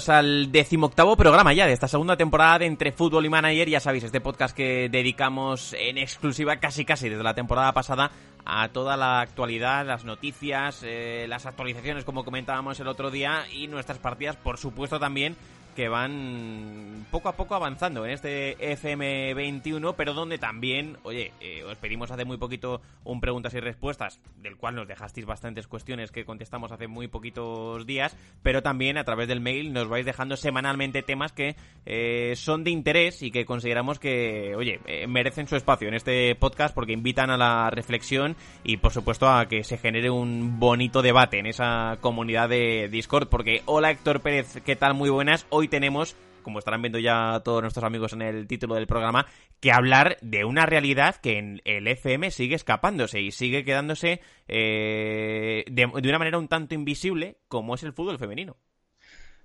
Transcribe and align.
Bienvenidos 0.00 0.18
al 0.18 0.50
decimoctavo 0.50 1.14
programa 1.14 1.52
ya 1.52 1.66
de 1.66 1.74
esta 1.74 1.86
segunda 1.86 2.16
temporada 2.16 2.64
Entre 2.64 2.90
Fútbol 2.90 3.26
y 3.26 3.28
Manager. 3.28 3.68
Ya 3.68 3.80
sabéis, 3.80 4.04
este 4.04 4.22
podcast 4.22 4.56
que 4.56 4.88
dedicamos 4.88 5.74
en 5.74 5.98
exclusiva 5.98 6.56
casi 6.56 6.86
casi 6.86 7.10
desde 7.10 7.22
la 7.22 7.34
temporada 7.34 7.72
pasada 7.72 8.10
a 8.46 8.68
toda 8.68 8.96
la 8.96 9.20
actualidad, 9.20 9.84
las 9.84 10.06
noticias, 10.06 10.80
eh, 10.84 11.26
las 11.28 11.44
actualizaciones 11.44 12.04
como 12.04 12.24
comentábamos 12.24 12.80
el 12.80 12.88
otro 12.88 13.10
día 13.10 13.44
y 13.52 13.66
nuestras 13.66 13.98
partidas, 13.98 14.36
por 14.36 14.56
supuesto 14.56 14.98
también 14.98 15.36
que 15.74 15.88
van 15.88 17.06
poco 17.10 17.28
a 17.28 17.36
poco 17.36 17.54
avanzando 17.54 18.04
en 18.04 18.12
este 18.12 18.56
FM21, 18.58 19.94
pero 19.96 20.14
donde 20.14 20.38
también, 20.38 20.98
oye, 21.02 21.32
eh, 21.40 21.64
os 21.64 21.76
pedimos 21.76 22.10
hace 22.10 22.24
muy 22.24 22.36
poquito 22.36 22.80
un 23.04 23.20
preguntas 23.20 23.54
y 23.54 23.60
respuestas, 23.60 24.20
del 24.36 24.56
cual 24.56 24.74
nos 24.74 24.88
dejasteis 24.88 25.26
bastantes 25.26 25.66
cuestiones 25.66 26.12
que 26.12 26.24
contestamos 26.24 26.72
hace 26.72 26.86
muy 26.86 27.08
poquitos 27.08 27.86
días, 27.86 28.16
pero 28.42 28.62
también 28.62 28.98
a 28.98 29.04
través 29.04 29.28
del 29.28 29.40
mail 29.40 29.72
nos 29.72 29.88
vais 29.88 30.06
dejando 30.06 30.36
semanalmente 30.36 31.02
temas 31.02 31.32
que 31.32 31.56
eh, 31.86 32.34
son 32.36 32.64
de 32.64 32.70
interés 32.70 33.22
y 33.22 33.30
que 33.30 33.44
consideramos 33.44 33.98
que, 33.98 34.54
oye, 34.56 34.80
eh, 34.86 35.06
merecen 35.06 35.48
su 35.48 35.56
espacio 35.56 35.88
en 35.88 35.94
este 35.94 36.34
podcast 36.34 36.74
porque 36.74 36.92
invitan 36.92 37.30
a 37.30 37.36
la 37.36 37.70
reflexión 37.70 38.36
y, 38.64 38.76
por 38.78 38.92
supuesto, 38.92 39.28
a 39.28 39.46
que 39.46 39.64
se 39.64 39.78
genere 39.78 40.10
un 40.10 40.58
bonito 40.58 41.02
debate 41.02 41.38
en 41.38 41.46
esa 41.46 41.98
comunidad 42.00 42.48
de 42.48 42.88
Discord, 42.90 43.28
porque 43.28 43.62
hola 43.66 43.90
Héctor 43.90 44.20
Pérez, 44.20 44.60
¿qué 44.64 44.76
tal? 44.76 44.94
Muy 44.94 45.10
buenas 45.10 45.46
tenemos, 45.68 46.16
como 46.42 46.58
estarán 46.58 46.82
viendo 46.82 46.98
ya 46.98 47.40
todos 47.44 47.62
nuestros 47.62 47.84
amigos 47.84 48.12
en 48.12 48.22
el 48.22 48.46
título 48.46 48.74
del 48.74 48.86
programa, 48.86 49.26
que 49.60 49.72
hablar 49.72 50.16
de 50.20 50.44
una 50.44 50.66
realidad 50.66 51.16
que 51.16 51.38
en 51.38 51.60
el 51.64 51.86
FM 51.86 52.30
sigue 52.30 52.54
escapándose 52.54 53.20
y 53.20 53.30
sigue 53.30 53.64
quedándose 53.64 54.20
eh, 54.48 55.64
de, 55.70 55.86
una 55.86 56.18
manera 56.18 56.38
un 56.38 56.48
tanto 56.48 56.74
invisible 56.74 57.38
como 57.48 57.74
es 57.74 57.82
el 57.82 57.92
fútbol 57.92 58.18
femenino. 58.18 58.56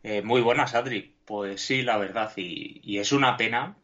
Eh, 0.03 0.21
muy 0.21 0.41
buenas, 0.41 0.75
Adri. 0.75 1.16
Pues 1.25 1.61
sí, 1.61 1.81
la 1.81 1.97
verdad, 1.97 2.31
y, 2.36 2.80
y 2.83 2.99
es 2.99 3.11
una 3.11 3.38
pena 3.38 3.77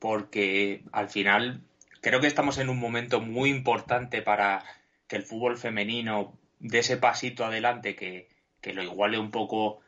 porque 0.00 0.82
al 0.92 1.08
final 1.08 1.62
creo 2.00 2.20
que 2.20 2.26
estamos 2.26 2.58
en 2.58 2.68
un 2.68 2.78
momento 2.78 3.20
muy 3.20 3.50
importante 3.50 4.22
para 4.22 4.64
que 5.06 5.16
el 5.16 5.22
fútbol 5.22 5.56
femenino 5.56 6.38
dé 6.58 6.80
ese 6.80 6.96
pasito 6.96 7.44
adelante 7.44 7.94
que, 7.94 8.28
que 8.60 8.74
lo 8.74 8.82
iguale 8.82 9.18
un 9.18 9.30
poco 9.30 9.80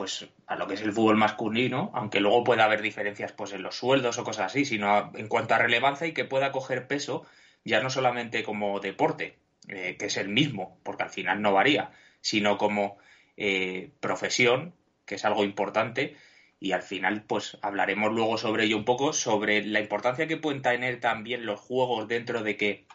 pues 0.00 0.26
a 0.46 0.56
lo 0.56 0.66
que 0.66 0.72
es 0.72 0.80
el 0.80 0.94
fútbol 0.94 1.18
masculino, 1.18 1.90
aunque 1.92 2.20
luego 2.20 2.42
pueda 2.42 2.64
haber 2.64 2.80
diferencias 2.80 3.32
pues 3.32 3.52
en 3.52 3.62
los 3.62 3.76
sueldos 3.76 4.16
o 4.16 4.24
cosas 4.24 4.46
así, 4.46 4.64
sino 4.64 5.12
en 5.14 5.28
cuanto 5.28 5.52
a 5.52 5.58
relevancia 5.58 6.06
y 6.06 6.14
que 6.14 6.24
pueda 6.24 6.52
coger 6.52 6.86
peso 6.86 7.26
ya 7.66 7.82
no 7.82 7.90
solamente 7.90 8.42
como 8.42 8.80
deporte, 8.80 9.36
eh, 9.68 9.96
que 9.98 10.06
es 10.06 10.16
el 10.16 10.30
mismo, 10.30 10.80
porque 10.84 11.02
al 11.02 11.10
final 11.10 11.42
no 11.42 11.52
varía, 11.52 11.90
sino 12.22 12.56
como 12.56 12.96
eh, 13.36 13.90
profesión, 14.00 14.72
que 15.04 15.16
es 15.16 15.24
algo 15.26 15.44
importante, 15.44 16.16
y 16.58 16.72
al 16.72 16.82
final 16.82 17.24
pues 17.24 17.58
hablaremos 17.60 18.10
luego 18.10 18.38
sobre 18.38 18.64
ello 18.64 18.78
un 18.78 18.86
poco, 18.86 19.12
sobre 19.12 19.62
la 19.66 19.80
importancia 19.80 20.26
que 20.26 20.38
pueden 20.38 20.62
tener 20.62 20.98
también 20.98 21.44
los 21.44 21.60
juegos 21.60 22.08
dentro 22.08 22.42
de 22.42 22.56
que 22.56 22.86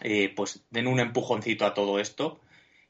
eh, 0.00 0.32
pues 0.36 0.64
den 0.70 0.86
un 0.86 1.00
empujoncito 1.00 1.66
a 1.66 1.74
todo 1.74 1.98
esto 1.98 2.40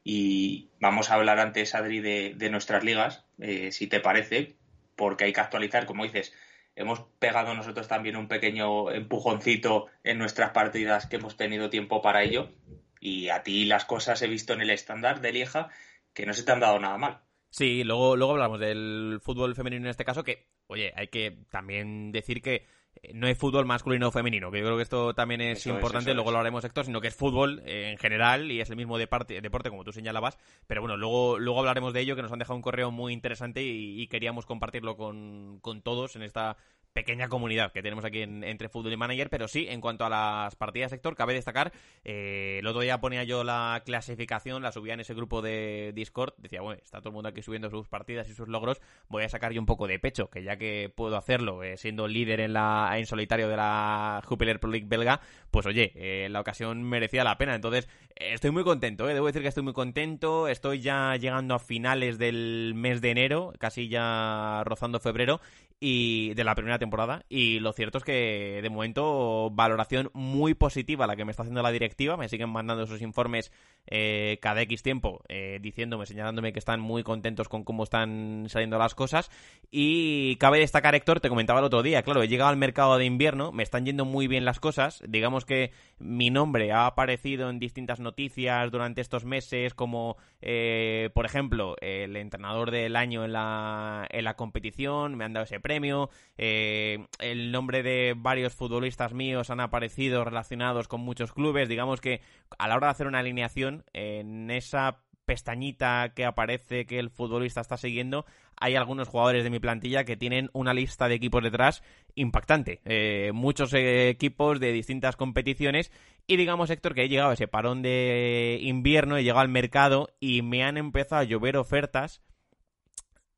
y 0.09 0.69
vamos 0.79 1.11
a 1.11 1.15
hablar 1.15 1.37
antes, 1.37 1.75
Adri, 1.75 1.99
de, 1.99 2.49
nuestras 2.49 2.81
ligas, 2.81 3.25
eh, 3.39 3.73
si 3.73 3.87
te 3.87 3.99
parece, 3.99 4.55
porque 4.95 5.25
hay 5.25 5.33
que 5.33 5.41
actualizar, 5.41 5.85
como 5.85 6.05
dices, 6.05 6.33
hemos 6.77 7.01
pegado 7.19 7.53
nosotros 7.53 7.89
también 7.89 8.15
un 8.15 8.29
pequeño 8.29 8.89
empujoncito 8.89 9.87
en 10.05 10.17
nuestras 10.17 10.51
partidas 10.51 11.07
que 11.07 11.17
hemos 11.17 11.35
tenido 11.35 11.69
tiempo 11.69 12.01
para 12.01 12.23
ello. 12.23 12.53
Y 13.01 13.27
a 13.27 13.43
ti 13.43 13.65
las 13.65 13.83
cosas 13.83 14.21
he 14.21 14.29
visto 14.29 14.53
en 14.53 14.61
el 14.61 14.69
estándar 14.69 15.19
de 15.19 15.33
Lieja 15.33 15.71
que 16.13 16.25
no 16.25 16.33
se 16.33 16.43
te 16.43 16.53
han 16.53 16.61
dado 16.61 16.79
nada 16.79 16.97
mal. 16.97 17.19
Sí, 17.49 17.83
luego, 17.83 18.15
luego 18.15 18.31
hablamos 18.31 18.61
del 18.61 19.19
fútbol 19.21 19.55
femenino 19.55 19.87
en 19.87 19.89
este 19.89 20.05
caso, 20.05 20.23
que, 20.23 20.47
oye, 20.67 20.93
hay 20.95 21.09
que 21.09 21.37
también 21.51 22.13
decir 22.13 22.41
que 22.41 22.65
no 23.13 23.27
hay 23.27 23.35
fútbol 23.35 23.65
masculino 23.65 24.07
o 24.07 24.11
femenino, 24.11 24.51
que 24.51 24.59
yo 24.59 24.65
creo 24.65 24.77
que 24.77 24.83
esto 24.83 25.13
también 25.13 25.41
es 25.41 25.65
importante, 25.65 26.13
luego 26.13 26.31
lo 26.31 26.39
haremos 26.39 26.63
Héctor, 26.63 26.85
sino 26.85 27.01
que 27.01 27.07
es 27.07 27.15
fútbol 27.15 27.61
eh, 27.65 27.91
en 27.91 27.97
general 27.97 28.51
y 28.51 28.61
es 28.61 28.69
el 28.69 28.75
mismo 28.75 28.97
deporte, 28.97 29.41
deporte 29.41 29.69
como 29.69 29.83
tú 29.83 29.91
señalabas, 29.91 30.37
pero 30.67 30.81
bueno, 30.81 30.97
luego, 30.97 31.39
luego 31.39 31.59
hablaremos 31.59 31.93
de 31.93 32.01
ello, 32.01 32.15
que 32.15 32.21
nos 32.21 32.31
han 32.31 32.39
dejado 32.39 32.55
un 32.55 32.61
correo 32.61 32.91
muy 32.91 33.13
interesante 33.13 33.63
y, 33.63 34.07
queríamos 34.07 34.45
compartirlo 34.45 34.95
con, 34.95 35.59
con 35.59 35.81
todos 35.81 36.15
en 36.15 36.23
esta 36.23 36.55
pequeña 36.97 37.29
comunidad 37.29 37.71
que 37.71 37.83
tenemos 37.83 38.03
aquí 38.05 38.23
en, 38.23 38.43
entre 38.43 38.69
fútbol 38.69 38.91
y 38.91 38.97
manager, 38.97 39.29
pero 39.29 39.47
sí, 39.47 39.67
en 39.69 39.81
cuanto 39.81 40.03
a 40.03 40.09
las 40.09 40.55
partidas 40.55 40.89
sector, 40.89 41.15
cabe 41.15 41.35
destacar, 41.35 41.71
eh, 42.03 42.57
el 42.57 42.65
otro 42.65 42.81
día 42.81 42.99
ponía 42.99 43.23
yo 43.23 43.43
la 43.43 43.83
clasificación, 43.85 44.63
la 44.63 44.71
subía 44.71 44.95
en 44.95 45.01
ese 45.01 45.13
grupo 45.13 45.43
de 45.43 45.91
Discord, 45.93 46.33
decía, 46.39 46.61
bueno, 46.61 46.81
está 46.83 46.97
todo 46.97 47.09
el 47.09 47.13
mundo 47.13 47.29
aquí 47.29 47.43
subiendo 47.43 47.69
sus 47.69 47.87
partidas 47.87 48.27
y 48.29 48.33
sus 48.33 48.47
logros, 48.47 48.81
voy 49.09 49.23
a 49.23 49.29
sacar 49.29 49.53
yo 49.53 49.61
un 49.61 49.67
poco 49.67 49.85
de 49.85 49.99
pecho, 49.99 50.31
que 50.31 50.41
ya 50.41 50.57
que 50.57 50.91
puedo 50.93 51.17
hacerlo, 51.17 51.61
eh, 51.61 51.77
siendo 51.77 52.07
líder 52.07 52.39
en 52.39 52.53
la 52.53 52.91
en 52.95 53.05
solitario 53.05 53.47
de 53.47 53.57
la 53.57 54.23
Jupiler 54.25 54.59
Pro 54.59 54.71
League 54.71 54.87
belga, 54.89 55.21
pues 55.51 55.67
oye, 55.67 55.91
eh, 55.93 56.29
la 56.31 56.41
ocasión 56.41 56.81
merecía 56.81 57.23
la 57.23 57.37
pena, 57.37 57.53
entonces 57.53 57.87
estoy 58.15 58.49
muy 58.49 58.63
contento, 58.63 59.05
debo 59.05 59.27
decir 59.27 59.43
que 59.43 59.49
estoy 59.49 59.61
muy 59.61 59.73
contento, 59.73 60.47
estoy 60.47 60.81
ya 60.81 61.15
llegando 61.15 61.53
a 61.53 61.59
finales 61.59 62.17
del 62.17 62.73
mes 62.75 63.01
de 63.01 63.11
enero, 63.11 63.53
casi 63.59 63.87
ya 63.87 64.63
rozando 64.65 64.99
febrero, 64.99 65.41
y 65.79 66.33
de 66.33 66.43
la 66.43 66.55
primera 66.55 66.79
temporada 66.79 67.23
y 67.29 67.59
lo 67.59 67.71
cierto 67.71 67.99
es 67.99 68.03
que 68.03 68.59
de 68.63 68.69
momento 68.69 69.51
valoración 69.51 70.09
muy 70.13 70.55
positiva 70.55 71.05
la 71.05 71.15
que 71.15 71.23
me 71.23 71.29
está 71.29 71.43
haciendo 71.43 71.61
la 71.61 71.71
directiva 71.71 72.17
me 72.17 72.29
siguen 72.29 72.49
mandando 72.49 72.83
esos 72.83 73.01
informes 73.03 73.51
eh, 73.85 74.39
cada 74.41 74.61
X 74.63 74.81
tiempo 74.81 75.21
eh, 75.29 75.59
diciéndome 75.61 76.07
señalándome 76.07 76.51
que 76.51 76.57
están 76.57 76.79
muy 76.79 77.03
contentos 77.03 77.47
con 77.47 77.63
cómo 77.63 77.83
están 77.83 78.45
saliendo 78.49 78.79
las 78.79 78.95
cosas 78.95 79.29
y 79.69 80.35
cabe 80.37 80.59
destacar 80.59 80.95
Héctor 80.95 81.19
te 81.19 81.29
comentaba 81.29 81.59
el 81.59 81.65
otro 81.65 81.83
día 81.83 82.01
claro 82.01 82.23
he 82.23 82.27
llegado 82.27 82.49
al 82.49 82.57
mercado 82.57 82.97
de 82.97 83.05
invierno 83.05 83.51
me 83.51 83.61
están 83.61 83.85
yendo 83.85 84.03
muy 84.03 84.27
bien 84.27 84.45
las 84.45 84.59
cosas 84.59 85.03
digamos 85.07 85.45
que 85.45 85.71
mi 85.99 86.31
nombre 86.31 86.71
ha 86.71 86.87
aparecido 86.87 87.51
en 87.51 87.59
distintas 87.59 87.99
noticias 87.99 88.71
durante 88.71 89.01
estos 89.01 89.25
meses 89.25 89.75
como 89.75 90.17
eh, 90.41 91.11
por 91.13 91.27
ejemplo 91.27 91.75
el 91.81 92.15
entrenador 92.15 92.71
del 92.71 92.95
año 92.95 93.25
en 93.25 93.33
la 93.33 94.07
en 94.09 94.23
la 94.23 94.35
competición 94.35 95.13
me 95.15 95.23
han 95.23 95.33
dado 95.33 95.43
ese 95.43 95.59
premio, 95.67 96.09
eh, 96.37 97.07
el 97.19 97.51
nombre 97.51 97.83
de 97.83 98.13
varios 98.15 98.55
futbolistas 98.55 99.11
míos 99.11 99.49
han 99.49 99.59
aparecido 99.59 100.23
relacionados 100.23 100.87
con 100.87 101.01
muchos 101.01 101.33
clubes, 101.33 101.67
digamos 101.67 101.99
que 101.99 102.21
a 102.57 102.69
la 102.69 102.77
hora 102.77 102.87
de 102.87 102.91
hacer 102.91 103.07
una 103.07 103.19
alineación, 103.19 103.83
en 103.91 104.49
esa 104.49 105.01
pestañita 105.25 106.13
que 106.15 106.23
aparece 106.23 106.85
que 106.85 106.99
el 106.99 107.09
futbolista 107.09 107.59
está 107.59 107.75
siguiendo, 107.75 108.25
hay 108.55 108.77
algunos 108.77 109.09
jugadores 109.09 109.43
de 109.43 109.49
mi 109.49 109.59
plantilla 109.59 110.05
que 110.05 110.15
tienen 110.15 110.49
una 110.53 110.73
lista 110.73 111.09
de 111.09 111.15
equipos 111.15 111.43
detrás 111.43 111.83
impactante. 112.15 112.79
Eh, 112.85 113.31
muchos 113.33 113.73
equipos 113.73 114.61
de 114.61 114.71
distintas 114.71 115.17
competiciones. 115.17 115.91
Y 116.27 116.37
digamos, 116.37 116.69
Héctor, 116.69 116.95
que 116.95 117.03
he 117.03 117.09
llegado 117.09 117.31
a 117.31 117.33
ese 117.33 117.49
parón 117.49 117.81
de 117.81 118.59
invierno, 118.61 119.17
he 119.17 119.23
llegado 119.23 119.41
al 119.41 119.49
mercado 119.49 120.07
y 120.21 120.43
me 120.43 120.63
han 120.63 120.77
empezado 120.77 121.21
a 121.21 121.25
llover 121.25 121.57
ofertas 121.57 122.21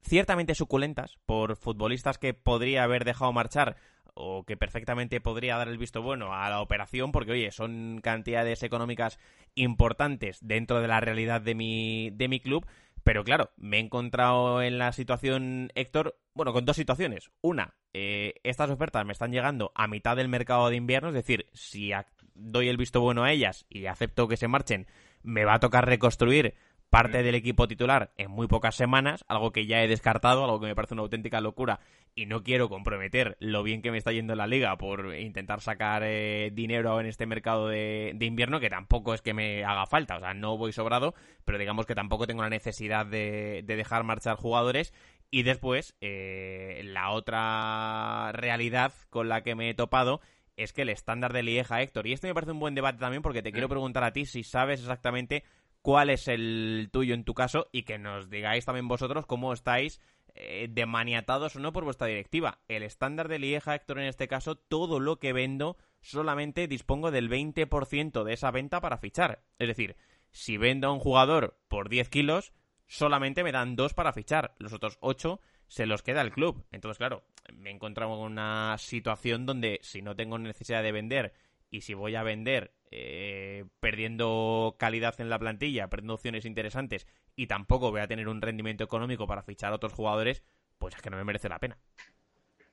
ciertamente 0.02 0.56
suculentas 0.56 1.18
por 1.26 1.56
futbolistas 1.56 2.18
que 2.18 2.34
podría 2.34 2.84
haber 2.84 3.06
dejado 3.06 3.34
marchar 3.34 3.78
o 4.14 4.44
que 4.44 4.58
perfectamente 4.58 5.22
podría 5.22 5.58
dar 5.58 5.70
el 5.70 5.78
visto 5.78 6.02
bueno 6.02 6.34
a 6.34 6.50
la 6.50 6.62
operación 6.62 7.12
porque 7.12 7.32
oye 7.32 7.52
son 7.52 8.02
cantidades 8.04 8.64
económicas 8.64 9.18
importantes 9.56 10.40
dentro 10.42 10.82
de 10.82 10.88
la 10.88 11.00
realidad 11.00 11.42
de 11.42 11.56
mi 11.56 12.10
de 12.12 12.28
mi 12.28 12.40
club. 12.40 12.66
Pero 13.04 13.24
claro 13.24 13.52
me 13.56 13.78
he 13.78 13.80
encontrado 13.80 14.62
en 14.62 14.78
la 14.78 14.92
situación 14.92 15.72
Héctor 15.76 16.20
bueno 16.34 16.54
con 16.54 16.66
dos 16.66 16.76
situaciones. 16.76 17.32
Una 17.42 17.76
eh, 17.94 18.36
estas 18.44 18.70
ofertas 18.70 19.06
me 19.06 19.14
están 19.14 19.32
llegando 19.32 19.72
a 19.74 19.88
mitad 19.88 20.16
del 20.16 20.28
mercado 20.28 20.70
de 20.70 20.76
invierno 20.76 21.10
es 21.10 21.16
decir 21.16 21.48
si 21.54 21.92
doy 22.36 22.68
el 22.68 22.78
visto 22.78 23.02
bueno 23.02 23.24
a 23.24 23.32
ellas 23.32 23.66
y 23.70 23.86
acepto 23.86 24.28
que 24.28 24.38
se 24.38 24.48
marchen 24.48 24.88
me 25.24 25.46
va 25.46 25.56
a 25.56 25.60
tocar 25.60 25.86
reconstruir 25.86 26.56
parte 26.90 27.22
del 27.22 27.36
equipo 27.36 27.68
titular 27.68 28.12
en 28.18 28.32
muy 28.32 28.48
pocas 28.48 28.76
semanas, 28.76 29.24
algo 29.28 29.52
que 29.52 29.66
ya 29.66 29.84
he 29.84 29.88
descartado, 29.88 30.44
algo 30.44 30.60
que 30.60 30.68
me 30.68 30.76
parece 30.76 30.96
una 30.96 31.04
auténtica 31.04 31.40
locura 31.40 31.80
y 32.16 32.26
no 32.26 32.44
quiero 32.44 32.68
comprometer 32.68 33.38
lo 33.40 33.64
bien 33.64 33.82
que 33.82 33.92
me 33.92 33.98
está 33.98 34.12
yendo 34.12 34.34
en 34.34 34.40
la 34.40 34.48
liga 34.48 34.76
por 34.78 35.16
intentar 35.16 35.62
sacar 35.62 36.04
eh, 36.04 36.52
dinero 36.54 37.00
en 37.00 37.06
este 37.06 37.26
mercado 37.26 37.68
de, 37.68 38.16
invierno, 38.20 38.60
que 38.60 38.70
tampoco 38.70 39.14
es 39.14 39.22
que 39.22 39.34
me 39.34 39.64
haga 39.64 39.86
falta, 39.86 40.18
o 40.18 40.20
sea, 40.20 40.34
no 40.34 40.58
voy 40.58 40.74
sobrado, 40.74 41.14
pero 41.46 41.58
digamos 41.58 41.86
que 41.86 41.96
tampoco 41.96 42.28
tengo 42.28 42.42
la 42.42 42.50
necesidad 42.50 43.06
de, 43.06 43.64
dejar 43.66 44.04
marchar 44.04 44.36
jugadores. 44.36 44.94
Y 45.32 45.44
después, 45.44 45.96
eh, 46.02 46.82
la 46.86 47.12
otra 47.12 48.32
realidad 48.34 48.92
con 49.12 49.30
la 49.30 49.44
que 49.44 49.54
me 49.54 49.70
he 49.70 49.76
topado 49.76 50.22
es 50.58 50.74
que 50.74 50.82
el 50.82 50.90
estándar 50.90 51.34
de 51.34 51.44
Lieja, 51.44 51.82
Héctor, 51.82 52.08
y 52.08 52.14
esto 52.14 52.28
me 52.28 52.34
parece 52.34 52.52
un 52.52 52.60
buen 52.60 52.74
debate 52.74 52.98
también 52.98 53.22
porque 53.22 53.44
te 53.44 53.52
quiero 53.52 53.68
mm. 53.68 53.70
preguntar 53.70 54.04
a 54.04 54.12
ti 54.12 54.26
si 54.26 54.44
sabes 54.44 54.80
exactamente 54.82 55.44
cuál 55.82 56.10
es 56.10 56.28
el 56.28 56.90
tuyo 56.92 57.14
en 57.14 57.24
tu 57.24 57.34
caso 57.34 57.68
y 57.72 57.84
que 57.84 57.98
nos 57.98 58.30
digáis 58.30 58.66
también 58.66 58.88
vosotros 58.88 59.26
cómo 59.26 59.54
estáis 59.54 60.02
eh, 60.36 60.68
demaniatados 60.70 61.56
o 61.56 61.60
no 61.60 61.74
por 61.74 61.84
vuestra 61.84 62.08
directiva. 62.08 62.60
El 62.68 62.84
estándar 62.84 63.28
de 63.28 63.40
Lieja, 63.40 63.76
Héctor, 63.76 64.00
en 64.00 64.06
este 64.06 64.28
caso, 64.28 64.56
todo 64.56 65.00
lo 65.00 65.20
que 65.20 65.34
vendo 65.34 65.78
solamente 66.02 66.68
dispongo 66.68 67.12
del 67.12 67.30
20% 67.30 68.24
de 68.24 68.34
esa 68.34 68.52
venta 68.52 68.82
para 68.82 68.98
fichar. 68.98 69.44
Es 69.58 69.68
decir, 69.68 69.96
si 70.32 70.58
vendo 70.58 70.88
a 70.88 70.94
un 70.94 71.00
jugador 71.00 71.58
por 71.68 71.90
10 71.90 72.10
kilos, 72.10 72.54
solamente 72.88 73.44
me 73.44 73.52
dan 73.52 73.76
dos 73.76 73.94
para 73.94 74.14
fichar. 74.14 74.56
Los 74.60 74.74
otros 74.74 74.98
ocho 75.02 75.42
se 75.68 75.86
los 75.86 76.04
queda 76.04 76.22
el 76.22 76.32
club. 76.32 76.66
Entonces, 76.72 76.98
claro, 76.98 77.24
me 77.54 77.70
he 77.70 77.74
encontrado 77.74 78.14
en 78.14 78.32
una 78.32 78.78
situación 78.78 79.46
donde 79.46 79.80
si 79.82 80.02
no 80.02 80.16
tengo 80.16 80.38
necesidad 80.38 80.84
de 80.84 80.92
vender 80.92 81.34
y 81.70 81.82
si 81.82 81.94
voy 81.94 82.16
a 82.16 82.24
vender 82.24 82.74
eh, 82.92 83.66
perdiendo 83.80 84.76
calidad 84.80 85.20
en 85.22 85.30
la 85.30 85.38
plantilla, 85.38 85.90
perdiendo 85.90 86.16
opciones 86.16 86.46
interesantes 86.46 87.06
y 87.36 87.48
tampoco 87.48 87.92
voy 87.92 88.02
a 88.02 88.08
tener 88.08 88.28
un 88.28 88.42
rendimiento 88.42 88.84
económico 88.84 89.28
para 89.28 89.44
fichar 89.44 89.72
a 89.72 89.76
otros 89.76 89.94
jugadores, 89.94 90.44
pues 90.80 90.96
es 90.96 91.02
que 91.02 91.10
no 91.10 91.18
me 91.18 91.24
merece 91.24 91.50
la 91.50 91.60
pena. 91.60 91.78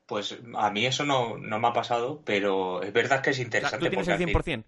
Pues 0.06 0.38
a 0.54 0.70
mí 0.70 0.86
eso 0.86 1.04
no, 1.04 1.36
me 1.36 1.66
ha 1.66 1.72
pasado, 1.72 2.22
pero 2.24 2.82
es 2.82 2.92
verdad 2.92 3.22
que 3.22 3.30
es 3.30 3.40
interesante. 3.40 3.84
¿Tú 3.84 3.90
tienes 3.90 4.08
el 4.08 4.18
100%? 4.18 4.64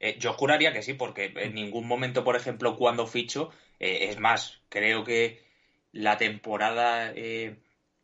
Eh, 0.00 0.16
yo 0.18 0.32
juraría 0.32 0.72
que 0.72 0.82
sí, 0.82 0.94
porque 0.94 1.32
en 1.36 1.54
ningún 1.54 1.86
momento, 1.86 2.24
por 2.24 2.34
ejemplo, 2.34 2.76
cuando 2.76 3.06
ficho, 3.06 3.50
eh, 3.78 4.08
es 4.08 4.18
más, 4.18 4.62
creo 4.70 5.04
que 5.04 5.44
la 5.92 6.16
temporada 6.16 7.12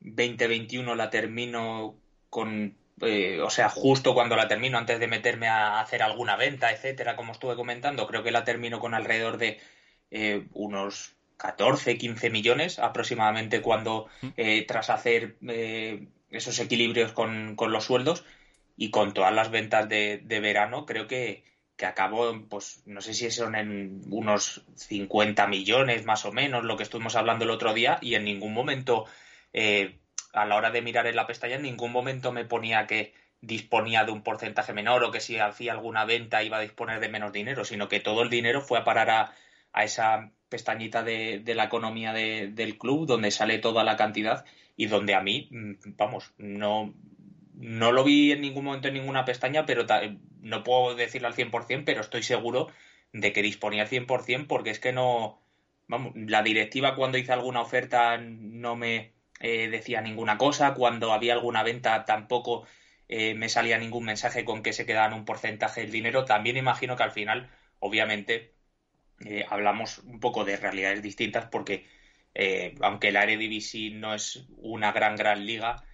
2021 0.00 0.94
la 0.94 1.10
termino 1.10 1.96
con 2.28 2.76
eh, 3.02 3.40
o 3.42 3.50
sea, 3.50 3.68
justo 3.68 4.14
cuando 4.14 4.36
la 4.36 4.48
termino, 4.48 4.78
antes 4.78 4.98
de 4.98 5.06
meterme 5.06 5.48
a 5.48 5.80
hacer 5.80 6.02
alguna 6.02 6.36
venta, 6.36 6.72
etcétera, 6.72 7.14
como 7.16 7.32
estuve 7.32 7.54
comentando, 7.54 8.06
creo 8.06 8.22
que 8.22 8.30
la 8.30 8.44
termino 8.44 8.80
con 8.80 8.94
alrededor 8.94 9.36
de 9.36 9.60
eh, 10.10 10.46
unos 10.54 11.14
14, 11.36 11.98
15 11.98 12.30
millones 12.30 12.78
aproximadamente 12.78 13.60
cuando 13.60 14.08
eh, 14.36 14.64
tras 14.66 14.88
hacer 14.88 15.36
esos 16.30 16.58
equilibrios 16.58 17.12
con, 17.12 17.56
los 17.58 17.84
sueldos 17.84 18.24
y 18.78 18.90
con 18.90 19.12
todas 19.12 19.34
las 19.34 19.50
ventas 19.50 19.86
de, 19.88 20.22
verano, 20.40 20.86
creo 20.86 21.06
que, 21.06 21.44
que 21.76 21.84
acabó, 21.84 22.40
pues 22.48 22.82
no 22.86 23.02
sé 23.02 23.12
si 23.12 23.30
son 23.30 23.54
en 23.56 24.00
unos 24.10 24.64
50 24.76 25.46
millones 25.48 26.06
más 26.06 26.24
o 26.24 26.32
menos, 26.32 26.64
lo 26.64 26.78
que 26.78 26.84
estuvimos 26.84 27.16
hablando 27.16 27.44
el 27.44 27.50
otro 27.50 27.74
día, 27.74 27.98
y 28.00 28.14
en 28.14 28.24
ningún 28.24 28.54
momento 28.54 29.04
a 30.36 30.44
la 30.44 30.56
hora 30.56 30.70
de 30.70 30.82
mirar 30.82 31.06
en 31.06 31.16
la 31.16 31.26
pestaña 31.26 31.56
en 31.56 31.62
ningún 31.62 31.92
momento 31.92 32.30
me 32.30 32.44
ponía 32.44 32.86
que 32.86 33.14
disponía 33.40 34.04
de 34.04 34.12
un 34.12 34.22
porcentaje 34.22 34.74
menor 34.74 35.02
o 35.02 35.10
que 35.10 35.20
si 35.20 35.38
hacía 35.38 35.72
alguna 35.72 36.04
venta 36.04 36.42
iba 36.42 36.58
a 36.58 36.60
disponer 36.60 37.00
de 37.00 37.08
menos 37.08 37.32
dinero, 37.32 37.64
sino 37.64 37.88
que 37.88 38.00
todo 38.00 38.22
el 38.22 38.28
dinero 38.28 38.60
fue 38.60 38.78
a 38.78 38.84
parar 38.84 39.10
a, 39.10 39.34
esa 39.82 40.32
pestañita 40.48 41.02
de, 41.02 41.42
la 41.54 41.64
economía 41.64 42.12
del 42.12 42.78
club 42.78 43.06
donde 43.06 43.30
sale 43.30 43.58
toda 43.58 43.82
la 43.82 43.96
cantidad 43.96 44.44
y 44.76 44.86
donde 44.86 45.14
a 45.14 45.22
mí, 45.22 45.48
mm, 45.50 45.72
vamos, 45.96 46.32
no, 46.38 46.94
no 47.54 47.92
lo 47.92 48.04
vi 48.04 48.32
en 48.32 48.42
ningún 48.42 48.64
momento 48.64 48.88
en 48.88 48.94
ninguna 48.94 49.24
pestaña, 49.24 49.64
pero 49.64 49.86
no 50.40 50.62
puedo 50.62 50.94
decirlo 50.94 51.28
al 51.28 51.34
100%, 51.34 51.84
pero 51.84 52.00
estoy 52.02 52.22
seguro 52.22 52.68
de 53.12 53.32
que 53.32 53.42
disponía 53.42 53.82
al 53.82 53.88
100% 53.88 54.46
porque 54.46 54.70
es 54.70 54.80
que 54.80 54.92
no, 54.92 55.40
vamos, 55.88 56.12
la 56.14 56.42
directiva 56.42 56.94
cuando 56.94 57.18
hice 57.18 57.32
alguna 57.32 57.62
oferta 57.62 58.18
no 58.18 58.76
me 58.76 59.15
eh, 59.40 59.68
decía 59.68 60.00
ninguna 60.00 60.38
cosa, 60.38 60.74
cuando 60.74 61.12
había 61.12 61.34
alguna 61.34 61.62
venta 61.62 62.04
tampoco 62.04 62.66
eh, 63.08 63.34
me 63.34 63.48
salía 63.48 63.78
ningún 63.78 64.04
mensaje 64.04 64.44
con 64.44 64.62
que 64.62 64.72
se 64.72 64.86
quedaban 64.86 65.12
un 65.12 65.24
porcentaje 65.24 65.82
del 65.82 65.92
dinero. 65.92 66.24
También 66.24 66.56
imagino 66.56 66.96
que 66.96 67.02
al 67.02 67.12
final, 67.12 67.50
obviamente, 67.78 68.54
eh, 69.24 69.44
hablamos 69.48 69.98
un 69.98 70.20
poco 70.20 70.44
de 70.44 70.56
realidades 70.56 71.02
distintas 71.02 71.46
porque 71.46 71.86
aunque 72.82 73.12
la 73.12 73.22
Eredivisie 73.22 73.90
no 73.90 74.14
es 74.14 74.44
una 74.58 74.92
gran, 74.92 75.16
gran 75.16 75.46
liga, 75.46 75.84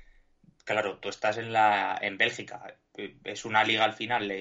claro, 0.65 0.99
tú 0.99 1.09
estás 1.09 1.39
en, 1.39 1.53
la, 1.53 1.97
en 2.03 2.19
Bélgica, 2.19 2.77
es 3.25 3.45
una 3.45 3.63
liga 3.63 3.85
al 3.85 3.93
final 3.93 4.33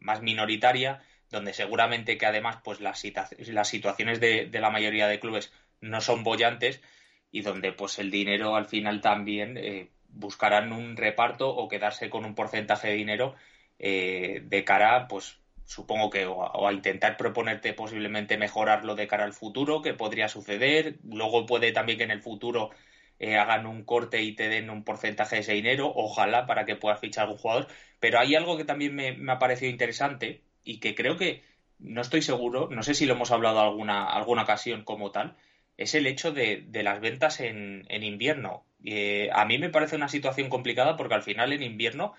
más 0.00 0.22
minoritaria, 0.22 1.02
donde 1.30 1.52
seguramente 1.52 2.16
que 2.16 2.26
además 2.26 2.58
pues 2.62 2.80
las, 2.80 3.02
las 3.38 3.68
situaciones 3.68 4.20
de, 4.20 4.46
de 4.46 4.60
la 4.60 4.70
mayoría 4.70 5.08
de 5.08 5.18
clubes 5.18 5.52
no 5.80 6.00
son 6.00 6.22
bollantes 6.22 6.80
y 7.30 7.42
donde 7.42 7.72
pues 7.72 7.98
el 7.98 8.10
dinero 8.10 8.56
al 8.56 8.66
final 8.66 9.00
también 9.00 9.56
eh, 9.56 9.90
buscarán 10.08 10.72
un 10.72 10.96
reparto 10.96 11.48
o 11.48 11.68
quedarse 11.68 12.10
con 12.10 12.24
un 12.24 12.34
porcentaje 12.34 12.88
de 12.88 12.94
dinero 12.94 13.34
eh, 13.78 14.42
de 14.44 14.64
cara 14.64 15.06
pues 15.08 15.38
supongo 15.64 16.08
que 16.08 16.26
o 16.26 16.66
a, 16.66 16.72
intentar 16.72 17.16
proponerte 17.16 17.74
posiblemente 17.74 18.38
mejorarlo 18.38 18.94
de 18.94 19.06
cara 19.06 19.24
al 19.24 19.34
futuro 19.34 19.82
que 19.82 19.94
podría 19.94 20.28
suceder. 20.28 20.96
Luego 21.04 21.44
puede 21.46 21.72
también 21.72 21.98
que 21.98 22.04
en 22.04 22.10
el 22.10 22.22
futuro 22.22 22.70
eh, 23.18 23.36
hagan 23.36 23.66
un 23.66 23.84
corte 23.84 24.22
y 24.22 24.32
te 24.34 24.48
den 24.48 24.70
un 24.70 24.82
porcentaje 24.82 25.36
de 25.36 25.42
ese 25.42 25.52
dinero 25.52 25.92
ojalá 25.94 26.46
para 26.46 26.64
que 26.64 26.76
puedas 26.76 27.00
fichar 27.00 27.24
algún 27.24 27.38
jugador. 27.38 27.68
Pero 28.00 28.18
hay 28.18 28.34
algo 28.34 28.56
que 28.56 28.64
también 28.64 28.94
me, 28.94 29.12
me 29.12 29.32
ha 29.32 29.38
parecido 29.38 29.70
interesante 29.70 30.42
y 30.64 30.80
que 30.80 30.94
creo 30.94 31.18
que 31.18 31.44
no 31.78 32.00
estoy 32.00 32.22
seguro 32.22 32.68
no 32.70 32.82
sé 32.82 32.94
si 32.94 33.06
lo 33.06 33.14
hemos 33.14 33.30
hablado 33.30 33.60
alguna 33.60 34.04
alguna 34.04 34.42
ocasión 34.42 34.82
como 34.82 35.12
tal 35.12 35.36
es 35.78 35.94
el 35.94 36.06
hecho 36.06 36.32
de, 36.32 36.66
las 36.72 37.00
ventas 37.00 37.40
en, 37.40 37.86
invierno. 37.88 38.66
Eh, 38.84 39.30
a 39.32 39.44
mí 39.46 39.58
me 39.58 39.70
parece 39.70 39.96
una 39.96 40.08
situación 40.08 40.50
complicada 40.50 40.96
porque 40.96 41.14
al 41.14 41.22
final 41.22 41.52
en 41.52 41.62
invierno 41.62 42.14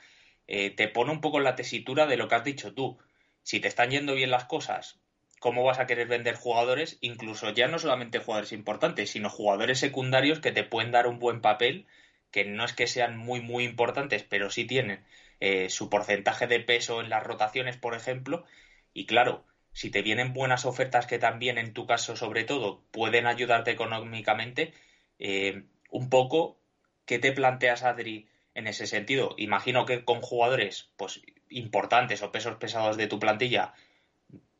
eh, 0.47 0.71
te 0.71 0.87
pone 0.87 1.11
un 1.11 1.21
poco 1.21 1.37
en 1.37 1.43
la 1.43 1.55
tesitura 1.55 2.07
de 2.07 2.17
lo 2.17 2.27
que 2.27 2.35
has 2.35 2.43
dicho 2.43 2.73
tú. 2.73 2.97
Si 3.43 3.59
te 3.59 3.67
están 3.67 3.91
yendo 3.91 4.15
bien 4.15 4.31
las 4.31 4.45
cosas, 4.45 4.99
¿cómo 5.39 5.63
vas 5.63 5.79
a 5.79 5.87
querer 5.87 6.07
vender 6.07 6.35
jugadores? 6.35 6.97
Incluso 7.01 7.51
ya 7.51 7.67
no 7.67 7.79
solamente 7.79 8.19
jugadores 8.19 8.53
importantes, 8.53 9.11
sino 9.11 9.29
jugadores 9.29 9.79
secundarios 9.79 10.39
que 10.39 10.53
te 10.53 10.63
pueden 10.63 10.91
dar 10.91 11.07
un 11.07 11.19
buen 11.19 11.41
papel, 11.41 11.85
que 12.31 12.45
no 12.45 12.63
es 12.63 12.73
que 12.73 12.87
sean 12.87 13.17
muy, 13.17 13.41
muy 13.41 13.65
importantes, 13.65 14.23
pero 14.23 14.49
sí 14.49 14.65
tienen 14.65 15.03
eh, 15.41 15.69
su 15.69 15.89
porcentaje 15.89 16.47
de 16.47 16.61
peso 16.61 17.01
en 17.01 17.09
las 17.09 17.23
rotaciones, 17.23 17.75
por 17.77 17.93
ejemplo. 17.93 18.45
Y 18.93 19.05
claro, 19.05 19.45
si 19.79 19.89
te 19.89 20.01
vienen 20.01 20.33
buenas 20.33 20.65
ofertas 20.65 21.05
que 21.07 21.19
también, 21.19 21.57
en 21.57 21.71
tu 21.71 21.87
caso 21.87 22.17
sobre 22.17 22.43
todo, 22.43 22.83
pueden 22.91 23.27
ayudarte 23.27 23.71
económicamente, 23.71 24.73
eh, 25.19 25.63
un 25.89 26.09
poco, 26.09 26.59
¿qué 27.05 27.17
te 27.17 27.31
planteas, 27.31 27.83
Adri, 27.83 28.27
en 28.55 28.67
ese 28.67 28.87
sentido? 28.87 29.35
Imagino 29.37 29.85
que 29.85 30.03
con 30.03 30.19
jugadores 30.19 30.91
pues 30.97 31.21
importantes 31.49 32.21
o 32.21 32.29
pesos 32.33 32.57
pesados 32.57 32.97
de 32.97 33.07
tu 33.07 33.19
plantilla 33.19 33.73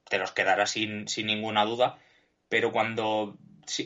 te 0.06 0.20
los 0.20 0.32
quedarás 0.32 0.72
sin, 0.72 1.10
sin 1.10 1.26
ninguna 1.28 1.66
duda, 1.66 2.00
pero 2.48 2.72
cuando, 2.72 3.38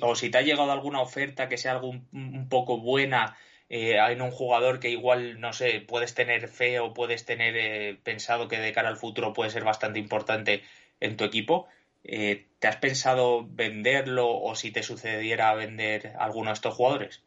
o 0.01 0.15
si 0.15 0.29
te 0.29 0.37
ha 0.37 0.43
llegado 0.43 0.71
alguna 0.71 1.01
oferta 1.01 1.49
que 1.49 1.57
sea 1.57 1.71
algo 1.71 1.89
un, 1.89 2.47
poco 2.47 2.77
buena, 2.77 3.35
eh, 3.69 3.97
en 3.97 4.21
un 4.21 4.29
jugador 4.29 4.79
que 4.79 4.91
igual, 4.91 5.39
no 5.39 5.51
sé, 5.51 5.81
puedes 5.81 6.13
tener 6.13 6.47
fe 6.47 6.79
o 6.79 6.93
puedes 6.93 7.25
tener 7.25 7.57
eh, 7.57 7.99
pensado 8.03 8.47
que 8.47 8.59
de 8.59 8.71
cara 8.71 8.89
al 8.89 8.97
futuro 8.97 9.33
puede 9.33 9.49
ser 9.49 9.63
bastante 9.63 9.97
importante 9.97 10.61
en 11.03 11.17
tu 11.17 11.23
equipo. 11.23 11.67
Eh, 12.03 12.47
¿Te 12.59 12.67
has 12.67 12.77
pensado 12.77 13.45
venderlo 13.47 14.29
o 14.29 14.55
si 14.55 14.71
te 14.71 14.83
sucediera 14.83 15.53
vender 15.53 16.13
alguno 16.17 16.49
de 16.49 16.53
estos 16.53 16.73
jugadores? 16.73 17.23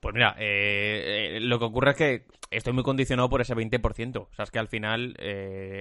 Pues 0.00 0.14
mira, 0.14 0.36
eh, 0.38 1.36
eh, 1.36 1.40
lo 1.40 1.58
que 1.58 1.64
ocurre 1.64 1.90
es 1.90 1.96
que 1.96 2.24
estoy 2.50 2.72
muy 2.72 2.84
condicionado 2.84 3.28
por 3.28 3.40
ese 3.40 3.54
20%. 3.54 4.28
O 4.30 4.34
sea, 4.34 4.44
es 4.44 4.50
que 4.52 4.60
al 4.60 4.68
final 4.68 5.16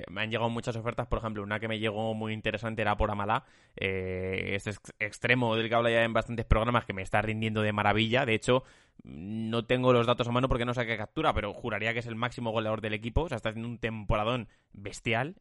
me 0.09 0.21
han 0.21 0.31
llegado 0.31 0.49
muchas 0.49 0.75
ofertas. 0.75 1.07
Por 1.07 1.19
ejemplo, 1.19 1.43
una 1.43 1.59
que 1.59 1.67
me 1.67 1.79
llegó 1.79 2.13
muy 2.15 2.33
interesante 2.33 2.81
era 2.81 2.97
por 2.97 3.11
Amalá. 3.11 3.45
este 3.75 4.71
extremo 4.99 5.55
del 5.55 5.69
que 5.69 5.75
habla 5.75 5.91
ya 5.91 6.03
en 6.03 6.13
bastantes 6.13 6.45
programas 6.45 6.85
que 6.85 6.93
me 6.93 7.03
está 7.03 7.21
rindiendo 7.21 7.61
de 7.61 7.73
maravilla. 7.73 8.25
De 8.25 8.33
hecho, 8.33 8.63
no 9.03 9.65
tengo 9.65 9.93
los 9.93 10.07
datos 10.07 10.27
a 10.27 10.31
mano 10.31 10.49
porque 10.49 10.65
no 10.65 10.73
sé 10.73 10.87
qué 10.87 10.97
captura, 10.97 11.33
pero 11.33 11.53
juraría 11.53 11.93
que 11.93 11.99
es 11.99 12.07
el 12.07 12.15
máximo 12.15 12.51
goleador 12.51 12.81
del 12.81 12.95
equipo. 12.95 13.21
O 13.21 13.29
sea, 13.29 13.37
está 13.37 13.49
haciendo 13.49 13.69
un 13.69 13.77
temporadón 13.77 14.49
bestial. 14.73 15.35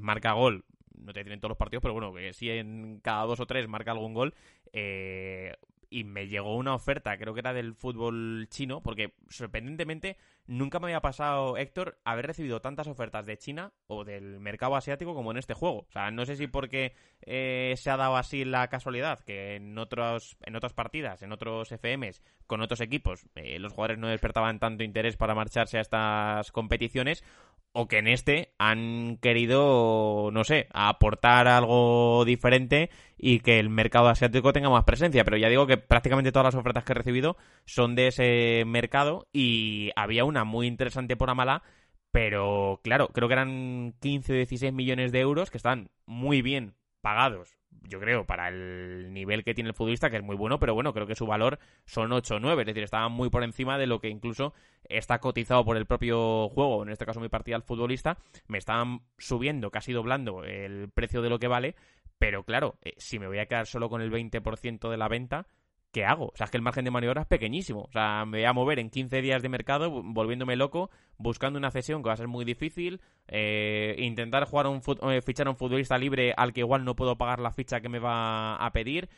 marca 0.00 0.32
gol 0.32 0.64
no 1.02 1.12
te 1.12 1.22
tienen 1.22 1.40
todos 1.40 1.50
los 1.50 1.58
partidos, 1.58 1.82
pero 1.82 1.94
bueno, 1.94 2.12
que 2.12 2.32
si 2.32 2.50
en 2.50 3.00
cada 3.00 3.24
dos 3.24 3.40
o 3.40 3.46
tres 3.46 3.68
marca 3.68 3.92
algún 3.92 4.14
gol. 4.14 4.34
Eh, 4.72 5.54
y 5.90 6.04
me 6.04 6.28
llegó 6.28 6.56
una 6.56 6.74
oferta, 6.74 7.18
creo 7.18 7.34
que 7.34 7.40
era 7.40 7.52
del 7.52 7.74
fútbol 7.74 8.46
chino, 8.48 8.80
porque 8.80 9.14
sorprendentemente 9.28 10.16
nunca 10.46 10.78
me 10.78 10.86
había 10.86 11.00
pasado, 11.00 11.56
Héctor, 11.56 11.98
haber 12.04 12.28
recibido 12.28 12.60
tantas 12.60 12.86
ofertas 12.86 13.26
de 13.26 13.36
China 13.36 13.72
o 13.88 14.04
del 14.04 14.38
mercado 14.38 14.76
asiático 14.76 15.14
como 15.14 15.32
en 15.32 15.36
este 15.36 15.52
juego. 15.52 15.80
O 15.88 15.92
sea, 15.92 16.12
no 16.12 16.24
sé 16.24 16.36
si 16.36 16.46
porque 16.46 16.94
eh, 17.22 17.74
se 17.76 17.90
ha 17.90 17.96
dado 17.96 18.16
así 18.16 18.44
la 18.44 18.68
casualidad 18.68 19.18
que 19.20 19.56
en 19.56 19.76
otros 19.78 20.36
en 20.42 20.54
otras 20.54 20.72
partidas, 20.74 21.22
en 21.22 21.32
otros 21.32 21.72
FMs, 21.72 22.22
con 22.46 22.60
otros 22.60 22.80
equipos, 22.80 23.26
eh, 23.34 23.58
los 23.58 23.72
jugadores 23.72 23.98
no 23.98 24.06
despertaban 24.06 24.60
tanto 24.60 24.84
interés 24.84 25.16
para 25.16 25.34
marcharse 25.34 25.78
a 25.78 25.80
estas 25.80 26.52
competiciones, 26.52 27.24
o 27.72 27.88
que 27.88 27.98
en 27.98 28.08
este 28.08 28.52
han 28.58 29.18
querido, 29.18 30.30
no 30.32 30.44
sé, 30.44 30.68
aportar 30.72 31.48
algo 31.48 32.24
diferente 32.24 32.90
y 33.16 33.40
que 33.40 33.58
el 33.58 33.70
mercado 33.70 34.08
asiático 34.08 34.52
tenga 34.52 34.70
más 34.70 34.84
presencia. 34.84 35.24
Pero 35.24 35.36
ya 35.36 35.48
digo 35.48 35.66
que 35.66 35.76
prácticamente 35.76 36.32
todas 36.32 36.54
las 36.54 36.60
ofertas 36.60 36.84
que 36.84 36.92
he 36.92 36.96
recibido 36.96 37.36
son 37.64 37.94
de 37.94 38.08
ese 38.08 38.64
mercado 38.66 39.28
y 39.32 39.90
había 39.96 40.24
una 40.24 40.44
muy 40.44 40.66
interesante 40.66 41.16
por 41.16 41.30
Amala, 41.30 41.62
pero 42.10 42.80
claro, 42.82 43.08
creo 43.08 43.28
que 43.28 43.34
eran 43.34 43.94
15 44.00 44.32
o 44.32 44.36
16 44.36 44.72
millones 44.72 45.12
de 45.12 45.20
euros 45.20 45.50
que 45.50 45.58
están 45.58 45.90
muy 46.06 46.42
bien 46.42 46.74
pagados 47.00 47.60
yo 47.82 47.98
creo, 47.98 48.24
para 48.24 48.48
el 48.48 49.12
nivel 49.12 49.44
que 49.44 49.54
tiene 49.54 49.70
el 49.70 49.74
futbolista, 49.74 50.10
que 50.10 50.16
es 50.16 50.22
muy 50.22 50.36
bueno, 50.36 50.58
pero 50.58 50.74
bueno, 50.74 50.92
creo 50.92 51.06
que 51.06 51.14
su 51.14 51.26
valor 51.26 51.58
son 51.84 52.12
8 52.12 52.36
o 52.36 52.40
9, 52.40 52.62
es 52.62 52.66
decir, 52.66 52.84
estaba 52.84 53.08
muy 53.08 53.30
por 53.30 53.42
encima 53.42 53.78
de 53.78 53.86
lo 53.86 54.00
que 54.00 54.08
incluso 54.08 54.54
está 54.84 55.18
cotizado 55.18 55.64
por 55.64 55.76
el 55.76 55.86
propio 55.86 56.48
juego, 56.48 56.82
en 56.82 56.90
este 56.90 57.06
caso 57.06 57.20
mi 57.20 57.28
partida 57.28 57.56
al 57.56 57.62
futbolista, 57.62 58.18
me 58.46 58.58
estaban 58.58 59.00
subiendo, 59.18 59.70
casi 59.70 59.92
doblando 59.92 60.44
el 60.44 60.90
precio 60.90 61.22
de 61.22 61.30
lo 61.30 61.38
que 61.38 61.48
vale, 61.48 61.74
pero 62.18 62.44
claro, 62.44 62.76
eh, 62.82 62.94
si 62.98 63.18
me 63.18 63.26
voy 63.26 63.38
a 63.38 63.46
quedar 63.46 63.66
solo 63.66 63.88
con 63.88 64.02
el 64.02 64.10
20% 64.10 64.90
de 64.90 64.96
la 64.96 65.08
venta, 65.08 65.46
¿qué 65.92 66.04
hago? 66.04 66.26
O 66.26 66.36
sea, 66.36 66.44
es 66.44 66.50
que 66.50 66.56
el 66.56 66.62
margen 66.62 66.84
de 66.84 66.90
maniobra 66.90 67.22
es 67.22 67.26
pequeñísimo. 67.26 67.82
O 67.82 67.92
sea, 67.92 68.24
me 68.26 68.38
voy 68.38 68.44
a 68.44 68.52
mover 68.52 68.78
en 68.78 68.90
15 68.90 69.22
días 69.22 69.42
de 69.42 69.48
mercado 69.48 69.90
volviéndome 70.02 70.56
loco, 70.56 70.90
buscando 71.18 71.58
una 71.58 71.70
cesión 71.70 72.02
que 72.02 72.08
va 72.08 72.14
a 72.14 72.16
ser 72.16 72.28
muy 72.28 72.44
difícil, 72.44 73.00
eh, 73.28 73.96
intentar 73.98 74.44
jugar 74.44 74.66
un 74.66 74.82
eh, 75.10 75.22
fichar 75.22 75.46
a 75.46 75.50
un 75.50 75.56
futbolista 75.56 75.98
libre 75.98 76.34
al 76.36 76.52
que 76.52 76.60
igual 76.60 76.84
no 76.84 76.96
puedo 76.96 77.16
pagar 77.16 77.40
la 77.40 77.52
ficha 77.52 77.80
que 77.80 77.88
me 77.88 77.98
va 77.98 78.56
a 78.56 78.72
pedir. 78.72 79.08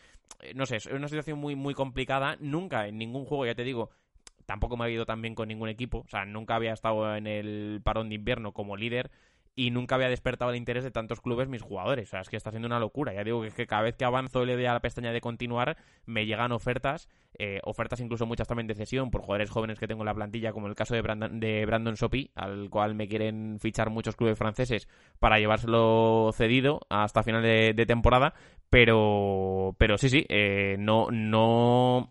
Eh, 0.40 0.54
no 0.54 0.66
sé, 0.66 0.76
es 0.76 0.86
una 0.86 1.08
situación 1.08 1.38
muy, 1.38 1.54
muy 1.56 1.74
complicada. 1.74 2.36
Nunca 2.40 2.88
en 2.88 2.98
ningún 2.98 3.24
juego, 3.24 3.46
ya 3.46 3.54
te 3.54 3.64
digo, 3.64 3.90
tampoco 4.46 4.76
me 4.76 4.84
ha 4.84 4.90
ido 4.90 5.06
tan 5.06 5.22
bien 5.22 5.34
con 5.34 5.48
ningún 5.48 5.68
equipo. 5.68 5.98
O 5.98 6.08
sea, 6.08 6.24
nunca 6.24 6.54
había 6.54 6.72
estado 6.72 7.16
en 7.16 7.26
el 7.26 7.80
parón 7.84 8.08
de 8.08 8.16
invierno 8.16 8.52
como 8.52 8.76
líder 8.76 9.10
y 9.54 9.70
nunca 9.70 9.96
había 9.96 10.08
despertado 10.08 10.50
el 10.50 10.56
interés 10.56 10.82
de 10.84 10.90
tantos 10.90 11.20
clubes 11.20 11.48
mis 11.48 11.62
jugadores. 11.62 12.08
O 12.08 12.10
sea, 12.10 12.20
es 12.20 12.28
que 12.28 12.36
está 12.36 12.50
siendo 12.50 12.66
una 12.66 12.78
locura. 12.78 13.12
Ya 13.12 13.22
digo 13.22 13.42
que, 13.42 13.66
cada 13.66 13.82
vez 13.82 13.96
que 13.96 14.04
avanzo 14.04 14.42
y 14.42 14.46
le 14.46 14.54
doy 14.54 14.64
a 14.64 14.72
la 14.72 14.80
pestaña 14.80 15.12
de 15.12 15.20
continuar, 15.20 15.76
me 16.06 16.24
llegan 16.24 16.52
ofertas, 16.52 17.08
eh, 17.38 17.60
ofertas 17.64 18.00
incluso 18.00 18.24
muchas 18.24 18.48
también 18.48 18.66
de 18.66 18.74
cesión 18.74 19.10
por 19.10 19.20
jugadores 19.20 19.50
jóvenes 19.50 19.78
que 19.78 19.86
tengo 19.86 20.02
en 20.02 20.06
la 20.06 20.14
plantilla, 20.14 20.52
como 20.52 20.68
el 20.68 20.74
caso 20.74 20.94
de 20.94 21.02
Brandon, 21.02 21.38
de 21.38 21.66
Brandon 21.66 21.96
Sopi, 21.96 22.30
al 22.34 22.70
cual 22.70 22.94
me 22.94 23.08
quieren 23.08 23.58
fichar 23.60 23.90
muchos 23.90 24.16
clubes 24.16 24.38
franceses 24.38 24.88
para 25.18 25.38
llevárselo 25.38 26.30
cedido 26.32 26.80
hasta 26.88 27.22
final 27.22 27.42
de, 27.42 27.84
temporada. 27.86 28.34
Pero, 28.70 29.76
pero 29.76 29.98
sí, 29.98 30.08
sí, 30.08 30.24
eh, 30.30 30.76
no, 30.78 31.08
no 31.10 32.10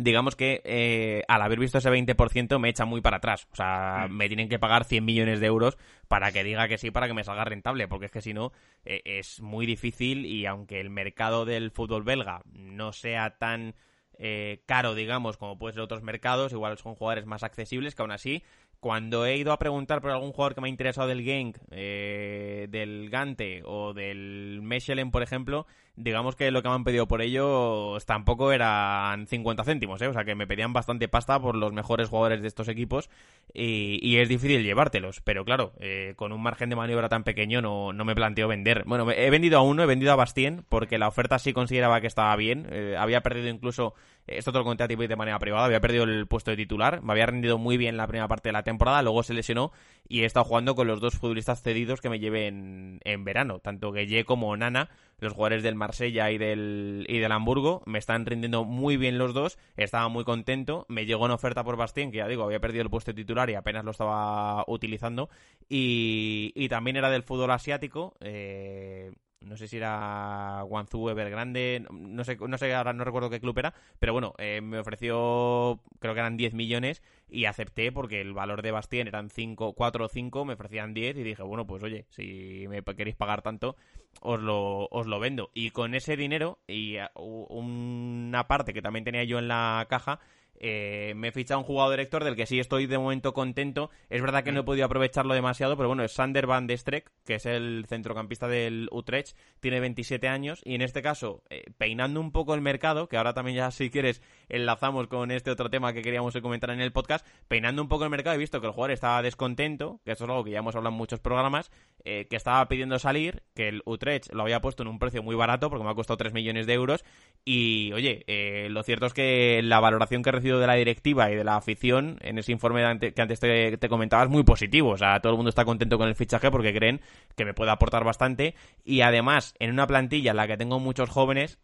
digamos 0.00 0.36
que 0.36 0.62
eh, 0.64 1.22
al 1.28 1.42
haber 1.42 1.58
visto 1.58 1.78
ese 1.78 1.90
20% 1.90 2.58
me 2.58 2.68
echa 2.68 2.84
muy 2.84 3.00
para 3.00 3.18
atrás. 3.18 3.46
O 3.52 3.56
sea, 3.56 4.06
mm. 4.08 4.12
me 4.12 4.28
tienen 4.28 4.48
que 4.48 4.58
pagar 4.58 4.84
100 4.84 5.04
millones 5.04 5.40
de 5.40 5.46
euros 5.46 5.78
para 6.08 6.32
que 6.32 6.44
diga 6.44 6.68
que 6.68 6.78
sí, 6.78 6.90
para 6.90 7.06
que 7.06 7.14
me 7.14 7.24
salga 7.24 7.44
rentable, 7.44 7.88
porque 7.88 8.06
es 8.06 8.12
que 8.12 8.22
si 8.22 8.34
no 8.34 8.52
eh, 8.84 9.02
es 9.04 9.40
muy 9.40 9.66
difícil 9.66 10.26
y 10.26 10.46
aunque 10.46 10.80
el 10.80 10.90
mercado 10.90 11.44
del 11.44 11.70
fútbol 11.70 12.02
belga 12.02 12.42
no 12.52 12.92
sea 12.92 13.38
tan 13.38 13.74
eh, 14.18 14.62
caro, 14.66 14.94
digamos, 14.94 15.36
como 15.36 15.58
puede 15.58 15.74
ser 15.74 15.82
otros 15.82 16.02
mercados, 16.02 16.52
igual 16.52 16.76
son 16.78 16.94
jugadores 16.94 17.26
más 17.26 17.42
accesibles 17.42 17.94
que 17.94 18.02
aún 18.02 18.12
así 18.12 18.42
cuando 18.80 19.26
he 19.26 19.36
ido 19.36 19.52
a 19.52 19.58
preguntar 19.58 20.00
por 20.00 20.10
algún 20.10 20.32
jugador 20.32 20.54
que 20.54 20.60
me 20.62 20.68
ha 20.68 20.70
interesado 20.70 21.08
del 21.08 21.22
Genk, 21.22 21.58
eh, 21.70 22.66
del 22.70 23.10
Gante 23.10 23.62
o 23.64 23.92
del 23.92 24.60
Mechelen, 24.62 25.10
por 25.10 25.22
ejemplo, 25.22 25.66
digamos 25.96 26.34
que 26.34 26.50
lo 26.50 26.62
que 26.62 26.68
me 26.68 26.74
han 26.74 26.84
pedido 26.84 27.06
por 27.06 27.20
ellos 27.20 28.04
tampoco 28.06 28.52
eran 28.52 29.26
50 29.26 29.64
céntimos, 29.64 30.00
¿eh? 30.00 30.08
o 30.08 30.12
sea 30.12 30.24
que 30.24 30.34
me 30.34 30.46
pedían 30.46 30.72
bastante 30.72 31.08
pasta 31.08 31.38
por 31.38 31.56
los 31.56 31.72
mejores 31.72 32.08
jugadores 32.08 32.40
de 32.42 32.48
estos 32.48 32.68
equipos 32.68 33.10
y, 33.52 34.16
es 34.16 34.28
difícil 34.28 34.62
llevártelos, 34.62 35.20
pero 35.20 35.44
claro, 35.44 35.72
eh, 35.80 36.14
con 36.16 36.32
un 36.32 36.42
margen 36.42 36.70
de 36.70 36.76
maniobra 36.76 37.08
tan 37.08 37.24
pequeño 37.24 37.62
no, 37.62 37.92
no 37.92 38.04
me 38.04 38.14
planteo 38.14 38.48
vender. 38.48 38.84
Bueno, 38.86 39.10
he 39.10 39.30
vendido 39.30 39.58
a 39.58 39.62
uno, 39.62 39.82
he 39.82 39.86
vendido 39.86 40.12
a 40.12 40.16
Bastien 40.16 40.64
porque 40.68 40.98
la 40.98 41.08
oferta 41.08 41.38
sí 41.38 41.52
consideraba 41.52 42.00
que 42.00 42.06
estaba 42.06 42.34
bien, 42.36 42.66
eh, 42.70 42.96
había 42.98 43.22
perdido 43.22 43.48
incluso, 43.48 43.94
esto 44.26 44.52
te 44.52 44.58
lo 44.58 44.64
conté 44.64 44.84
a 44.84 44.88
ti 44.88 44.96
de 44.96 45.16
manera 45.16 45.38
privada, 45.38 45.64
había 45.64 45.80
perdido 45.80 46.04
el 46.04 46.26
puesto 46.26 46.50
de 46.50 46.56
titular, 46.56 47.02
me 47.02 47.12
había 47.12 47.26
rendido 47.26 47.58
muy 47.58 47.76
bien 47.76 47.96
la 47.96 48.06
primera 48.06 48.28
parte 48.28 48.48
de 48.48 48.52
la 48.52 48.62
temporada, 48.62 49.02
luego 49.02 49.22
se 49.22 49.34
lesionó 49.34 49.72
y 50.08 50.22
he 50.22 50.24
estado 50.24 50.44
jugando 50.44 50.74
con 50.74 50.86
los 50.86 51.00
dos 51.00 51.16
futbolistas 51.18 51.62
cedidos 51.62 52.00
que 52.00 52.10
me 52.10 52.18
llevé 52.18 52.46
en, 52.46 53.00
en 53.04 53.24
verano, 53.24 53.60
tanto 53.60 53.92
Gueye 53.92 54.24
como 54.24 54.56
Nana, 54.56 54.90
los 55.20 55.32
jugadores 55.32 55.62
del 55.62 55.74
Marsella 55.74 56.30
y 56.30 56.38
del, 56.38 57.06
y 57.08 57.18
del 57.18 57.32
Hamburgo. 57.32 57.82
Me 57.86 57.98
están 57.98 58.26
rindiendo 58.26 58.64
muy 58.64 58.96
bien 58.96 59.18
los 59.18 59.34
dos. 59.34 59.58
Estaba 59.76 60.08
muy 60.08 60.24
contento. 60.24 60.86
Me 60.88 61.06
llegó 61.06 61.24
una 61.24 61.34
oferta 61.34 61.62
por 61.62 61.76
Bastien, 61.76 62.10
que 62.10 62.18
ya 62.18 62.28
digo, 62.28 62.44
había 62.44 62.60
perdido 62.60 62.82
el 62.82 62.90
puesto 62.90 63.14
titular 63.14 63.50
y 63.50 63.54
apenas 63.54 63.84
lo 63.84 63.90
estaba 63.90 64.64
utilizando. 64.66 65.28
Y, 65.68 66.52
y 66.54 66.68
también 66.68 66.96
era 66.96 67.10
del 67.10 67.22
fútbol 67.22 67.50
asiático. 67.50 68.14
Eh, 68.20 69.12
no 69.40 69.56
sé 69.56 69.68
si 69.68 69.78
era 69.78 70.62
Guangzhou 70.66 71.08
Evergrande, 71.08 71.84
no 71.90 72.24
sé, 72.24 72.36
no 72.36 72.58
sé, 72.58 72.74
ahora 72.74 72.92
no 72.92 73.04
recuerdo 73.04 73.30
qué 73.30 73.40
club 73.40 73.58
era, 73.58 73.74
pero 73.98 74.12
bueno, 74.12 74.34
eh, 74.38 74.60
me 74.60 74.78
ofreció, 74.78 75.80
creo 75.98 76.14
que 76.14 76.20
eran 76.20 76.36
10 76.36 76.54
millones 76.54 77.02
y 77.28 77.46
acepté 77.46 77.90
porque 77.92 78.20
el 78.20 78.32
valor 78.32 78.62
de 78.62 78.70
Bastien 78.70 79.08
eran 79.08 79.30
5, 79.30 79.72
4 79.72 80.04
o 80.04 80.08
5, 80.08 80.44
me 80.44 80.54
ofrecían 80.54 80.94
10 80.94 81.16
y 81.16 81.22
dije, 81.22 81.42
bueno, 81.42 81.66
pues 81.66 81.82
oye, 81.82 82.06
si 82.10 82.66
me 82.68 82.82
queréis 82.82 83.16
pagar 83.16 83.42
tanto, 83.42 83.76
os 84.20 84.40
lo, 84.40 84.86
os 84.86 85.06
lo 85.06 85.20
vendo. 85.20 85.50
Y 85.54 85.70
con 85.70 85.94
ese 85.94 86.16
dinero 86.16 86.58
y 86.66 86.96
una 87.14 88.46
parte 88.46 88.74
que 88.74 88.82
también 88.82 89.04
tenía 89.04 89.24
yo 89.24 89.38
en 89.38 89.48
la 89.48 89.86
caja, 89.88 90.20
eh, 90.60 91.14
me 91.16 91.28
he 91.28 91.32
fichado 91.32 91.58
un 91.58 91.66
jugador 91.66 91.92
director 91.92 92.22
del 92.22 92.36
que 92.36 92.46
sí 92.46 92.60
estoy 92.60 92.86
de 92.86 92.98
momento 92.98 93.32
contento. 93.32 93.90
Es 94.10 94.20
verdad 94.20 94.44
que 94.44 94.52
no 94.52 94.60
he 94.60 94.64
podido 94.64 94.84
aprovecharlo 94.84 95.34
demasiado, 95.34 95.76
pero 95.76 95.88
bueno, 95.88 96.04
es 96.04 96.12
Sander 96.12 96.46
van 96.46 96.66
de 96.66 96.76
Streck, 96.76 97.10
que 97.24 97.36
es 97.36 97.46
el 97.46 97.86
centrocampista 97.88 98.46
del 98.46 98.88
Utrecht, 98.92 99.36
tiene 99.60 99.80
27 99.80 100.28
años 100.28 100.60
y 100.64 100.74
en 100.74 100.82
este 100.82 101.00
caso, 101.02 101.42
eh, 101.48 101.64
peinando 101.78 102.20
un 102.20 102.30
poco 102.30 102.54
el 102.54 102.60
mercado, 102.60 103.08
que 103.08 103.16
ahora 103.16 103.32
también 103.32 103.56
ya 103.56 103.70
si 103.70 103.90
quieres 103.90 104.22
enlazamos 104.50 105.06
con 105.06 105.30
este 105.30 105.50
otro 105.50 105.70
tema 105.70 105.92
que 105.92 106.02
queríamos 106.02 106.36
comentar 106.40 106.70
en 106.70 106.80
el 106.80 106.92
podcast, 106.92 107.26
peinando 107.48 107.82
un 107.82 107.88
poco 107.88 108.04
el 108.04 108.10
mercado 108.10 108.36
he 108.36 108.38
visto 108.38 108.60
que 108.60 108.66
el 108.66 108.72
jugador 108.72 108.92
estaba 108.92 109.22
descontento, 109.22 110.00
que 110.04 110.12
esto 110.12 110.24
es 110.24 110.30
algo 110.30 110.44
que 110.44 110.50
ya 110.50 110.58
hemos 110.58 110.74
hablado 110.76 110.94
en 110.94 110.98
muchos 110.98 111.20
programas, 111.20 111.70
eh, 112.04 112.26
que 112.28 112.36
estaba 112.36 112.66
pidiendo 112.68 112.98
salir, 112.98 113.42
que 113.54 113.68
el 113.68 113.82
Utrecht 113.84 114.32
lo 114.32 114.42
había 114.42 114.60
puesto 114.60 114.82
en 114.82 114.88
un 114.88 114.98
precio 114.98 115.22
muy 115.22 115.34
barato 115.34 115.70
porque 115.70 115.84
me 115.84 115.90
ha 115.90 115.94
costado 115.94 116.16
3 116.16 116.32
millones 116.32 116.66
de 116.66 116.74
euros 116.74 117.04
y 117.44 117.92
oye, 117.92 118.24
lo 118.70 118.82
cierto 118.82 119.06
es 119.06 119.14
que 119.14 119.60
la 119.62 119.80
valoración 119.80 120.22
que 120.22 120.30
he 120.30 120.32
recibido 120.32 120.60
de 120.60 120.66
la 120.66 120.74
directiva 120.74 121.30
y 121.30 121.36
de 121.36 121.44
la 121.44 121.56
afición 121.56 122.18
en 122.20 122.38
ese 122.38 122.52
informe 122.52 122.98
que 122.98 123.22
antes 123.22 123.40
te, 123.40 123.76
te 123.76 123.88
comentaba 123.88 124.22
es 124.24 124.28
muy 124.28 124.42
positivo. 124.42 124.90
O 124.90 124.98
sea, 124.98 125.20
todo 125.20 125.32
el 125.32 125.36
mundo 125.36 125.50
está 125.50 125.64
contento 125.64 125.98
con 125.98 126.08
el 126.08 126.14
fichaje 126.14 126.50
porque 126.50 126.74
creen 126.74 127.00
que 127.36 127.44
me 127.44 127.54
puede 127.54 127.70
aportar 127.70 128.04
bastante. 128.04 128.54
Y 128.84 129.00
además, 129.02 129.54
en 129.58 129.70
una 129.70 129.86
plantilla 129.86 130.32
en 130.32 130.36
la 130.36 130.46
que 130.46 130.56
tengo 130.56 130.78
muchos 130.78 131.10
jóvenes, 131.10 131.58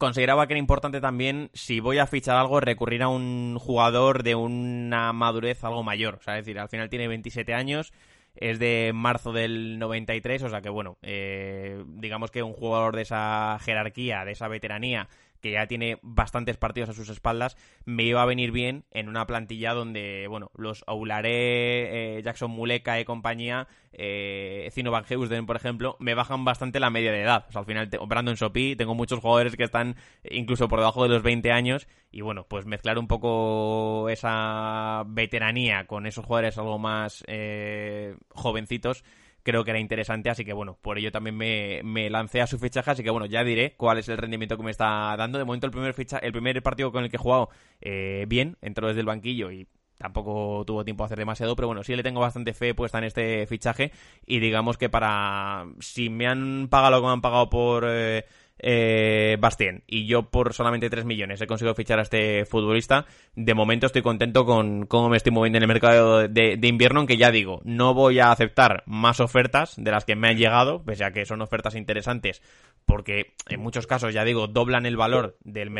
consideraba 0.00 0.46
que 0.46 0.54
era 0.54 0.58
importante 0.58 0.98
también, 1.00 1.50
si 1.52 1.78
voy 1.78 1.98
a 1.98 2.06
fichar 2.06 2.38
algo, 2.38 2.58
recurrir 2.58 3.02
a 3.02 3.08
un 3.08 3.58
jugador 3.60 4.22
de 4.22 4.34
una 4.34 5.12
madurez 5.12 5.62
algo 5.62 5.82
mayor. 5.82 6.14
O 6.14 6.22
sea, 6.22 6.38
es 6.38 6.46
decir, 6.46 6.58
al 6.58 6.70
final 6.70 6.88
tiene 6.88 7.06
27 7.06 7.52
años, 7.52 7.92
es 8.34 8.58
de 8.58 8.92
marzo 8.94 9.32
del 9.32 9.78
93, 9.78 10.42
o 10.44 10.48
sea 10.48 10.62
que 10.62 10.70
bueno, 10.70 10.96
eh, 11.02 11.84
digamos 11.86 12.30
que 12.30 12.42
un 12.42 12.54
jugador 12.54 12.96
de 12.96 13.02
esa 13.02 13.58
jerarquía, 13.60 14.24
de 14.24 14.32
esa 14.32 14.48
veteranía, 14.48 15.06
que 15.40 15.52
ya 15.52 15.66
tiene 15.66 15.98
bastantes 16.02 16.56
partidos 16.56 16.90
a 16.90 16.94
sus 16.94 17.08
espaldas, 17.08 17.56
me 17.84 18.04
iba 18.04 18.22
a 18.22 18.26
venir 18.26 18.52
bien 18.52 18.84
en 18.90 19.08
una 19.08 19.26
plantilla 19.26 19.72
donde, 19.72 20.26
bueno, 20.28 20.50
los 20.54 20.84
Aularé, 20.86 22.18
eh, 22.18 22.22
Jackson 22.22 22.50
Muleka 22.50 23.00
y 23.00 23.04
compañía, 23.04 23.68
eh, 23.92 24.70
Van 24.90 25.04
Heusden, 25.04 25.46
por 25.46 25.56
ejemplo, 25.56 25.96
me 26.00 26.14
bajan 26.14 26.44
bastante 26.44 26.80
la 26.80 26.90
media 26.90 27.12
de 27.12 27.22
edad. 27.22 27.46
O 27.48 27.52
sea, 27.52 27.60
al 27.60 27.66
final, 27.66 27.88
Brandon 28.06 28.36
Sopi, 28.36 28.76
tengo 28.76 28.94
muchos 28.94 29.20
jugadores 29.20 29.56
que 29.56 29.64
están 29.64 29.96
incluso 30.24 30.68
por 30.68 30.80
debajo 30.80 31.02
de 31.02 31.10
los 31.10 31.22
20 31.22 31.52
años 31.52 31.86
y, 32.10 32.20
bueno, 32.20 32.46
pues 32.48 32.66
mezclar 32.66 32.98
un 32.98 33.06
poco 33.06 34.08
esa 34.08 35.04
veteranía 35.06 35.86
con 35.86 36.06
esos 36.06 36.24
jugadores 36.24 36.58
algo 36.58 36.78
más 36.78 37.24
eh, 37.26 38.16
jovencitos 38.30 39.04
creo 39.42 39.64
que 39.64 39.70
era 39.70 39.80
interesante, 39.80 40.30
así 40.30 40.44
que 40.44 40.52
bueno, 40.52 40.78
por 40.80 40.98
ello 40.98 41.12
también 41.12 41.36
me, 41.36 41.80
me, 41.84 42.10
lancé 42.10 42.40
a 42.40 42.46
su 42.46 42.58
fichaje, 42.58 42.90
así 42.90 43.02
que 43.02 43.10
bueno, 43.10 43.26
ya 43.26 43.44
diré 43.44 43.74
cuál 43.76 43.98
es 43.98 44.08
el 44.08 44.18
rendimiento 44.18 44.56
que 44.56 44.62
me 44.62 44.70
está 44.70 45.14
dando. 45.16 45.38
De 45.38 45.44
momento 45.44 45.66
el 45.66 45.72
primer 45.72 45.94
ficha, 45.94 46.18
el 46.18 46.32
primer 46.32 46.62
partido 46.62 46.92
con 46.92 47.04
el 47.04 47.10
que 47.10 47.16
he 47.16 47.20
jugado 47.20 47.50
eh, 47.80 48.24
bien, 48.28 48.56
entró 48.60 48.88
desde 48.88 49.00
el 49.00 49.06
banquillo 49.06 49.50
y 49.50 49.66
tampoco 50.00 50.64
tuvo 50.66 50.82
tiempo 50.82 51.04
a 51.04 51.06
hacer 51.06 51.18
demasiado, 51.18 51.54
pero 51.54 51.68
bueno, 51.68 51.82
sí 51.82 51.94
le 51.94 52.02
tengo 52.02 52.20
bastante 52.20 52.54
fe 52.54 52.74
puesta 52.74 52.98
en 52.98 53.04
este 53.04 53.46
fichaje 53.46 53.92
y 54.26 54.38
digamos 54.40 54.78
que 54.78 54.88
para 54.88 55.66
si 55.78 56.08
me 56.08 56.26
han 56.26 56.68
pagado 56.70 56.92
lo 56.92 57.00
que 57.02 57.06
me 57.06 57.12
han 57.12 57.20
pagado 57.20 57.50
por 57.50 57.84
eh, 57.86 58.24
eh, 58.62 59.36
Bastien. 59.40 59.82
Y 59.86 60.06
yo 60.06 60.30
por 60.30 60.52
solamente 60.52 60.90
3 60.90 61.04
millones 61.04 61.40
he 61.40 61.46
conseguido 61.46 61.74
fichar 61.74 61.98
a 61.98 62.02
este 62.02 62.44
futbolista, 62.44 63.06
de 63.34 63.54
momento 63.54 63.86
estoy 63.86 64.02
contento 64.02 64.44
con 64.44 64.86
cómo 64.86 65.08
me 65.08 65.16
estoy 65.16 65.32
moviendo 65.32 65.58
en 65.58 65.62
el 65.62 65.68
mercado 65.68 66.28
de, 66.28 66.58
invierno, 66.62 67.00
aunque 67.00 67.16
ya 67.16 67.30
digo, 67.30 67.60
no 67.64 67.94
voy 67.94 68.18
a 68.18 68.30
aceptar 68.30 68.82
más 68.86 69.20
ofertas 69.20 69.74
de 69.76 69.90
las 69.90 70.04
que 70.04 70.16
me 70.16 70.28
han 70.28 70.36
llegado, 70.36 70.82
pese 70.84 71.04
a 71.04 71.12
que 71.12 71.26
son 71.26 71.42
ofertas 71.42 71.74
interesantes, 71.74 72.42
porque 72.86 73.34
en 73.48 73.60
muchos 73.60 73.86
casos, 73.86 74.14
ya 74.14 74.24
digo, 74.24 74.46
doblan 74.46 74.86
el 74.86 74.96
valor 74.96 75.36
del, 75.44 75.70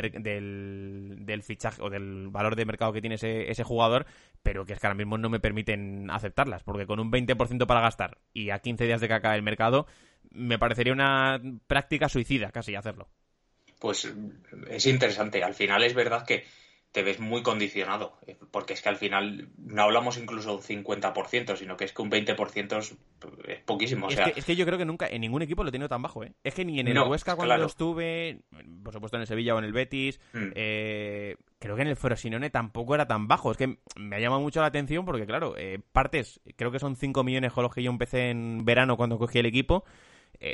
fichaje 1.43 1.83
o 1.83 1.91
del 1.91 2.29
valor 2.29 2.57
de 2.57 2.65
mercado 2.65 2.93
que 2.93 3.01
tiene 3.01 3.17
ese, 3.17 3.51
ese 3.51 3.65
jugador, 3.65 4.07
pero 4.43 4.65
que 4.65 4.73
es 4.73 4.81
que 4.81 4.87
ahora 4.87 4.97
mismo 4.97 5.19
no 5.19 5.29
me 5.29 5.41
permiten 5.41 6.11
aceptarlas, 6.11 6.63
porque 6.63 6.87
con 6.87 7.01
un 7.01 7.11
20% 7.13 7.67
para 7.67 7.81
gastar 7.81 8.19
y 8.33 8.51
a 8.51 8.59
15 8.59 8.87
días 8.87 9.01
de 9.01 9.09
que 9.09 9.15
acabe 9.15 9.37
el 9.37 9.43
mercado, 9.43 9.87
me 10.31 10.59
parecería 10.59 10.93
una 10.93 11.41
práctica 11.67 12.09
suicida 12.09 12.51
casi 12.51 12.75
hacerlo. 12.75 13.09
Pues 13.79 14.13
es 14.69 14.87
interesante. 14.87 15.43
Al 15.43 15.55
final 15.55 15.83
es 15.83 15.95
verdad 15.95 16.27
que 16.27 16.45
te 16.93 17.03
ves 17.05 17.21
muy 17.21 17.43
condicionado, 17.43 18.19
eh, 18.27 18.37
porque 18.51 18.73
es 18.73 18.83
que 18.83 18.89
al 18.89 18.97
final 18.97 19.49
no 19.59 19.83
hablamos 19.83 20.19
incluso 20.19 20.51
de 20.51 20.75
un 20.75 20.85
50%, 20.85 21.57
sino 21.57 21.77
que 21.77 21.85
es 21.85 21.93
que 21.93 22.03
un 22.03 22.11
20% 22.11 22.79
es, 22.79 23.61
poquísimo. 23.65 24.09
Es, 24.09 24.45
que, 24.45 24.57
yo 24.57 24.67
creo 24.67 24.77
que 24.77 24.85
nunca 24.85 25.07
en 25.07 25.21
ningún 25.21 25.43
equipo 25.43 25.63
lo 25.63 25.69
he 25.69 25.73
tenido 25.73 25.89
tan 25.89 26.03
bajo. 26.03 26.25
¿eh? 26.25 26.33
Es 26.43 26.55
que 26.55 26.65
ni 26.65 26.81
en 26.81 26.89
el 26.89 26.99
Huesca 26.99 27.37
cuando 27.37 27.65
estuve, 27.65 28.41
por 28.83 28.93
supuesto 28.93 29.17
en 29.17 29.21
el 29.21 29.29
Sevilla 29.29 29.55
o 29.55 29.59
en 29.59 29.67
el 29.67 29.73
Betis, 29.73 30.19
mm. 30.33 30.51
eh, 30.57 31.37
creo 31.61 31.77
que 31.77 31.83
en 31.83 31.89
el 31.89 31.97
Frosinone 31.97 32.51
tampoco 32.51 32.97
era 32.97 33.07
tan 33.07 33.29
bajo. 33.29 33.53
Es 33.53 33.57
que 33.57 33.79
me 33.97 34.17
ha 34.17 34.21
llamado 34.21 34.41
mucho 34.41 34.61
la 34.61 34.67
atención 34.67 35.05
porque, 35.05 35.27
claro, 35.27 35.55
eh, 35.57 35.79
partes, 35.93 36.41
creo 36.57 36.73
que 36.73 36.81
son 36.81 36.97
5 36.97 37.23
millones 37.23 37.53
con 37.53 37.63
los 37.63 37.73
que 37.73 37.85
yo 37.85 37.91
empecé 37.91 38.31
en 38.31 38.65
verano 38.65 38.97
cuando 38.97 39.17
cogí 39.17 39.39
el 39.39 39.47
equipo. 39.47 39.85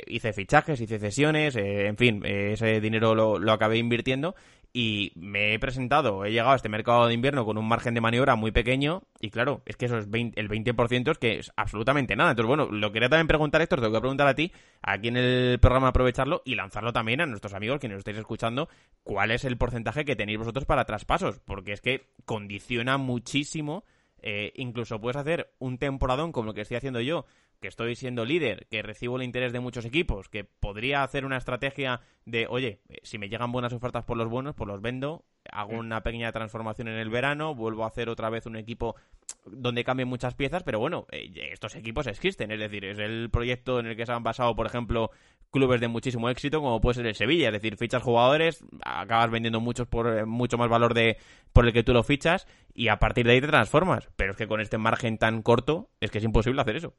Hice 0.07 0.33
fichajes, 0.33 0.81
hice 0.81 0.99
cesiones, 0.99 1.55
en 1.55 1.97
fin, 1.97 2.21
ese 2.25 2.81
dinero 2.81 3.15
lo, 3.15 3.39
lo 3.39 3.51
acabé 3.51 3.77
invirtiendo 3.77 4.35
y 4.73 5.11
me 5.15 5.55
he 5.55 5.59
presentado, 5.59 6.23
he 6.23 6.31
llegado 6.31 6.51
a 6.51 6.55
este 6.55 6.69
mercado 6.69 7.07
de 7.07 7.13
invierno 7.15 7.45
con 7.45 7.57
un 7.57 7.67
margen 7.67 7.93
de 7.95 8.01
maniobra 8.01 8.35
muy 8.35 8.51
pequeño 8.51 9.01
y 9.19 9.31
claro, 9.31 9.63
es 9.65 9.75
que 9.75 9.85
eso 9.85 9.97
es 9.97 10.05
el 10.05 10.49
20% 10.49 11.11
es 11.11 11.17
que 11.17 11.39
es 11.39 11.51
absolutamente 11.55 12.15
nada. 12.15 12.29
Entonces, 12.29 12.47
bueno, 12.47 12.67
lo 12.69 12.91
quería 12.91 13.09
también 13.09 13.27
preguntar 13.27 13.61
esto, 13.63 13.75
te 13.75 13.81
tengo 13.81 13.95
que 13.95 14.01
preguntar 14.01 14.27
a 14.27 14.35
ti, 14.35 14.51
aquí 14.83 15.07
en 15.07 15.17
el 15.17 15.59
programa 15.59 15.87
aprovecharlo 15.87 16.43
y 16.45 16.53
lanzarlo 16.53 16.93
también 16.93 17.21
a 17.21 17.25
nuestros 17.25 17.55
amigos 17.55 17.79
que 17.79 17.87
nos 17.87 17.97
estáis 17.97 18.17
escuchando, 18.17 18.69
cuál 19.01 19.31
es 19.31 19.45
el 19.45 19.57
porcentaje 19.57 20.05
que 20.05 20.15
tenéis 20.15 20.37
vosotros 20.37 20.65
para 20.65 20.85
traspasos, 20.85 21.39
porque 21.39 21.73
es 21.73 21.81
que 21.81 22.11
condiciona 22.25 22.97
muchísimo, 22.97 23.83
eh, 24.29 24.51
incluso 24.57 24.99
puedes 24.99 25.15
hacer 25.15 25.53
un 25.57 25.77
temporadón 25.77 26.33
como 26.33 26.47
lo 26.47 26.53
que 26.53 26.59
estoy 26.59 26.75
haciendo 26.75 26.99
yo, 26.99 27.25
que 27.61 27.69
estoy 27.69 27.95
siendo 27.95 28.25
líder, 28.25 28.67
que 28.69 28.81
recibo 28.81 29.15
el 29.15 29.23
interés 29.23 29.53
de 29.53 29.61
muchos 29.61 29.85
equipos, 29.85 30.27
que 30.27 30.43
podría 30.43 31.01
hacer 31.01 31.23
una 31.23 31.37
estrategia 31.37 32.01
de, 32.25 32.45
oye, 32.49 32.81
si 33.03 33.17
me 33.19 33.29
llegan 33.29 33.53
buenas 33.53 33.71
ofertas 33.71 34.03
por 34.03 34.17
los 34.17 34.27
buenos, 34.27 34.53
pues 34.53 34.67
los 34.67 34.81
vendo, 34.81 35.23
hago 35.49 35.75
mm. 35.75 35.79
una 35.79 36.03
pequeña 36.03 36.33
transformación 36.33 36.89
en 36.89 36.95
el 36.95 37.09
verano, 37.09 37.55
vuelvo 37.55 37.85
a 37.85 37.87
hacer 37.87 38.09
otra 38.09 38.29
vez 38.29 38.45
un 38.47 38.57
equipo 38.57 38.97
donde 39.45 39.85
cambien 39.85 40.09
muchas 40.09 40.35
piezas, 40.35 40.63
pero 40.63 40.79
bueno, 40.79 41.07
eh, 41.09 41.31
estos 41.53 41.75
equipos 41.75 42.05
existen, 42.07 42.51
es 42.51 42.59
decir, 42.59 42.83
es 42.83 42.99
el 42.99 43.29
proyecto 43.31 43.79
en 43.79 43.85
el 43.85 43.95
que 43.95 44.05
se 44.05 44.11
han 44.11 44.23
basado, 44.23 44.57
por 44.57 44.65
ejemplo, 44.65 45.11
clubes 45.51 45.81
de 45.81 45.87
muchísimo 45.87 46.29
éxito, 46.29 46.61
como 46.61 46.81
puede 46.81 46.95
ser 46.95 47.07
el 47.07 47.15
Sevilla, 47.15 47.47
es 47.47 47.53
decir, 47.53 47.77
fichas 47.77 48.03
jugadores, 48.03 48.63
acabas 48.83 49.31
vendiendo 49.31 49.59
muchos 49.59 49.87
por 49.87 50.07
eh, 50.07 50.25
mucho 50.25 50.57
más 50.57 50.69
valor 50.69 50.93
de 50.93 51.17
por 51.53 51.65
el 51.65 51.73
que 51.73 51.83
tú 51.83 51.93
lo 51.93 52.03
fichas 52.03 52.47
y 52.73 52.89
a 52.89 52.99
partir 52.99 53.25
de 53.25 53.33
ahí 53.33 53.41
te 53.41 53.47
transformas, 53.47 54.09
pero 54.15 54.31
es 54.31 54.37
que 54.37 54.47
con 54.47 54.61
este 54.61 54.77
margen 54.77 55.17
tan 55.17 55.41
corto 55.41 55.89
es 55.99 56.11
que 56.11 56.19
es 56.19 56.23
imposible 56.23 56.61
hacer 56.61 56.75
eso. 56.75 56.93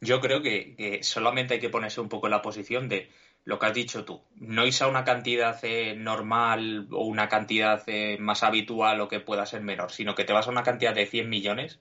Yo 0.00 0.20
creo 0.20 0.42
que, 0.42 1.00
solamente 1.02 1.54
hay 1.54 1.60
que 1.60 1.68
ponerse 1.68 2.00
un 2.00 2.08
poco 2.08 2.26
en 2.26 2.32
la 2.32 2.42
posición 2.42 2.88
de 2.88 3.10
lo 3.44 3.58
que 3.58 3.66
has 3.66 3.74
dicho 3.74 4.04
tú. 4.04 4.22
No 4.36 4.66
irse 4.66 4.84
a 4.84 4.88
una 4.88 5.04
cantidad 5.04 5.58
eh, 5.62 5.94
normal 5.96 6.88
o 6.90 7.04
una 7.04 7.28
cantidad 7.28 7.82
eh, 7.86 8.16
más 8.18 8.42
habitual 8.42 9.00
o 9.00 9.08
que 9.08 9.20
pueda 9.20 9.46
ser 9.46 9.62
menor, 9.62 9.92
sino 9.92 10.14
que 10.14 10.24
te 10.24 10.32
vas 10.32 10.46
a 10.46 10.50
una 10.50 10.62
cantidad 10.62 10.94
de 10.94 11.06
100 11.06 11.28
millones, 11.28 11.80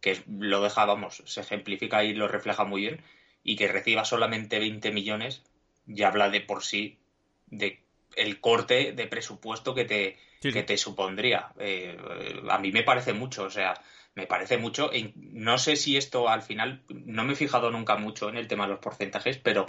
que 0.00 0.22
lo 0.28 0.62
deja, 0.62 0.84
vamos, 0.84 1.22
se 1.24 1.40
ejemplifica 1.40 2.04
y 2.04 2.14
lo 2.14 2.28
refleja 2.28 2.64
muy 2.64 2.82
bien, 2.82 3.02
y 3.46 3.56
que 3.56 3.68
recibas 3.68 4.08
solamente 4.08 4.58
20 4.58 4.90
millones, 4.90 5.42
ya 5.86 6.08
habla 6.08 6.28
de 6.28 6.40
por 6.40 6.64
sí 6.64 6.98
de 7.46 7.80
el 8.16 8.40
corte 8.40 8.92
de 8.92 9.06
presupuesto 9.06 9.74
que 9.74 9.84
te, 9.84 10.18
Que 10.40 10.62
te 10.64 10.76
supondría. 10.76 11.52
Eh, 11.58 11.96
a 12.50 12.58
mí 12.58 12.72
me 12.72 12.82
parece 12.82 13.12
mucho, 13.12 13.44
o 13.44 13.50
sea, 13.50 13.74
me 14.16 14.26
parece 14.26 14.58
mucho. 14.58 14.90
No 15.14 15.58
sé 15.58 15.76
si 15.76 15.96
esto 15.96 16.28
al 16.28 16.42
final, 16.42 16.82
no 16.88 17.24
me 17.24 17.34
he 17.34 17.36
fijado 17.36 17.70
nunca 17.70 17.96
mucho 17.96 18.28
en 18.28 18.36
el 18.36 18.48
tema 18.48 18.64
de 18.64 18.70
los 18.70 18.80
porcentajes, 18.80 19.38
pero 19.38 19.66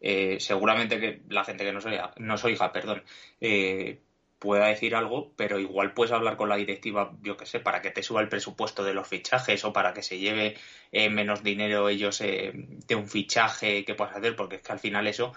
eh, 0.00 0.38
seguramente 0.40 0.98
que 0.98 1.22
la 1.28 1.44
gente 1.44 1.64
que 1.64 1.72
no 1.72 1.80
soy, 1.80 1.98
no 2.16 2.36
soy 2.36 2.54
hija, 2.54 2.72
perdón, 2.72 3.04
eh, 3.40 4.00
pueda 4.40 4.66
decir 4.66 4.96
algo, 4.96 5.32
pero 5.36 5.60
igual 5.60 5.94
puedes 5.94 6.12
hablar 6.12 6.36
con 6.36 6.48
la 6.48 6.56
directiva, 6.56 7.12
yo 7.22 7.36
qué 7.36 7.46
sé, 7.46 7.60
para 7.60 7.82
que 7.82 7.90
te 7.92 8.02
suba 8.02 8.20
el 8.20 8.28
presupuesto 8.28 8.82
de 8.82 8.94
los 8.94 9.06
fichajes 9.06 9.64
o 9.64 9.72
para 9.72 9.94
que 9.94 10.02
se 10.02 10.18
lleve 10.18 10.56
eh, 10.90 11.10
menos 11.10 11.44
dinero 11.44 11.88
ellos 11.88 12.18
de 12.18 12.94
un 12.96 13.08
fichaje 13.08 13.84
que 13.84 13.94
puedas 13.94 14.16
hacer, 14.16 14.34
porque 14.36 14.56
es 14.56 14.62
que 14.62 14.72
al 14.72 14.80
final 14.80 15.06
eso 15.06 15.32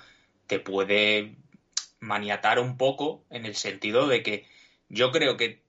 te 0.48 0.60
puede 0.60 1.36
maniatar 2.00 2.60
un 2.60 2.78
poco 2.78 3.24
en 3.30 3.46
el 3.46 3.56
sentido 3.56 4.08
de 4.08 4.24
que 4.24 4.48
yo 4.90 5.12
creo 5.12 5.38
que 5.38 5.62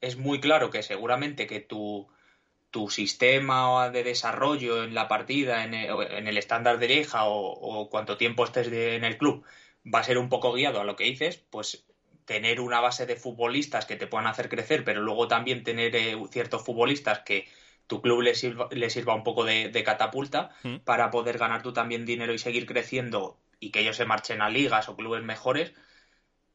es 0.00 0.16
muy 0.16 0.40
claro 0.40 0.70
que 0.70 0.82
seguramente 0.82 1.46
que 1.46 1.60
tu 1.60 2.08
tu 2.76 2.90
sistema 2.90 3.88
de 3.88 4.04
desarrollo 4.04 4.84
en 4.84 4.94
la 4.94 5.08
partida, 5.08 5.64
en 5.64 5.72
el, 5.72 6.36
estándar 6.36 6.78
de 6.78 6.88
Leja 6.88 7.22
o, 7.24 7.88
cuánto 7.88 8.18
tiempo 8.18 8.44
estés 8.44 8.66
en 8.68 9.02
el 9.02 9.16
club, 9.16 9.46
va 9.86 10.00
a 10.00 10.04
ser 10.04 10.18
un 10.18 10.28
poco 10.28 10.52
guiado 10.52 10.78
a 10.78 10.84
lo 10.84 10.94
que 10.94 11.04
dices, 11.04 11.38
pues 11.48 11.85
tener 12.26 12.60
una 12.60 12.80
base 12.80 13.06
de 13.06 13.16
futbolistas 13.16 13.86
que 13.86 13.96
te 13.96 14.06
puedan 14.06 14.26
hacer 14.26 14.48
crecer, 14.48 14.84
pero 14.84 15.00
luego 15.00 15.28
también 15.28 15.62
tener 15.62 15.94
eh, 15.96 16.16
ciertos 16.30 16.62
futbolistas 16.62 17.20
que 17.20 17.48
tu 17.86 18.02
club 18.02 18.20
le 18.20 18.34
sirva, 18.34 18.68
le 18.70 18.90
sirva 18.90 19.14
un 19.14 19.22
poco 19.22 19.44
de, 19.44 19.82
catapulta 19.84 20.50
mm. 20.64 20.78
para 20.78 21.10
poder 21.10 21.38
ganar 21.38 21.62
tú 21.62 21.72
también 21.72 22.04
dinero 22.04 22.34
y 22.34 22.38
seguir 22.38 22.66
creciendo 22.66 23.38
y 23.60 23.70
que 23.70 23.80
ellos 23.80 23.96
se 23.96 24.04
marchen 24.04 24.42
a 24.42 24.50
ligas 24.50 24.88
o 24.88 24.96
clubes 24.96 25.22
mejores. 25.22 25.72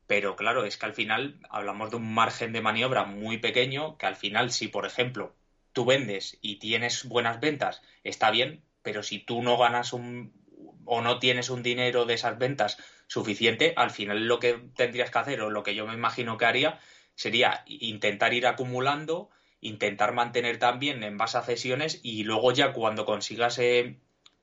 Pero 0.07 0.36
claro, 0.36 0.65
es 0.65 0.75
que 0.75 0.86
al 0.86 0.93
final 0.93 1.39
hablamos 1.49 1.89
de 1.89 1.95
un 1.95 2.13
margen 2.13 2.51
de 2.51 2.62
maniobra 2.62 3.05
muy 3.05 3.38
pequeño 3.38 3.97
que 3.97 4.05
al 4.05 4.17
final 4.17 4.51
si, 4.51 4.67
por 4.67 4.86
ejemplo, 4.86 5.34
tú 5.71 5.86
vendes 5.86 6.38
y 6.41 6.57
tienes 6.57 7.05
buenas 7.05 7.39
ventas, 7.39 7.81
está 8.03 8.29
bien, 8.29 8.62
pero 8.81 9.03
si 9.03 9.19
tú 9.19 9.41
no 9.41 9.57
ganas 9.57 9.93
un 9.93 10.34
o 10.86 11.02
no 11.02 11.20
tienes 11.20 11.50
un 11.50 11.63
dinero 11.63 12.06
de 12.06 12.15
esas 12.15 12.38
ventas 12.38 12.78
suficiente, 13.08 13.74
al 13.76 13.91
final 13.91 14.28
lo 14.28 14.39
que 14.39 14.54
tendrías 14.76 15.12
que 15.12 15.20
hacer 15.20 15.41
o 15.41 15.50
lo 15.50 15.63
que 15.63 15.76
yo 15.76 15.86
me 15.86 15.94
imagino 15.94 16.38
que 16.38 16.46
haría 16.46 16.80
sería 17.15 17.63
intentar 17.67 18.34
ir 18.34 18.48
acumulando, 18.48 19.30
intentar 19.60 20.13
mantener 20.13 20.60
también 20.60 21.04
en 21.04 21.17
base 21.17 21.41
cesiones 21.41 22.00
y 22.04 22.24
luego 22.24 22.52
ya 22.52 22.74
cuando 22.74 23.06
consigas 23.06 23.60
eh, 23.60 23.98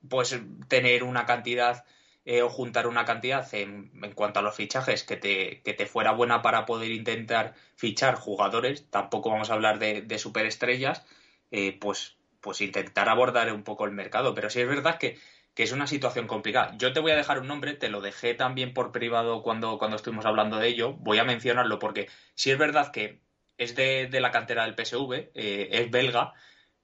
pues 0.07 0.39
tener 0.67 1.03
una 1.03 1.25
cantidad 1.25 1.83
eh, 2.25 2.41
o 2.41 2.49
juntar 2.49 2.87
una 2.87 3.05
cantidad 3.05 3.47
en, 3.55 3.89
cuanto 4.13 4.39
a 4.39 4.43
los 4.43 4.55
fichajes 4.55 5.03
que 5.03 5.17
te, 5.17 5.61
que 5.63 5.73
te 5.73 5.85
fuera 5.85 6.11
buena 6.11 6.41
para 6.41 6.65
poder 6.65 6.91
intentar 6.91 7.55
fichar 7.75 8.15
jugadores, 8.15 8.85
tampoco 8.89 9.31
vamos 9.31 9.49
a 9.49 9.53
hablar 9.53 9.79
de, 9.79 10.01
de 10.03 10.19
superestrellas, 10.19 11.05
eh, 11.49 11.77
pues, 11.79 12.17
pues 12.39 12.61
intentar 12.61 13.09
abordar 13.09 13.51
un 13.51 13.63
poco 13.63 13.85
el 13.85 13.91
mercado. 13.93 14.35
Pero 14.35 14.49
sí 14.49 14.61
es 14.61 14.67
verdad 14.67 14.99
que, 14.99 15.17
es 15.63 15.71
una 15.71 15.87
situación 15.87 16.27
complicada. 16.27 16.75
Yo 16.77 16.93
te 16.93 16.99
voy 16.99 17.11
a 17.11 17.15
dejar 17.15 17.39
un 17.39 17.47
nombre, 17.47 17.73
te 17.73 17.89
lo 17.89 18.01
dejé 18.01 18.33
también 18.33 18.73
por 18.73 18.91
privado 18.91 19.43
cuando, 19.43 19.77
cuando 19.77 19.97
estuvimos 19.97 20.25
hablando 20.25 20.57
de 20.57 20.67
ello. 20.67 20.93
Voy 20.93 21.19
a 21.19 21.23
mencionarlo 21.23 21.79
porque 21.79 22.07
sí 22.35 22.51
es 22.51 22.57
verdad 22.57 22.91
que 22.91 23.21
es 23.57 23.75
de, 23.75 24.09
la 24.11 24.31
cantera 24.31 24.65
del 24.65 24.75
PSV, 24.75 25.31
eh, 25.33 25.69
es 25.71 25.91
belga. 25.91 26.33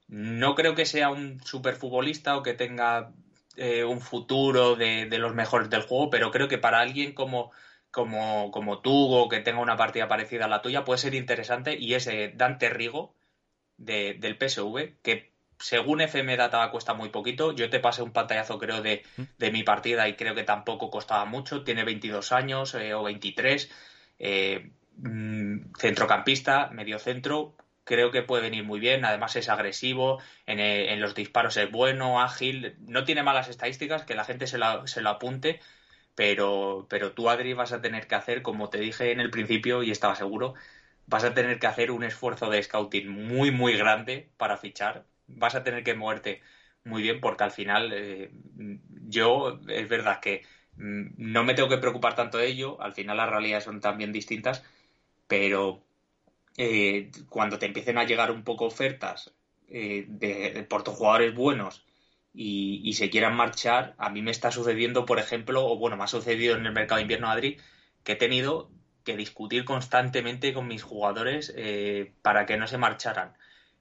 No 0.08 0.54
creo 0.54 0.74
que 0.74 0.86
sea 0.86 1.10
un 1.10 1.40
superfutbolista 1.42 2.36
o 2.36 2.42
que 2.42 2.54
tenga 2.54 3.12
eh, 3.56 3.84
un 3.84 4.00
futuro 4.00 4.76
de, 4.76 5.08
los 5.18 5.34
mejores 5.34 5.70
del 5.70 5.82
juego, 5.82 6.10
pero 6.10 6.30
creo 6.30 6.48
que 6.48 6.58
para 6.58 6.80
alguien 6.80 7.14
como, 7.14 7.52
como, 7.90 8.50
como 8.50 8.80
tú 8.80 9.14
o 9.14 9.28
que 9.28 9.40
tenga 9.40 9.60
una 9.60 9.76
partida 9.76 10.08
parecida 10.08 10.44
a 10.44 10.48
la 10.48 10.62
tuya 10.62 10.84
puede 10.84 10.98
ser 10.98 11.14
interesante 11.14 11.76
y 11.78 11.94
es 11.94 12.08
Dante 12.34 12.68
Rigo, 12.70 13.14
del 13.78 14.36
PSV, 14.38 15.00
que 15.02 15.32
según 15.58 16.00
FM 16.00 16.36
Data 16.36 16.70
cuesta 16.70 16.94
muy 16.94 17.08
poquito. 17.08 17.52
Yo 17.52 17.70
te 17.70 17.80
pasé 17.80 18.02
un 18.02 18.12
pantallazo, 18.12 18.58
creo, 18.58 18.82
de, 18.82 19.02
mm. 19.16 19.22
de 19.38 19.50
mi 19.50 19.62
partida 19.62 20.08
y 20.08 20.14
creo 20.14 20.34
que 20.34 20.44
tampoco 20.44 20.90
costaba 20.90 21.24
mucho. 21.24 21.64
Tiene 21.64 21.84
22 21.84 22.32
años 22.32 22.74
eh, 22.74 22.94
o 22.94 23.02
23. 23.02 23.70
Eh, 24.18 24.70
mm, 24.98 25.72
centrocampista, 25.78 26.68
medio 26.70 26.98
centro. 26.98 27.54
Creo 27.84 28.10
que 28.10 28.22
puede 28.22 28.42
venir 28.42 28.64
muy 28.64 28.80
bien. 28.80 29.04
Además 29.04 29.36
es 29.36 29.48
agresivo. 29.48 30.20
En, 30.46 30.60
eh, 30.60 30.92
en, 30.92 31.00
los 31.00 31.14
disparos 31.14 31.56
es 31.56 31.70
bueno, 31.70 32.20
ágil. 32.20 32.76
No 32.80 33.04
tiene 33.04 33.22
malas 33.22 33.48
estadísticas, 33.48 34.04
que 34.04 34.14
la 34.14 34.24
gente 34.24 34.46
se, 34.46 34.58
la, 34.58 34.86
se 34.86 35.00
lo 35.00 35.10
apunte. 35.10 35.60
Pero, 36.14 36.86
pero 36.88 37.12
tú, 37.12 37.28
Adri, 37.30 37.52
vas 37.52 37.72
a 37.72 37.82
tener 37.82 38.06
que 38.06 38.14
hacer, 38.14 38.42
como 38.42 38.70
te 38.70 38.78
dije 38.78 39.12
en 39.12 39.20
el 39.20 39.30
principio 39.30 39.82
y 39.82 39.90
estaba 39.90 40.14
seguro, 40.16 40.54
vas 41.06 41.24
a 41.24 41.34
tener 41.34 41.58
que 41.58 41.66
hacer 41.66 41.90
un 41.90 42.04
esfuerzo 42.04 42.50
de 42.50 42.62
scouting 42.62 43.08
muy, 43.08 43.50
muy 43.50 43.76
grande 43.76 44.30
para 44.38 44.56
fichar. 44.56 45.04
Vas 45.28 45.54
a 45.54 45.64
tener 45.64 45.84
que 45.84 45.94
moverte 45.94 46.42
muy 46.84 47.02
bien 47.02 47.20
porque 47.20 47.44
al 47.44 47.50
final 47.50 47.92
eh, 47.92 48.30
yo 49.08 49.60
es 49.68 49.88
verdad 49.88 50.20
que 50.20 50.42
mm, 50.76 51.14
no 51.16 51.44
me 51.44 51.54
tengo 51.54 51.68
que 51.68 51.78
preocupar 51.78 52.14
tanto 52.14 52.38
de 52.38 52.46
ello, 52.48 52.80
al 52.80 52.94
final 52.94 53.16
las 53.16 53.30
realidades 53.30 53.64
son 53.64 53.80
también 53.80 54.12
distintas, 54.12 54.64
pero 55.26 55.82
eh, 56.56 57.10
cuando 57.28 57.58
te 57.58 57.66
empiecen 57.66 57.98
a 57.98 58.04
llegar 58.04 58.30
un 58.30 58.42
poco 58.44 58.66
ofertas 58.66 59.34
eh, 59.68 60.06
de, 60.08 60.64
por 60.68 60.84
tus 60.84 60.94
jugadores 60.94 61.34
buenos 61.34 61.84
y, 62.32 62.92
se 62.94 63.10
quieran 63.10 63.34
marchar, 63.36 63.94
a 63.98 64.10
mí 64.10 64.22
me 64.22 64.30
está 64.30 64.50
sucediendo, 64.50 65.06
por 65.06 65.18
ejemplo, 65.18 65.66
o 65.66 65.78
bueno, 65.78 65.96
me 65.96 66.04
ha 66.04 66.06
sucedido 66.06 66.56
en 66.56 66.66
el 66.66 66.72
mercado 66.72 66.96
de 66.96 67.02
invierno 67.02 67.28
Madrid, 67.28 67.58
que 68.04 68.12
he 68.12 68.16
tenido 68.16 68.70
que 69.04 69.16
discutir 69.16 69.64
constantemente 69.64 70.52
con 70.52 70.66
mis 70.68 70.82
jugadores 70.82 71.52
eh, 71.56 72.12
para 72.22 72.46
que 72.46 72.56
no 72.58 72.66
se 72.66 72.78
marcharan. 72.78 73.34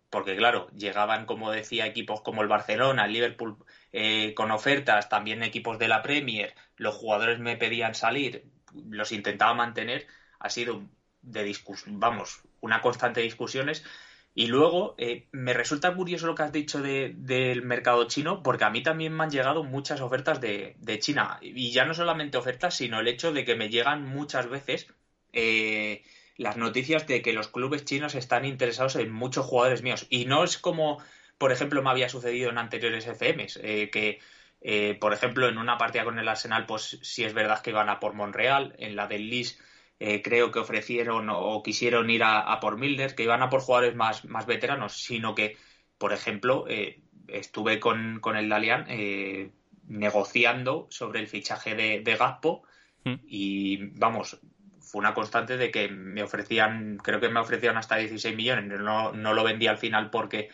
Porque 0.10 0.36
claro, 0.36 0.70
llegaban, 0.72 1.26
como 1.26 1.52
decía, 1.52 1.86
equipos 1.86 2.22
como 2.22 2.42
el 2.42 2.48
Barcelona, 2.48 3.06
el 3.06 3.14
Liverpool, 3.14 3.58
eh, 3.92 4.34
con 4.34 4.52
ofertas, 4.52 5.10
también 5.10 5.44
equipos 5.44 5.80
de 5.80 5.88
la 5.88 6.02
Premier, 6.02 6.54
los 6.78 6.96
jugadores 6.96 7.40
me 7.40 7.58
pedían 7.58 7.96
salir, 7.96 8.46
los 8.90 9.12
intentaba 9.12 9.54
mantener, 9.54 10.08
ha 10.40 10.50
sido 10.50 10.84
de 11.22 11.44
discusión, 11.44 12.00
vamos, 12.00 12.42
una 12.62 12.82
constante 12.82 13.20
de 13.20 13.26
discusiones. 13.26 13.84
Y 14.38 14.48
luego 14.48 14.96
eh, 14.98 15.28
me 15.32 15.54
resulta 15.54 15.96
curioso 15.96 16.28
lo 16.28 16.36
que 16.36 16.44
has 16.44 16.52
dicho 16.52 16.82
del 16.82 17.62
mercado 17.64 18.06
chino, 18.10 18.44
porque 18.44 18.66
a 18.66 18.70
mí 18.70 18.84
también 18.84 19.14
me 19.14 19.24
han 19.24 19.32
llegado 19.32 19.64
muchas 19.64 20.02
ofertas 20.02 20.42
de, 20.42 20.76
de, 20.80 21.00
China. 21.00 21.40
Y 21.42 21.72
ya 21.72 21.86
no 21.86 21.94
solamente 21.94 22.38
ofertas, 22.38 22.76
sino 22.76 23.00
el 23.00 23.08
hecho 23.08 23.32
de 23.32 23.46
que 23.46 23.56
me 23.56 23.70
llegan 23.70 24.04
muchas 24.04 24.50
veces 24.50 24.88
eh, 25.32 26.04
las 26.38 26.58
noticias 26.58 27.08
de 27.08 27.22
que 27.22 27.34
los 27.34 27.48
clubes 27.48 27.86
chinos 27.86 28.16
están 28.16 28.46
interesados 28.46 28.96
en 28.98 29.12
muchos 29.12 29.46
jugadores 29.46 29.82
míos. 29.82 30.06
Y 30.10 30.26
no 30.26 30.44
es 30.44 30.58
como, 30.58 31.02
por 31.38 31.52
ejemplo, 31.52 31.82
me 31.82 31.90
había 31.90 32.10
sucedido 32.10 32.50
en 32.50 32.58
anteriores 32.58 33.08
FMs, 33.08 33.60
eh, 33.64 33.90
que, 33.92 34.20
eh, 34.62 34.98
por 35.00 35.14
ejemplo, 35.14 35.48
en 35.48 35.58
una 35.58 35.78
partida 35.78 36.04
con 36.04 36.20
el 36.20 36.28
Arsenal, 36.28 36.66
pues 36.66 37.00
sí 37.02 37.24
es 37.24 37.34
verdad 37.34 37.62
que 37.62 37.72
van 37.72 37.90
a 37.90 38.00
por 38.00 38.14
Monreal, 38.14 38.76
en 38.78 38.96
la 38.96 39.08
del 39.08 39.30
Lis 39.30 39.60
eh, 40.00 40.22
creo 40.22 40.52
que 40.52 40.60
ofrecieron 40.60 41.30
o 41.30 41.64
quisieron 41.64 42.10
ir 42.10 42.24
a, 42.24 42.60
por 42.60 42.78
Milner, 42.78 43.16
que 43.16 43.24
iban 43.24 43.42
a 43.42 43.50
por 43.50 43.62
jugadores 43.62 43.96
más, 43.96 44.26
más 44.26 44.46
veteranos, 44.46 44.98
sino 45.02 45.36
que, 45.36 45.58
por 45.98 46.12
ejemplo, 46.12 46.66
estuve 47.28 47.80
con, 47.80 48.20
con 48.20 48.36
el 48.36 48.50
Dalian 48.50 48.86
negociando 49.88 50.88
sobre 50.90 51.22
el 51.22 51.28
fichaje 51.28 51.76
de, 51.76 52.02
de 52.02 52.16
Gaspo 52.18 52.64
hmm. 53.06 53.16
y, 53.26 53.78
vamos, 53.98 54.38
fue 54.96 55.00
una 55.00 55.14
constante 55.14 55.58
de 55.58 55.72
que 55.72 55.90
me 55.90 56.24
ofrecían, 56.24 56.96
creo 56.98 57.20
que 57.20 57.28
me 57.28 57.42
ofrecían 57.42 57.76
hasta 57.76 57.98
16 57.98 58.34
millones, 58.34 58.80
no, 58.80 59.12
no 59.12 59.34
lo 59.34 59.44
vendí 59.44 59.68
al 59.68 59.78
final 59.78 60.10
porque 60.10 60.50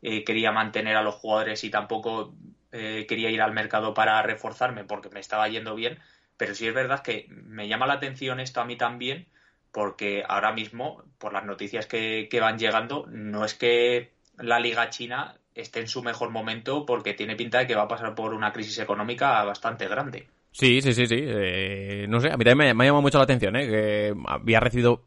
quería 0.00 0.50
mantener 0.50 0.96
a 0.96 1.02
los 1.02 1.16
jugadores 1.16 1.62
y 1.62 1.70
tampoco 1.70 2.34
quería 2.70 3.30
ir 3.30 3.42
al 3.42 3.52
mercado 3.52 3.92
para 3.92 4.22
reforzarme 4.22 4.84
porque 4.84 5.10
me 5.10 5.20
estaba 5.20 5.46
yendo 5.46 5.74
bien, 5.74 5.98
pero 6.38 6.54
sí 6.54 6.66
es 6.66 6.74
verdad 6.74 7.02
que 7.02 7.26
me 7.28 7.68
llama 7.68 7.86
la 7.86 7.92
atención 7.92 8.40
esto 8.40 8.62
a 8.62 8.64
mí 8.64 8.76
también, 8.76 9.28
porque 9.72 10.24
ahora 10.26 10.52
mismo, 10.52 11.04
por 11.18 11.32
las 11.32 11.44
noticias 11.44 11.86
que, 11.86 12.28
van 12.40 12.58
llegando, 12.58 13.06
no 13.10 13.44
es 13.44 13.54
que 13.54 14.12
la 14.38 14.58
liga 14.58 14.90
china 14.90 15.36
esté 15.54 15.80
en 15.80 15.88
su 15.88 16.02
mejor 16.02 16.30
momento 16.30 16.86
porque 16.86 17.14
tiene 17.14 17.36
pinta 17.36 17.58
de 17.58 17.66
que 17.66 17.74
va 17.74 17.82
a 17.82 17.88
pasar 17.88 18.14
por 18.14 18.32
una 18.32 18.52
crisis 18.52 18.78
económica 18.78 19.44
bastante 19.44 19.86
grande. 19.86 20.28
Sí, 20.52 20.82
sí, 20.82 20.92
sí, 20.92 21.06
sí. 21.06 21.16
Eh, 21.18 22.06
no 22.08 22.20
sé, 22.20 22.30
a 22.30 22.36
mí 22.36 22.44
también 22.44 22.76
me, 22.76 22.84
ha 22.84 22.86
llamado 22.86 23.02
mucho 23.02 23.18
la 23.18 23.24
atención, 23.24 23.56
¿eh? 23.56 23.66
que 23.66 24.14
había 24.26 24.60
recibido 24.60 25.06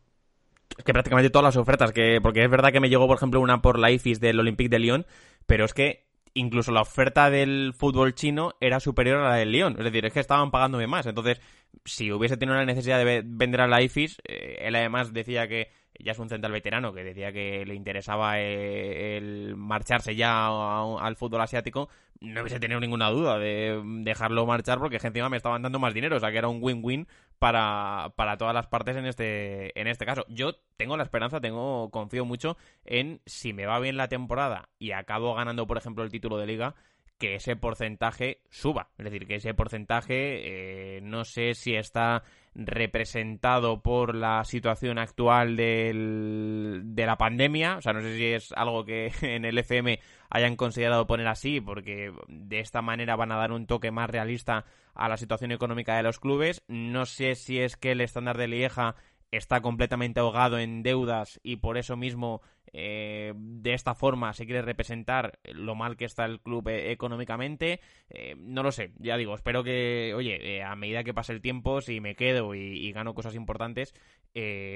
que 0.83 0.91
prácticamente 0.91 1.29
todas 1.29 1.45
las 1.45 1.57
ofertas, 1.57 1.91
que 1.91 2.19
porque 2.21 2.43
es 2.43 2.49
verdad 2.49 2.71
que 2.71 2.79
me 2.79 2.89
llegó, 2.89 3.07
por 3.07 3.17
ejemplo, 3.17 3.39
una 3.39 3.61
por 3.61 3.79
la 3.79 3.91
IFIS 3.91 4.19
del 4.19 4.39
Olympique 4.39 4.69
de 4.69 4.79
Lyon, 4.79 5.05
pero 5.45 5.65
es 5.65 5.73
que 5.73 6.05
incluso 6.33 6.71
la 6.71 6.81
oferta 6.81 7.29
del 7.29 7.73
fútbol 7.77 8.13
chino 8.13 8.53
era 8.59 8.79
superior 8.79 9.19
a 9.19 9.29
la 9.29 9.35
del 9.35 9.51
Lyon. 9.51 9.75
Es 9.77 9.85
decir, 9.85 10.05
es 10.05 10.13
que 10.13 10.19
estaban 10.19 10.51
pagándome 10.51 10.87
más. 10.87 11.05
Entonces, 11.05 11.41
si 11.85 12.11
hubiese 12.11 12.37
tenido 12.37 12.57
la 12.57 12.65
necesidad 12.65 13.03
de 13.03 13.23
vender 13.23 13.61
a 13.61 13.67
la 13.67 13.81
IFIS, 13.81 14.17
eh, 14.27 14.57
él 14.61 14.75
además 14.75 15.13
decía 15.13 15.47
que 15.47 15.69
ya 15.99 16.11
es 16.11 16.19
un 16.19 16.29
central 16.29 16.51
veterano, 16.51 16.93
que 16.93 17.03
decía 17.03 17.31
que 17.31 17.65
le 17.65 17.75
interesaba 17.75 18.39
eh, 18.39 19.17
el 19.17 19.55
marcharse 19.55 20.15
ya 20.15 20.47
al 20.47 21.15
fútbol 21.15 21.41
asiático, 21.41 21.89
no 22.21 22.41
hubiese 22.41 22.59
tenido 22.59 22.79
ninguna 22.79 23.09
duda 23.09 23.37
de 23.37 23.81
dejarlo 24.03 24.45
marchar 24.45 24.79
porque 24.79 24.99
encima 25.01 25.29
me 25.29 25.37
estaban 25.37 25.61
dando 25.61 25.79
más 25.79 25.93
dinero, 25.93 26.17
o 26.17 26.19
sea 26.19 26.31
que 26.31 26.37
era 26.37 26.47
un 26.47 26.59
win-win 26.61 27.07
para, 27.39 28.13
para 28.15 28.37
todas 28.37 28.53
las 28.53 28.67
partes 28.67 28.95
en 28.95 29.05
este, 29.05 29.79
en 29.79 29.87
este 29.87 30.05
caso. 30.05 30.25
Yo 30.29 30.55
tengo 30.77 30.97
la 30.97 31.03
esperanza, 31.03 31.41
tengo, 31.41 31.89
confío 31.91 32.25
mucho 32.25 32.57
en 32.85 33.21
si 33.25 33.53
me 33.53 33.65
va 33.65 33.79
bien 33.79 33.97
la 33.97 34.07
temporada 34.07 34.69
y 34.79 34.91
acabo 34.91 35.35
ganando, 35.35 35.67
por 35.67 35.77
ejemplo, 35.77 36.03
el 36.03 36.11
título 36.11 36.37
de 36.37 36.47
liga, 36.47 36.75
que 37.17 37.35
ese 37.35 37.55
porcentaje 37.55 38.41
suba. 38.49 38.89
Es 38.97 39.05
decir, 39.05 39.27
que 39.27 39.35
ese 39.35 39.53
porcentaje 39.53 40.97
eh, 40.97 41.01
no 41.01 41.25
sé 41.25 41.53
si 41.53 41.75
está 41.75 42.23
representado 42.55 43.81
por 43.81 44.15
la 44.15 44.43
situación 44.45 44.97
actual 44.97 45.57
del, 45.57 46.81
de 46.85 47.05
la 47.05 47.17
pandemia. 47.17 47.77
O 47.77 47.81
sea, 47.81 47.93
no 47.93 48.01
sé 48.01 48.15
si 48.15 48.25
es 48.25 48.51
algo 48.53 48.85
que 48.85 49.11
en 49.21 49.45
el 49.45 49.57
FM 49.57 49.99
hayan 50.29 50.55
considerado 50.55 51.05
poner 51.05 51.27
así, 51.27 51.59
porque 51.61 52.13
de 52.27 52.59
esta 52.59 52.81
manera 52.81 53.15
van 53.15 53.31
a 53.31 53.37
dar 53.37 53.51
un 53.51 53.67
toque 53.67 53.91
más 53.91 54.09
realista 54.09 54.65
a 54.93 55.09
la 55.09 55.17
situación 55.17 55.51
económica 55.51 55.97
de 55.97 56.03
los 56.03 56.19
clubes. 56.19 56.63
No 56.67 57.05
sé 57.05 57.35
si 57.35 57.59
es 57.59 57.75
que 57.75 57.91
el 57.91 58.01
estándar 58.01 58.37
de 58.37 58.47
Lieja 58.47 58.95
está 59.31 59.61
completamente 59.61 60.21
ahogado 60.21 60.57
en 60.57 60.81
deudas 60.81 61.39
y 61.43 61.57
por 61.57 61.77
eso 61.77 61.97
mismo 61.97 62.41
eh, 62.77 63.31
de 63.35 63.73
esta 63.73 63.95
forma 63.95 64.33
se 64.33 64.45
quiere 64.45 64.61
representar 64.61 65.39
lo 65.45 65.75
mal 65.75 65.95
que 65.95 66.03
está 66.03 66.25
el 66.25 66.41
club 66.41 66.67
eh, 66.67 66.91
económicamente. 66.91 67.79
Eh, 68.09 68.35
no 68.37 68.63
lo 68.63 68.71
sé, 68.73 68.91
ya 68.99 69.15
digo, 69.15 69.33
espero 69.33 69.63
que, 69.63 70.13
oye, 70.13 70.61
a 70.61 70.75
medida 70.75 71.05
que 71.05 71.13
pase 71.13 71.31
el 71.31 71.39
tiempo, 71.39 71.79
si 71.79 72.01
me 72.01 72.15
quedo 72.15 72.53
y 72.53 72.91
gano 72.91 73.13
cosas 73.13 73.35
importantes, 73.35 73.93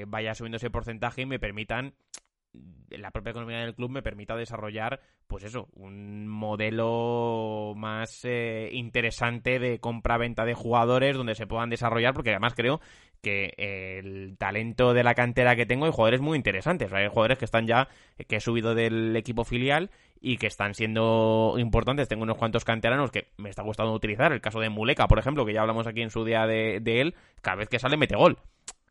vaya 0.08 0.34
subiendo 0.34 0.56
ese 0.56 0.70
porcentaje 0.70 1.24
y 1.24 1.26
me 1.26 1.40
permitan 1.40 1.94
la 2.90 3.12
propia 3.12 3.32
economía 3.32 3.60
del 3.60 3.76
club 3.76 3.92
me 3.92 4.02
permita 4.02 4.36
desarrollar, 4.36 5.00
pues 5.28 5.44
eso, 5.44 5.70
un 5.74 6.28
modelo 6.28 7.74
más 7.76 8.26
eh, 8.26 8.70
interesante 8.74 9.60
de 9.60 9.80
compra-venta 9.80 10.46
de 10.46 10.56
jugadores 10.56 11.16
donde 11.16 11.36
se 11.36 11.48
puedan 11.48 11.70
desarrollar, 11.70 12.14
porque 12.14 12.32
además 12.32 12.54
creo 12.56 12.82
que 13.22 13.54
el 13.58 14.38
talento 14.38 14.94
de 14.94 15.04
la 15.04 15.14
cantera 15.14 15.56
que 15.56 15.66
tengo 15.66 15.86
hay 15.86 15.92
jugadores 15.92 16.22
muy 16.22 16.38
interesantes. 16.38 16.92
Hay 16.94 17.08
jugadores 17.10 17.38
que 17.38 17.46
están 17.46 17.68
ya, 17.68 17.90
que 18.28 18.38
he 18.38 18.40
subido 18.40 18.76
del 18.76 19.16
equipo 19.16 19.44
filial 19.44 19.92
y 20.22 20.38
que 20.38 20.48
están 20.48 20.74
siendo 20.74 21.56
importantes. 21.58 22.08
Tengo 22.08 22.24
unos 22.24 22.38
cuantos 22.38 22.66
canteranos 22.66 23.12
que 23.12 23.28
me 23.38 23.50
está 23.50 23.62
gustando 23.64 23.94
utilizar. 23.94 24.32
El 24.32 24.42
caso 24.42 24.60
de 24.60 24.70
Muleca, 24.70 25.08
por 25.08 25.20
ejemplo, 25.20 25.46
que 25.46 25.54
ya 25.54 25.62
hablamos 25.62 25.86
aquí 25.86 26.02
en 26.02 26.12
su 26.12 26.24
día 26.24 26.48
de, 26.48 26.80
de 26.82 27.02
él, 27.02 27.16
cada 27.42 27.58
vez 27.58 27.70
que 27.70 27.80
sale 27.80 27.98
mete 27.98 28.16
gol. 28.16 28.38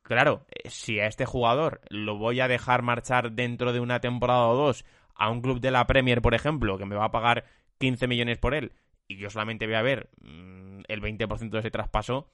Claro, 0.08 0.46
eh, 0.48 0.70
si 0.70 1.00
a 1.00 1.06
este 1.06 1.26
jugador 1.26 1.82
lo 1.90 2.16
voy 2.16 2.40
a 2.40 2.48
dejar 2.48 2.80
marchar 2.80 3.32
dentro 3.32 3.74
de 3.74 3.80
una 3.80 4.00
temporada 4.00 4.46
o 4.46 4.56
dos 4.56 4.86
a 5.14 5.28
un 5.28 5.42
club 5.42 5.60
de 5.60 5.70
la 5.70 5.86
Premier, 5.86 6.22
por 6.22 6.32
ejemplo, 6.34 6.78
que 6.78 6.86
me 6.86 6.96
va 6.96 7.04
a 7.04 7.10
pagar 7.10 7.44
15 7.76 8.06
millones 8.08 8.38
por 8.38 8.54
él, 8.54 8.72
y 9.06 9.18
yo 9.18 9.28
solamente 9.28 9.66
voy 9.66 9.74
a 9.74 9.82
ver 9.82 10.08
mm, 10.22 10.80
el 10.88 11.02
20% 11.02 11.50
de 11.50 11.58
ese 11.58 11.70
traspaso, 11.70 12.30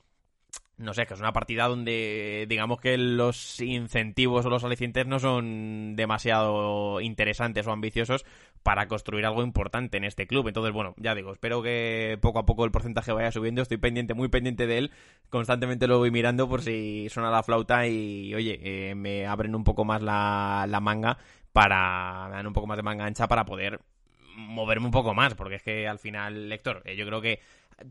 no 0.76 0.92
sé, 0.92 1.06
que 1.06 1.14
es 1.14 1.20
una 1.20 1.32
partida 1.32 1.68
donde 1.68 2.46
digamos 2.48 2.80
que 2.80 2.98
los 2.98 3.60
incentivos 3.60 4.44
o 4.44 4.50
los 4.50 4.64
alicientes 4.64 5.06
no 5.06 5.18
son 5.18 5.94
demasiado 5.94 7.00
interesantes 7.00 7.66
o 7.66 7.72
ambiciosos 7.72 8.24
para 8.62 8.88
construir 8.88 9.24
algo 9.24 9.42
importante 9.42 9.96
en 9.96 10.04
este 10.04 10.26
club. 10.26 10.48
Entonces, 10.48 10.72
bueno, 10.72 10.94
ya 10.96 11.14
digo, 11.14 11.32
espero 11.32 11.62
que 11.62 12.18
poco 12.20 12.40
a 12.40 12.46
poco 12.46 12.64
el 12.64 12.72
porcentaje 12.72 13.12
vaya 13.12 13.30
subiendo. 13.30 13.62
Estoy 13.62 13.76
pendiente, 13.76 14.14
muy 14.14 14.28
pendiente 14.28 14.66
de 14.66 14.78
él. 14.78 14.90
Constantemente 15.30 15.86
lo 15.86 15.98
voy 15.98 16.10
mirando 16.10 16.48
por 16.48 16.62
si 16.62 17.08
suena 17.08 17.30
la 17.30 17.42
flauta 17.42 17.86
y, 17.86 18.34
oye, 18.34 18.58
eh, 18.62 18.94
me 18.94 19.26
abren 19.26 19.54
un 19.54 19.64
poco 19.64 19.84
más 19.84 20.02
la, 20.02 20.66
la 20.68 20.80
manga 20.80 21.18
para... 21.52 22.28
me 22.30 22.36
dan 22.36 22.46
un 22.46 22.52
poco 22.52 22.66
más 22.66 22.76
de 22.76 22.82
manga 22.82 23.04
ancha 23.04 23.28
para 23.28 23.44
poder 23.44 23.80
moverme 24.36 24.86
un 24.86 24.92
poco 24.92 25.14
más, 25.14 25.34
porque 25.34 25.56
es 25.56 25.62
que 25.62 25.86
al 25.86 25.98
final, 25.98 26.48
lector, 26.48 26.82
eh, 26.84 26.96
yo 26.96 27.06
creo 27.06 27.20
que 27.20 27.40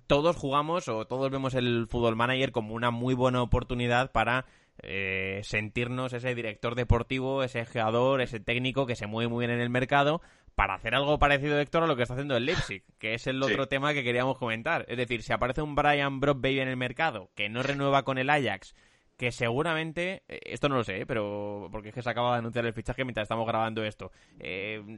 todos 0.07 0.35
jugamos 0.35 0.87
o 0.87 1.05
todos 1.05 1.31
vemos 1.31 1.53
el 1.55 1.87
Fútbol 1.89 2.15
Manager 2.15 2.51
como 2.51 2.73
una 2.73 2.91
muy 2.91 3.13
buena 3.13 3.41
oportunidad 3.41 4.11
para 4.11 4.45
eh, 4.81 5.41
sentirnos 5.43 6.13
ese 6.13 6.33
director 6.33 6.75
deportivo, 6.75 7.43
ese 7.43 7.65
jugador, 7.65 8.21
ese 8.21 8.39
técnico 8.39 8.85
que 8.85 8.95
se 8.95 9.07
mueve 9.07 9.29
muy 9.29 9.45
bien 9.45 9.51
en 9.51 9.61
el 9.61 9.69
mercado 9.69 10.21
para 10.55 10.75
hacer 10.75 10.93
algo 10.95 11.19
parecido, 11.19 11.59
Héctor, 11.59 11.83
a 11.83 11.87
lo 11.87 11.95
que 11.95 12.03
está 12.03 12.13
haciendo 12.13 12.37
el 12.37 12.45
Leipzig, 12.45 12.83
que 12.99 13.13
es 13.13 13.25
el 13.27 13.41
otro 13.41 13.67
tema 13.67 13.93
que 13.93 14.03
queríamos 14.03 14.37
comentar. 14.37 14.85
Es 14.87 14.97
decir, 14.97 15.23
si 15.23 15.33
aparece 15.33 15.61
un 15.61 15.75
Brian 15.75 16.19
Baby 16.19 16.59
en 16.59 16.67
el 16.67 16.77
mercado 16.77 17.29
que 17.35 17.49
no 17.49 17.63
renueva 17.63 18.03
con 18.03 18.17
el 18.17 18.29
Ajax, 18.29 18.75
que 19.17 19.31
seguramente, 19.31 20.23
eh, 20.27 20.39
esto 20.45 20.69
no 20.69 20.75
lo 20.75 20.83
sé, 20.83 21.05
pero 21.05 21.69
porque 21.71 21.89
es 21.89 21.95
que 21.95 22.01
se 22.01 22.09
acaba 22.09 22.33
de 22.33 22.39
anunciar 22.39 22.65
el 22.65 22.73
fichaje 22.73 23.03
mientras 23.03 23.25
estamos 23.25 23.47
grabando 23.47 23.83
esto, 23.83 24.11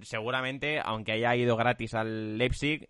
seguramente, 0.01 0.79
aunque 0.83 1.13
haya 1.13 1.35
ido 1.35 1.55
gratis 1.55 1.93
al 1.93 2.37
Leipzig, 2.37 2.89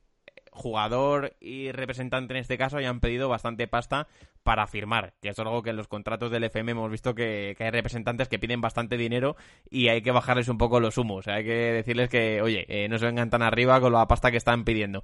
jugador 0.56 1.36
y 1.40 1.72
representante 1.72 2.34
en 2.34 2.40
este 2.40 2.58
caso 2.58 2.78
hayan 2.78 3.02
pedido 3.02 3.30
bastante 3.30 3.68
pasta 3.68 4.08
para 4.42 4.68
firmar, 4.68 5.14
que 5.22 5.30
es 5.30 5.40
algo 5.40 5.62
que 5.62 5.72
en 5.72 5.76
los 5.76 5.88
contratos 5.88 6.32
del 6.32 6.46
FM 6.46 6.72
hemos 6.72 6.90
visto 6.90 7.14
que, 7.14 7.56
hay 7.60 7.72
representantes 7.72 8.30
que 8.30 8.40
piden 8.40 8.62
bastante 8.62 8.96
dinero 8.96 9.36
y 9.70 9.90
hay 9.90 10.02
que 10.02 10.12
bajarles 10.12 10.48
un 10.48 10.58
poco 10.58 10.80
los 10.80 10.98
humos, 10.98 11.28
hay 11.28 11.44
que 11.44 11.52
decirles 11.52 12.10
que, 12.10 12.42
oye, 12.42 12.66
eh, 12.70 12.88
no 12.88 12.98
se 12.98 13.06
vengan 13.06 13.30
tan 13.30 13.42
arriba 13.42 13.82
con 13.82 13.92
la 13.92 14.08
pasta 14.08 14.32
que 14.32 14.38
están 14.38 14.64
pidiendo. 14.64 15.04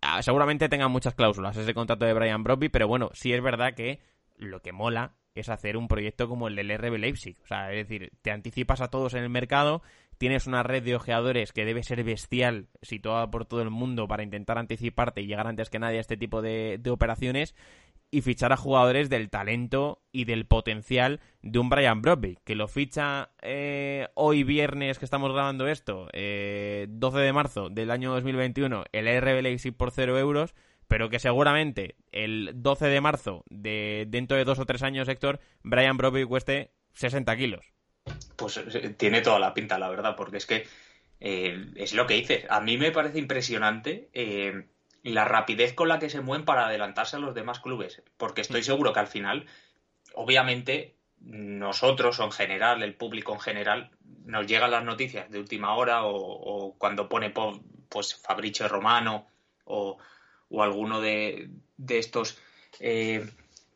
Ah, 0.00 0.22
seguramente 0.22 0.68
tengan 0.68 0.92
muchas 0.92 1.14
cláusulas 1.14 1.56
ese 1.56 1.74
contrato 1.74 2.04
de 2.04 2.14
Brian 2.14 2.44
Brobby, 2.44 2.68
pero 2.68 2.86
bueno, 2.86 3.10
sí 3.12 3.32
es 3.32 3.42
verdad 3.42 3.74
que 3.74 4.00
lo 4.36 4.60
que 4.60 4.72
mola 4.72 5.14
es 5.34 5.48
hacer 5.48 5.76
un 5.76 5.88
proyecto 5.88 6.28
como 6.28 6.48
el 6.48 6.56
del 6.56 6.76
RB 6.76 6.98
Leipzig, 6.98 7.36
o 7.42 7.46
sea, 7.46 7.72
es 7.72 7.88
decir, 7.88 8.12
te 8.22 8.30
anticipas 8.30 8.80
a 8.80 8.88
todos 8.88 9.14
en 9.14 9.22
el 9.22 9.30
mercado, 9.30 9.82
tienes 10.22 10.46
una 10.46 10.62
red 10.62 10.84
de 10.84 10.94
ojeadores 10.94 11.50
que 11.50 11.64
debe 11.64 11.82
ser 11.82 12.04
bestial, 12.04 12.68
situada 12.80 13.28
por 13.32 13.44
todo 13.44 13.60
el 13.60 13.70
mundo, 13.70 14.06
para 14.06 14.22
intentar 14.22 14.56
anticiparte 14.56 15.20
y 15.20 15.26
llegar 15.26 15.48
antes 15.48 15.68
que 15.68 15.80
nadie 15.80 15.98
a 15.98 16.00
este 16.00 16.16
tipo 16.16 16.42
de, 16.42 16.80
operaciones 16.90 17.56
y 18.12 18.22
fichar 18.22 18.52
a 18.52 18.56
jugadores 18.56 19.10
del 19.10 19.30
talento 19.30 20.00
y 20.12 20.24
del 20.24 20.46
potencial 20.46 21.18
de 21.42 21.58
un 21.58 21.68
Brian 21.68 22.02
Brobby, 22.02 22.38
que 22.44 22.54
lo 22.54 22.68
ficha 22.68 23.30
eh, 23.42 24.06
hoy 24.14 24.44
viernes 24.44 25.00
que 25.00 25.06
estamos 25.06 25.32
grabando 25.32 25.66
esto, 25.66 26.02
12 26.04 26.10
eh, 26.12 26.86
de 26.88 27.32
marzo 27.32 27.68
del 27.68 27.90
año 27.90 28.12
2021, 28.12 28.84
el 28.92 29.20
RB 29.20 29.42
Leipzig 29.42 29.76
por 29.76 29.90
0 29.90 30.20
euros, 30.20 30.54
pero 30.86 31.08
que 31.08 31.18
seguramente 31.18 31.96
el 32.12 32.52
12 32.54 32.86
de 32.86 33.00
marzo 33.00 33.42
de 33.50 34.06
dentro 34.08 34.36
de 34.36 34.44
dos 34.44 34.60
o 34.60 34.66
tres 34.66 34.84
años, 34.84 35.08
Héctor, 35.08 35.40
Brian 35.64 35.96
Brobby 35.96 36.22
cueste 36.22 36.70
60 36.92 37.36
kilos. 37.36 37.71
Pues 38.42 38.56
eh, 38.56 38.94
tiene 38.98 39.20
toda 39.20 39.38
la 39.38 39.54
pinta, 39.54 39.78
la 39.78 39.88
verdad, 39.88 40.16
porque 40.16 40.38
es 40.38 40.46
que 40.46 40.66
eh, 41.20 41.66
es 41.76 41.94
lo 41.94 42.08
que 42.08 42.14
dices. 42.14 42.44
A 42.50 42.60
mí 42.60 42.76
me 42.76 42.90
parece 42.90 43.20
impresionante 43.20 44.10
eh, 44.14 44.66
la 45.04 45.24
rapidez 45.24 45.74
con 45.74 45.86
la 45.86 46.00
que 46.00 46.10
se 46.10 46.22
mueven 46.22 46.44
para 46.44 46.66
adelantarse 46.66 47.14
a 47.14 47.20
los 47.20 47.36
demás 47.36 47.60
clubes, 47.60 48.02
porque 48.16 48.40
estoy 48.40 48.62
mm. 48.62 48.64
seguro 48.64 48.92
que 48.92 48.98
al 48.98 49.06
final, 49.06 49.46
obviamente, 50.14 50.96
nosotros 51.20 52.18
o 52.18 52.24
en 52.24 52.32
general, 52.32 52.82
el 52.82 52.96
público 52.96 53.32
en 53.32 53.38
general, 53.38 53.90
nos 54.24 54.48
llegan 54.48 54.72
las 54.72 54.82
noticias 54.82 55.30
de 55.30 55.38
última 55.38 55.76
hora 55.76 56.04
o, 56.04 56.74
cuando 56.78 57.08
pone 57.08 57.32
pues 57.88 58.16
Fabricio 58.16 58.66
Romano 58.66 59.28
o, 59.66 59.98
alguno 60.60 61.00
de, 61.00 61.48
estos 61.88 62.40
eh, 62.80 63.24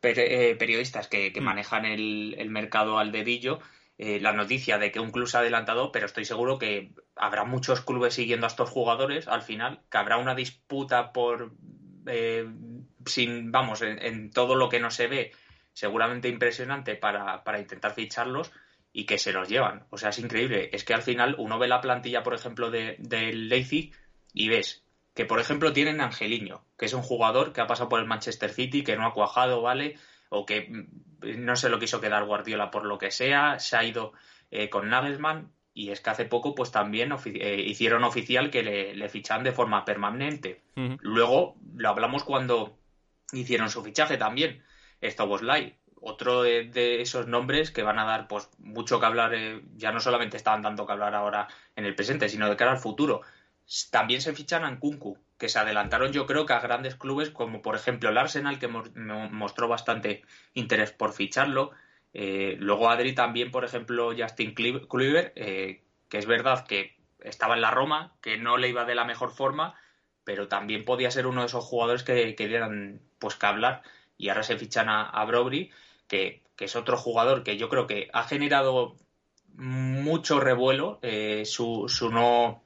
periodistas 0.01 1.07
que, 1.07 1.31
mm. 1.33 1.41
manejan 1.41 1.85
el, 1.85 2.49
mercado 2.49 2.99
al 2.99 3.13
dedillo 3.13 3.61
eh, 3.97 4.19
la 4.19 4.33
noticia 4.33 4.77
de 4.77 4.91
que 4.91 4.99
un 4.99 5.11
club 5.11 5.27
se 5.27 5.37
ha 5.37 5.39
adelantado, 5.39 5.91
pero 5.91 6.05
estoy 6.05 6.25
seguro 6.25 6.59
que 6.59 6.93
habrá 7.15 7.43
muchos 7.43 7.81
clubes 7.81 8.13
siguiendo 8.13 8.45
a 8.45 8.49
estos 8.49 8.69
jugadores 8.69 9.27
al 9.27 9.41
final, 9.41 9.81
que 9.89 9.97
habrá 9.97 10.17
una 10.17 10.35
disputa 10.35 11.11
por, 11.11 11.53
eh, 12.05 12.47
sin, 13.05 13.51
vamos, 13.51 13.81
en, 13.81 14.31
todo 14.31 14.55
lo 14.55 14.69
que 14.69 14.79
no 14.79 14.91
se 14.91 15.07
ve, 15.07 15.31
seguramente 15.73 16.29
impresionante 16.29 16.95
para, 16.95 17.43
para 17.43 17.59
intentar 17.59 17.93
ficharlos 17.93 18.51
y 18.93 19.05
que 19.05 19.17
se 19.17 19.33
los 19.33 19.49
llevan. 19.49 19.85
O 19.89 19.97
sea, 19.97 20.09
es 20.09 20.19
increíble. 20.19 20.69
Es 20.73 20.83
que 20.83 20.93
al 20.93 21.03
final 21.03 21.35
uno 21.37 21.59
ve 21.59 21.67
la 21.67 21.81
plantilla, 21.81 22.23
por 22.23 22.33
ejemplo, 22.33 22.71
del 22.71 22.97
de 22.99 23.33
Leipzig 23.33 23.93
y 24.33 24.49
ves 24.49 24.83
que, 25.17 25.25
por 25.25 25.39
ejemplo, 25.39 25.73
tienen 25.73 25.99
Angeliño, 25.99 26.63
que 26.77 26.85
es 26.85 26.93
un 26.93 27.01
jugador 27.01 27.51
que 27.51 27.59
ha 27.59 27.65
pasado 27.65 27.89
por 27.89 27.99
el 27.99 28.05
Manchester 28.05 28.51
City, 28.51 28.83
que 28.83 28.95
no 28.95 29.07
ha 29.07 29.13
cuajado, 29.13 29.63
¿vale? 29.63 29.95
O 30.29 30.45
que 30.45 30.87
no 31.21 31.55
se 31.55 31.69
lo 31.69 31.79
quiso 31.79 32.01
quedar 32.01 32.25
Guardiola 32.25 32.71
por 32.71 32.85
lo 32.85 32.97
que 32.97 33.11
sea, 33.11 33.59
se 33.59 33.77
ha 33.77 33.83
ido 33.83 34.13
eh, 34.51 34.69
con 34.69 34.89
Nagelsmann 34.89 35.51
y 35.73 35.91
es 35.91 36.01
que 36.01 36.09
hace 36.09 36.25
poco 36.25 36.55
pues 36.55 36.71
también 36.71 37.13
eh, 37.25 37.63
hicieron 37.65 38.03
oficial 38.03 38.49
que 38.49 38.63
le, 38.63 39.09
fichan 39.09 39.43
de 39.43 39.51
forma 39.51 39.85
permanente. 39.85 40.63
Luego 41.01 41.55
lo 41.75 41.89
hablamos 41.89 42.23
cuando 42.23 42.77
hicieron 43.31 43.69
su 43.69 43.83
fichaje 43.83 44.17
también, 44.17 44.63
Stoboslai, 45.03 45.75
otro 46.01 46.43
de, 46.43 47.01
esos 47.01 47.27
nombres 47.27 47.71
que 47.71 47.83
van 47.83 47.99
a 47.99 48.05
dar 48.05 48.27
pues 48.27 48.49
mucho 48.59 48.99
que 48.99 49.05
hablar, 49.05 49.33
eh, 49.33 49.61
ya 49.75 49.91
no 49.91 49.99
solamente 49.99 50.37
estaban 50.37 50.61
dando 50.61 50.85
que 50.85 50.93
hablar 50.93 51.15
ahora 51.15 51.47
en 51.75 51.85
el 51.85 51.95
presente, 51.95 52.29
sino 52.29 52.49
de 52.49 52.55
cara 52.55 52.71
al 52.71 52.79
futuro. 52.79 53.21
También 53.91 54.21
se 54.21 54.33
fichan 54.33 54.63
a 54.63 54.71
Nkunku, 54.71 55.17
que 55.37 55.49
se 55.49 55.59
adelantaron 55.59 56.11
yo 56.11 56.25
creo 56.25 56.45
que 56.45 56.53
a 56.53 56.59
grandes 56.59 56.95
clubes 56.95 57.29
como 57.29 57.61
por 57.61 57.75
ejemplo 57.75 58.09
el 58.09 58.17
Arsenal, 58.17 58.59
que 58.59 58.67
mostró 58.67 59.67
bastante 59.67 60.23
interés 60.53 60.91
por 60.91 61.13
ficharlo. 61.13 61.71
Eh, 62.13 62.55
luego 62.59 62.89
Adri 62.89 63.13
también, 63.13 63.51
por 63.51 63.63
ejemplo, 63.63 64.11
Justin 64.17 64.55
Kluivert, 64.55 65.33
eh, 65.35 65.83
que 66.09 66.17
es 66.17 66.25
verdad 66.25 66.65
que 66.65 66.97
estaba 67.19 67.55
en 67.55 67.61
la 67.61 67.71
Roma, 67.71 68.15
que 68.21 68.37
no 68.37 68.57
le 68.57 68.69
iba 68.69 68.85
de 68.85 68.95
la 68.95 69.05
mejor 69.05 69.31
forma, 69.31 69.75
pero 70.23 70.47
también 70.47 70.85
podía 70.85 71.11
ser 71.11 71.27
uno 71.27 71.41
de 71.41 71.47
esos 71.47 71.63
jugadores 71.63 72.03
que, 72.03 72.35
querían 72.35 73.01
pues 73.19 73.35
que 73.35 73.45
hablar. 73.45 73.83
Y 74.17 74.29
ahora 74.29 74.43
se 74.43 74.57
fichan 74.57 74.89
a, 74.89 75.03
a 75.03 75.27
que, 76.07 76.41
es 76.57 76.75
otro 76.75 76.97
jugador 76.97 77.43
que 77.43 77.57
yo 77.57 77.69
creo 77.69 77.85
que 77.85 78.09
ha 78.13 78.23
generado 78.23 78.95
mucho 79.53 80.39
revuelo 80.39 80.99
eh, 81.03 81.43
su, 81.45 81.87
su 81.87 82.09
no 82.09 82.63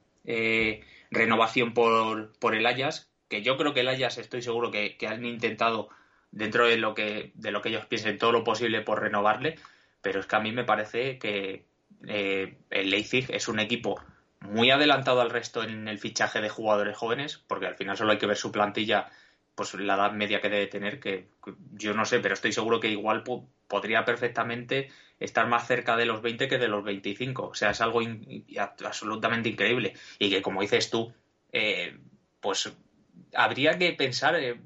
renovación 1.12 1.74
por, 1.74 2.34
por 2.40 2.56
el 2.56 2.66
Ayas, 2.66 3.12
que 3.28 3.44
yo 3.44 3.58
creo 3.58 3.74
que 3.74 3.82
el 3.82 3.90
Ayas 3.90 4.18
estoy 4.18 4.42
seguro 4.42 4.72
que, 4.72 4.98
han 5.08 5.26
intentado 5.26 5.90
dentro 6.32 6.66
de 6.66 6.78
lo 6.78 6.96
que 6.96 7.32
de 7.36 7.52
lo 7.52 7.62
que 7.62 7.70
ellos 7.70 7.86
piensen 7.86 8.18
todo 8.18 8.32
lo 8.32 8.44
posible 8.44 8.82
por 8.82 9.02
renovarle, 9.02 9.60
pero 10.02 10.22
es 10.22 10.26
que 10.26 10.36
a 10.38 10.40
mí 10.40 10.52
me 10.52 10.64
parece 10.64 11.20
que 11.20 11.66
eh, 12.08 12.58
el 12.70 12.90
Leipzig 12.90 13.30
es 13.30 13.50
un 13.50 13.60
equipo 13.60 14.02
muy 14.40 14.72
adelantado 14.72 15.22
al 15.22 15.30
resto 15.30 15.64
en 15.64 15.88
el 15.88 16.00
fichaje 16.00 16.42
de 16.42 16.50
jugadores 16.50 16.98
jóvenes, 16.98 17.44
porque 17.48 17.68
al 17.68 17.76
final 17.76 17.98
solo 17.98 18.14
hay 18.14 18.18
que 18.18 18.26
ver 18.26 18.38
su 18.38 18.52
plantilla, 18.52 19.10
pues 19.56 19.74
la 19.76 19.96
edad 19.96 20.12
media 20.14 20.42
que 20.42 20.50
debe 20.50 20.68
tener, 20.68 21.00
que, 21.00 21.30
yo 21.74 21.94
no 21.94 22.06
sé, 22.06 22.20
pero 22.20 22.34
estoy 22.34 22.52
seguro 22.52 22.80
que 22.80 22.90
igual 22.90 23.24
podría 23.68 24.06
perfectamente 24.06 24.90
estar 25.20 25.48
más 25.48 25.68
cerca 25.68 25.96
de 25.96 26.06
los 26.06 26.22
20 26.22 26.48
que 26.48 26.58
de 26.58 26.68
los 26.68 26.84
25. 26.84 27.48
O 27.48 27.54
sea, 27.54 27.72
es 27.72 27.82
algo 27.82 28.02
absolutamente 28.58 29.50
increíble. 29.50 29.94
Y 30.20 30.30
que, 30.30 30.42
como 30.42 30.62
dices 30.62 30.90
tú, 30.90 31.14
eh, 31.52 31.98
pues 32.40 32.74
habría 33.36 33.78
que 33.78 33.94
pensar, 33.94 34.36
eh, 34.36 34.60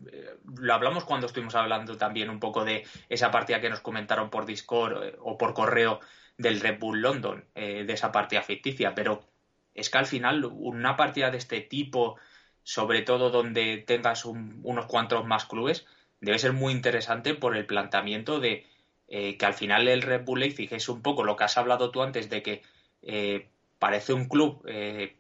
lo 0.58 0.74
hablamos 0.74 1.04
cuando 1.04 1.28
estuvimos 1.28 1.56
hablando 1.56 1.98
también 1.98 2.30
un 2.30 2.40
poco 2.40 2.64
de 2.64 2.86
esa 3.10 3.32
partida 3.32 3.60
que 3.60 3.70
nos 3.70 3.82
comentaron 3.82 4.30
por 4.30 4.46
Discord 4.46 5.04
eh, 5.04 5.16
o 5.20 5.38
por 5.38 5.54
correo 5.54 6.00
del 6.38 6.60
Red 6.60 6.80
Bull 6.80 7.02
London, 7.02 7.46
de 7.54 7.86
esa 7.94 8.12
partida 8.12 8.42
ficticia, 8.42 8.94
pero 8.94 9.26
es 9.74 9.90
que 9.90 9.98
al 9.98 10.06
final 10.06 10.44
una 10.44 10.98
partida 10.98 11.32
de 11.32 11.38
este 11.38 11.62
tipo, 11.62 12.18
sobre 12.66 13.04
todo 13.04 13.30
donde 13.30 13.78
tengas 13.78 14.26
unos 14.26 14.88
cuantos 14.88 15.24
más 15.24 15.46
clubes, 15.46 15.86
debe 16.20 16.40
ser 16.40 16.52
muy 16.52 16.74
interesante 16.74 17.36
por 17.36 17.56
el 17.56 17.68
planteamiento 17.68 18.40
de 18.40 18.66
eh, 19.08 19.38
que 19.38 19.46
al 19.46 19.54
final 19.54 19.88
el 19.88 20.02
Red 20.02 20.26
Bull 20.26 20.40
Leipzig 20.40 20.74
es 20.74 20.90
un 20.90 21.04
poco 21.04 21.24
lo 21.24 21.36
que 21.36 21.44
has 21.44 21.58
hablado 21.58 21.92
tú 21.92 22.02
antes 22.02 22.28
de 22.28 22.42
que 22.42 22.64
eh, 23.04 23.48
parece 23.78 24.14
un 24.14 24.28
club 24.28 24.64
eh, 24.68 25.16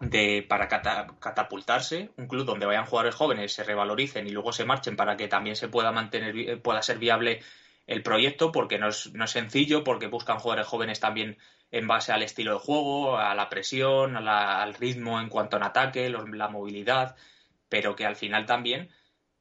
de, 0.00 0.44
para 0.48 0.66
catapultarse, 0.66 2.10
un 2.16 2.26
club 2.26 2.44
donde 2.44 2.66
vayan 2.66 2.86
jugadores 2.86 3.14
jóvenes, 3.14 3.52
se 3.52 3.62
revaloricen 3.62 4.26
y 4.26 4.30
luego 4.30 4.52
se 4.52 4.64
marchen 4.64 4.96
para 4.96 5.16
que 5.16 5.28
también 5.28 5.54
se 5.54 5.68
pueda 5.68 5.92
mantener, 5.92 6.60
pueda 6.60 6.82
ser 6.82 6.98
viable 6.98 7.40
el 7.86 8.02
proyecto, 8.02 8.50
porque 8.50 8.78
no 8.78 8.88
es, 8.88 9.12
no 9.14 9.26
es 9.26 9.30
sencillo, 9.30 9.84
porque 9.84 10.08
buscan 10.08 10.40
jugadores 10.40 10.66
jóvenes 10.66 10.98
también 10.98 11.38
en 11.70 11.86
base 11.86 12.12
al 12.12 12.22
estilo 12.22 12.54
de 12.54 12.58
juego, 12.58 13.16
a 13.16 13.34
la 13.34 13.48
presión, 13.48 14.16
al 14.16 14.74
ritmo 14.74 15.20
en 15.20 15.28
cuanto 15.28 15.56
a 15.56 15.66
ataque, 15.66 16.10
la 16.10 16.48
movilidad, 16.48 17.16
pero 17.68 17.94
que 17.94 18.06
al 18.06 18.16
final 18.16 18.46
también 18.46 18.90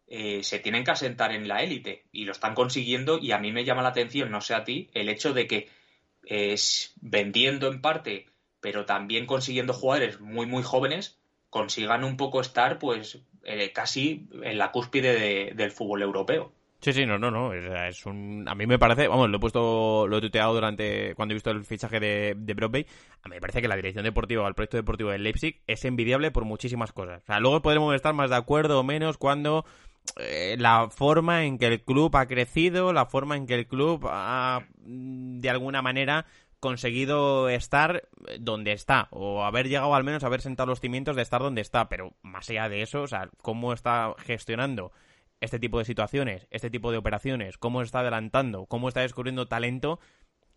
eh, 0.07 0.43
se 0.43 0.59
tienen 0.59 0.83
que 0.83 0.91
asentar 0.91 1.31
en 1.31 1.47
la 1.47 1.61
élite 1.61 2.05
y 2.11 2.25
lo 2.25 2.31
están 2.31 2.55
consiguiendo 2.55 3.19
y 3.19 3.31
a 3.31 3.37
mí 3.37 3.51
me 3.51 3.65
llama 3.65 3.83
la 3.83 3.89
atención, 3.89 4.31
no 4.31 4.41
sé 4.41 4.55
a 4.55 4.63
ti, 4.63 4.89
el 4.93 5.09
hecho 5.09 5.33
de 5.33 5.47
que 5.47 5.69
es 6.23 6.93
vendiendo 7.01 7.67
en 7.67 7.81
parte, 7.81 8.27
pero 8.59 8.85
también 8.85 9.25
consiguiendo 9.25 9.73
jugadores 9.73 10.19
muy 10.19 10.45
muy 10.45 10.63
jóvenes, 10.63 11.19
consigan 11.49 12.03
un 12.03 12.17
poco 12.17 12.41
estar 12.41 12.79
pues 12.79 13.19
eh, 13.43 13.71
casi 13.71 14.27
en 14.43 14.57
la 14.57 14.71
cúspide 14.71 15.53
del 15.53 15.71
fútbol 15.71 16.01
europeo. 16.01 16.53
Sí, 16.81 16.93
sí, 16.93 17.05
no, 17.05 17.19
no, 17.19 17.29
no. 17.29 17.53
Es, 17.53 18.05
un... 18.05 18.45
A 18.47 18.55
mí 18.55 18.65
me 18.65 18.79
parece, 18.79 19.09
vamos, 19.09 19.29
lo 19.29 19.37
he 19.37 19.39
puesto, 19.39 20.07
lo 20.07 20.17
he 20.17 20.21
tuteado 20.21 20.53
durante, 20.53 21.13
cuando 21.15 21.33
he 21.33 21.35
visto 21.35 21.51
el 21.51 21.65
fichaje 21.65 21.99
de, 21.99 22.35
de 22.37 22.53
Broadway. 22.53 22.85
A 23.21 23.27
mí 23.27 23.35
me 23.35 23.41
parece 23.41 23.61
que 23.61 23.67
la 23.67 23.75
dirección 23.75 24.05
deportiva, 24.05 24.47
el 24.47 24.55
proyecto 24.55 24.77
deportivo 24.77 25.09
de 25.09 25.19
Leipzig 25.19 25.61
es 25.67 25.83
envidiable 25.83 26.31
por 26.31 26.45
muchísimas 26.45 26.93
cosas. 26.93 27.21
O 27.23 27.25
sea, 27.25 27.39
luego 27.41 27.61
podremos 27.61 27.93
estar 27.95 28.13
más 28.13 28.29
de 28.29 28.37
acuerdo 28.37 28.79
o 28.79 28.83
menos 28.83 29.17
cuando 29.17 29.65
eh, 30.17 30.55
la 30.57 30.89
forma 30.89 31.43
en 31.43 31.57
que 31.57 31.67
el 31.67 31.81
club 31.81 32.15
ha 32.15 32.27
crecido, 32.27 32.93
la 32.93 33.05
forma 33.05 33.35
en 33.35 33.45
que 33.45 33.55
el 33.55 33.67
club 33.67 34.07
ha, 34.09 34.65
de 34.77 35.49
alguna 35.49 35.81
manera, 35.81 36.25
conseguido 36.61 37.49
estar 37.49 38.03
donde 38.39 38.71
está, 38.71 39.07
o 39.11 39.43
haber 39.43 39.67
llegado 39.67 39.95
al 39.95 40.03
menos 40.05 40.23
a 40.23 40.27
haber 40.27 40.41
sentado 40.41 40.67
los 40.67 40.79
cimientos 40.79 41.15
de 41.15 41.21
estar 41.21 41.41
donde 41.41 41.61
está, 41.61 41.89
pero 41.89 42.13
más 42.21 42.49
allá 42.49 42.69
de 42.69 42.81
eso, 42.81 43.01
o 43.01 43.07
sea, 43.07 43.29
cómo 43.41 43.73
está 43.73 44.13
gestionando 44.25 44.91
este 45.41 45.59
tipo 45.59 45.79
de 45.79 45.85
situaciones, 45.85 46.47
este 46.51 46.69
tipo 46.69 46.91
de 46.91 46.97
operaciones, 46.97 47.57
cómo 47.57 47.81
está 47.81 47.99
adelantando, 47.99 48.65
cómo 48.65 48.87
está 48.87 49.01
descubriendo 49.01 49.47
talento, 49.47 49.99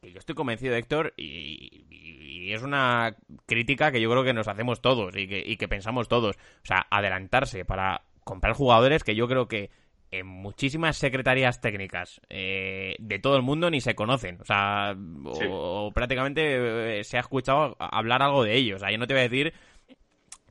que 0.01 0.12
yo 0.12 0.18
estoy 0.18 0.35
convencido, 0.35 0.75
Héctor, 0.75 1.14
y, 1.16 1.87
y, 1.90 2.53
es 2.53 2.62
una 2.62 3.16
crítica 3.47 3.92
que 3.92 4.01
yo 4.01 4.11
creo 4.11 4.25
que 4.25 4.35
nos 4.35 4.49
hacemos 4.49 4.83
todos 4.83 5.16
y 5.16 5.29
que, 5.29 5.42
y 5.47 5.57
que 5.57 5.68
pensamos 5.68 6.09
todos. 6.09 6.37
O 6.37 6.66
sea, 6.66 6.87
adelantarse 6.90 7.64
para 7.64 8.03
comprar 8.25 8.55
jugadores 8.55 9.05
que 9.05 9.14
yo 9.14 9.29
creo 9.29 9.47
que 9.47 9.71
en 10.12 10.27
muchísimas 10.27 10.99
secretarías 10.99 11.61
técnicas 11.61 12.21
eh, 12.29 12.97
de 12.99 13.18
todo 13.18 13.37
el 13.37 13.42
mundo 13.42 13.71
ni 13.71 13.81
se 13.81 13.95
conocen. 13.95 14.40
O 14.40 14.45
sea, 14.45 14.95
o, 15.25 15.90
prácticamente 15.92 16.99
eh, 16.99 17.05
se 17.05 17.16
ha 17.16 17.21
escuchado 17.21 17.77
hablar 17.79 18.23
algo 18.23 18.45
de 18.45 18.55
ellos. 18.55 18.77
O 18.77 18.79
sea, 18.81 18.92
yo 18.92 18.99
no 18.99 19.07
te 19.07 19.14
voy 19.14 19.21
a 19.21 19.29
decir 19.29 19.55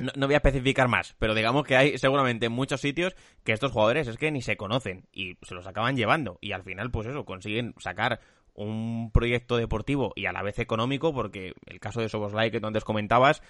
no, 0.01 0.27
voy 0.27 0.33
a 0.33 0.37
especificar 0.37 0.87
más, 0.87 1.15
pero 1.19 1.33
digamos 1.33 1.65
que 1.65 1.75
hay 1.75 1.97
seguramente 1.97 2.49
muchos 2.49 2.81
sitios 2.81 3.15
que 3.43 3.53
estos 3.53 3.71
jugadores 3.71 4.07
es 4.07 4.17
que 4.17 4.31
ni 4.31 4.41
se 4.41 4.57
conocen 4.57 5.05
y 5.13 5.37
se 5.41 5.55
los 5.55 5.67
acaban 5.67 5.95
llevando. 5.95 6.37
Y 6.41 6.51
al 6.51 6.63
final 6.63 6.91
pues 6.91 7.07
eso 7.07 7.25
consiguen 7.25 7.73
sacar 7.77 8.19
un 8.53 9.11
proyecto 9.11 9.57
deportivo 9.57 10.11
y 10.15 10.25
a 10.25 10.31
la 10.31 10.43
vez 10.43 10.59
económico, 10.59 11.13
porque 11.13 11.53
el 11.65 11.79
caso 11.79 12.01
de 12.01 12.09
Soboslai 12.09 12.51
que 12.51 12.59
tú 12.59 12.67
antes 12.67 12.83
comentabas, 12.83 13.41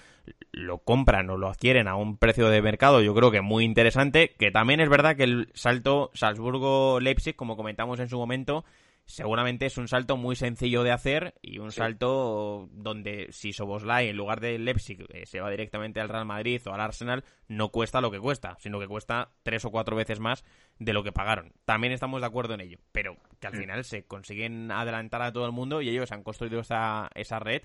lo 0.52 0.80
compran 0.80 1.30
o 1.30 1.38
lo 1.38 1.50
adquieren 1.50 1.88
a 1.88 1.96
un 1.96 2.18
precio 2.18 2.50
de 2.50 2.62
mercado, 2.62 3.02
yo 3.02 3.14
creo 3.16 3.32
que 3.32 3.42
muy 3.42 3.64
interesante, 3.66 4.36
que 4.38 4.52
también 4.52 4.80
es 4.80 4.90
verdad 4.90 5.16
que 5.16 5.24
el 5.24 5.50
salto 5.54 6.12
Salzburgo-Leipzig, 6.14 7.36
como 7.36 7.58
comentamos 7.58 8.00
en 8.00 8.10
su 8.10 8.18
momento, 8.18 8.64
seguramente 9.12 9.66
es 9.66 9.78
un 9.78 9.88
salto 9.88 10.16
muy 10.16 10.36
sencillo 10.36 10.84
de 10.84 10.92
hacer 10.92 11.36
y 11.42 11.60
un 11.60 11.72
salto 11.72 12.70
donde 12.72 13.28
si 13.32 13.52
Soboslai 13.52 14.08
en 14.08 14.18
lugar 14.18 14.40
de 14.40 14.58
Leipzig 14.58 15.06
eh, 15.10 15.26
se 15.26 15.42
va 15.42 15.50
directamente 15.50 16.00
al 16.00 16.10
Real 16.10 16.26
Madrid 16.26 16.62
o 16.66 16.74
al 16.74 16.82
Arsenal, 16.82 17.24
no 17.48 17.70
cuesta 17.70 18.02
lo 18.02 18.10
que 18.10 18.20
cuesta, 18.20 18.56
sino 18.60 18.80
que 18.80 18.88
cuesta 18.88 19.32
tres 19.44 19.66
o 19.66 19.72
cuatro 19.72 19.96
veces 19.96 20.20
más 20.20 20.46
de 20.80 20.94
lo 20.94 21.04
que 21.04 21.12
pagaron. 21.12 21.52
También 21.66 21.94
estamos 21.94 22.22
de 22.22 22.28
acuerdo 22.28 22.54
en 22.54 22.62
ello, 22.62 22.80
pero 22.92 23.18
que 23.40 23.48
al 23.48 23.56
final 23.56 23.84
se 23.84 24.06
consiguen 24.06 24.72
adelantar 24.72 25.22
a 25.22 25.34
todo 25.34 25.46
el 25.46 25.52
mundo 25.52 25.82
y 25.82 25.90
ellos 25.90 26.12
han 26.12 26.24
construido 26.24 26.62
esa, 26.62 27.10
esa 27.14 27.40
red 27.40 27.64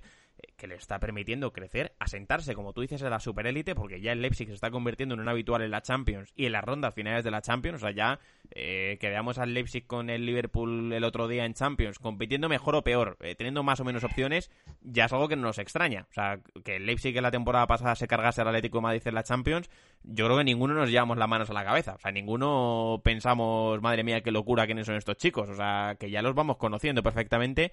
que 0.57 0.67
le 0.67 0.75
está 0.75 0.99
permitiendo 0.99 1.53
crecer, 1.53 1.95
asentarse, 1.99 2.55
como 2.55 2.73
tú 2.73 2.81
dices, 2.81 3.03
en 3.03 3.11
la 3.11 3.21
superélite, 3.21 3.75
porque 3.75 4.01
ya 4.01 4.13
el 4.13 4.23
Leipzig 4.23 4.49
se 4.49 4.55
está 4.55 4.71
convirtiendo 4.71 5.15
en 5.15 5.21
un 5.21 5.29
habitual 5.29 5.63
en 5.63 5.71
la 5.71 5.83
Champions 5.83 6.33
y 6.37 6.47
en 6.47 6.53
las 6.53 6.65
rondas 6.65 6.95
finales 6.95 7.25
de 7.25 7.31
la 7.31 7.43
Champions. 7.43 7.77
O 7.77 7.87
sea, 7.87 7.91
ya 7.91 8.19
eh, 8.51 8.97
que 9.01 9.09
veamos 9.09 9.39
al 9.39 9.55
Leipzig 9.55 9.87
con 9.87 10.11
el 10.11 10.27
Liverpool 10.27 10.93
el 10.93 11.05
otro 11.05 11.29
día 11.29 11.45
en 11.45 11.55
Champions, 11.55 11.99
compitiendo 11.99 12.49
mejor 12.49 12.75
o 12.75 12.83
peor, 12.83 13.17
eh, 13.21 13.35
teniendo 13.35 13.63
más 13.63 13.81
o 13.81 13.85
menos 13.85 14.05
opciones, 14.05 14.51
ya 14.83 15.07
es 15.07 15.13
algo 15.13 15.29
que 15.29 15.37
no 15.37 15.43
nos 15.43 15.59
extraña. 15.59 16.07
O 16.11 16.15
sea, 16.15 16.41
que 16.65 16.77
el 16.77 16.87
Leipzig 16.87 17.17
en 17.17 17.23
la 17.23 17.31
temporada 17.31 17.67
pasada 17.67 17.95
se 17.95 18.07
cargase 18.07 18.41
al 18.41 18.49
Atlético 18.49 18.81
Madrid 18.81 19.03
en 19.05 19.15
la 19.15 19.23
Champions, 19.23 19.71
yo 20.03 20.27
creo 20.27 20.39
que 20.39 20.45
ninguno 20.45 20.75
nos 20.75 20.91
llevamos 20.91 21.19
las 21.19 21.29
manos 21.29 21.51
a 21.51 21.53
la 21.53 21.65
cabeza. 21.65 21.95
O 21.95 21.99
sea, 21.99 22.13
ninguno 22.13 23.01
pensamos, 23.03 23.81
madre 23.83 24.05
mía, 24.05 24.23
qué 24.23 24.31
locura 24.31 24.67
quiénes 24.67 24.87
son 24.87 24.97
estos 24.97 25.17
chicos. 25.17 25.49
O 25.49 25.55
sea, 25.55 25.97
que 25.99 26.11
ya 26.11 26.23
los 26.23 26.35
vamos 26.35 26.57
conociendo 26.57 27.03
perfectamente 27.03 27.73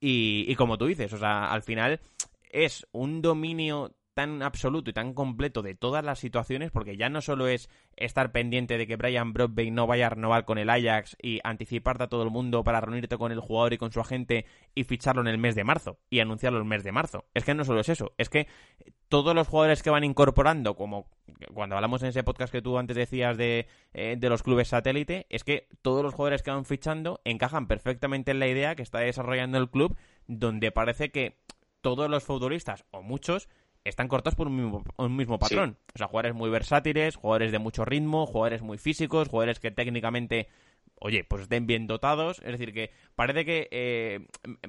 y, 0.00 0.44
y 0.48 0.54
como 0.54 0.78
tú 0.78 0.86
dices, 0.86 1.12
o 1.12 1.18
sea, 1.18 1.50
al 1.50 1.62
final 1.62 2.00
es 2.50 2.86
un 2.92 3.20
dominio 3.20 3.94
tan 4.14 4.42
absoluto 4.42 4.90
y 4.90 4.92
tan 4.92 5.12
completo 5.12 5.62
de 5.62 5.74
todas 5.74 6.04
las 6.04 6.20
situaciones, 6.20 6.70
porque 6.70 6.96
ya 6.96 7.08
no 7.08 7.20
solo 7.20 7.48
es 7.48 7.68
estar 7.96 8.32
pendiente 8.32 8.78
de 8.78 8.86
que 8.86 8.96
Brian 8.96 9.32
Broadway 9.32 9.70
no 9.70 9.86
vaya 9.86 10.06
a 10.06 10.10
renovar 10.10 10.44
con 10.44 10.58
el 10.58 10.70
Ajax 10.70 11.16
y 11.20 11.40
anticiparte 11.44 12.04
a 12.04 12.06
todo 12.08 12.22
el 12.22 12.30
mundo 12.30 12.64
para 12.64 12.80
reunirte 12.80 13.18
con 13.18 13.32
el 13.32 13.40
jugador 13.40 13.72
y 13.72 13.78
con 13.78 13.92
su 13.92 14.00
agente 14.00 14.46
y 14.74 14.84
ficharlo 14.84 15.20
en 15.20 15.28
el 15.28 15.38
mes 15.38 15.54
de 15.54 15.64
marzo 15.64 15.98
y 16.10 16.20
anunciarlo 16.20 16.58
el 16.58 16.64
mes 16.64 16.84
de 16.84 16.92
marzo. 16.92 17.24
Es 17.34 17.44
que 17.44 17.54
no 17.54 17.64
solo 17.64 17.80
es 17.80 17.88
eso, 17.88 18.12
es 18.16 18.30
que 18.30 18.46
todos 19.08 19.34
los 19.34 19.48
jugadores 19.48 19.82
que 19.82 19.90
van 19.90 20.04
incorporando, 20.04 20.76
como 20.76 21.08
cuando 21.52 21.74
hablamos 21.74 22.02
en 22.02 22.08
ese 22.08 22.24
podcast 22.24 22.52
que 22.52 22.62
tú 22.62 22.78
antes 22.78 22.96
decías 22.96 23.36
de, 23.36 23.66
eh, 23.92 24.16
de 24.18 24.28
los 24.28 24.42
clubes 24.42 24.68
satélite, 24.68 25.26
es 25.28 25.44
que 25.44 25.68
todos 25.82 26.02
los 26.02 26.14
jugadores 26.14 26.42
que 26.42 26.50
van 26.50 26.64
fichando 26.64 27.20
encajan 27.24 27.66
perfectamente 27.66 28.30
en 28.30 28.38
la 28.38 28.48
idea 28.48 28.76
que 28.76 28.82
está 28.82 29.00
desarrollando 29.00 29.58
el 29.58 29.70
club, 29.70 29.96
donde 30.26 30.70
parece 30.70 31.10
que 31.10 31.38
todos 31.80 32.08
los 32.08 32.24
futbolistas, 32.24 32.86
o 32.92 33.02
muchos, 33.02 33.48
están 33.84 34.08
cortados 34.08 34.34
por 34.34 34.48
un 34.48 34.56
mismo, 35.16 35.38
patrón. 35.38 35.76
O 35.94 35.98
sea, 35.98 36.06
jugadores 36.06 36.34
muy 36.34 36.50
versátiles, 36.50 37.16
jugadores 37.16 37.52
de 37.52 37.58
mucho 37.58 37.84
ritmo, 37.84 38.26
jugadores 38.26 38.62
muy 38.62 38.78
físicos, 38.78 39.28
jugadores 39.28 39.60
que 39.60 39.70
técnicamente, 39.70 40.48
oye, 40.96 41.22
pues 41.24 41.42
estén 41.42 41.66
bien 41.66 41.86
dotados. 41.86 42.38
Es 42.38 42.52
decir, 42.52 42.72
que 42.72 42.90
parece 43.14 43.44
que 43.44 43.68
eh, 43.70 44.26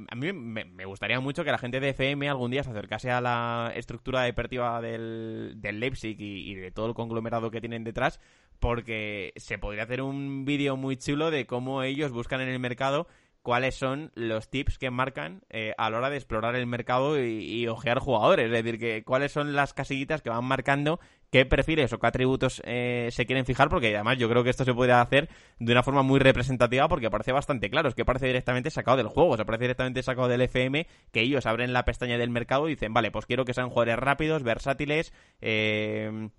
a 0.09 0.15
mí 0.15 0.33
me, 0.33 0.85
gustaría 0.85 1.19
mucho 1.21 1.45
que 1.45 1.51
la 1.51 1.57
gente 1.57 1.79
de 1.79 1.89
FM 1.89 2.27
algún 2.27 2.51
día 2.51 2.63
se 2.63 2.71
acercase 2.71 3.09
a 3.09 3.21
la 3.21 3.71
estructura 3.73 4.23
deportiva 4.23 4.81
del, 4.81 5.53
del 5.57 5.79
Leipzig 5.79 6.19
y, 6.19 6.51
y 6.51 6.55
de 6.55 6.71
todo 6.71 6.87
el 6.87 6.93
conglomerado 6.93 7.51
que 7.51 7.61
tienen 7.61 7.85
detrás, 7.85 8.19
porque 8.59 9.31
se 9.37 9.57
podría 9.57 9.83
hacer 9.83 10.01
un 10.01 10.43
vídeo 10.43 10.75
muy 10.75 10.97
chulo 10.97 11.31
de 11.31 11.45
cómo 11.45 11.83
ellos 11.83 12.11
buscan 12.11 12.41
en 12.41 12.49
el 12.49 12.59
mercado 12.59 13.07
cuáles 13.45 13.75
son 13.75 14.11
los 14.15 14.49
tips 14.49 14.79
que 14.79 14.89
marcan 14.89 15.43
eh, 15.51 15.75
a 15.77 15.91
la 15.91 15.99
hora 15.99 16.09
de 16.09 16.15
explorar 16.15 16.55
el 16.55 16.65
mercado 16.65 17.23
y, 17.23 17.67
ojear 17.67 17.99
jugadores. 17.99 18.47
Es 18.47 18.51
decir, 18.51 18.79
que 18.79 19.03
cuáles 19.03 19.33
son 19.33 19.53
las 19.53 19.71
casillitas 19.75 20.23
que 20.23 20.31
van 20.31 20.43
marcando 20.43 20.99
qué 21.29 21.45
perfiles 21.45 21.93
o 21.93 21.99
qué 21.99 22.07
atributos 22.07 22.63
eh, 22.65 23.09
se 23.11 23.27
quieren 23.27 23.45
fijar, 23.45 23.69
porque 23.69 23.93
además 23.93 24.17
yo 24.17 24.27
creo 24.29 24.43
que 24.43 24.49
esto 24.49 24.65
se 24.65 24.73
puede 24.73 24.93
hacer 24.93 25.29
de 25.59 25.71
una 25.71 25.83
forma 25.83 26.01
muy 26.01 26.19
representativa 26.19 26.87
porque 26.87 27.11
parece 27.11 27.33
bastante 27.33 27.69
claro, 27.69 27.87
es 27.87 27.93
que 27.93 28.03
parece 28.03 28.25
directamente 28.25 28.71
sacado 28.71 28.97
del 28.97 29.09
juego, 29.09 29.37
se 29.37 29.45
parece 29.45 29.65
directamente 29.65 30.01
sacado 30.01 30.27
del 30.27 30.41
FM, 30.41 30.87
que 31.11 31.21
ellos 31.21 31.45
abren 31.45 31.71
la 31.71 31.85
pestaña 31.85 32.17
del 32.17 32.31
mercado 32.31 32.67
y 32.67 32.71
dicen, 32.71 32.95
vale, 32.95 33.11
pues 33.11 33.27
quiero 33.27 33.45
que 33.45 33.53
sean 33.53 33.69
jugadores 33.69 33.99
rápidos, 33.99 34.41
versátiles, 34.41 35.13
eh, 35.41 36.29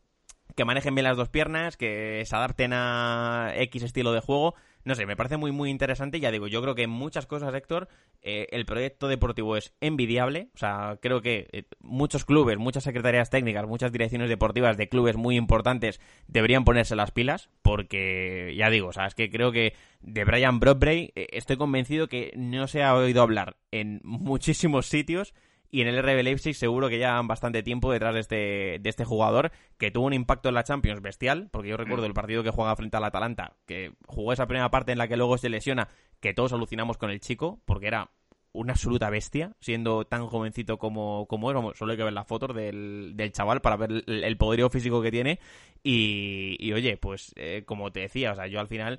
que 0.57 0.65
manejen 0.65 0.97
bien 0.97 1.05
las 1.05 1.17
dos 1.17 1.29
piernas, 1.29 1.77
que 1.77 2.25
se 2.27 2.35
adapten 2.35 2.73
a 2.73 3.53
X 3.55 3.85
estilo 3.85 4.13
de 4.13 4.21
juego 4.21 4.57
no 4.87 4.95
sé, 4.95 5.05
me 5.05 5.17
parece 5.17 5.37
muy, 5.37 5.51
muy 5.51 5.69
interesante. 5.69 6.21
Ya 6.21 6.31
digo, 6.31 6.47
yo 6.47 6.63
creo 6.63 6.77
que 6.77 6.85
en 6.85 6.91
muchas 6.91 7.27
cosas, 7.27 7.53
Héctor, 7.53 7.89
eh, 8.23 8.47
el 8.53 8.65
proyecto 8.65 9.09
deportivo 9.09 9.57
es 9.57 9.75
envidiable. 9.81 10.49
O 10.55 10.59
sea, 10.59 11.01
creo 11.03 11.21
que 11.23 11.49
eh, 11.51 11.65
muchos 11.81 12.25
clubes, 12.25 12.57
muchas 12.57 12.85
secretarías 12.85 13.29
técnicas, 13.29 13.67
muchas 13.67 13.91
direcciones 13.91 14.29
deportivas 14.29 14.77
de 14.77 14.89
clubes 14.89 15.17
muy 15.17 15.37
importantes 15.37 16.01
deberían 16.29 16.65
ponerse 16.65 16.95
las 16.95 17.11
pilas. 17.11 17.51
Porque, 17.63 18.55
ya 18.57 18.71
digo, 18.71 18.87
o 18.87 18.93
sea, 18.93 19.07
es 19.07 19.17
que 19.17 19.29
creo 19.29 19.51
que 19.51 19.75
de 20.03 20.25
Brian 20.25 20.61
Broadway 20.61 21.11
eh, 21.17 21.27
estoy 21.33 21.57
convencido 21.57 22.07
que 22.07 22.33
no 22.37 22.69
se 22.69 22.85
ha 22.85 22.95
oído 22.95 23.23
hablar 23.23 23.57
en 23.73 24.01
muchísimos 24.05 24.87
sitios 24.87 25.35
y 25.71 25.81
en 25.81 25.89
el 25.89 26.03
RB 26.03 26.23
Leipzig 26.23 26.55
seguro 26.55 26.89
que 26.89 26.99
ya 26.99 27.19
han 27.19 27.27
bastante 27.27 27.63
tiempo 27.63 27.93
detrás 27.93 28.15
de 28.15 28.21
este, 28.21 28.79
de 28.81 28.89
este 28.89 29.05
jugador 29.05 29.53
que 29.79 29.91
tuvo 29.91 30.07
un 30.07 30.13
impacto 30.13 30.49
en 30.49 30.55
la 30.55 30.65
Champions 30.65 31.03
bestial, 31.03 31.49
porque 31.51 31.69
yo 31.69 31.77
recuerdo 31.77 32.07
el 32.07 32.15
partido 32.15 32.43
que 32.43 32.51
juega 32.51 32.77
frente 32.77 32.97
al 32.97 33.05
Atalanta, 33.05 33.57
que 33.67 33.93
jugó 34.07 34.33
esa 34.33 34.47
primera 34.47 34.71
parte 34.71 34.93
en 34.93 34.99
la 34.99 35.09
que 35.09 35.17
luego 35.17 35.39
se 35.39 35.49
lesiona, 35.49 35.89
que 36.21 36.35
todos 36.35 36.53
alucinamos 36.53 36.99
con 36.99 37.11
el 37.11 37.21
chico, 37.21 37.61
porque 37.65 37.89
era 37.89 38.11
una 38.57 38.73
absoluta 38.73 39.11
bestia, 39.11 39.53
siendo 39.61 40.07
tan 40.07 40.27
jovencito 40.27 40.79
como, 40.79 41.27
como 41.29 41.51
es. 41.51 41.79
solo 41.79 41.93
hay 41.93 41.99
que 41.99 42.05
ver 42.05 42.13
las 42.13 42.27
fotos 42.27 42.57
del, 42.57 43.13
del 43.15 43.33
chaval 43.33 43.61
para 43.61 43.77
ver 43.77 44.05
el, 44.07 44.37
poderío 44.39 44.71
físico 44.71 45.03
que 45.03 45.11
tiene. 45.11 45.39
Y, 45.83 46.73
oye, 46.73 46.97
pues 46.97 47.33
eh, 47.37 47.63
como 47.67 47.93
te 47.93 48.01
decía, 48.01 48.33
o 48.33 48.35
sea, 48.35 48.47
yo 48.47 48.59
al 48.59 48.67
final 48.67 48.99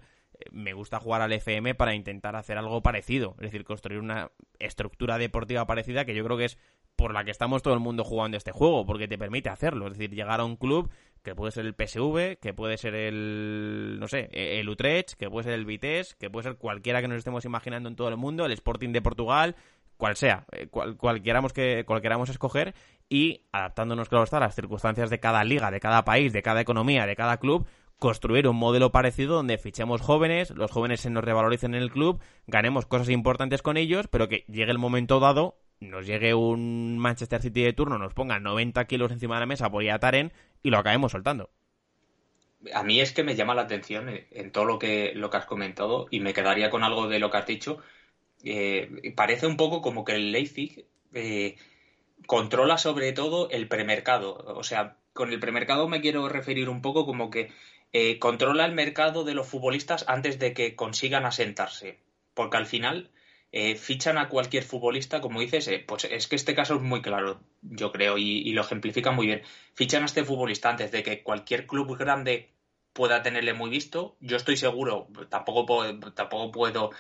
me 0.52 0.74
gusta 0.74 1.00
jugar 1.00 1.22
al 1.22 1.34
FM 1.34 1.76
para 1.76 1.96
intentar 1.96 2.36
hacer 2.36 2.58
algo 2.58 2.82
parecido, 2.82 3.36
es 3.40 3.52
decir, 3.52 3.64
construir 3.64 4.00
una 4.00 4.32
estructura 4.60 5.18
deportiva 5.18 5.66
parecida 5.66 6.06
que 6.06 6.16
yo 6.16 6.24
creo 6.24 6.38
que 6.38 6.46
es 6.46 6.58
por 6.96 7.14
la 7.14 7.24
que 7.24 7.32
estamos 7.32 7.62
todo 7.62 7.76
el 7.76 7.80
mundo 7.80 8.04
jugando 8.04 8.38
este 8.38 8.52
juego, 8.52 8.86
porque 8.86 9.08
te 9.08 9.18
permite 9.18 9.50
hacerlo, 9.50 9.88
es 9.88 9.98
decir, 9.98 10.16
llegar 10.16 10.40
a 10.40 10.46
un 10.46 10.56
club 10.56 10.90
que 11.24 11.36
puede 11.36 11.52
ser 11.52 11.66
el 11.66 11.76
PSV, 11.76 12.40
que 12.40 12.54
puede 12.54 12.78
ser 12.78 12.96
el, 12.96 13.98
no 14.00 14.08
sé, 14.08 14.30
el 14.32 14.68
Utrecht, 14.68 15.14
que 15.14 15.30
puede 15.30 15.44
ser 15.44 15.54
el 15.54 15.66
Vitesse, 15.66 16.16
que 16.18 16.30
puede 16.30 16.46
ser 16.46 16.58
cualquiera 16.58 17.02
que 17.02 17.08
nos 17.08 17.18
estemos 17.18 17.46
imaginando 17.46 17.90
en 17.90 17.96
todo 17.96 18.10
el 18.10 18.18
mundo, 18.18 18.46
el 18.46 18.52
Sporting 18.54 18.94
de 18.94 19.02
Portugal, 19.02 19.56
cual 19.98 20.16
sea, 20.16 20.46
eh, 20.52 20.68
cual, 20.68 20.98
que 21.54 21.84
cual 21.86 22.30
escoger 22.30 22.74
y 23.10 23.42
adaptándonos, 23.52 24.10
claro 24.10 24.24
está, 24.24 24.38
a 24.38 24.42
las 24.42 24.56
circunstancias 24.56 25.10
de 25.10 25.20
cada 25.20 25.44
liga, 25.44 25.70
de 25.70 25.80
cada 25.80 26.06
país, 26.06 26.34
de 26.34 26.42
cada 26.42 26.62
economía, 26.62 27.06
de 27.06 27.16
cada 27.16 27.38
club, 27.38 27.68
construir 28.00 28.48
un 28.48 28.56
modelo 28.56 28.92
parecido 28.92 29.36
donde 29.36 29.58
fichemos 29.58 30.02
jóvenes, 30.02 30.52
los 30.52 30.72
jóvenes 30.72 31.02
se 31.02 31.10
nos 31.10 31.24
revaloricen 31.24 31.74
en 31.74 31.82
el 31.82 31.92
club, 31.92 32.22
ganemos 32.46 32.86
cosas 32.86 33.10
importantes 33.10 33.62
con 33.62 33.78
ellos, 33.78 34.08
pero 34.08 34.28
que 34.28 34.46
llegue 34.48 34.72
el 34.72 34.78
momento 34.78 35.20
dado, 35.20 35.58
nos 35.80 36.06
llegue 36.06 36.34
un 36.34 36.98
Manchester 36.98 37.42
City 37.42 37.64
de 37.64 37.74
turno, 37.74 37.98
nos 37.98 38.14
ponga 38.14 38.40
90 38.40 38.86
kilos 38.86 39.12
encima 39.12 39.36
de 39.36 39.42
la 39.42 39.46
mesa 39.46 39.70
por 39.70 39.84
Taren 40.00 40.32
y 40.64 40.70
lo 40.70 40.78
acabemos 40.78 41.12
soltando. 41.12 41.50
A 42.74 42.84
mí 42.84 43.00
es 43.00 43.14
que 43.14 43.24
me 43.24 43.36
llama 43.36 43.56
la 43.56 43.64
atención 43.64 44.10
eh, 44.10 44.28
en 44.32 44.52
todo 44.52 44.66
lo 44.66 44.80
que, 44.80 45.14
lo 45.16 45.30
que 45.30 45.38
has 45.38 45.46
comentado 45.46 46.08
y 46.10 46.20
me 46.20 46.34
quedaría 46.34 46.70
con 46.70 46.84
algo 46.84 47.08
de 47.08 47.20
lo 47.20 47.30
que 47.30 47.38
has 47.38 47.46
dicho. 47.46 47.80
Eh, 48.44 49.14
parece 49.16 49.48
un 49.48 49.58
poco 49.58 49.82
como 49.82 50.04
que 50.04 50.14
el 50.14 50.32
Leipzig 50.32 50.86
eh, 51.14 51.56
controla 52.26 52.78
sobre 52.78 53.14
todo 53.14 53.50
el 53.52 53.68
premercado. 53.68 54.38
O 54.56 54.64
sea, 54.64 54.98
con 55.14 55.32
el 55.32 55.40
premercado 55.40 55.88
me 55.88 56.02
quiero 56.02 56.28
referir 56.30 56.70
un 56.70 56.82
poco 56.82 57.06
como 57.06 57.30
que 57.30 57.52
eh, 57.94 58.20
controla 58.20 58.66
el 58.66 58.74
mercado 58.74 59.24
de 59.24 59.34
los 59.34 59.48
futbolistas 59.48 60.06
antes 60.08 60.40
de 60.40 60.54
que 60.54 60.76
consigan 60.76 61.26
asentarse. 61.26 62.00
Porque 62.34 62.58
al 62.58 62.66
final 62.66 63.10
eh, 63.52 63.76
fichan 63.76 64.18
a 64.18 64.30
cualquier 64.30 64.64
futbolista, 64.64 65.22
como 65.22 65.40
dices, 65.40 65.68
eh, 65.70 65.84
pues 65.88 66.06
es 66.06 66.28
que 66.28 66.36
este 66.36 66.56
caso 66.56 66.76
es 66.76 66.82
muy 66.82 67.02
claro, 67.02 67.40
yo 67.62 67.92
creo, 67.92 68.18
y, 68.18 68.52
lo 68.52 68.62
ejemplifica 68.62 69.12
muy 69.12 69.28
bien. 69.28 69.42
Fichan 69.74 70.04
a 70.04 70.06
este 70.06 70.24
futbolista 70.24 70.70
antes 70.70 70.92
de 70.92 71.04
que 71.04 71.24
cualquier 71.24 71.66
club 71.66 71.98
grande 71.98 72.52
pueda 72.94 73.22
tenerle 73.24 73.54
muy 73.54 73.70
visto. 73.70 74.18
Yo 74.20 74.38
estoy 74.38 74.58
seguro, 74.58 75.08
tampoco 75.30 75.66
puedo, 75.66 76.00
tampoco 76.14 76.52
puedo 76.52 76.92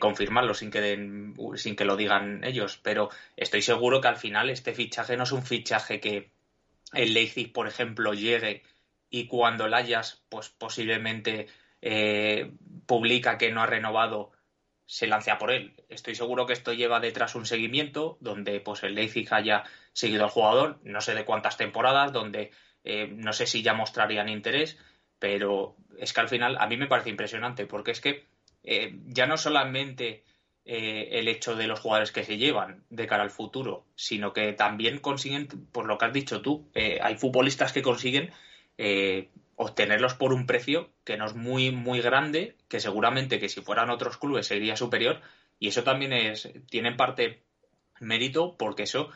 confirmarlo 0.00 0.54
sin 0.54 0.70
que, 0.70 1.34
sin 1.56 1.76
que 1.76 1.84
lo 1.84 1.96
digan 1.96 2.42
ellos, 2.44 2.78
pero 2.82 3.10
estoy 3.36 3.62
seguro 3.62 4.00
que 4.00 4.08
al 4.08 4.16
final 4.16 4.50
este 4.50 4.74
fichaje 4.74 5.16
no 5.16 5.24
es 5.24 5.32
un 5.32 5.44
fichaje 5.44 6.00
que 6.00 6.30
el 6.92 7.14
Leipzig, 7.14 7.52
por 7.52 7.68
ejemplo, 7.68 8.14
llegue 8.14 8.62
y 9.12 9.26
cuando 9.26 9.66
el 9.66 9.74
pues 10.30 10.48
posiblemente 10.48 11.46
eh, 11.82 12.50
publica 12.86 13.36
que 13.36 13.52
no 13.52 13.62
ha 13.62 13.66
renovado 13.66 14.32
se 14.86 15.06
lance 15.06 15.30
por 15.36 15.52
él. 15.52 15.74
Estoy 15.90 16.14
seguro 16.14 16.46
que 16.46 16.54
esto 16.54 16.72
lleva 16.72 16.98
detrás 16.98 17.34
un 17.34 17.44
seguimiento 17.44 18.16
donde 18.20 18.58
pues 18.60 18.82
el 18.82 18.94
Leipzig 18.94 19.28
haya 19.32 19.64
seguido 19.92 20.24
al 20.24 20.30
jugador, 20.30 20.80
no 20.82 21.02
sé 21.02 21.14
de 21.14 21.26
cuántas 21.26 21.58
temporadas, 21.58 22.10
donde 22.12 22.52
eh, 22.84 23.06
no 23.14 23.34
sé 23.34 23.46
si 23.46 23.62
ya 23.62 23.74
mostrarían 23.74 24.30
interés, 24.30 24.78
pero 25.18 25.76
es 25.98 26.14
que 26.14 26.20
al 26.20 26.28
final 26.30 26.56
a 26.58 26.66
mí 26.66 26.78
me 26.78 26.88
parece 26.88 27.10
impresionante 27.10 27.66
porque 27.66 27.90
es 27.90 28.00
que 28.00 28.24
eh, 28.64 28.94
ya 29.04 29.26
no 29.26 29.36
solamente 29.36 30.24
el 30.64 31.26
hecho 31.26 31.56
de 31.56 31.66
los 31.66 31.80
jugadores 31.80 32.12
que 32.12 32.22
se 32.22 32.36
llevan 32.38 32.84
de 32.88 33.08
cara 33.08 33.24
al 33.24 33.30
futuro, 33.30 33.84
sino 33.96 34.32
que 34.32 34.52
también 34.52 35.00
consiguen, 35.00 35.48
por 35.48 35.86
lo 35.86 35.98
que 35.98 36.04
has 36.04 36.12
dicho 36.12 36.40
tú, 36.40 36.70
hay 36.72 37.16
futbolistas 37.16 37.72
que 37.72 37.82
consiguen 37.82 38.30
eh, 38.84 39.28
obtenerlos 39.54 40.14
por 40.14 40.32
un 40.32 40.44
precio 40.44 40.90
que 41.04 41.16
no 41.16 41.24
es 41.24 41.34
muy, 41.34 41.70
muy 41.70 42.00
grande, 42.00 42.56
que 42.68 42.80
seguramente 42.80 43.38
que 43.38 43.48
si 43.48 43.60
fueran 43.60 43.90
otros 43.90 44.16
clubes 44.16 44.48
sería 44.48 44.76
superior, 44.76 45.20
y 45.60 45.68
eso 45.68 45.84
también 45.84 46.12
es, 46.12 46.50
tiene 46.68 46.88
en 46.88 46.96
parte 46.96 47.44
mérito 48.00 48.56
porque 48.58 48.82
eso 48.82 49.10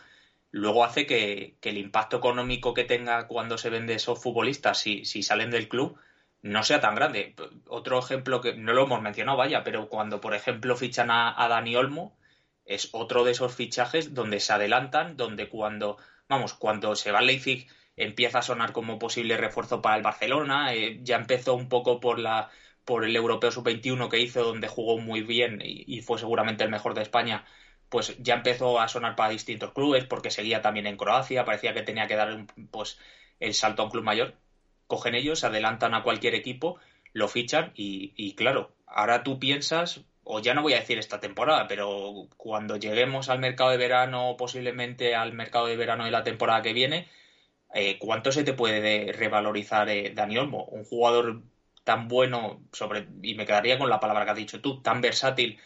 luego 0.52 0.84
hace 0.84 1.04
que, 1.04 1.56
el 1.60 1.78
impacto 1.78 2.18
económico 2.18 2.74
que 2.74 2.84
tenga 2.84 3.26
cuando 3.26 3.58
se 3.58 3.70
vende 3.70 3.94
esos 3.94 4.22
futbolistas, 4.22 4.78
si, 4.78 5.04
salen 5.04 5.50
del 5.50 5.68
club, 5.68 5.98
no 6.42 6.62
sea 6.62 6.80
tan 6.80 6.94
grande. 6.94 7.34
Otro 7.66 7.98
ejemplo 7.98 8.40
que 8.40 8.54
no 8.54 8.72
lo 8.72 8.84
hemos 8.84 9.02
mencionado, 9.02 9.38
vaya, 9.38 9.64
pero 9.64 9.88
cuando, 9.88 10.20
por 10.20 10.32
ejemplo, 10.32 10.76
fichan 10.76 11.10
a, 11.10 11.48
Dani 11.48 11.74
Olmo, 11.74 12.16
es 12.64 12.90
otro 12.92 13.24
de 13.24 13.32
esos 13.32 13.52
fichajes 13.52 14.14
donde 14.14 14.38
se 14.38 14.52
adelantan, 14.52 15.16
donde 15.16 15.48
cuando, 15.48 15.98
vamos, 16.28 16.54
cuando 16.54 16.94
se 16.94 17.10
va 17.10 17.20
Leipzig 17.20 17.66
empieza 17.96 18.38
a 18.40 18.42
sonar 18.42 18.72
como 18.72 18.98
posible 18.98 19.36
refuerzo 19.36 19.82
para 19.82 19.96
el 19.96 20.02
Barcelona, 20.02 20.74
eh, 20.74 21.00
ya 21.02 21.16
empezó 21.16 21.54
un 21.54 21.68
poco 21.68 22.00
por 22.00 22.18
la 22.18 22.50
por 22.86 23.04
el 23.04 23.16
Europeo 23.16 23.50
Sub-21 23.50 24.08
que 24.08 24.20
hizo, 24.20 24.44
donde 24.44 24.68
jugó 24.68 24.98
muy 24.98 25.22
bien 25.22 25.60
y, 25.62 26.00
fue 26.02 26.18
seguramente 26.20 26.62
el 26.64 26.70
mejor 26.70 26.94
de 26.94 27.02
España, 27.02 27.44
pues 27.88 28.16
ya 28.20 28.34
empezó 28.34 28.80
a 28.80 28.88
sonar 28.88 29.16
para 29.16 29.30
distintos 29.30 29.72
clubes, 29.72 30.04
porque 30.04 30.30
seguía 30.30 30.62
también 30.62 30.86
en 30.86 30.96
Croacia, 30.96 31.44
parecía 31.44 31.74
que 31.74 31.82
tenía 31.82 32.06
que 32.06 32.14
dar 32.14 32.46
pues, 32.70 32.98
el 33.40 33.54
salto 33.54 33.82
a 33.82 33.86
un 33.86 33.90
club 33.90 34.04
mayor. 34.04 34.34
Cogen 34.86 35.16
ellos, 35.16 35.42
adelantan 35.42 35.94
a 35.94 36.04
cualquier 36.04 36.36
equipo, 36.36 36.78
lo 37.12 37.26
fichan 37.26 37.72
y, 37.74 38.12
y 38.16 38.36
claro, 38.36 38.72
ahora 38.86 39.24
tú 39.24 39.40
piensas, 39.40 40.04
o 40.22 40.38
ya 40.40 40.54
no 40.54 40.62
voy 40.62 40.74
a 40.74 40.80
decir 40.80 40.98
esta 40.98 41.18
temporada, 41.18 41.66
pero 41.66 42.28
cuando 42.36 42.76
lleguemos 42.76 43.28
al 43.28 43.40
mercado 43.40 43.70
de 43.70 43.78
verano, 43.78 44.36
posiblemente 44.38 45.16
al 45.16 45.32
mercado 45.32 45.66
de 45.66 45.76
verano 45.76 46.04
de 46.04 46.12
la 46.12 46.22
temporada 46.22 46.62
que 46.62 46.72
viene, 46.72 47.08
eh, 47.74 47.98
¿cuánto 47.98 48.32
se 48.32 48.44
te 48.44 48.52
puede 48.52 49.12
revalorizar 49.12 49.88
eh, 49.88 50.12
Dani 50.14 50.38
Olmo? 50.38 50.64
Un 50.66 50.84
jugador 50.84 51.42
tan 51.84 52.08
bueno, 52.08 52.62
sobre, 52.72 53.08
y 53.22 53.34
me 53.34 53.46
quedaría 53.46 53.78
con 53.78 53.90
la 53.90 54.00
palabra 54.00 54.24
que 54.24 54.30
has 54.32 54.36
dicho 54.36 54.60
tú, 54.60 54.82
tan 54.82 55.00
versátil, 55.00 55.58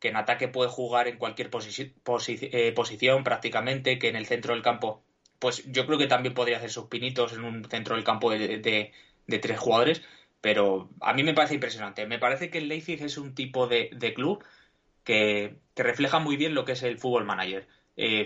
que 0.00 0.08
en 0.08 0.16
ataque 0.16 0.48
puede 0.48 0.70
jugar 0.70 1.08
en 1.08 1.18
cualquier 1.18 1.50
eh, 1.50 2.72
posición 2.74 3.24
prácticamente, 3.24 3.98
que 3.98 4.08
en 4.08 4.16
el 4.16 4.26
centro 4.26 4.54
del 4.54 4.62
campo, 4.62 5.04
pues 5.38 5.64
yo 5.70 5.86
creo 5.86 5.98
que 5.98 6.06
también 6.06 6.34
podría 6.34 6.58
hacer 6.58 6.70
sus 6.70 6.86
pinitos 6.86 7.32
en 7.32 7.44
un 7.44 7.64
centro 7.64 7.94
del 7.96 8.04
campo 8.04 8.30
de, 8.30 8.92
tres 9.26 9.58
jugadores, 9.58 10.02
pero 10.40 10.90
a 11.00 11.12
mí 11.14 11.22
me 11.22 11.34
parece 11.34 11.54
impresionante. 11.54 12.06
Me 12.06 12.18
parece 12.18 12.50
que 12.50 12.58
el 12.58 12.68
Leipzig 12.68 13.02
es 13.02 13.18
un 13.18 13.34
tipo 13.34 13.66
de, 13.68 13.90
club 14.14 14.44
que, 15.04 15.56
refleja 15.76 16.18
muy 16.18 16.36
bien 16.36 16.54
lo 16.54 16.64
que 16.64 16.72
es 16.72 16.82
el 16.82 16.98
fútbol 16.98 17.24
manager. 17.24 17.68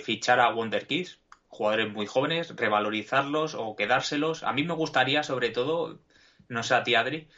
fichar 0.01 0.41
a 0.41 0.53
Wonder 0.53 0.87
Kids, 0.87 1.22
jugadores 1.53 1.93
muy 1.93 2.07
jóvenes, 2.07 2.57
revalorizarlos 2.57 3.55
o 3.55 3.77
quedárselos. 3.77 4.43
A 4.43 4.55
mí 4.55 4.65
me 4.65 4.73
gustaría, 4.73 5.23
sobre 5.23 5.51
todo, 5.51 6.01
no 6.49 6.63
sé 6.63 6.75
a 6.75 6.83
ti, 6.83 6.95
Adri, 6.95 7.29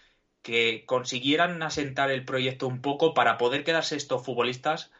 que 0.40 0.84
consiguieran 0.86 1.60
asentar 1.64 2.12
el 2.12 2.24
proyecto 2.24 2.68
un 2.68 2.80
poco 2.80 3.12
para 3.12 3.38
poder 3.38 3.64
quedarse 3.64 3.96
estos 3.96 4.24
futbolistas 4.24 4.92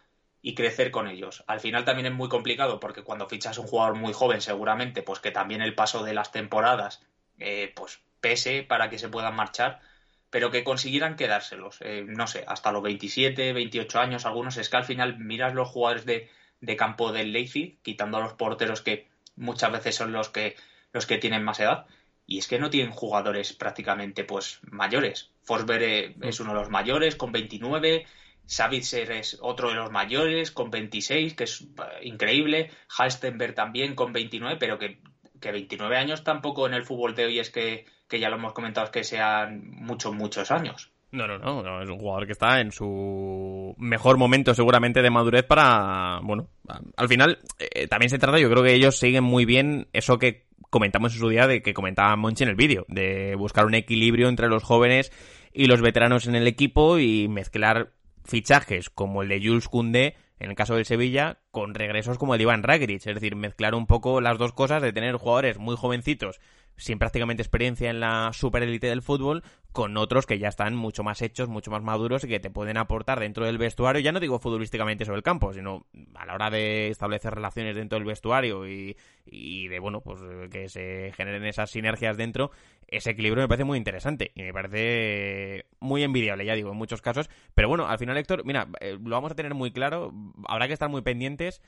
y 0.42 0.56
crecer 0.56 0.90
con 0.90 1.06
ellos. 1.06 1.44
Al 1.46 1.60
final 1.60 1.84
también 1.84 2.06
es 2.06 2.12
muy 2.12 2.28
complicado 2.28 2.80
porque 2.80 3.04
cuando 3.04 3.28
fichas 3.28 3.56
un 3.58 3.68
jugador 3.68 3.94
muy 3.94 4.12
joven, 4.12 4.40
seguramente, 4.40 5.02
pues 5.02 5.20
que 5.20 5.30
también 5.30 5.62
el 5.62 5.76
paso 5.76 6.02
de 6.02 6.14
las 6.14 6.32
temporadas, 6.32 7.00
eh, 7.38 7.72
pues 7.76 8.00
pese 8.20 8.64
para 8.64 8.90
que 8.90 8.98
se 8.98 9.08
puedan 9.08 9.36
marchar, 9.36 9.80
pero 10.28 10.50
que 10.50 10.64
consiguieran 10.64 11.14
quedárselos, 11.14 11.78
eh, 11.82 12.04
no 12.04 12.26
sé, 12.26 12.44
hasta 12.48 12.72
los 12.72 12.82
27, 12.82 13.52
28 13.52 14.00
años, 14.00 14.26
algunos, 14.26 14.56
es 14.56 14.68
que 14.68 14.76
al 14.76 14.84
final 14.84 15.18
miras 15.18 15.54
los 15.54 15.68
jugadores 15.68 16.04
de, 16.04 16.28
de 16.60 16.76
campo 16.76 17.12
del 17.12 17.32
Leipzig, 17.32 17.78
quitando 17.82 18.18
a 18.18 18.20
los 18.20 18.34
porteros 18.34 18.82
que 18.82 19.08
muchas 19.36 19.72
veces 19.72 19.94
son 19.94 20.12
los 20.12 20.28
que, 20.28 20.56
los 20.92 21.06
que 21.06 21.18
tienen 21.18 21.44
más 21.44 21.60
edad. 21.60 21.86
Y 22.26 22.38
es 22.38 22.48
que 22.48 22.58
no 22.58 22.70
tienen 22.70 22.92
jugadores 22.92 23.52
prácticamente 23.52 24.24
pues 24.24 24.60
mayores. 24.62 25.30
Forsberg 25.42 25.82
eh, 25.82 26.14
mm. 26.16 26.24
es 26.24 26.40
uno 26.40 26.54
de 26.54 26.60
los 26.60 26.70
mayores 26.70 27.16
con 27.16 27.32
29, 27.32 28.06
Savitzer 28.46 29.10
es 29.12 29.38
otro 29.40 29.70
de 29.70 29.74
los 29.74 29.90
mayores 29.90 30.50
con 30.50 30.70
26, 30.70 31.34
que 31.34 31.44
es 31.44 31.62
eh, 31.62 31.66
increíble, 32.02 32.70
Halstenberg 32.88 33.54
también 33.54 33.94
con 33.94 34.12
29, 34.12 34.56
pero 34.58 34.78
que, 34.78 35.00
que 35.40 35.52
29 35.52 35.96
años 35.96 36.24
tampoco 36.24 36.66
en 36.66 36.74
el 36.74 36.84
fútbol 36.84 37.14
de 37.14 37.26
hoy 37.26 37.38
es 37.38 37.50
que, 37.50 37.86
que 38.08 38.20
ya 38.20 38.28
lo 38.28 38.36
hemos 38.36 38.52
comentado, 38.52 38.86
es 38.86 38.92
que 38.92 39.04
sean 39.04 39.62
muchos, 39.64 40.14
muchos 40.14 40.50
años. 40.50 40.93
No, 41.14 41.28
no, 41.28 41.62
no, 41.62 41.80
es 41.80 41.88
un 41.88 41.98
jugador 41.98 42.26
que 42.26 42.32
está 42.32 42.60
en 42.60 42.72
su 42.72 43.72
mejor 43.78 44.18
momento 44.18 44.52
seguramente 44.52 45.00
de 45.00 45.10
madurez 45.10 45.44
para, 45.44 46.18
bueno, 46.24 46.48
al 46.96 47.08
final 47.08 47.38
eh, 47.60 47.86
también 47.86 48.10
se 48.10 48.18
trata, 48.18 48.40
yo 48.40 48.50
creo 48.50 48.64
que 48.64 48.74
ellos 48.74 48.98
siguen 48.98 49.22
muy 49.22 49.44
bien 49.44 49.86
eso 49.92 50.18
que 50.18 50.46
comentamos 50.70 51.14
en 51.14 51.20
su 51.20 51.28
día 51.28 51.46
de 51.46 51.62
que 51.62 51.72
comentaba 51.72 52.16
Monchi 52.16 52.42
en 52.42 52.50
el 52.50 52.56
vídeo, 52.56 52.84
de 52.88 53.36
buscar 53.36 53.64
un 53.64 53.74
equilibrio 53.74 54.28
entre 54.28 54.48
los 54.48 54.64
jóvenes 54.64 55.12
y 55.52 55.66
los 55.66 55.80
veteranos 55.80 56.26
en 56.26 56.34
el 56.34 56.48
equipo 56.48 56.98
y 56.98 57.28
mezclar 57.28 57.92
fichajes 58.24 58.90
como 58.90 59.22
el 59.22 59.28
de 59.28 59.40
Jules 59.40 59.68
Koundé 59.68 60.16
en 60.44 60.50
el 60.50 60.56
caso 60.56 60.76
del 60.76 60.84
Sevilla, 60.84 61.38
con 61.50 61.74
regresos 61.74 62.18
como 62.18 62.34
el 62.34 62.38
de 62.38 62.42
Iván 62.42 62.62
Rakitic, 62.62 63.06
es 63.06 63.14
decir, 63.14 63.34
mezclar 63.34 63.74
un 63.74 63.86
poco 63.86 64.20
las 64.20 64.38
dos 64.38 64.52
cosas 64.52 64.82
de 64.82 64.92
tener 64.92 65.16
jugadores 65.16 65.58
muy 65.58 65.76
jovencitos 65.76 66.40
sin 66.76 66.98
prácticamente 66.98 67.42
experiencia 67.42 67.90
en 67.90 68.00
la 68.00 68.32
superélite 68.32 68.88
del 68.88 69.02
fútbol, 69.02 69.42
con 69.72 69.96
otros 69.96 70.26
que 70.26 70.38
ya 70.38 70.48
están 70.48 70.74
mucho 70.74 71.02
más 71.02 71.22
hechos, 71.22 71.48
mucho 71.48 71.70
más 71.70 71.82
maduros 71.82 72.24
y 72.24 72.28
que 72.28 72.40
te 72.40 72.50
pueden 72.50 72.76
aportar 72.76 73.20
dentro 73.20 73.44
del 73.46 73.58
vestuario, 73.58 74.00
ya 74.00 74.12
no 74.12 74.20
digo 74.20 74.38
futbolísticamente 74.38 75.04
sobre 75.04 75.18
el 75.18 75.22
campo, 75.22 75.52
sino 75.52 75.86
a 76.14 76.26
la 76.26 76.34
hora 76.34 76.50
de 76.50 76.88
establecer 76.88 77.34
relaciones 77.34 77.76
dentro 77.76 77.98
del 77.98 78.06
vestuario 78.06 78.68
y, 78.68 78.96
y 79.24 79.68
de, 79.68 79.78
bueno, 79.78 80.00
pues 80.00 80.20
que 80.50 80.68
se 80.68 81.12
generen 81.16 81.44
esas 81.44 81.70
sinergias 81.70 82.16
dentro, 82.16 82.50
ese 82.96 83.10
equilibrio 83.10 83.42
me 83.42 83.48
parece 83.48 83.64
muy 83.64 83.78
interesante 83.78 84.32
y 84.34 84.42
me 84.42 84.52
parece 84.52 85.66
muy 85.80 86.02
envidiable, 86.02 86.44
ya 86.44 86.54
digo, 86.54 86.70
en 86.70 86.76
muchos 86.76 87.02
casos. 87.02 87.28
Pero 87.54 87.68
bueno, 87.68 87.86
al 87.86 87.98
final, 87.98 88.16
Héctor, 88.16 88.44
mira, 88.44 88.68
eh, 88.80 88.98
lo 89.02 89.10
vamos 89.10 89.32
a 89.32 89.34
tener 89.34 89.54
muy 89.54 89.72
claro, 89.72 90.12
habrá 90.46 90.66
que 90.66 90.72
estar 90.72 90.88
muy 90.88 91.02
pendientes 91.02 91.62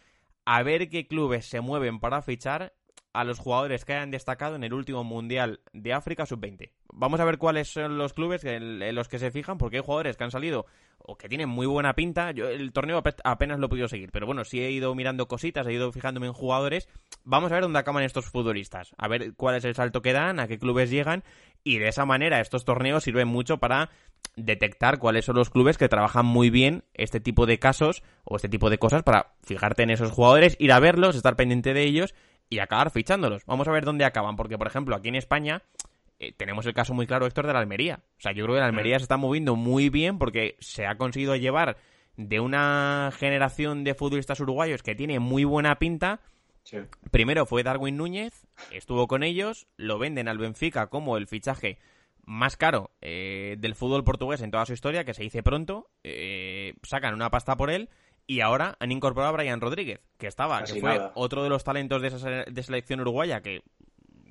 a 0.45 0.63
ver 0.63 0.89
qué 0.89 1.07
clubes 1.07 1.47
se 1.47 1.61
mueven 1.61 1.99
para 2.01 2.23
fichar 2.23 2.73
a 3.13 3.25
los 3.25 3.39
jugadores 3.39 3.85
que 3.85 3.95
hayan 3.95 4.11
destacado 4.11 4.57
en 4.57 4.65
el 4.65 4.75
último 4.75 5.03
Mundial 5.03 5.61
de 5.73 5.95
África 5.95 6.27
Sub-20. 6.27 6.71
Vamos 6.93 7.19
a 7.19 7.25
ver 7.25 7.39
cuáles 7.39 7.69
son 7.69 7.97
los 7.97 8.13
clubes 8.13 8.45
en, 8.45 8.95
los 8.95 9.09
que 9.09 9.19
se 9.19 9.31
fijan, 9.31 9.57
porque 9.57 9.79
hay 9.79 9.83
jugadores 9.83 10.17
que 10.17 10.25
han 10.25 10.31
salido 10.31 10.67
o 11.07 11.17
que 11.17 11.29
tienen 11.29 11.49
muy 11.49 11.67
buena 11.67 11.95
pinta. 11.95 12.33
Yo 12.33 12.49
el 12.49 12.73
torneo 12.73 13.03
apenas 13.25 13.59
lo 13.59 13.67
he 13.67 13.69
podido 13.69 13.89
seguir, 13.89 14.11
pero 14.13 14.27
bueno, 14.27 14.45
sí 14.45 14.61
he 14.61 14.71
ido 14.71 14.95
mirando 14.95 15.29
cositas, 15.29 15.67
he 15.67 15.73
ido 15.73 15.93
fijándome 15.93 16.27
en 16.27 16.33
jugadores. 16.33 16.89
Vamos 17.25 17.51
a 17.51 17.55
ver 17.55 17.63
dónde 17.63 17.79
acaban 17.79 18.03
estos 18.05 18.27
futbolistas, 18.27 18.95
a 18.99 19.09
ver 19.09 19.35
cuál 19.35 19.57
es 19.57 19.65
el 19.65 19.75
salto 19.75 20.03
que 20.03 20.13
dan, 20.13 20.41
a 20.41 20.49
qué 20.49 20.59
clubes 20.59 20.91
llegan, 20.91 21.25
y 21.65 21.79
de 21.79 21.89
esa 21.89 22.05
manera 22.05 22.41
estos 22.41 22.65
torneos 22.65 23.05
sirven 23.05 23.29
mucho 23.29 23.59
para 23.59 23.91
detectar 24.37 24.99
cuáles 24.99 25.25
son 25.25 25.37
los 25.37 25.51
clubes 25.51 25.79
que 25.79 25.89
trabajan 25.89 26.27
muy 26.27 26.51
bien 26.51 26.85
este 26.95 27.21
tipo 27.21 27.47
de 27.47 27.59
casos 27.59 28.03
o 28.25 28.37
este 28.37 28.49
tipo 28.49 28.71
de 28.71 28.79
cosas 28.79 29.03
para 29.03 29.35
fijarte 29.43 29.83
en 29.83 29.91
esos 29.91 30.11
jugadores, 30.11 30.57
ir 30.59 30.73
a 30.73 30.81
verlos, 30.81 31.17
estar 31.17 31.37
pendiente 31.37 31.73
de 31.73 31.85
ellos 31.85 32.15
y 32.49 32.59
acabar 32.59 32.91
fichándolos. 32.91 33.45
Vamos 33.47 33.67
a 33.67 33.73
ver 33.73 33.85
dónde 33.85 34.05
acaban, 34.05 34.37
porque 34.37 34.59
por 34.59 34.67
ejemplo 34.67 34.95
aquí 34.95 35.09
en 35.09 35.17
España 35.17 35.63
eh, 36.19 36.33
tenemos 36.33 36.65
el 36.67 36.75
caso 36.75 36.95
muy 36.95 37.07
claro, 37.07 37.27
Héctor, 37.27 37.47
de 37.47 37.53
la 37.53 37.59
Almería. 37.59 38.01
O 38.19 38.21
sea, 38.21 38.33
yo 38.33 38.45
creo 38.45 38.57
que 38.57 38.61
la 38.61 38.67
Almería 38.67 38.99
se 38.99 39.05
está 39.05 39.17
moviendo 39.17 39.57
muy 39.57 39.91
bien 39.91 40.19
porque 40.19 40.57
se 40.61 40.87
ha 40.87 40.97
conseguido 40.97 41.37
llevar 41.37 41.77
de 42.17 42.41
una 42.41 43.11
generación 43.17 43.85
de 43.85 43.95
futbolistas 43.95 44.41
uruguayos 44.41 44.83
que 44.83 44.95
tiene 44.95 45.19
muy 45.21 45.45
buena 45.45 45.79
pinta. 45.79 46.21
Primero 47.13 47.47
fue 47.47 47.63
Darwin 47.63 47.97
Núñez, 47.97 48.47
estuvo 48.73 49.07
con 49.07 49.23
ellos, 49.23 49.69
lo 49.77 49.99
venden 49.99 50.27
al 50.27 50.39
Benfica 50.39 50.89
como 50.89 51.17
el 51.17 51.29
fichaje 51.29 51.79
más 52.25 52.57
caro 52.57 52.91
eh, 53.01 53.55
del 53.59 53.77
fútbol 53.77 54.03
portugués 54.03 54.41
en 54.41 54.51
toda 54.51 54.67
su 54.67 54.73
historia, 54.73 55.05
que 55.05 55.15
se 55.15 55.23
dice 55.23 55.45
pronto, 55.45 55.91
eh, 56.03 56.75
sacan 56.83 57.15
una 57.15 57.31
pasta 57.31 57.57
por 57.57 57.71
él 57.71 57.89
y 58.27 58.41
ahora 58.41 58.77
han 58.81 58.91
incorporado 58.91 59.33
a 59.33 59.37
Brian 59.37 59.61
Rodríguez, 59.61 60.01
que 60.19 60.27
estaba, 60.27 60.65
que 60.65 60.81
fue 60.81 61.01
otro 61.15 61.45
de 61.45 61.51
los 61.51 61.63
talentos 61.63 62.03
de 62.03 62.09
esa 62.09 62.29
de 62.29 62.63
selección 62.65 63.01
uruguaya 63.01 63.43
que 63.43 63.63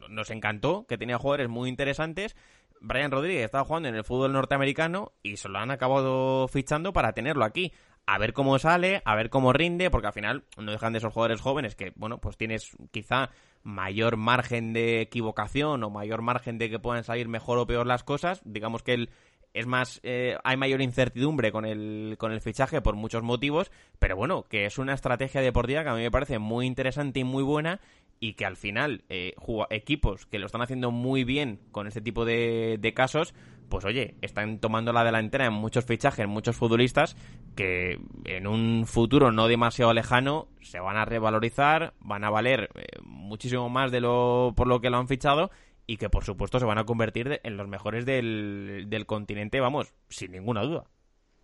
nos 0.09 0.29
encantó, 0.29 0.85
que 0.87 0.97
tenía 0.97 1.17
jugadores 1.17 1.49
muy 1.49 1.69
interesantes. 1.69 2.35
Brian 2.81 3.11
Rodríguez 3.11 3.45
estaba 3.45 3.65
jugando 3.65 3.89
en 3.89 3.95
el 3.95 4.03
fútbol 4.03 4.33
norteamericano 4.33 5.13
y 5.23 5.37
se 5.37 5.49
lo 5.49 5.59
han 5.59 5.71
acabado 5.71 6.47
fichando 6.47 6.93
para 6.93 7.13
tenerlo 7.13 7.45
aquí. 7.45 7.73
A 8.05 8.19
ver 8.19 8.33
cómo 8.33 8.59
sale, 8.59 9.01
a 9.05 9.15
ver 9.15 9.29
cómo 9.31 9.51
rinde, 9.51 9.89
porque 9.89 10.07
al 10.07 10.13
final 10.13 10.43
no 10.57 10.71
dejan 10.71 10.93
de 10.93 10.99
esos 10.99 11.11
jugadores 11.11 11.41
jóvenes 11.41 11.75
que, 11.75 11.91
bueno, 11.95 12.19
pues 12.19 12.37
tienes 12.37 12.77
quizá 12.91 13.31
mayor 13.63 14.15
margen 14.15 14.73
de 14.73 15.01
equivocación 15.01 15.83
o 15.83 15.89
mayor 15.89 16.21
margen 16.21 16.59
de 16.59 16.69
que 16.69 16.77
puedan 16.77 17.03
salir 17.03 17.27
mejor 17.27 17.57
o 17.57 17.65
peor 17.65 17.87
las 17.87 18.03
cosas. 18.03 18.41
Digamos 18.45 18.83
que 18.83 18.93
el, 18.93 19.09
es 19.55 19.65
más, 19.65 20.01
eh, 20.03 20.37
hay 20.43 20.57
mayor 20.57 20.81
incertidumbre 20.81 21.51
con 21.53 21.65
el, 21.65 22.17
con 22.19 22.33
el 22.33 22.41
fichaje 22.41 22.81
por 22.81 22.95
muchos 22.95 23.23
motivos, 23.23 23.71
pero 23.99 24.17
bueno, 24.17 24.43
que 24.43 24.65
es 24.65 24.77
una 24.77 24.93
estrategia 24.93 25.39
deportiva 25.39 25.81
que 25.81 25.89
a 25.89 25.95
mí 25.95 26.01
me 26.01 26.11
parece 26.11 26.39
muy 26.39 26.67
interesante 26.67 27.21
y 27.21 27.23
muy 27.23 27.41
buena 27.41 27.79
y 28.19 28.33
que 28.33 28.45
al 28.45 28.55
final 28.55 29.03
eh, 29.09 29.33
equipos 29.69 30.25
que 30.25 30.39
lo 30.39 30.45
están 30.45 30.61
haciendo 30.61 30.91
muy 30.91 31.23
bien 31.23 31.59
con 31.71 31.87
este 31.87 32.01
tipo 32.01 32.25
de, 32.25 32.77
de 32.79 32.93
casos, 32.93 33.33
pues 33.69 33.85
oye, 33.85 34.15
están 34.21 34.59
tomando 34.59 34.93
la 34.93 35.03
delantera 35.03 35.45
en 35.45 35.53
muchos 35.53 35.85
fichajes, 35.85 36.19
en 36.19 36.29
muchos 36.29 36.55
futbolistas 36.55 37.15
que 37.55 37.99
en 38.25 38.47
un 38.47 38.85
futuro 38.85 39.31
no 39.31 39.47
demasiado 39.47 39.93
lejano 39.93 40.47
se 40.61 40.79
van 40.79 40.97
a 40.97 41.05
revalorizar, 41.05 41.93
van 41.99 42.23
a 42.23 42.29
valer 42.29 42.69
eh, 42.75 42.85
muchísimo 43.03 43.69
más 43.69 43.91
de 43.91 44.01
lo 44.01 44.53
por 44.55 44.67
lo 44.67 44.81
que 44.81 44.89
lo 44.89 44.97
han 44.97 45.07
fichado 45.07 45.51
y 45.87 45.97
que 45.97 46.09
por 46.09 46.23
supuesto 46.23 46.59
se 46.59 46.65
van 46.65 46.77
a 46.77 46.85
convertir 46.85 47.39
en 47.43 47.57
los 47.57 47.67
mejores 47.67 48.05
del, 48.05 48.85
del 48.87 49.05
continente, 49.05 49.59
vamos, 49.59 49.93
sin 50.09 50.31
ninguna 50.31 50.61
duda. 50.61 50.85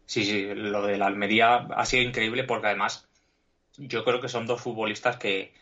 Sí, 0.06 0.26
sí, 0.26 0.54
lo 0.54 0.86
de 0.86 0.98
la 0.98 1.08
Almería 1.08 1.68
ha 1.76 1.86
sido 1.86 2.04
increíble 2.04 2.44
porque 2.44 2.68
además 2.68 3.08
yo 3.78 4.04
creo 4.04 4.20
que 4.20 4.30
son 4.30 4.46
dos 4.46 4.62
futbolistas 4.62 5.18
que, 5.18 5.54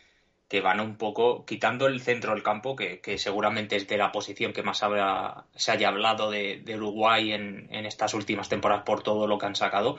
que 0.50 0.62
van 0.62 0.80
un 0.80 0.98
poco 0.98 1.46
quitando 1.46 1.88
el 1.88 2.02
centro 2.02 2.34
del 2.34 2.44
campo, 2.44 2.76
que, 2.76 3.00
que 3.02 3.20
seguramente 3.20 3.76
es 3.76 3.88
de 3.88 3.98
la 3.98 4.12
posición 4.12 4.52
que 4.52 4.64
más 4.64 4.84
se 5.56 5.72
haya 5.72 5.88
hablado 5.88 6.32
de, 6.32 6.62
de 6.66 6.76
Uruguay 6.76 7.32
en, 7.34 7.68
en, 7.72 7.86
estas 7.86 8.16
últimas 8.16 8.50
temporadas 8.50 8.84
por 8.84 9.04
todo 9.04 9.28
lo 9.28 9.38
que 9.38 9.46
han 9.46 9.56
sacado. 9.56 9.98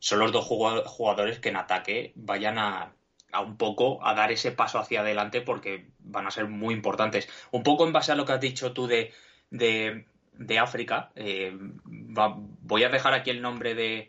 son 0.00 0.18
los 0.18 0.32
dos 0.32 0.44
jugadores 0.44 1.38
que 1.38 1.50
en 1.50 1.56
ataque 1.56 2.12
vayan 2.16 2.58
a, 2.58 2.92
a 3.30 3.40
un 3.40 3.56
poco 3.56 4.04
a 4.04 4.14
dar 4.14 4.32
ese 4.32 4.50
paso 4.50 4.80
hacia 4.80 5.00
adelante 5.00 5.40
porque 5.40 5.86
van 6.00 6.26
a 6.26 6.32
ser 6.32 6.48
muy 6.48 6.74
importantes. 6.74 7.28
Un 7.52 7.62
poco 7.62 7.86
en 7.86 7.92
base 7.92 8.10
a 8.10 8.16
lo 8.16 8.26
que 8.26 8.32
has 8.32 8.40
dicho 8.40 8.72
tú 8.72 8.88
de, 8.88 9.12
de, 9.50 10.06
de 10.32 10.58
África, 10.58 11.12
eh, 11.14 11.56
voy 11.84 12.82
a 12.82 12.88
dejar 12.88 13.14
aquí 13.14 13.30
el 13.30 13.40
nombre 13.40 13.76
de, 13.76 14.08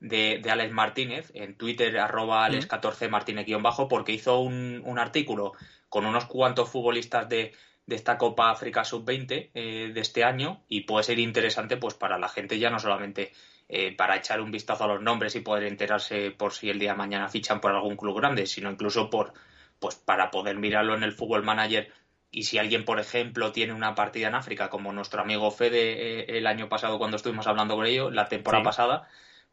de, 0.00 0.42
Alex 0.50 0.72
Martínez 0.72 1.30
en 1.34 1.56
Twitter, 1.56 1.98
arroba 1.98 2.48
Alex14 2.48 3.08
Martínez-bajo, 3.08 3.88
porque 3.88 4.12
hizo 4.12 4.40
un, 4.40 4.82
un, 4.84 4.98
artículo 4.98 5.52
con 5.88 6.06
unos 6.06 6.24
cuantos 6.24 6.68
futbolistas 6.70 7.28
de, 7.28 7.52
de 7.90 7.96
esta 7.96 8.16
Copa 8.18 8.50
África 8.50 8.84
Sub-20 8.84 9.50
eh, 9.52 9.90
de 9.92 10.00
este 10.00 10.24
año 10.24 10.62
y 10.68 10.82
puede 10.82 11.04
ser 11.04 11.18
interesante 11.18 11.76
pues 11.76 11.94
para 11.94 12.18
la 12.18 12.28
gente 12.28 12.58
ya 12.58 12.70
no 12.70 12.78
solamente 12.78 13.32
eh, 13.68 13.94
para 13.96 14.16
echar 14.16 14.40
un 14.40 14.52
vistazo 14.52 14.84
a 14.84 14.86
los 14.86 15.02
nombres 15.02 15.34
y 15.34 15.40
poder 15.40 15.64
enterarse 15.64 16.30
por 16.30 16.52
si 16.52 16.70
el 16.70 16.78
día 16.78 16.92
de 16.92 16.98
mañana 16.98 17.28
fichan 17.28 17.60
por 17.60 17.72
algún 17.72 17.96
club 17.96 18.16
grande, 18.16 18.46
sino 18.46 18.70
incluso 18.70 19.10
por 19.10 19.32
pues 19.80 19.96
para 19.96 20.30
poder 20.30 20.56
mirarlo 20.56 20.94
en 20.94 21.02
el 21.02 21.12
Fútbol 21.12 21.42
Manager. 21.42 21.92
Y 22.30 22.44
si 22.44 22.58
alguien, 22.58 22.84
por 22.84 23.00
ejemplo, 23.00 23.50
tiene 23.50 23.72
una 23.72 23.94
partida 23.96 24.28
en 24.28 24.36
África, 24.36 24.70
como 24.70 24.92
nuestro 24.92 25.22
amigo 25.22 25.50
Fede 25.50 26.20
eh, 26.20 26.38
el 26.38 26.46
año 26.46 26.68
pasado 26.68 26.98
cuando 26.98 27.16
estuvimos 27.16 27.48
hablando 27.48 27.74
con 27.74 27.86
ello, 27.86 28.10
la 28.10 28.28
temporada 28.28 28.62
pasada, 28.62 29.08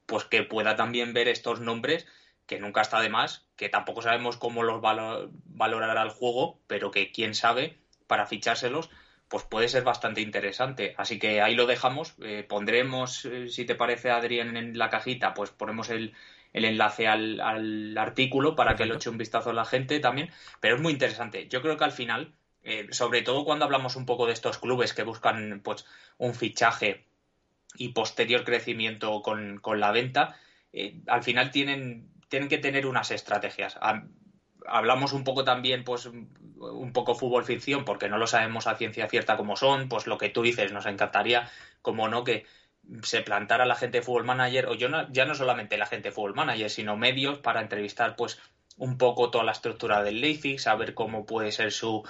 pues 0.08 0.24
que 0.26 0.42
pueda 0.42 0.76
también 0.76 1.14
ver 1.14 1.28
estos 1.28 1.60
nombres, 1.60 2.08
que 2.48 2.60
nunca 2.60 2.82
está 2.82 3.02
de 3.02 3.10
más, 3.10 3.46
que 3.56 3.70
tampoco 3.70 4.02
sabemos 4.02 4.38
cómo 4.38 4.64
los 4.64 4.82
valorará 4.82 6.02
el 6.02 6.10
juego, 6.10 6.60
pero 6.66 6.90
que 6.90 7.12
quién 7.12 7.36
sabe, 7.36 7.78
para 8.08 8.26
fichárselos, 8.26 8.90
pues 9.28 9.44
puede 9.44 9.68
ser 9.68 9.84
bastante 9.84 10.22
interesante. 10.22 10.96
Así 10.98 11.20
que 11.20 11.42
ahí 11.42 11.56
lo 11.56 11.68
dejamos. 11.68 12.16
Eh, 12.22 12.46
pondremos, 12.48 13.26
eh, 13.26 13.50
si 13.50 13.66
te 13.66 13.76
parece, 13.76 14.10
Adrián, 14.10 14.56
en 14.56 14.78
la 14.78 14.90
cajita, 14.90 15.34
pues 15.34 15.52
ponemos 15.52 15.90
el, 15.90 16.14
el 16.54 16.66
enlace 16.66 17.08
al, 17.08 17.42
al, 17.42 17.98
artículo 17.98 18.56
para 18.56 18.76
que 18.76 18.86
lo 18.86 18.96
eche 18.96 19.10
un 19.10 19.18
vistazo 19.18 19.50
a 19.50 19.54
la 19.54 19.66
gente 19.66 20.00
también. 20.00 20.32
Pero 20.62 20.76
es 20.76 20.82
muy 20.82 20.94
interesante. 20.94 21.48
Yo 21.50 21.62
creo 21.62 21.78
que 21.78 21.84
al 21.84 21.92
final, 21.92 22.34
eh, 22.64 22.88
sobre 22.92 23.22
todo 23.22 23.44
cuando 23.44 23.66
hablamos 23.66 23.98
un 23.98 24.06
poco 24.06 24.26
de 24.26 24.34
estos 24.34 24.58
clubes 24.58 24.94
que 24.94 25.04
buscan 25.04 25.62
pues 25.64 25.86
un 26.18 26.34
fichaje 26.34 27.07
y 27.78 27.90
posterior 27.90 28.44
crecimiento 28.44 29.22
con, 29.22 29.60
con 29.60 29.80
la 29.80 29.92
venta, 29.92 30.36
al 31.08 31.24
final 31.24 31.52
tienen, 31.52 32.10
tienen 32.30 32.50
que 32.50 32.58
tener 32.58 32.86
unas 32.86 33.12
estrategias. 33.12 33.80
Hablamos 34.68 35.14
un 35.14 35.24
poco 35.24 35.44
también, 35.44 35.84
pues, 35.84 36.08
un 36.08 36.92
poco 36.94 37.16
fútbol 37.16 37.46
ficción, 37.46 37.86
porque 37.86 38.10
no 38.10 38.18
lo 38.18 38.28
sabemos 38.28 38.68
a 38.68 38.76
ciencia 38.76 39.08
cierta 39.08 39.38
como 39.38 39.56
son, 39.56 39.88
pues 39.90 40.08
lo 40.08 40.18
que 40.18 40.30
tú 40.30 40.42
dices, 40.42 40.72
nos 40.72 40.86
encantaría, 40.86 41.50
como 41.82 42.10
no, 42.10 42.24
que 42.24 42.46
se 43.04 43.22
plantara 43.22 43.66
la 43.66 43.76
gente 43.76 44.02
fútbol 44.02 44.26
manager, 44.26 44.68
o 44.68 44.76
yo 44.76 44.90
no, 44.90 45.12
ya 45.12 45.26
no 45.26 45.36
solamente 45.36 45.78
la 45.78 45.86
gente 45.86 46.12
fútbol 46.12 46.36
manager, 46.36 46.70
sino 46.70 46.98
medios 46.98 47.40
para 47.40 47.62
entrevistar, 47.62 48.16
pues, 48.16 48.40
un 48.76 48.98
poco 48.98 49.32
toda 49.32 49.44
la 49.44 49.52
estructura 49.54 50.04
del 50.04 50.22
Leipzig, 50.22 50.60
saber 50.60 50.94
cómo 50.94 51.26
puede 51.26 51.52
ser 51.52 51.72
su, 51.72 52.04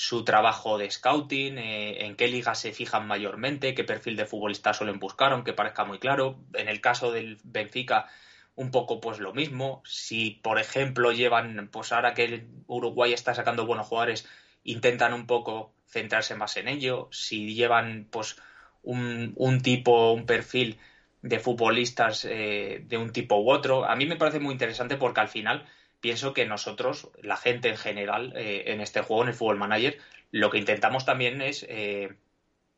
su 0.00 0.24
trabajo 0.24 0.78
de 0.78 0.90
scouting, 0.90 1.58
eh, 1.58 2.06
en 2.06 2.16
qué 2.16 2.26
ligas 2.26 2.58
se 2.58 2.72
fijan 2.72 3.06
mayormente, 3.06 3.74
qué 3.74 3.84
perfil 3.84 4.16
de 4.16 4.24
futbolista 4.24 4.72
suelen 4.72 4.98
buscar, 4.98 5.30
aunque 5.32 5.52
parezca 5.52 5.84
muy 5.84 5.98
claro. 5.98 6.38
En 6.54 6.68
el 6.70 6.80
caso 6.80 7.12
del 7.12 7.38
Benfica, 7.44 8.06
un 8.54 8.70
poco 8.70 8.98
pues 8.98 9.18
lo 9.18 9.34
mismo. 9.34 9.82
Si, 9.84 10.40
por 10.42 10.58
ejemplo, 10.58 11.12
llevan, 11.12 11.68
pues 11.70 11.92
ahora 11.92 12.14
que 12.14 12.46
Uruguay 12.66 13.12
está 13.12 13.34
sacando 13.34 13.66
buenos 13.66 13.88
jugadores, 13.88 14.26
intentan 14.64 15.12
un 15.12 15.26
poco 15.26 15.74
centrarse 15.86 16.34
más 16.34 16.56
en 16.56 16.68
ello. 16.68 17.10
Si 17.12 17.54
llevan 17.54 18.08
pues 18.10 18.36
un, 18.82 19.34
un 19.36 19.60
tipo, 19.60 20.12
un 20.12 20.24
perfil 20.24 20.78
de 21.20 21.40
futbolistas 21.40 22.24
eh, 22.24 22.82
de 22.86 22.96
un 22.96 23.12
tipo 23.12 23.36
u 23.36 23.50
otro. 23.50 23.84
A 23.84 23.96
mí 23.96 24.06
me 24.06 24.16
parece 24.16 24.40
muy 24.40 24.52
interesante 24.52 24.96
porque 24.96 25.20
al 25.20 25.28
final 25.28 25.66
pienso 26.00 26.32
que 26.34 26.46
nosotros, 26.46 27.10
la 27.22 27.36
gente 27.36 27.68
en 27.68 27.76
general, 27.76 28.32
eh, 28.36 28.64
en 28.66 28.80
este 28.80 29.02
juego, 29.02 29.22
en 29.22 29.28
el 29.28 29.34
Fútbol 29.34 29.58
Manager, 29.58 29.98
lo 30.30 30.50
que 30.50 30.58
intentamos 30.58 31.04
también 31.04 31.42
es 31.42 31.66
eh, 31.68 32.14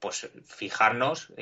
pues 0.01 0.31
fijarnos, 0.45 1.33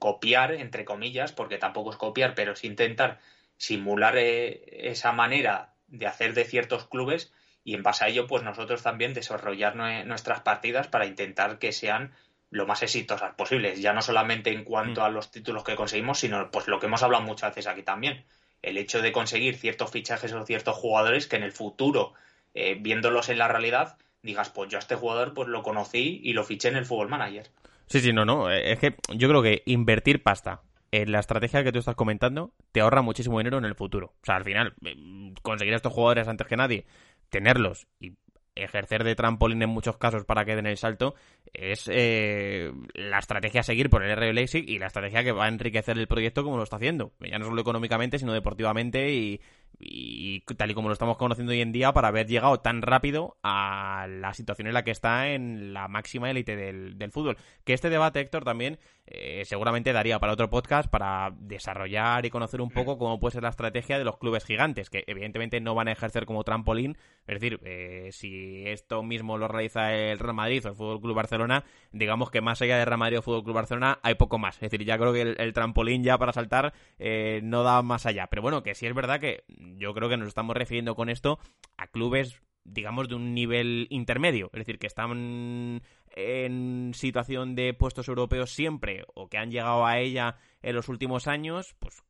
copiar, 0.00 0.52
entre 0.52 0.84
comillas, 0.84 1.30
porque 1.32 1.58
tampoco 1.58 1.90
es 1.90 1.96
copiar, 1.96 2.34
pero 2.34 2.52
es 2.52 2.64
intentar 2.64 3.20
simular 3.56 4.16
eh, 4.16 4.88
esa 4.90 5.12
manera 5.12 5.74
de 5.86 6.06
hacer 6.06 6.34
de 6.34 6.44
ciertos 6.44 6.86
clubes 6.86 7.32
y 7.62 7.74
en 7.74 7.82
base 7.82 8.04
a 8.04 8.08
ello 8.08 8.26
pues 8.26 8.42
nosotros 8.42 8.82
también 8.82 9.14
desarrollar 9.14 9.76
nuestras 10.06 10.40
partidas 10.40 10.88
para 10.88 11.06
intentar 11.06 11.58
que 11.58 11.72
sean 11.72 12.12
lo 12.50 12.66
más 12.66 12.82
exitosas 12.82 13.34
posibles, 13.34 13.80
ya 13.80 13.92
no 13.92 14.02
solamente 14.02 14.52
en 14.52 14.64
cuanto 14.64 15.00
mm. 15.00 15.04
a 15.04 15.08
los 15.08 15.30
títulos 15.30 15.64
que 15.64 15.76
conseguimos, 15.76 16.18
sino 16.18 16.50
pues 16.50 16.68
lo 16.68 16.78
que 16.78 16.86
hemos 16.86 17.02
hablado 17.02 17.24
muchas 17.24 17.50
veces 17.50 17.66
aquí 17.66 17.82
también, 17.82 18.24
el 18.64 18.78
hecho 18.78 19.02
de 19.02 19.12
conseguir 19.12 19.56
ciertos 19.56 19.90
fichajes 19.90 20.32
o 20.32 20.44
ciertos 20.44 20.76
jugadores 20.76 21.26
que 21.26 21.36
en 21.36 21.42
el 21.42 21.52
futuro, 21.52 22.14
eh, 22.54 22.76
viéndolos 22.80 23.28
en 23.28 23.38
la 23.38 23.48
realidad, 23.48 23.96
digas, 24.22 24.50
pues 24.50 24.70
yo 24.70 24.78
a 24.78 24.80
este 24.80 24.94
jugador 24.94 25.34
pues 25.34 25.48
lo 25.48 25.62
conocí 25.62 26.20
y 26.22 26.32
lo 26.32 26.44
fiché 26.44 26.68
en 26.68 26.76
el 26.76 26.86
Fútbol 26.86 27.08
Manager. 27.08 27.50
Sí, 27.86 28.00
sí, 28.00 28.12
no, 28.12 28.24
no, 28.24 28.50
es 28.50 28.78
que 28.78 28.96
yo 29.14 29.28
creo 29.28 29.42
que 29.42 29.62
invertir 29.66 30.22
pasta 30.22 30.62
eh, 30.90 31.06
la 31.06 31.18
estrategia 31.18 31.64
que 31.64 31.72
tú 31.72 31.80
estás 31.80 31.96
comentando 31.96 32.52
te 32.70 32.80
ahorra 32.80 33.02
muchísimo 33.02 33.38
dinero 33.38 33.58
en 33.58 33.64
el 33.64 33.74
futuro. 33.74 34.14
O 34.22 34.24
sea, 34.24 34.36
al 34.36 34.44
final, 34.44 34.74
eh, 34.84 34.94
conseguir 35.42 35.74
a 35.74 35.76
estos 35.76 35.92
jugadores 35.92 36.28
antes 36.28 36.46
que 36.46 36.56
nadie, 36.56 36.86
tenerlos 37.30 37.88
y 37.98 38.12
ejercer 38.54 39.04
de 39.04 39.14
trampolín 39.14 39.62
en 39.62 39.70
muchos 39.70 39.96
casos 39.96 40.24
para 40.24 40.44
que 40.44 40.54
den 40.54 40.66
el 40.66 40.76
salto 40.76 41.14
es 41.52 41.88
eh, 41.92 42.72
la 42.94 43.18
estrategia 43.18 43.60
a 43.60 43.64
seguir 43.64 43.90
por 43.90 44.02
el 44.04 44.16
RB 44.16 44.32
Leipzig 44.32 44.68
y 44.68 44.78
la 44.78 44.86
estrategia 44.86 45.24
que 45.24 45.32
va 45.32 45.46
a 45.46 45.48
enriquecer 45.48 45.98
el 45.98 46.06
proyecto 46.06 46.44
como 46.44 46.56
lo 46.56 46.62
está 46.62 46.76
haciendo. 46.76 47.12
Ya 47.20 47.38
no 47.38 47.46
solo 47.46 47.60
económicamente, 47.60 48.18
sino 48.18 48.32
deportivamente 48.32 49.12
y, 49.12 49.40
y 49.78 50.40
tal 50.56 50.70
y 50.70 50.74
como 50.74 50.88
lo 50.88 50.92
estamos 50.92 51.16
conociendo 51.16 51.52
hoy 51.52 51.60
en 51.60 51.72
día 51.72 51.92
para 51.92 52.08
haber 52.08 52.26
llegado 52.26 52.60
tan 52.60 52.82
rápido 52.82 53.36
a 53.42 54.06
la 54.08 54.32
situación 54.34 54.68
en 54.68 54.74
la 54.74 54.84
que 54.84 54.90
está 54.90 55.28
en 55.28 55.72
la 55.72 55.88
máxima 55.88 56.30
élite 56.30 56.56
del, 56.56 57.10
fútbol. 57.10 57.36
Que 57.64 57.74
este 57.74 57.90
debate, 57.90 58.20
Héctor, 58.20 58.44
también 58.44 58.78
eh, 59.06 59.44
seguramente 59.44 59.92
daría 59.92 60.18
para 60.18 60.32
otro 60.32 60.48
podcast 60.48 60.88
para 60.88 61.30
desarrollar 61.38 62.24
y 62.24 62.30
conocer 62.30 62.62
un 62.62 62.70
poco 62.70 62.96
cómo 62.96 63.20
puede 63.20 63.32
ser 63.32 63.42
la 63.42 63.50
estrategia 63.50 63.98
de 63.98 64.04
los 64.04 64.16
clubes 64.16 64.44
gigantes, 64.44 64.88
que 64.88 65.04
evidentemente 65.06 65.60
no 65.60 65.74
van 65.74 65.88
a 65.88 65.92
ejercer 65.92 66.24
como 66.24 66.42
trampolín. 66.42 66.96
Es 67.26 67.40
decir, 67.40 67.60
eh, 67.64 68.08
si 68.12 68.66
esto 68.66 69.02
mismo 69.02 69.36
lo 69.36 69.46
realiza 69.46 69.94
el 69.94 70.18
Real 70.18 70.34
Madrid 70.34 70.64
o 70.64 70.68
el 70.70 70.74
Fútbol 70.74 71.00
Club 71.00 71.16
Barcelona, 71.16 71.64
digamos 71.92 72.30
que 72.30 72.40
más 72.40 72.62
allá 72.62 72.78
de 72.78 72.84
Real 72.84 72.98
Madrid 72.98 73.18
o 73.18 73.22
Fútbol 73.22 73.44
Club 73.44 73.56
Barcelona 73.56 73.98
hay 74.02 74.14
poco 74.14 74.38
más. 74.38 74.56
Es 74.56 74.70
decir, 74.70 74.84
ya 74.84 74.96
creo 74.96 75.12
que 75.12 75.22
el, 75.22 75.52
trampolín 75.52 76.02
ya 76.02 76.16
para 76.16 76.32
saltar 76.32 76.72
eh, 76.98 77.40
no 77.42 77.62
da 77.62 77.82
más 77.82 78.06
allá. 78.06 78.28
Pero 78.28 78.40
bueno, 78.40 78.62
que 78.62 78.74
sí 78.74 78.86
es 78.86 78.94
verdad 78.94 79.20
que 79.20 79.44
yo 79.48 79.92
creo 79.92 80.08
que 80.08 80.16
nos 80.16 80.28
estamos 80.28 80.56
refiriendo 80.56 80.94
con 80.94 81.10
esto 81.10 81.38
a 81.76 81.88
clubes, 81.88 82.40
digamos, 82.64 83.08
de 83.08 83.16
un 83.16 83.34
nivel 83.34 83.86
intermedio, 83.90 84.50
es 84.54 84.60
decir, 84.60 84.78
que 84.78 84.86
están 84.86 85.82
en 86.16 86.92
situación 86.94 87.54
de 87.54 87.74
puestos 87.74 88.08
europeos 88.08 88.50
siempre 88.50 89.04
o 89.14 89.28
que 89.28 89.38
han 89.38 89.50
llegado 89.50 89.84
a 89.84 89.98
ella 89.98 90.36
en 90.62 90.74
los 90.74 90.88
últimos 90.88 91.26
años, 91.26 91.74
pues 91.78 92.02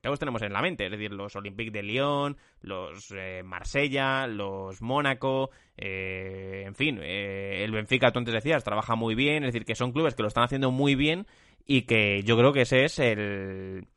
todos 0.00 0.18
tenemos 0.18 0.40
en 0.42 0.52
la 0.52 0.62
mente, 0.62 0.86
es 0.86 0.90
decir, 0.90 1.12
los 1.12 1.34
Olympique 1.36 1.70
de 1.70 1.82
Lyon, 1.82 2.36
los 2.60 3.10
eh, 3.10 3.42
Marsella, 3.44 4.26
los 4.26 4.80
Mónaco, 4.80 5.50
eh, 5.76 6.62
en 6.66 6.74
fin, 6.74 7.00
eh, 7.02 7.64
el 7.64 7.72
Benfica, 7.72 8.12
tú 8.12 8.20
antes 8.20 8.32
decías, 8.32 8.64
trabaja 8.64 8.94
muy 8.94 9.14
bien, 9.14 9.44
es 9.44 9.52
decir, 9.52 9.66
que 9.66 9.74
son 9.74 9.92
clubes 9.92 10.14
que 10.14 10.22
lo 10.22 10.28
están 10.28 10.44
haciendo 10.44 10.70
muy 10.70 10.94
bien 10.94 11.26
y 11.66 11.82
que 11.82 12.22
yo 12.22 12.36
creo 12.38 12.52
que 12.52 12.62
ese 12.62 12.84
es 12.84 12.98
el, 12.98 13.88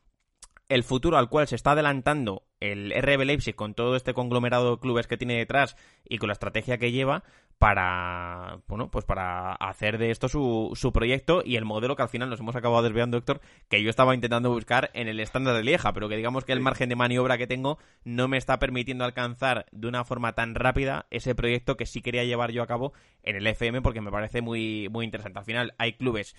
el 0.67 0.83
futuro 0.83 1.17
al 1.17 1.29
cual 1.29 1.47
se 1.47 1.55
está 1.55 1.71
adelantando 1.71 2.43
el 2.71 2.93
RB 2.95 3.25
Leipzig 3.25 3.55
con 3.55 3.73
todo 3.73 3.95
este 3.95 4.13
conglomerado 4.13 4.71
de 4.71 4.79
clubes 4.79 5.07
que 5.07 5.17
tiene 5.17 5.37
detrás 5.37 5.75
y 6.07 6.17
con 6.17 6.27
la 6.27 6.33
estrategia 6.33 6.77
que 6.77 6.91
lleva 6.91 7.23
para 7.57 8.59
bueno 8.67 8.91
pues 8.91 9.05
para 9.05 9.53
hacer 9.53 9.97
de 9.97 10.11
esto 10.11 10.27
su, 10.27 10.71
su 10.75 10.91
proyecto 10.91 11.41
y 11.45 11.55
el 11.55 11.63
modelo 11.63 11.95
que 11.95 12.01
al 12.01 12.09
final 12.09 12.29
nos 12.29 12.41
hemos 12.41 12.55
acabado 12.55 12.83
desviando 12.83 13.17
Héctor 13.17 13.39
que 13.69 13.81
yo 13.81 13.89
estaba 13.89 14.13
intentando 14.13 14.49
buscar 14.49 14.91
en 14.93 15.07
el 15.07 15.21
estándar 15.21 15.55
de 15.55 15.63
Lieja 15.63 15.93
pero 15.93 16.09
que 16.09 16.17
digamos 16.17 16.43
que 16.43 16.51
el 16.51 16.59
margen 16.59 16.89
de 16.89 16.97
maniobra 16.97 17.37
que 17.37 17.47
tengo 17.47 17.77
no 18.03 18.27
me 18.27 18.37
está 18.37 18.59
permitiendo 18.59 19.05
alcanzar 19.05 19.65
de 19.71 19.87
una 19.87 20.03
forma 20.03 20.33
tan 20.33 20.53
rápida 20.53 21.05
ese 21.11 21.33
proyecto 21.33 21.77
que 21.77 21.85
sí 21.85 22.01
quería 22.01 22.25
llevar 22.25 22.51
yo 22.51 22.61
a 22.61 22.67
cabo 22.67 22.93
en 23.23 23.37
el 23.37 23.47
FM 23.47 23.81
porque 23.81 24.01
me 24.01 24.11
parece 24.11 24.41
muy 24.41 24.89
muy 24.89 25.05
interesante. 25.05 25.39
Al 25.39 25.45
final 25.45 25.73
hay 25.77 25.93
clubes 25.93 26.35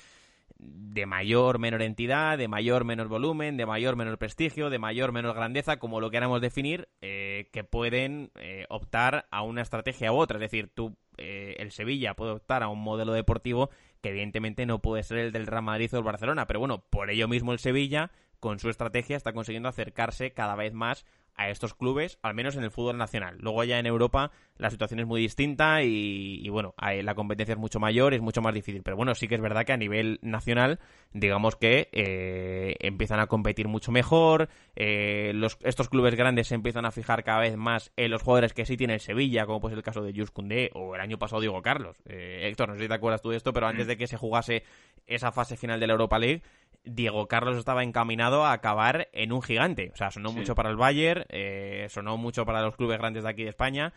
de 0.58 1.06
mayor 1.06 1.58
menor 1.58 1.82
entidad, 1.82 2.38
de 2.38 2.48
mayor 2.48 2.84
menor 2.84 3.08
volumen, 3.08 3.56
de 3.56 3.66
mayor 3.66 3.96
menor 3.96 4.18
prestigio, 4.18 4.70
de 4.70 4.78
mayor 4.78 5.12
menor 5.12 5.34
grandeza, 5.34 5.78
como 5.78 6.00
lo 6.00 6.10
queramos 6.10 6.40
definir, 6.40 6.88
eh, 7.00 7.48
que 7.52 7.64
pueden 7.64 8.30
eh, 8.36 8.64
optar 8.68 9.26
a 9.30 9.42
una 9.42 9.62
estrategia 9.62 10.12
u 10.12 10.16
otra. 10.16 10.38
Es 10.38 10.40
decir, 10.40 10.70
tú, 10.74 10.96
eh, 11.18 11.56
el 11.58 11.70
Sevilla 11.72 12.14
puede 12.14 12.32
optar 12.32 12.62
a 12.62 12.68
un 12.68 12.80
modelo 12.80 13.12
deportivo 13.12 13.70
que 14.00 14.10
evidentemente 14.10 14.66
no 14.66 14.80
puede 14.80 15.02
ser 15.02 15.18
el 15.18 15.32
del 15.32 15.46
Real 15.46 15.62
Madrid 15.62 15.92
o 15.92 15.98
el 15.98 16.04
Barcelona, 16.04 16.46
pero 16.46 16.60
bueno, 16.60 16.84
por 16.90 17.10
ello 17.10 17.28
mismo 17.28 17.52
el 17.52 17.58
Sevilla, 17.58 18.10
con 18.40 18.58
su 18.58 18.70
estrategia, 18.70 19.16
está 19.16 19.32
consiguiendo 19.32 19.68
acercarse 19.68 20.32
cada 20.32 20.54
vez 20.54 20.72
más 20.72 21.04
a 21.34 21.50
estos 21.50 21.74
clubes, 21.74 22.18
al 22.22 22.34
menos 22.34 22.56
en 22.56 22.64
el 22.64 22.70
fútbol 22.70 22.96
nacional. 22.96 23.36
Luego 23.40 23.64
ya 23.64 23.78
en 23.78 23.86
Europa 23.86 24.30
la 24.58 24.70
situación 24.70 25.00
es 25.00 25.06
muy 25.06 25.20
distinta 25.20 25.82
y, 25.82 26.48
bueno, 26.48 26.74
la 26.80 27.14
competencia 27.14 27.52
es 27.52 27.58
mucho 27.58 27.78
mayor, 27.78 28.14
es 28.14 28.20
mucho 28.20 28.40
más 28.40 28.54
difícil. 28.54 28.82
Pero 28.82 28.96
bueno, 28.96 29.14
sí 29.14 29.28
que 29.28 29.34
es 29.34 29.40
verdad 29.40 29.64
que 29.64 29.72
a 29.72 29.76
nivel 29.76 30.18
nacional, 30.22 30.78
digamos 31.12 31.56
que 31.56 31.88
eh, 31.92 32.76
empiezan 32.80 33.20
a 33.20 33.26
competir 33.26 33.68
mucho 33.68 33.92
mejor, 33.92 34.48
eh, 34.74 35.32
los, 35.34 35.58
estos 35.62 35.88
clubes 35.88 36.14
grandes 36.14 36.48
se 36.48 36.54
empiezan 36.54 36.86
a 36.86 36.90
fijar 36.90 37.24
cada 37.24 37.40
vez 37.40 37.56
más 37.56 37.92
en 37.96 38.10
los 38.10 38.22
jugadores 38.22 38.52
que 38.52 38.66
sí 38.66 38.76
tiene 38.76 38.94
el 38.94 39.00
Sevilla, 39.00 39.46
como 39.46 39.60
pues 39.60 39.74
el 39.74 39.82
caso 39.82 40.02
de 40.02 40.12
Jules 40.12 40.30
Koundé 40.30 40.70
o 40.74 40.94
el 40.94 41.00
año 41.00 41.18
pasado 41.18 41.40
Diego 41.40 41.60
Carlos. 41.62 41.96
Eh, 42.06 42.48
Héctor, 42.48 42.68
no 42.68 42.74
sé 42.76 42.82
si 42.82 42.88
te 42.88 42.94
acuerdas 42.94 43.22
tú 43.22 43.30
de 43.30 43.36
esto, 43.36 43.52
pero 43.52 43.66
antes 43.66 43.86
mm. 43.86 43.88
de 43.88 43.96
que 43.96 44.06
se 44.06 44.16
jugase 44.16 44.64
esa 45.06 45.32
fase 45.32 45.56
final 45.56 45.80
de 45.80 45.86
la 45.86 45.92
Europa 45.92 46.18
League, 46.18 46.42
Diego 46.86 47.26
Carlos 47.26 47.56
estaba 47.56 47.82
encaminado 47.82 48.44
a 48.44 48.52
acabar 48.52 49.08
en 49.12 49.32
un 49.32 49.42
gigante. 49.42 49.90
O 49.92 49.96
sea, 49.96 50.10
sonó 50.10 50.32
mucho 50.32 50.54
para 50.54 50.70
el 50.70 50.76
Bayern, 50.76 51.24
eh, 51.28 51.86
sonó 51.90 52.16
mucho 52.16 52.46
para 52.46 52.62
los 52.62 52.76
clubes 52.76 52.98
grandes 52.98 53.24
de 53.24 53.30
aquí 53.30 53.42
de 53.42 53.50
España. 53.50 53.92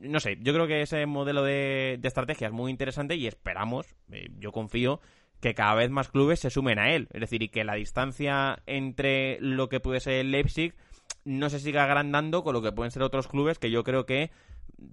No 0.00 0.20
sé, 0.20 0.38
yo 0.40 0.52
creo 0.52 0.66
que 0.66 0.82
ese 0.82 1.06
modelo 1.06 1.42
de, 1.42 1.98
estrategia 2.02 2.46
es 2.48 2.52
muy 2.52 2.70
interesante 2.70 3.16
y 3.16 3.26
esperamos, 3.26 3.86
eh, 4.12 4.28
yo 4.38 4.52
confío, 4.52 5.00
que 5.40 5.54
cada 5.54 5.74
vez 5.74 5.90
más 5.90 6.08
clubes 6.08 6.40
se 6.40 6.50
sumen 6.50 6.78
a 6.78 6.92
él. 6.92 7.08
Es 7.12 7.20
decir, 7.20 7.42
y 7.42 7.48
que 7.48 7.64
la 7.64 7.74
distancia 7.74 8.62
entre 8.66 9.38
lo 9.40 9.68
que 9.68 9.80
puede 9.80 10.00
ser 10.00 10.14
el 10.14 10.30
Leipzig 10.30 10.74
no 11.24 11.50
se 11.50 11.58
siga 11.58 11.84
agrandando 11.84 12.44
con 12.44 12.54
lo 12.54 12.62
que 12.62 12.72
pueden 12.72 12.92
ser 12.92 13.02
otros 13.02 13.28
clubes 13.28 13.58
que 13.58 13.70
yo 13.70 13.82
creo 13.82 14.06
que 14.06 14.30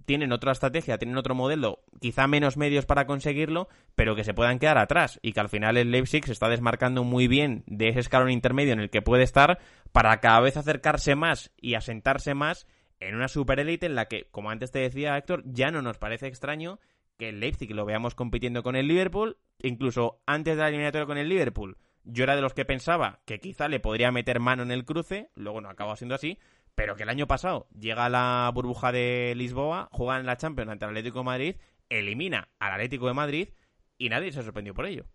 tienen 0.05 0.31
otra 0.31 0.51
estrategia, 0.51 0.97
tienen 0.97 1.17
otro 1.17 1.35
modelo, 1.35 1.79
quizá 1.99 2.27
menos 2.27 2.57
medios 2.57 2.85
para 2.85 3.05
conseguirlo, 3.05 3.69
pero 3.95 4.15
que 4.15 4.23
se 4.23 4.33
puedan 4.33 4.59
quedar 4.59 4.77
atrás 4.77 5.19
y 5.21 5.33
que 5.33 5.39
al 5.39 5.49
final 5.49 5.77
el 5.77 5.91
Leipzig 5.91 6.25
se 6.25 6.31
está 6.31 6.49
desmarcando 6.49 7.03
muy 7.03 7.27
bien 7.27 7.63
de 7.65 7.89
ese 7.89 7.99
escalón 7.99 8.31
intermedio 8.31 8.73
en 8.73 8.79
el 8.79 8.89
que 8.89 9.01
puede 9.01 9.23
estar 9.23 9.59
para 9.91 10.19
cada 10.19 10.41
vez 10.41 10.57
acercarse 10.57 11.15
más 11.15 11.51
y 11.59 11.75
asentarse 11.75 12.33
más 12.33 12.67
en 12.99 13.15
una 13.15 13.27
superélite 13.27 13.85
en 13.85 13.95
la 13.95 14.07
que, 14.07 14.27
como 14.31 14.51
antes 14.51 14.71
te 14.71 14.79
decía 14.79 15.17
Héctor, 15.17 15.43
ya 15.45 15.71
no 15.71 15.81
nos 15.81 15.97
parece 15.97 16.27
extraño 16.27 16.79
que 17.17 17.29
el 17.29 17.39
Leipzig 17.39 17.73
lo 17.73 17.85
veamos 17.85 18.15
compitiendo 18.15 18.63
con 18.63 18.75
el 18.75 18.87
Liverpool, 18.87 19.37
incluso 19.59 20.21
antes 20.25 20.55
de 20.55 20.61
la 20.61 20.69
eliminatoria 20.69 21.05
con 21.05 21.17
el 21.17 21.29
Liverpool. 21.29 21.77
Yo 22.05 22.23
era 22.23 22.35
de 22.35 22.41
los 22.41 22.53
que 22.53 22.65
pensaba 22.65 23.19
que 23.25 23.39
quizá 23.39 23.67
le 23.67 23.79
podría 23.79 24.11
meter 24.11 24.39
mano 24.39 24.63
en 24.63 24.71
el 24.71 24.85
cruce, 24.85 25.29
luego 25.35 25.61
no 25.61 25.69
acaba 25.69 25.95
siendo 25.97 26.15
así, 26.15 26.39
pero 26.75 26.95
que 26.95 27.03
el 27.03 27.09
año 27.09 27.27
pasado 27.27 27.67
llega 27.77 28.05
a 28.05 28.09
la 28.09 28.49
burbuja 28.53 28.91
de 28.91 29.33
Lisboa, 29.35 29.89
juega 29.91 30.19
en 30.19 30.25
la 30.25 30.37
Champions 30.37 30.71
ante 30.71 30.85
el 30.85 30.91
Atlético 30.91 31.19
de 31.19 31.25
Madrid, 31.25 31.55
elimina 31.89 32.47
al 32.59 32.73
Atlético 32.73 33.07
de 33.07 33.13
Madrid 33.13 33.49
y 33.97 34.09
nadie 34.09 34.31
se 34.31 34.43
sorprendió 34.43 34.73
por 34.73 34.85
ello. 34.85 35.05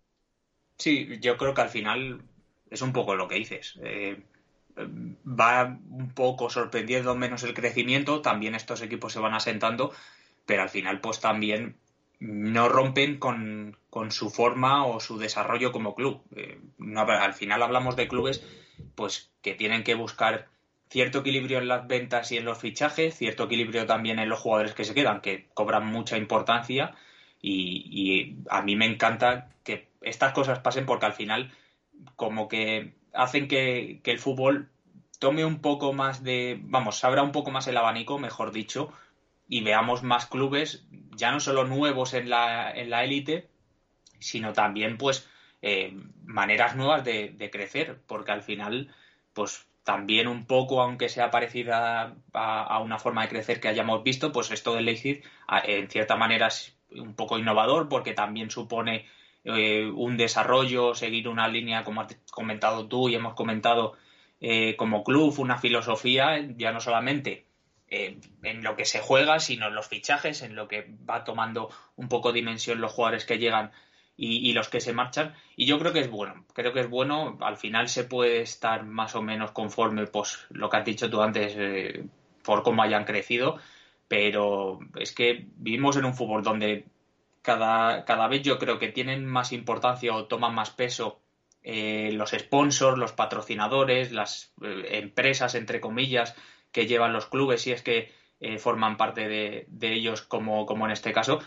Sí, 0.77 1.19
yo 1.21 1.37
creo 1.37 1.55
que 1.55 1.63
al 1.63 1.71
final 1.71 2.21
es 2.71 2.83
un 2.83 2.93
poco 2.93 3.15
lo 3.15 3.29
que 3.29 3.37
dices. 3.37 3.79
Eh, 3.83 4.23
va 4.77 5.79
un 5.91 6.11
poco 6.15 6.51
sorprendiendo 6.51 7.15
menos 7.15 7.43
el 7.45 7.55
crecimiento, 7.55 8.21
también 8.21 8.55
estos 8.55 8.83
equipos 8.83 9.13
se 9.13 9.21
van 9.21 9.35
asentando, 9.35 9.93
pero 10.47 10.63
al 10.63 10.69
final 10.69 11.01
pues 11.01 11.21
también 11.21 11.77
no 12.21 12.69
rompen 12.69 13.19
con, 13.19 13.77
su 14.11 14.31
forma 14.31 14.87
o 14.87 15.01
su 15.01 15.19
desarrollo 15.19 15.73
como 15.73 15.95
club. 15.95 16.23
Eh, 16.35 16.59
al 16.97 17.35
final 17.35 17.63
hablamos 17.63 17.97
de 17.97 18.09
clubes 18.09 18.45
pues 18.95 19.31
que 19.43 19.55
tienen 19.55 19.85
que 19.85 19.95
buscar 19.95 20.49
cierto 20.89 21.21
equilibrio 21.21 21.59
en 21.59 21.69
las 21.69 21.87
ventas 21.87 22.33
y 22.33 22.37
en 22.37 22.45
los 22.45 22.59
fichajes, 22.59 23.17
cierto 23.17 23.45
equilibrio 23.45 23.87
también 23.87 24.19
en 24.19 24.29
los 24.29 24.41
jugadores 24.41 24.75
que 24.75 24.85
se 24.85 24.95
quedan, 24.95 25.21
que 25.21 25.49
cobran 25.55 25.87
mucha 25.87 26.17
importancia 26.17 26.95
y, 27.41 28.37
a 28.49 28.63
mí 28.63 28.75
me 28.75 28.87
encanta 28.87 29.51
que 29.65 29.89
estas 30.01 30.33
cosas 30.33 30.61
pasen 30.61 30.87
porque 30.87 31.07
al 31.07 31.13
final 31.13 31.53
como 32.17 32.49
que 32.49 32.95
hacen 33.15 33.49
que, 33.49 34.01
el 34.05 34.19
fútbol 34.19 34.71
tome 35.19 35.45
un 35.45 35.61
poco 35.61 35.93
más 35.93 36.23
de, 36.23 36.59
vamos, 36.63 37.03
abra 37.05 37.23
un 37.23 37.33
poco 37.33 37.51
más 37.51 37.67
el 37.67 37.77
abanico, 37.77 38.19
mejor 38.19 38.53
dicho, 38.53 38.93
y 39.49 39.63
veamos 39.63 40.03
más 40.03 40.27
clubes, 40.27 40.87
ya 41.17 41.31
no 41.31 41.41
solo 41.41 41.65
nuevos 41.65 42.15
en 42.15 42.31
la 42.31 42.71
en 42.71 42.91
la 42.91 43.05
élite, 43.05 43.49
sino 44.19 44.53
también 44.53 44.99
pues 44.99 45.29
eh, 45.63 45.97
maneras 46.25 46.77
nuevas 46.77 47.05
de, 47.05 47.31
de, 47.31 47.51
crecer, 47.51 48.01
porque 48.07 48.33
al 48.33 48.43
final, 48.43 48.95
pues 49.33 49.67
también 49.85 50.29
un 50.29 50.47
poco, 50.47 50.83
aunque 50.83 51.09
sea 51.09 51.31
parecida 51.31 52.17
a, 52.33 52.79
una 52.81 52.99
forma 52.99 53.23
de 53.23 53.29
crecer 53.29 53.61
que 53.61 53.69
hayamos 53.69 54.03
visto, 54.03 54.33
pues 54.33 54.51
esto 54.51 54.75
del 54.75 54.87
Leipzig 54.87 55.23
en 55.65 55.89
cierta 55.89 56.17
manera 56.17 56.49
es 56.49 56.77
un 56.91 57.15
poco 57.15 57.39
innovador 57.39 57.89
porque 57.89 58.15
también 58.15 58.51
supone 58.51 59.07
eh, 59.45 59.91
un 59.95 60.17
desarrollo, 60.17 60.95
seguir 60.95 61.29
una 61.29 61.49
línea 61.49 61.85
como 61.85 62.01
has 62.01 62.17
comentado 62.31 62.89
tú 62.89 63.11
y 63.11 63.15
hemos 63.15 63.35
comentado 63.35 63.95
eh, 64.41 64.75
como 64.77 65.05
club, 65.05 65.39
una 65.39 65.59
filosofía, 65.59 66.41
ya 66.57 66.73
no 66.73 66.81
solamente 66.81 67.47
eh, 67.89 68.19
en 68.43 68.63
lo 68.63 68.75
que 68.75 68.87
se 68.87 69.01
juega, 69.01 69.39
sino 69.41 69.69
en 69.69 69.75
los 69.75 69.87
fichajes, 69.87 70.43
en 70.43 70.57
lo 70.57 70.67
que 70.67 70.89
va 71.09 71.25
tomando 71.25 71.69
un 71.97 72.09
poco 72.09 72.33
dimensión 72.33 72.81
los 72.81 72.93
jugadores 72.93 73.27
que 73.27 73.39
llegan 73.39 73.71
y, 74.17 74.53
los 74.53 74.69
que 74.69 74.81
se 74.81 74.93
marchan. 74.93 75.35
Y 75.57 75.67
yo 75.67 75.79
creo 75.79 75.93
que 75.93 76.01
es 76.01 76.11
bueno, 76.11 76.47
creo 76.55 76.73
que 76.73 76.81
es 76.81 76.89
bueno. 76.89 77.37
Al 77.41 77.57
final 77.57 77.89
se 77.89 78.05
puede 78.05 78.41
estar 78.43 78.85
más 78.85 79.15
o 79.17 79.23
menos 79.23 79.51
conforme, 79.51 80.07
pues 80.07 80.47
lo 80.51 80.71
que 80.71 80.77
has 80.77 80.85
dicho 80.85 81.11
tú 81.11 81.21
antes, 81.21 81.57
por 82.45 82.63
cómo 82.63 82.83
hayan 82.83 83.05
crecido. 83.05 83.59
Pero 84.07 84.79
es 84.97 85.13
que 85.13 85.47
vivimos 85.57 85.97
en 85.97 86.05
un 86.05 86.15
fútbol 86.15 86.45
donde 86.45 86.87
cada, 87.45 88.05
cada 88.05 88.27
vez 88.27 88.43
yo 88.43 88.59
creo 88.59 88.81
que 88.81 88.89
tienen 88.89 89.25
más 89.25 89.53
importancia 89.53 90.13
o 90.13 90.27
toman 90.27 90.55
más 90.55 90.71
peso 90.71 91.21
eh, 91.63 92.11
los 92.13 92.31
sponsors, 92.31 92.99
los 92.99 93.13
patrocinadores, 93.13 94.11
las 94.11 94.53
eh, 94.63 94.99
empresas, 94.99 95.55
entre 95.55 95.81
comillas, 95.81 96.35
que 96.73 96.87
llevan 96.87 97.13
los 97.13 97.27
clubes, 97.27 97.63
si 97.63 97.73
es 97.73 97.83
que 97.83 98.13
forman 98.59 98.99
parte 98.99 99.27
de, 99.27 99.65
de 99.69 99.95
ellos, 99.95 100.21
como, 100.21 100.67
como 100.67 100.85
en 100.85 100.93
este 100.93 101.13
caso. 101.13 101.39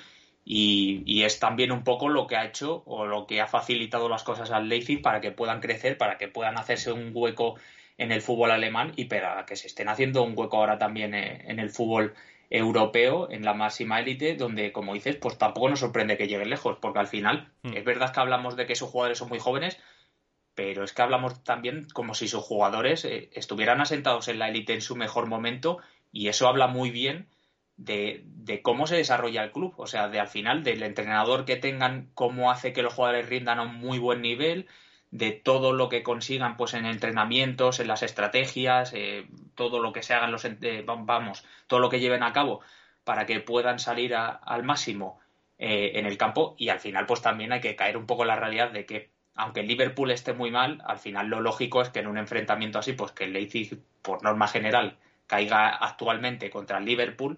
Y, 0.50 1.24
es 1.24 1.40
también 1.40 1.74
un 1.74 1.84
poco 1.84 2.08
lo 2.08 2.26
que 2.26 2.38
ha 2.38 2.46
hecho 2.46 2.82
o 2.86 3.06
lo 3.06 3.28
que 3.28 3.42
ha 3.42 3.48
facilitado 3.48 4.08
las 4.08 4.24
cosas 4.24 4.50
al 4.52 4.70
Leipzig 4.70 5.02
para 5.02 5.20
que 5.20 5.32
puedan 5.34 5.60
crecer, 5.60 5.98
para 5.98 6.18
que 6.18 6.30
puedan 6.30 6.58
hacerse 6.58 6.94
un 6.94 7.12
hueco 7.14 7.56
en 7.98 8.14
el 8.14 8.22
fútbol 8.22 8.52
alemán 8.52 8.94
y 8.96 9.06
para 9.06 9.46
que 9.46 9.58
se 9.58 9.68
estén 9.68 9.90
haciendo 9.90 10.24
un 10.24 10.36
hueco 10.38 10.58
ahora 10.58 10.78
también 10.78 11.14
eh, 11.14 11.44
en 11.48 11.60
el 11.60 11.70
fútbol 11.70 12.14
europeo, 12.50 13.30
en 13.30 13.44
la 13.44 13.54
máxima 13.54 14.00
élite, 14.00 14.36
donde, 14.36 14.72
como 14.72 14.94
dices, 14.94 15.18
pues 15.18 15.38
tampoco 15.38 15.70
nos 15.70 15.80
sorprende 15.80 16.18
que 16.18 16.28
lleguen 16.28 16.50
lejos, 16.50 16.78
porque 16.82 17.00
al 17.00 17.08
final 17.08 17.52
hmm. 17.64 17.74
es 17.74 17.84
verdad 17.84 18.14
que 18.14 18.20
hablamos 18.20 18.56
de 18.56 18.66
que 18.66 18.76
sus 18.76 18.90
jugadores 18.90 19.18
son 19.18 19.30
muy 19.30 19.40
jóvenes, 19.40 19.78
pero 20.56 20.84
es 20.84 20.94
que 20.94 21.02
hablamos 21.02 21.44
también 21.44 21.88
como 21.94 22.14
si 22.14 22.28
sus 22.28 22.44
jugadores 22.44 23.06
eh, 23.06 23.30
estuvieran 23.34 23.82
asentados 23.82 24.28
en 24.28 24.40
la 24.40 24.50
élite 24.50 24.74
en 24.74 24.82
su 24.82 24.96
mejor 24.96 25.28
momento 25.28 25.80
y 26.12 26.30
eso 26.30 26.48
habla 26.48 26.68
muy 26.68 26.90
bien 26.90 27.28
de, 27.76 28.24
de, 28.26 28.64
cómo 28.64 28.88
se 28.88 28.96
desarrolla 28.96 29.44
el 29.44 29.52
club, 29.52 29.76
o 29.78 29.86
sea, 29.86 30.08
de 30.08 30.20
al 30.20 30.28
final 30.28 30.64
del 30.64 30.82
entrenador 30.82 31.46
que 31.46 31.58
tengan, 31.58 32.10
cómo 32.16 32.50
hace 32.50 32.74
que 32.74 32.82
los 32.82 32.94
jugadores 32.94 33.30
rindan 33.30 33.60
a 33.60 33.64
un 33.64 33.76
muy 33.76 34.00
buen 34.00 34.22
nivel, 34.22 34.68
de 35.12 35.32
todo 35.32 35.72
lo 35.72 35.90
que 35.90 36.04
consigan 36.04 36.58
pues 36.58 36.74
en 36.74 36.86
entrenamientos, 36.86 37.80
en 37.80 37.88
las 37.88 38.04
estrategias, 38.04 38.92
eh, 38.94 39.28
todo 39.56 39.80
lo 39.80 39.94
que 39.94 40.04
se 40.04 40.14
hagan 40.14 40.32
los 40.32 40.46
eh, 40.46 40.84
vamos, 40.86 41.46
todo 41.68 41.80
lo 41.80 41.90
que 41.90 42.00
lleven 42.00 42.24
a 42.24 42.34
cabo 42.34 42.62
para 43.04 43.26
que 43.26 43.40
puedan 43.40 43.80
salir 43.80 44.16
al 44.16 44.64
máximo 44.64 45.20
eh, 45.58 45.94
en 45.96 46.06
el 46.06 46.18
campo. 46.18 46.56
Y 46.58 46.70
al 46.70 46.80
final 46.80 47.06
pues 47.06 47.22
también 47.22 47.52
hay 47.54 47.62
que 47.62 47.76
caer 47.76 47.98
un 47.98 48.06
poco 48.06 48.24
en 48.24 48.30
la 48.30 48.36
realidad 48.36 48.72
de 48.72 48.86
que 48.86 49.12
aunque 49.36 49.64
Liverpool 49.64 50.12
esté 50.12 50.34
muy 50.34 50.52
mal, 50.52 50.82
al 50.86 50.98
final 50.98 51.28
lo 51.28 51.40
lógico 51.40 51.82
es 51.82 51.90
que 51.90 52.00
en 52.00 52.08
un 52.08 52.18
enfrentamiento 52.18 52.80
así 52.80 52.94
pues 52.94 53.12
que 53.12 53.26
el 53.26 53.34
Leipzig 53.34 53.80
por 54.02 54.24
norma 54.24 54.48
general 54.48 54.98
caiga 55.28 55.70
actualmente 55.70 56.50
contra 56.50 56.80
el 56.80 56.86
Liverpool 56.86 57.38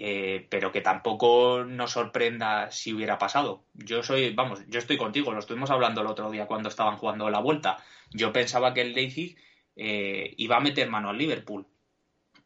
eh, 0.00 0.46
pero 0.48 0.70
que 0.70 0.80
tampoco 0.80 1.64
nos 1.64 1.90
sorprenda 1.90 2.70
si 2.70 2.94
hubiera 2.94 3.18
pasado. 3.18 3.64
Yo 3.74 4.04
soy, 4.04 4.32
vamos, 4.32 4.62
yo 4.68 4.78
estoy 4.78 4.96
contigo, 4.96 5.32
lo 5.32 5.40
estuvimos 5.40 5.70
hablando 5.70 6.02
el 6.02 6.06
otro 6.06 6.30
día 6.30 6.46
cuando 6.46 6.68
estaban 6.68 6.96
jugando 6.96 7.28
la 7.30 7.40
vuelta. 7.40 7.78
Yo 8.12 8.32
pensaba 8.32 8.72
que 8.72 8.82
el 8.82 8.94
Leipzig 8.94 9.36
eh, 9.74 10.34
iba 10.36 10.56
a 10.56 10.60
meter 10.60 10.88
mano 10.88 11.10
al 11.10 11.18
Liverpool 11.18 11.66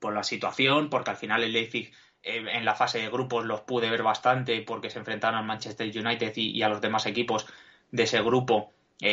por 0.01 0.15
la 0.15 0.23
situación, 0.25 0.89
porque 0.89 1.11
al 1.11 1.19
final 1.19 1.43
el 1.43 1.53
Leipzig 1.53 1.93
eh, 2.23 2.43
en 2.53 2.65
la 2.65 2.75
fase 2.75 3.01
de 3.01 3.11
grupos 3.11 3.45
los 3.45 3.61
pude 3.61 3.91
ver 3.91 4.03
bastante 4.03 4.63
porque 4.63 4.89
se 4.89 5.01
enfrentaron 5.01 5.39
al 5.39 5.45
Manchester 5.45 5.87
United 5.87 6.33
y, 6.37 6.63
a 6.63 6.71
los 6.71 6.81
demás 6.81 7.05
equipos 7.05 7.47
de 7.91 8.05
ese 8.05 8.23
grupo, 8.23 8.73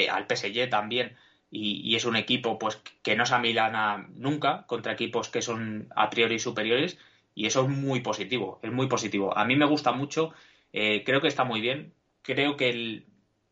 al 0.10 0.28
PSG 0.30 0.70
también. 0.70 1.18
Y, 1.52 1.82
y, 1.84 1.98
es 1.98 2.06
un 2.06 2.16
equipo 2.16 2.58
pues 2.58 2.80
que 3.02 3.18
no 3.18 3.26
se 3.26 3.36
amilana 3.36 4.08
nunca 4.14 4.66
contra 4.66 4.94
equipos 4.94 5.30
que 5.30 5.42
son 5.42 5.92
a 5.96 6.10
priori 6.10 6.40
superiores 6.40 6.98
y 7.36 7.46
eso 7.46 7.64
es 7.64 7.70
muy 7.70 8.02
positivo, 8.02 8.60
es 8.64 8.72
muy 8.72 8.88
positivo. 8.88 9.38
A 9.38 9.46
mí 9.46 9.56
me 9.56 9.66
gusta 9.66 9.92
mucho, 9.92 10.34
eh, 10.74 11.04
creo 11.06 11.22
que 11.22 11.28
está 11.28 11.44
muy 11.44 11.62
bien, 11.62 11.94
creo 12.22 12.58
que 12.58 13.04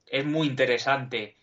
es 0.08 0.26
muy 0.26 0.48
interesante 0.48 1.36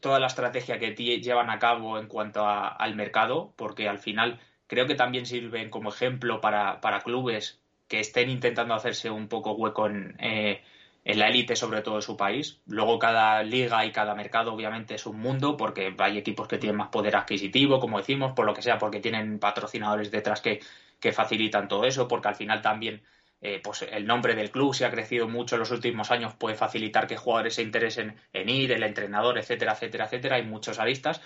toda 0.00 0.20
la 0.20 0.28
estrategia 0.28 0.78
que 0.78 0.94
llevan 0.94 1.50
a 1.50 1.58
cabo 1.58 1.98
en 1.98 2.06
cuanto 2.06 2.46
al 2.46 2.94
mercado, 2.94 3.52
porque 3.56 3.88
al 3.88 3.98
final 3.98 4.38
creo 4.66 4.86
que 4.86 4.94
también 4.94 5.26
sirven 5.26 5.70
como 5.70 5.90
ejemplo 5.90 6.40
para, 6.40 6.80
clubes 7.04 7.60
que 7.88 8.00
estén 8.00 8.30
intentando 8.30 8.74
hacerse 8.74 9.10
un 9.10 9.28
poco 9.28 9.52
hueco 9.52 9.86
en, 9.86 10.16
eh, 10.20 10.62
en 11.04 11.18
la 11.18 11.28
élite 11.28 11.56
sobre 11.56 11.82
todo 11.82 11.96
de 11.96 12.02
su 12.02 12.16
país. 12.16 12.60
Luego 12.66 12.98
cada 12.98 13.42
liga 13.42 13.84
y 13.84 13.92
cada 13.92 14.14
mercado 14.14 14.52
obviamente 14.52 14.94
es 14.94 15.06
un 15.06 15.18
mundo 15.18 15.56
porque 15.56 15.94
hay 15.98 16.18
equipos 16.18 16.46
que 16.46 16.58
tienen 16.58 16.76
más 16.76 16.88
poder 16.88 17.16
adquisitivo, 17.16 17.80
como 17.80 17.98
decimos, 17.98 18.32
por 18.32 18.46
lo 18.46 18.54
que 18.54 18.62
sea, 18.62 18.78
porque 18.78 19.00
tienen 19.00 19.38
patrocinadores 19.38 20.10
detrás 20.10 20.40
que, 20.40 20.60
que 21.00 21.12
facilitan 21.12 21.68
todo 21.68 21.84
eso, 21.84 22.08
porque 22.08 22.28
al 22.28 22.36
final 22.36 22.62
también 22.62 23.02
eh, 23.40 23.60
pues 23.62 23.82
el 23.82 24.06
nombre 24.06 24.34
del 24.34 24.50
club 24.50 24.74
se 24.74 24.84
ha 24.84 24.90
crecido 24.90 25.28
mucho 25.28 25.56
en 25.56 25.60
los 25.60 25.70
últimos 25.70 26.10
años, 26.10 26.34
puede 26.34 26.56
facilitar 26.56 27.06
que 27.06 27.16
jugadores 27.16 27.54
se 27.54 27.62
interesen 27.62 28.16
en 28.32 28.48
ir, 28.48 28.72
el 28.72 28.82
entrenador, 28.82 29.38
etcétera, 29.38 29.72
etcétera, 29.72 30.04
etcétera. 30.06 30.36
Hay 30.36 30.44
muchos 30.44 30.78
aristas, 30.78 31.20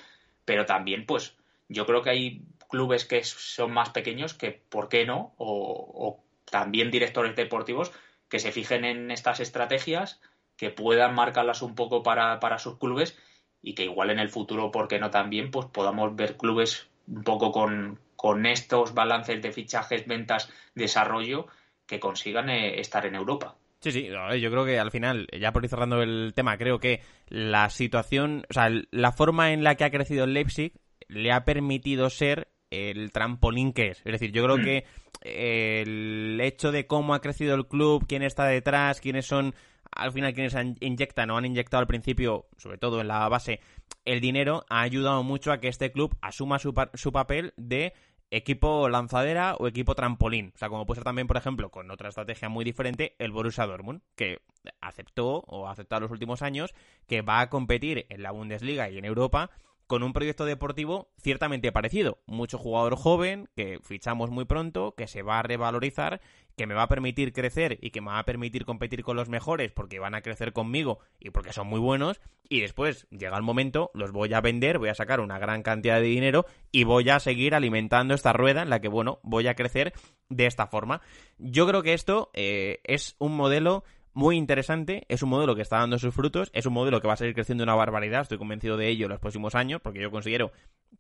pero 0.44 0.64
también 0.66 1.06
pues 1.06 1.36
yo 1.68 1.86
creo 1.86 2.02
que 2.02 2.10
hay 2.10 2.42
clubes 2.68 3.04
que 3.04 3.24
son 3.24 3.72
más 3.72 3.90
pequeños 3.90 4.34
que, 4.34 4.52
¿por 4.52 4.88
qué 4.88 5.06
no? 5.06 5.34
o 5.38 6.24
también 6.50 6.90
directores 6.90 7.34
deportivos 7.34 7.92
que 8.28 8.38
se 8.38 8.52
fijen 8.52 8.84
en 8.84 9.10
estas 9.10 9.40
estrategias, 9.40 10.20
que 10.56 10.70
puedan 10.70 11.14
marcarlas 11.14 11.62
un 11.62 11.74
poco 11.74 12.02
para, 12.02 12.40
para 12.40 12.58
sus 12.58 12.78
clubes 12.78 13.18
y 13.62 13.74
que 13.74 13.84
igual 13.84 14.10
en 14.10 14.18
el 14.18 14.28
futuro, 14.28 14.70
¿por 14.70 14.88
qué 14.88 14.98
no 14.98 15.10
también? 15.10 15.50
Pues 15.50 15.66
podamos 15.66 16.14
ver 16.14 16.36
clubes 16.36 16.88
un 17.06 17.22
poco 17.22 17.50
con, 17.52 17.98
con 18.24 18.46
estos 18.46 18.94
balances 18.94 19.42
de 19.42 19.52
fichajes, 19.52 20.06
ventas, 20.06 20.50
desarrollo 20.74 21.46
que 21.86 22.00
consigan 22.00 22.48
eh, 22.48 22.80
estar 22.80 23.04
en 23.04 23.16
Europa. 23.16 23.54
Sí, 23.80 23.92
sí, 23.92 24.08
yo 24.08 24.50
creo 24.50 24.64
que 24.64 24.78
al 24.78 24.90
final, 24.90 25.26
ya 25.38 25.52
por 25.52 25.62
ir 25.62 25.68
cerrando 25.68 26.00
el 26.00 26.32
tema, 26.34 26.56
creo 26.56 26.78
que 26.78 27.02
la 27.28 27.68
situación, 27.68 28.46
o 28.48 28.54
sea, 28.54 28.70
la 28.90 29.12
forma 29.12 29.52
en 29.52 29.62
la 29.62 29.74
que 29.74 29.84
ha 29.84 29.90
crecido 29.90 30.24
el 30.24 30.32
Leipzig 30.32 30.72
le 31.06 31.32
ha 31.32 31.44
permitido 31.44 32.08
ser 32.08 32.48
el 32.70 33.12
trampolín 33.12 33.74
que 33.74 33.88
es. 33.88 33.98
Es 34.06 34.12
decir, 34.12 34.32
yo 34.32 34.42
creo 34.44 34.56
mm. 34.56 34.64
que 34.64 34.84
el 35.20 36.40
hecho 36.40 36.72
de 36.72 36.86
cómo 36.86 37.12
ha 37.12 37.20
crecido 37.20 37.54
el 37.54 37.68
club, 37.68 38.06
quién 38.08 38.22
está 38.22 38.46
detrás, 38.46 39.02
quiénes 39.02 39.26
son 39.26 39.54
al 39.94 40.12
final 40.12 40.34
quienes 40.34 40.56
inyectan 40.80 41.30
o 41.30 41.36
han 41.36 41.44
inyectado 41.44 41.80
al 41.80 41.86
principio, 41.86 42.46
sobre 42.56 42.78
todo 42.78 43.00
en 43.00 43.08
la 43.08 43.28
base, 43.28 43.60
el 44.04 44.20
dinero, 44.20 44.64
ha 44.68 44.80
ayudado 44.80 45.22
mucho 45.22 45.52
a 45.52 45.60
que 45.60 45.68
este 45.68 45.92
club 45.92 46.16
asuma 46.20 46.58
su, 46.58 46.74
su 46.94 47.12
papel 47.12 47.52
de 47.56 47.92
equipo 48.36 48.88
lanzadera 48.88 49.54
o 49.58 49.68
equipo 49.68 49.94
trampolín. 49.94 50.52
O 50.54 50.58
sea, 50.58 50.68
como 50.68 50.86
puede 50.86 50.98
ser 50.98 51.04
también, 51.04 51.28
por 51.28 51.36
ejemplo, 51.36 51.70
con 51.70 51.90
otra 51.90 52.08
estrategia 52.08 52.48
muy 52.48 52.64
diferente, 52.64 53.14
el 53.18 53.30
Borussia 53.30 53.66
Dortmund, 53.66 54.02
que 54.16 54.40
aceptó 54.80 55.44
o 55.46 55.68
ha 55.68 55.72
aceptado 55.72 55.98
en 55.98 56.02
los 56.04 56.10
últimos 56.10 56.42
años 56.42 56.74
que 57.06 57.22
va 57.22 57.40
a 57.40 57.48
competir 57.48 58.06
en 58.08 58.22
la 58.22 58.32
Bundesliga 58.32 58.90
y 58.90 58.98
en 58.98 59.04
Europa 59.04 59.50
con 59.86 60.02
un 60.02 60.12
proyecto 60.12 60.44
deportivo 60.44 61.08
ciertamente 61.20 61.72
parecido. 61.72 62.18
Mucho 62.26 62.58
jugador 62.58 62.96
joven, 62.96 63.48
que 63.56 63.78
fichamos 63.82 64.30
muy 64.30 64.44
pronto, 64.44 64.94
que 64.96 65.06
se 65.06 65.22
va 65.22 65.38
a 65.38 65.42
revalorizar, 65.42 66.20
que 66.56 66.66
me 66.66 66.74
va 66.74 66.84
a 66.84 66.88
permitir 66.88 67.32
crecer 67.32 67.78
y 67.80 67.90
que 67.90 68.00
me 68.00 68.08
va 68.08 68.18
a 68.18 68.24
permitir 68.24 68.64
competir 68.64 69.02
con 69.02 69.16
los 69.16 69.28
mejores 69.28 69.72
porque 69.72 69.98
van 69.98 70.14
a 70.14 70.22
crecer 70.22 70.52
conmigo 70.52 71.00
y 71.18 71.30
porque 71.30 71.52
son 71.52 71.66
muy 71.66 71.80
buenos. 71.80 72.20
Y 72.48 72.60
después 72.60 73.06
llega 73.10 73.36
el 73.36 73.42
momento, 73.42 73.90
los 73.94 74.12
voy 74.12 74.32
a 74.34 74.40
vender, 74.40 74.78
voy 74.78 74.90
a 74.90 74.94
sacar 74.94 75.20
una 75.20 75.38
gran 75.38 75.62
cantidad 75.62 76.00
de 76.00 76.06
dinero 76.06 76.46
y 76.70 76.84
voy 76.84 77.08
a 77.10 77.20
seguir 77.20 77.54
alimentando 77.54 78.14
esta 78.14 78.32
rueda 78.32 78.62
en 78.62 78.70
la 78.70 78.80
que, 78.80 78.88
bueno, 78.88 79.18
voy 79.22 79.48
a 79.48 79.54
crecer 79.54 79.92
de 80.28 80.46
esta 80.46 80.66
forma. 80.66 81.00
Yo 81.38 81.66
creo 81.66 81.82
que 81.82 81.94
esto 81.94 82.30
eh, 82.34 82.80
es 82.84 83.16
un 83.18 83.36
modelo 83.36 83.84
muy 84.14 84.36
interesante, 84.36 85.04
es 85.08 85.22
un 85.22 85.28
modelo 85.28 85.56
que 85.56 85.62
está 85.62 85.78
dando 85.78 85.98
sus 85.98 86.14
frutos, 86.14 86.50
es 86.54 86.66
un 86.66 86.72
modelo 86.72 87.00
que 87.00 87.08
va 87.08 87.14
a 87.14 87.16
seguir 87.16 87.34
creciendo 87.34 87.64
una 87.64 87.74
barbaridad, 87.74 88.22
estoy 88.22 88.38
convencido 88.38 88.76
de 88.76 88.88
ello 88.88 89.06
en 89.06 89.10
los 89.10 89.20
próximos 89.20 89.56
años, 89.56 89.80
porque 89.82 90.00
yo 90.00 90.10
considero 90.10 90.52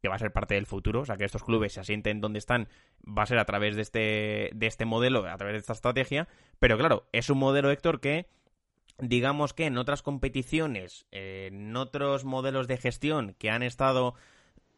que 0.02 0.08
va 0.08 0.16
a 0.16 0.18
ser 0.18 0.32
parte 0.32 0.54
del 0.54 0.66
futuro, 0.66 1.02
o 1.02 1.04
sea, 1.06 1.16
que 1.16 1.24
estos 1.24 1.44
clubes 1.44 1.72
se 1.72 1.80
asienten 1.80 2.20
donde 2.20 2.40
están, 2.40 2.68
va 3.06 3.22
a 3.22 3.26
ser 3.26 3.38
a 3.38 3.44
través 3.44 3.76
de 3.76 3.82
este, 3.82 4.50
de 4.52 4.66
este 4.66 4.84
modelo, 4.84 5.26
a 5.26 5.36
través 5.36 5.54
de 5.54 5.58
esta 5.58 5.72
estrategia, 5.72 6.28
pero 6.58 6.76
claro, 6.76 7.06
es 7.12 7.30
un 7.30 7.38
modelo, 7.38 7.70
Héctor, 7.70 8.00
que 8.00 8.26
digamos 8.98 9.54
que 9.54 9.66
en 9.66 9.78
otras 9.78 10.02
competiciones, 10.02 11.06
en 11.12 11.76
otros 11.76 12.24
modelos 12.24 12.66
de 12.66 12.76
gestión 12.76 13.34
que 13.38 13.50
han 13.50 13.62
estado 13.62 14.14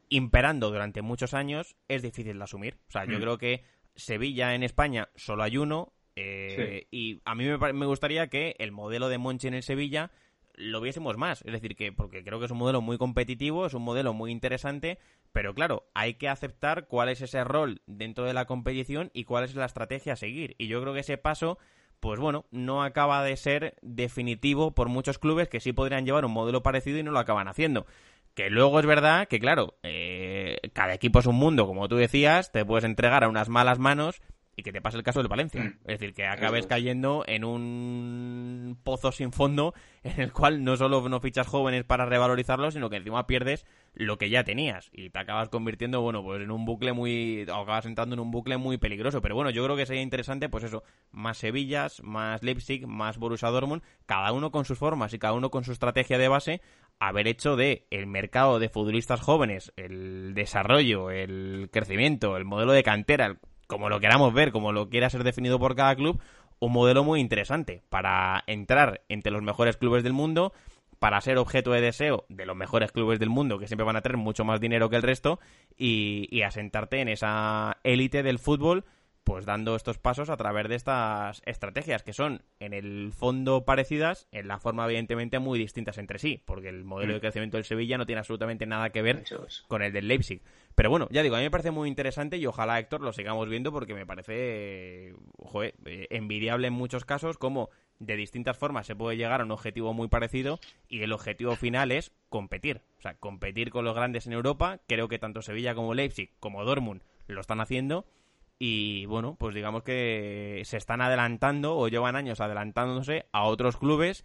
imperando 0.08 0.70
durante 0.70 1.02
muchos 1.02 1.34
años, 1.34 1.76
es 1.88 2.02
difícil 2.02 2.38
de 2.38 2.44
asumir. 2.44 2.78
O 2.88 2.92
sea, 2.92 3.04
yo 3.06 3.18
mm. 3.18 3.20
creo 3.20 3.38
que 3.38 3.64
Sevilla 3.94 4.54
en 4.54 4.62
España 4.62 5.08
solo 5.16 5.42
hay 5.42 5.56
uno, 5.56 5.92
eh, 6.16 6.86
y 6.90 7.20
a 7.26 7.34
mí 7.34 7.44
me, 7.44 7.86
gustaría 7.86 8.28
que 8.28 8.56
el 8.58 8.72
modelo 8.72 9.08
de 9.08 9.18
Monchi 9.18 9.48
en 9.48 9.54
el 9.54 9.62
Sevilla 9.62 10.10
lo 10.54 10.80
viésemos 10.80 11.18
más. 11.18 11.42
Es 11.42 11.52
decir, 11.52 11.76
que 11.76 11.92
porque 11.92 12.24
creo 12.24 12.38
que 12.38 12.46
es 12.46 12.50
un 12.50 12.58
modelo 12.58 12.80
muy 12.80 12.96
competitivo, 12.96 13.66
es 13.66 13.74
un 13.74 13.82
modelo 13.82 14.14
muy 14.14 14.32
interesante, 14.32 14.98
pero 15.32 15.54
claro, 15.54 15.86
hay 15.94 16.14
que 16.14 16.30
aceptar 16.30 16.86
cuál 16.86 17.10
es 17.10 17.20
ese 17.20 17.44
rol 17.44 17.82
dentro 17.86 18.24
de 18.24 18.32
la 18.32 18.46
competición 18.46 19.10
y 19.12 19.24
cuál 19.24 19.44
es 19.44 19.54
la 19.54 19.66
estrategia 19.66 20.14
a 20.14 20.16
seguir. 20.16 20.56
Y 20.58 20.68
yo 20.68 20.80
creo 20.80 20.94
que 20.94 21.00
ese 21.00 21.18
paso, 21.18 21.58
pues 22.00 22.18
bueno, 22.18 22.46
no 22.50 22.82
acaba 22.82 23.22
de 23.22 23.36
ser 23.36 23.76
definitivo 23.82 24.74
por 24.74 24.88
muchos 24.88 25.18
clubes 25.18 25.48
que 25.48 25.60
sí 25.60 25.74
podrían 25.74 26.06
llevar 26.06 26.24
un 26.24 26.32
modelo 26.32 26.62
parecido 26.62 26.98
y 26.98 27.02
no 27.02 27.12
lo 27.12 27.18
acaban 27.18 27.48
haciendo. 27.48 27.86
Que 28.34 28.48
luego 28.48 28.80
es 28.80 28.86
verdad 28.86 29.28
que, 29.28 29.38
claro, 29.38 29.74
eh, 29.82 30.58
cada 30.72 30.94
equipo 30.94 31.18
es 31.18 31.26
un 31.26 31.36
mundo, 31.36 31.66
como 31.66 31.88
tú 31.88 31.96
decías, 31.96 32.52
te 32.52 32.64
puedes 32.64 32.84
entregar 32.84 33.24
a 33.24 33.28
unas 33.28 33.48
malas 33.50 33.78
manos 33.78 34.22
y 34.56 34.62
que 34.62 34.72
te 34.72 34.80
pase 34.80 34.96
el 34.96 35.02
caso 35.02 35.20
del 35.20 35.28
Valencia. 35.28 35.62
Mm. 35.62 35.78
Es 35.84 35.98
decir, 35.98 36.14
que 36.14 36.26
acabes 36.26 36.66
cayendo 36.66 37.24
en 37.26 37.44
un 37.44 38.78
pozo 38.82 39.12
sin 39.12 39.30
fondo 39.30 39.74
en 40.02 40.20
el 40.20 40.32
cual 40.32 40.64
no 40.64 40.76
solo 40.76 41.06
no 41.08 41.20
fichas 41.20 41.46
jóvenes 41.46 41.84
para 41.84 42.06
revalorizarlos, 42.06 42.74
sino 42.74 42.88
que 42.88 42.96
encima 42.96 43.26
pierdes 43.26 43.66
lo 43.92 44.18
que 44.18 44.30
ya 44.30 44.44
tenías 44.44 44.90
y 44.92 45.10
te 45.10 45.18
acabas 45.18 45.50
convirtiendo, 45.50 46.00
bueno, 46.00 46.22
pues 46.22 46.42
en 46.42 46.50
un 46.50 46.64
bucle 46.64 46.92
muy, 46.92 47.44
o 47.48 47.54
acabas 47.54 47.86
entrando 47.86 48.14
en 48.14 48.20
un 48.20 48.30
bucle 48.30 48.56
muy 48.56 48.78
peligroso. 48.78 49.20
Pero 49.20 49.34
bueno, 49.34 49.50
yo 49.50 49.62
creo 49.64 49.76
que 49.76 49.86
sería 49.86 50.02
interesante, 50.02 50.48
pues 50.48 50.64
eso, 50.64 50.82
más 51.12 51.38
Sevillas, 51.38 52.02
más 52.02 52.42
Leipzig, 52.42 52.86
más 52.86 53.18
Borussia 53.18 53.48
Dortmund, 53.48 53.82
cada 54.06 54.32
uno 54.32 54.50
con 54.50 54.64
sus 54.64 54.78
formas 54.78 55.12
y 55.12 55.18
cada 55.18 55.34
uno 55.34 55.50
con 55.50 55.64
su 55.64 55.72
estrategia 55.72 56.18
de 56.18 56.28
base, 56.28 56.60
haber 56.98 57.28
hecho 57.28 57.56
de 57.56 57.86
el 57.90 58.06
mercado 58.06 58.58
de 58.58 58.70
futbolistas 58.70 59.20
jóvenes, 59.20 59.72
el 59.76 60.32
desarrollo, 60.34 61.10
el 61.10 61.68
crecimiento, 61.70 62.36
el 62.36 62.44
modelo 62.44 62.72
de 62.72 62.82
cantera, 62.82 63.38
como 63.66 63.88
lo 63.88 64.00
queramos 64.00 64.32
ver, 64.32 64.52
como 64.52 64.72
lo 64.72 64.88
quiera 64.88 65.10
ser 65.10 65.24
definido 65.24 65.58
por 65.58 65.74
cada 65.74 65.94
club, 65.94 66.20
un 66.58 66.72
modelo 66.72 67.04
muy 67.04 67.20
interesante 67.20 67.82
para 67.88 68.42
entrar 68.46 69.02
entre 69.08 69.32
los 69.32 69.42
mejores 69.42 69.76
clubes 69.76 70.02
del 70.02 70.12
mundo, 70.12 70.52
para 70.98 71.20
ser 71.20 71.36
objeto 71.38 71.72
de 71.72 71.80
deseo 71.80 72.24
de 72.28 72.46
los 72.46 72.56
mejores 72.56 72.92
clubes 72.92 73.18
del 73.18 73.28
mundo, 73.28 73.58
que 73.58 73.66
siempre 73.66 73.84
van 73.84 73.96
a 73.96 74.00
tener 74.00 74.16
mucho 74.16 74.44
más 74.44 74.60
dinero 74.60 74.88
que 74.88 74.96
el 74.96 75.02
resto, 75.02 75.38
y, 75.76 76.28
y 76.30 76.42
asentarte 76.42 77.00
en 77.00 77.08
esa 77.08 77.78
élite 77.84 78.22
del 78.22 78.38
fútbol 78.38 78.84
pues 79.26 79.44
dando 79.44 79.74
estos 79.74 79.98
pasos 79.98 80.30
a 80.30 80.36
través 80.36 80.68
de 80.68 80.76
estas 80.76 81.42
estrategias 81.46 82.04
que 82.04 82.12
son 82.12 82.42
en 82.60 82.72
el 82.72 83.10
fondo 83.12 83.64
parecidas, 83.64 84.28
en 84.30 84.46
la 84.46 84.60
forma 84.60 84.84
evidentemente 84.84 85.40
muy 85.40 85.58
distintas 85.58 85.98
entre 85.98 86.20
sí, 86.20 86.40
porque 86.44 86.68
el 86.68 86.84
modelo 86.84 87.14
de 87.14 87.18
mm. 87.18 87.22
crecimiento 87.22 87.56
del 87.56 87.64
Sevilla 87.64 87.98
no 87.98 88.06
tiene 88.06 88.20
absolutamente 88.20 88.66
nada 88.66 88.90
que 88.90 89.02
ver 89.02 89.24
con 89.66 89.82
el 89.82 89.92
del 89.92 90.06
Leipzig. 90.06 90.42
Pero 90.76 90.90
bueno, 90.90 91.08
ya 91.10 91.24
digo, 91.24 91.34
a 91.34 91.38
mí 91.38 91.44
me 91.44 91.50
parece 91.50 91.72
muy 91.72 91.88
interesante 91.88 92.36
y 92.36 92.46
ojalá 92.46 92.78
Héctor 92.78 93.00
lo 93.00 93.12
sigamos 93.12 93.48
viendo 93.48 93.72
porque 93.72 93.94
me 93.94 94.06
parece 94.06 95.12
joder, 95.38 95.74
eh, 95.86 96.06
envidiable 96.10 96.68
en 96.68 96.74
muchos 96.74 97.04
casos 97.04 97.36
como 97.36 97.68
de 97.98 98.14
distintas 98.14 98.56
formas 98.56 98.86
se 98.86 98.94
puede 98.94 99.16
llegar 99.16 99.40
a 99.40 99.44
un 99.44 99.50
objetivo 99.50 99.92
muy 99.92 100.06
parecido 100.06 100.60
y 100.88 101.02
el 101.02 101.12
objetivo 101.12 101.56
final 101.56 101.90
es 101.90 102.12
competir, 102.28 102.82
o 102.98 103.02
sea, 103.02 103.14
competir 103.14 103.70
con 103.70 103.84
los 103.84 103.96
grandes 103.96 104.28
en 104.28 104.34
Europa, 104.34 104.78
creo 104.86 105.08
que 105.08 105.18
tanto 105.18 105.42
Sevilla 105.42 105.74
como 105.74 105.94
Leipzig 105.94 106.30
como 106.38 106.64
Dortmund 106.64 107.02
lo 107.26 107.40
están 107.40 107.60
haciendo 107.60 108.06
y 108.58 109.06
bueno, 109.06 109.36
pues 109.38 109.54
digamos 109.54 109.82
que 109.82 110.62
se 110.64 110.76
están 110.76 111.00
adelantando 111.00 111.76
o 111.76 111.88
llevan 111.88 112.16
años 112.16 112.40
adelantándose 112.40 113.26
a 113.32 113.44
otros 113.44 113.76
clubes 113.76 114.24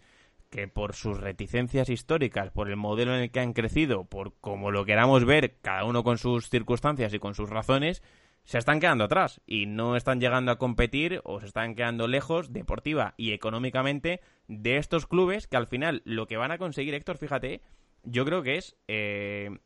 que 0.50 0.68
por 0.68 0.94
sus 0.94 1.18
reticencias 1.18 1.88
históricas, 1.88 2.50
por 2.50 2.68
el 2.68 2.76
modelo 2.76 3.14
en 3.14 3.22
el 3.22 3.30
que 3.30 3.40
han 3.40 3.54
crecido, 3.54 4.04
por 4.04 4.34
como 4.40 4.70
lo 4.70 4.84
queramos 4.84 5.24
ver, 5.24 5.56
cada 5.62 5.84
uno 5.84 6.04
con 6.04 6.18
sus 6.18 6.50
circunstancias 6.50 7.12
y 7.14 7.18
con 7.18 7.34
sus 7.34 7.48
razones, 7.48 8.02
se 8.44 8.58
están 8.58 8.80
quedando 8.80 9.04
atrás 9.04 9.40
y 9.46 9.66
no 9.66 9.96
están 9.96 10.20
llegando 10.20 10.52
a 10.52 10.58
competir 10.58 11.20
o 11.24 11.40
se 11.40 11.46
están 11.46 11.74
quedando 11.74 12.06
lejos 12.06 12.52
deportiva 12.52 13.14
y 13.16 13.32
económicamente 13.32 14.20
de 14.48 14.76
estos 14.76 15.06
clubes 15.06 15.46
que 15.46 15.56
al 15.56 15.66
final 15.66 16.02
lo 16.04 16.26
que 16.26 16.36
van 16.36 16.50
a 16.50 16.58
conseguir, 16.58 16.94
Héctor, 16.94 17.18
fíjate, 17.18 17.62
yo 18.02 18.24
creo 18.24 18.42
que 18.42 18.56
es 18.56 18.76
eh, 18.88 19.58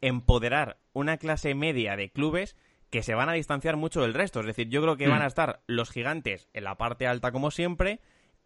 empoderar 0.00 0.78
una 0.92 1.16
clase 1.16 1.54
media 1.54 1.96
de 1.96 2.10
clubes 2.10 2.56
que 2.94 3.02
se 3.02 3.16
van 3.16 3.28
a 3.28 3.32
distanciar 3.32 3.76
mucho 3.76 4.02
del 4.02 4.14
resto. 4.14 4.38
Es 4.38 4.46
decir, 4.46 4.68
yo 4.68 4.80
creo 4.80 4.96
que 4.96 5.08
van 5.08 5.20
a 5.20 5.26
estar 5.26 5.64
los 5.66 5.90
gigantes 5.90 6.48
en 6.52 6.62
la 6.62 6.76
parte 6.76 7.08
alta 7.08 7.32
como 7.32 7.50
siempre. 7.50 7.98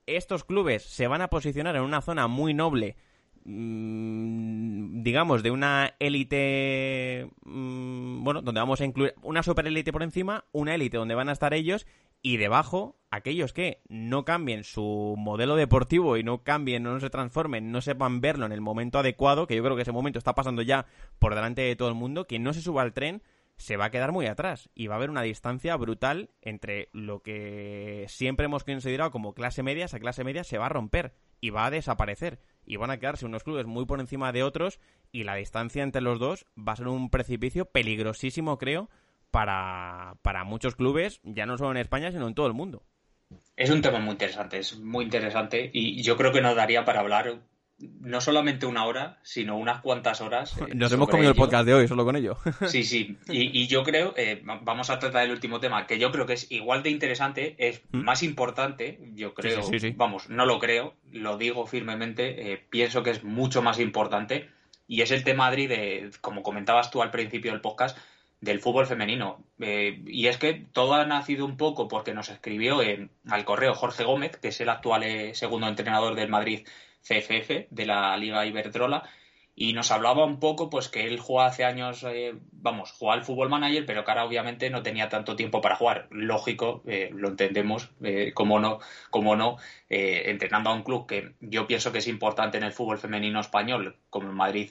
Estos 0.07 0.42
clubes 0.42 0.84
se 0.84 1.07
van 1.07 1.20
a 1.20 1.28
posicionar 1.28 1.76
en 1.76 1.82
una 1.82 2.01
zona 2.01 2.28
muy 2.28 2.55
noble, 2.55 2.96
mm, 3.44 5.03
digamos, 5.03 5.42
de 5.42 5.51
una 5.51 5.96
élite, 5.99 7.28
mm, 7.44 8.24
bueno, 8.24 8.40
donde 8.40 8.62
vamos 8.62 8.80
a 8.80 8.86
incluir 8.86 9.12
una 9.20 9.42
superélite 9.42 9.92
por 9.92 10.03
encima, 10.03 10.46
una 10.53 10.74
élite 10.74 10.96
donde 10.96 11.14
van 11.14 11.28
a 11.28 11.32
estar 11.32 11.53
ellos 11.53 11.86
y 12.22 12.38
debajo 12.38 12.96
aquellos 13.11 13.53
que 13.53 13.82
no 13.90 14.24
cambien 14.24 14.64
su 14.64 15.14
modelo 15.18 15.57
deportivo 15.57 16.16
y 16.16 16.22
no 16.22 16.42
cambien, 16.42 16.84
no 16.84 16.99
se 17.01 17.11
transformen, 17.11 17.70
no 17.70 17.82
sepan 17.82 18.22
verlo 18.22 18.46
en 18.46 18.53
el 18.53 18.62
momento 18.62 18.99
adecuado, 18.99 19.46
que 19.46 19.57
yo 19.57 19.62
creo 19.62 19.76
que 19.76 19.82
ese 19.82 19.92
momento 19.92 20.18
está 20.18 20.34
pasando 20.34 20.62
ya 20.62 20.86
por 21.18 21.34
delante 21.34 21.61
de 21.61 21.76
todo 21.76 21.90
el 21.90 21.94
mundo, 21.94 22.26
que 22.26 22.38
no 22.38 22.55
se 22.55 22.62
suba 22.62 22.80
al 22.80 22.94
tren 22.94 23.20
se 23.59 23.77
va 23.77 23.87
a 23.87 23.91
quedar 23.91 24.13
muy 24.13 24.27
atrás 24.27 24.71
y 24.75 24.87
va 24.87 24.95
a 24.95 24.99
haber 24.99 25.11
una 25.11 25.23
distancia 25.23 25.77
brutal 25.77 26.31
entre 26.41 26.89
lo 26.93 27.23
que 27.23 28.07
siempre 28.09 28.47
hemos 28.47 28.65
considerado 28.65 29.11
como 29.11 29.35
clase 29.35 29.63
media, 29.63 29.85
esa 29.85 29.99
clase 29.99 30.25
media 30.25 30.45
se 30.45 30.59
va 30.59 30.67
a 30.67 30.71
romper 30.71 31.13
y 31.41 31.51
va 31.51 31.67
a 31.67 31.71
desaparecer 31.71 32.39
y 32.65 32.77
van 32.77 32.91
a 32.91 32.99
quedarse 32.99 33.27
unos 33.27 33.43
clubes 33.43 33.67
muy 33.67 33.85
por 33.85 34.01
encima 34.01 34.33
de 34.33 34.45
otros 34.45 34.81
y 35.11 35.25
la 35.25 35.35
distancia 35.35 35.83
entre 35.83 36.01
los 36.01 36.19
dos 36.19 36.47
va 36.57 36.73
a 36.73 36.77
ser 36.77 36.89
un 36.89 37.11
precipicio 37.11 37.67
peligrosísimo, 37.67 38.59
creo, 38.59 38.89
para, 39.31 40.15
para 40.23 40.45
muchos 40.45 40.77
clubes, 40.77 41.21
ya 41.25 41.45
no 41.45 41.59
solo 41.59 41.73
en 41.73 41.79
España, 41.79 42.13
sino 42.13 42.29
en 42.29 42.35
todo 42.35 42.47
el 42.47 42.55
mundo. 42.55 42.85
Es 43.57 43.71
un 43.71 43.83
tema 43.83 43.99
muy 43.99 44.13
interesante, 44.13 44.59
es 44.59 44.79
muy 44.79 45.05
interesante 45.05 45.69
y 45.73 46.01
yo 46.03 46.17
creo 46.17 46.33
que 46.33 46.41
nos 46.41 46.55
daría 46.55 46.85
para 46.85 47.01
hablar 47.01 47.41
no 47.79 48.20
solamente 48.20 48.66
una 48.66 48.85
hora, 48.85 49.18
sino 49.22 49.57
unas 49.57 49.81
cuantas 49.81 50.20
horas. 50.20 50.57
Eh, 50.59 50.74
Nos 50.74 50.91
hemos 50.93 51.09
comido 51.09 51.31
el 51.31 51.37
podcast 51.37 51.64
de 51.64 51.74
hoy 51.74 51.89
solo 51.89 52.05
con 52.05 52.16
ello. 52.16 52.37
Sí, 52.66 52.85
sí. 52.85 53.16
Y, 53.29 53.66
yo 53.68 53.83
creo, 53.85 54.14
eh, 54.16 54.43
vamos 54.45 54.91
a 54.91 54.99
tratar 54.99 55.24
el 55.24 55.31
último 55.31 55.61
tema, 55.61 55.87
que 55.87 55.99
yo 55.99 56.11
creo 56.11 56.26
que 56.26 56.33
es 56.33 56.51
igual 56.51 56.83
de 56.83 56.91
interesante, 56.91 57.55
es 57.59 57.83
¿Mm? 57.93 58.03
más 58.03 58.22
importante, 58.22 58.99
yo 59.14 59.33
creo, 59.35 59.62
vamos, 59.97 60.29
no 60.29 60.45
lo 60.45 60.59
creo, 60.59 60.95
lo 61.12 61.39
digo 61.39 61.66
firmemente, 61.66 62.53
eh, 62.53 62.66
pienso 62.70 63.03
que 63.03 63.11
es 63.11 63.24
mucho 63.24 63.62
más 63.62 63.79
importante, 63.79 64.51
y 64.87 65.03
es 65.03 65.11
el 65.11 65.24
tema, 65.24 65.47
Adri, 65.47 65.66
de, 65.66 66.11
como 66.20 66.43
comentabas 66.43 66.91
tú 66.91 67.03
al 67.03 67.11
principio 67.11 67.53
del 67.53 67.61
podcast, 67.61 67.97
del 68.41 68.61
fútbol 68.61 68.87
femenino. 68.87 69.45
y 69.59 70.26
es 70.26 70.39
que 70.39 70.55
todo 70.72 70.95
ha 70.95 71.05
nacido 71.05 71.45
un 71.45 71.57
poco 71.57 71.89
porque 71.89 72.14
nos 72.14 72.29
escribió 72.29 72.79
al 73.29 73.45
correo 73.45 73.74
Jorge 73.74 74.05
Gómez, 74.05 74.37
que 74.37 74.49
es 74.49 74.61
el 74.61 74.68
actual 74.68 75.35
segundo 75.35 75.66
entrenador 75.66 76.14
del 76.14 76.29
Madrid 76.29 76.64
CFF 77.09 77.69
de 77.71 77.87
la 77.87 78.17
Liga 78.17 78.45
Iberdrola 78.45 79.09
y 79.61 79.73
nos 79.73 79.91
hablaba 79.91 80.25
un 80.25 80.39
poco 80.39 80.71
pues 80.71 80.89
que 80.89 81.05
él 81.05 81.19
jugaba 81.19 81.49
hace 81.49 81.65
años, 81.65 82.05
eh, 82.05 82.33
vamos, 82.53 82.93
jugaba 82.93 83.19
al 83.19 83.25
fútbol 83.25 83.49
manager, 83.49 83.85
pero 83.87 84.05
que 84.05 84.11
ahora 84.13 84.25
obviamente 84.25 84.71
no 84.71 84.85
tenía 84.85 85.09
tanto 85.09 85.35
tiempo 85.35 85.61
para 85.61 85.75
jugar. 85.75 86.07
Lógico, 86.11 86.85
eh, 86.87 87.11
lo 87.13 87.27
entendemos, 87.27 87.91
eh, 88.05 88.31
como 88.35 88.61
no, 88.61 88.79
como 89.11 89.35
no, 89.35 89.57
entrenando 89.89 90.71
a 90.71 90.75
un 90.75 90.85
club 90.85 91.09
que 91.09 91.33
yo 91.41 91.67
pienso 91.67 91.91
que 91.91 91.99
es 91.99 92.07
importante 92.07 92.57
en 92.57 92.63
el 92.63 92.73
fútbol 92.73 92.99
femenino 92.99 93.41
español, 93.41 93.97
como 94.11 94.29
el 94.29 94.37
Madrid 94.37 94.71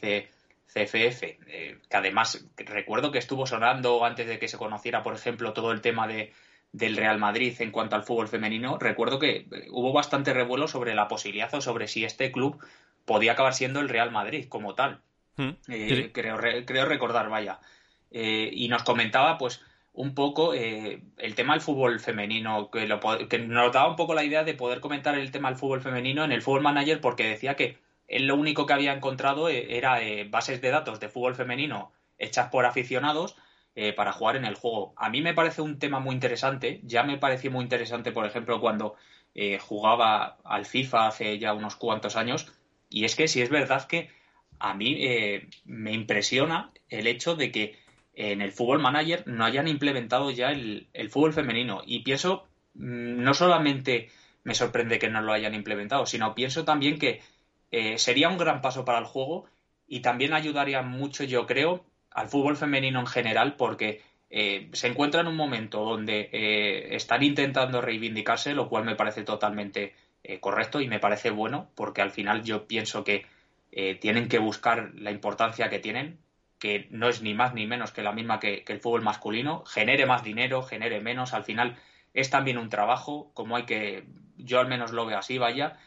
CFF, 0.68 1.20
que 1.20 1.98
además 1.98 2.48
recuerdo 2.56 3.12
que 3.12 3.18
estuvo 3.18 3.46
sonando 3.46 4.06
antes 4.06 4.26
de 4.26 4.40
que 4.40 4.48
se 4.48 4.58
conociera, 4.58 5.04
por 5.04 5.16
ejemplo, 5.16 5.52
todo 5.52 5.74
el 5.74 5.82
tema 5.82 6.08
de 6.08 6.32
del 6.72 6.98
Real 6.98 7.18
Madrid 7.18 7.56
en 7.60 7.72
cuanto 7.72 7.96
al 7.96 8.04
fútbol 8.04 8.28
femenino, 8.28 8.78
recuerdo 8.78 9.20
que 9.20 9.48
eh, 9.52 9.68
hubo 9.72 9.94
bastante 9.94 10.34
revuelo 10.34 10.68
sobre 10.68 10.96
la 10.96 11.08
posibilidad 11.08 11.54
o 11.54 11.62
sobre 11.62 11.88
si 11.88 12.04
este 12.04 12.32
club 12.32 12.64
podía 13.06 13.34
acabar 13.34 13.54
siendo 13.54 13.80
el 13.80 13.90
Real 13.90 14.12
Madrid 14.12 14.48
como 14.50 14.76
tal. 14.76 15.02
Hmm. 15.38 15.52
Eh, 15.70 16.12
creo, 16.14 16.38
creo 16.38 16.86
recordar, 16.86 17.30
vaya. 17.30 17.60
Eh, 18.12 18.50
y 18.54 18.68
nos 18.68 18.84
comentaba, 18.84 19.38
pues, 19.38 19.62
un 19.94 20.14
poco 20.14 20.54
el 20.54 21.34
tema 21.36 21.54
del 21.54 21.62
fútbol 21.62 22.00
femenino, 22.00 22.70
que, 22.70 22.86
lo, 22.86 23.00
que 23.28 23.40
nos 23.40 23.74
daba 23.74 23.90
un 23.90 23.96
poco 23.96 24.14
la 24.14 24.24
idea 24.24 24.44
de 24.44 24.54
poder 24.54 24.80
comentar 24.80 25.18
el 25.18 25.32
tema 25.32 25.50
del 25.50 25.58
fútbol 25.58 25.82
femenino 25.82 26.24
en 26.24 26.32
el 26.32 26.44
fútbol 26.44 26.62
manager, 26.62 27.02
porque 27.02 27.28
decía 27.28 27.56
que 27.56 27.80
él 28.08 28.28
lo 28.28 28.36
único 28.36 28.68
que 28.68 28.74
había 28.74 28.94
encontrado 28.94 29.50
era 29.50 30.00
bases 30.30 30.62
de 30.62 30.70
datos 30.70 31.00
de 31.00 31.10
fútbol 31.10 31.34
femenino 31.34 31.92
hechas 32.20 32.50
por 32.50 32.68
aficionados 32.68 33.36
eh, 33.80 33.94
para 33.94 34.12
jugar 34.12 34.38
en 34.38 34.46
el 34.46 34.56
juego. 34.56 34.96
A 34.98 35.08
mí 35.12 35.22
me 35.22 35.36
parece 35.36 35.62
un 35.62 35.78
tema 35.78 36.00
muy 36.00 36.16
interesante. 36.16 36.82
Ya 36.84 37.04
me 37.04 37.20
pareció 37.20 37.52
muy 37.52 37.62
interesante, 37.62 38.12
por 38.12 38.26
ejemplo, 38.26 38.60
cuando 38.60 38.96
eh, 39.36 39.60
jugaba 39.60 40.40
al 40.44 40.66
FIFA 40.66 41.10
hace 41.10 41.38
ya 41.38 41.54
unos 41.54 41.76
cuantos 41.76 42.16
años. 42.16 42.52
Y 42.90 43.06
es 43.06 43.16
que 43.16 43.28
si 43.28 43.40
es 43.40 43.52
verdad 43.52 43.86
que 43.86 44.10
a 44.58 44.74
mí 44.74 44.96
eh, 45.06 45.48
me 45.66 45.92
impresiona 45.94 46.72
el 46.90 47.06
hecho 47.06 47.36
de 47.36 47.52
que 47.52 47.78
en 48.16 48.42
el 48.42 48.52
fútbol 48.52 48.80
manager 48.80 49.22
no 49.28 49.46
hayan 49.46 49.68
implementado 49.68 50.32
ya 50.32 50.50
el, 50.50 50.88
fútbol 51.12 51.34
femenino. 51.34 51.84
Y 51.86 52.00
pienso, 52.00 52.48
mm, 52.74 53.22
no 53.22 53.36
solamente 53.36 54.10
me 54.44 54.56
sorprende 54.56 54.98
que 54.98 55.12
no 55.12 55.22
lo 55.22 55.34
hayan 55.34 55.54
implementado, 55.54 56.08
sino 56.08 56.34
pienso 56.34 56.66
también 56.66 56.98
que 56.98 57.22
sería 57.98 58.30
un 58.30 58.40
gran 58.40 58.62
paso 58.62 58.86
para 58.86 58.98
el 58.98 59.06
juego 59.06 59.46
y 59.88 60.00
también 60.00 60.34
ayudaría 60.34 60.82
mucho, 60.82 61.26
yo 61.26 61.46
creo, 61.46 61.86
al 62.18 62.30
fútbol 62.30 62.58
femenino 62.58 63.00
en 63.00 63.06
general 63.06 63.56
porque 63.56 64.02
eh, 64.32 64.70
se 64.74 64.88
encuentra 64.88 65.22
en 65.22 65.28
un 65.28 65.36
momento 65.36 65.86
donde 65.86 66.30
eh, 66.34 66.96
están 66.96 67.22
intentando 67.22 67.80
reivindicarse, 67.80 68.54
lo 68.54 68.70
cual 68.70 68.86
me 68.86 68.96
parece 68.96 69.22
totalmente 69.22 69.94
eh, 70.24 70.40
correcto 70.40 70.82
y 70.82 70.88
me 70.88 71.00
parece 71.00 71.30
bueno 71.30 71.70
porque 71.76 72.02
al 72.02 72.10
final 72.10 72.44
yo 72.44 72.68
pienso 72.68 73.04
que 73.04 73.26
tienen 74.00 74.28
que 74.28 74.40
buscar 74.40 74.94
la 74.96 75.12
importancia 75.12 75.70
que 75.70 75.78
tienen, 75.78 76.18
que 76.58 76.88
no 76.90 77.10
es 77.10 77.22
ni 77.22 77.36
más 77.36 77.54
ni 77.54 77.68
menos 77.68 77.92
que 77.92 78.02
la 78.02 78.12
misma 78.12 78.40
que, 78.40 78.64
el 78.66 78.80
fútbol 78.80 79.04
masculino, 79.04 79.64
genere 79.66 80.08
más 80.08 80.24
dinero, 80.24 80.64
genere 80.64 81.00
menos, 81.00 81.36
al 81.36 81.44
final 81.44 81.78
es 82.16 82.32
también 82.32 82.58
un 82.58 82.70
trabajo, 82.70 83.30
como 83.36 83.56
hay 83.56 83.66
que, 83.66 84.06
yo 84.38 84.60
al 84.60 84.68
menos 84.68 84.94
lo 84.94 85.06
veo 85.06 85.20
así, 85.20 85.38
vaya, 85.38 85.78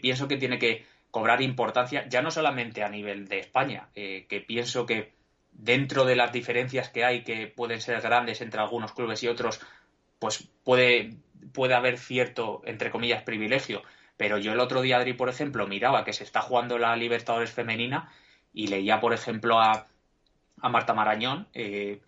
pienso 0.00 0.26
que 0.26 0.36
tiene 0.36 0.58
que 0.58 0.84
cobrar 1.12 1.40
importancia, 1.42 2.08
ya 2.08 2.22
no 2.22 2.32
solamente 2.32 2.82
a 2.82 2.88
nivel 2.88 3.28
de 3.28 3.38
España, 3.38 3.90
que 3.94 4.44
pienso 4.44 4.84
que 4.84 5.12
dentro 5.58 6.04
de 6.04 6.16
las 6.16 6.32
diferencias 6.32 6.88
que 6.88 7.04
hay, 7.04 7.24
que 7.24 7.48
pueden 7.48 7.80
ser 7.80 8.00
grandes 8.00 8.40
entre 8.40 8.60
algunos 8.60 8.92
clubes 8.92 9.22
y 9.22 9.28
otros, 9.28 9.60
pues 10.18 10.48
puede, 10.64 11.16
puede 11.52 11.74
haber 11.74 11.98
cierto, 11.98 12.62
entre 12.64 12.90
comillas, 12.90 13.24
privilegio. 13.24 13.82
Pero 14.16 14.38
yo 14.38 14.52
el 14.52 14.60
otro 14.60 14.80
día, 14.80 14.96
Adri, 14.96 15.12
por 15.12 15.28
ejemplo, 15.28 15.66
miraba 15.66 16.04
que 16.04 16.12
se 16.12 16.24
está 16.24 16.40
jugando 16.40 16.78
la 16.78 16.96
Libertadores 16.96 17.50
femenina 17.50 18.10
y 18.54 18.68
leía, 18.68 19.00
por 19.00 19.12
ejemplo, 19.12 19.60
a, 19.60 19.88
a 20.60 20.68
Marta 20.68 20.94
Marañón, 20.94 21.48
eh, 21.54 22.00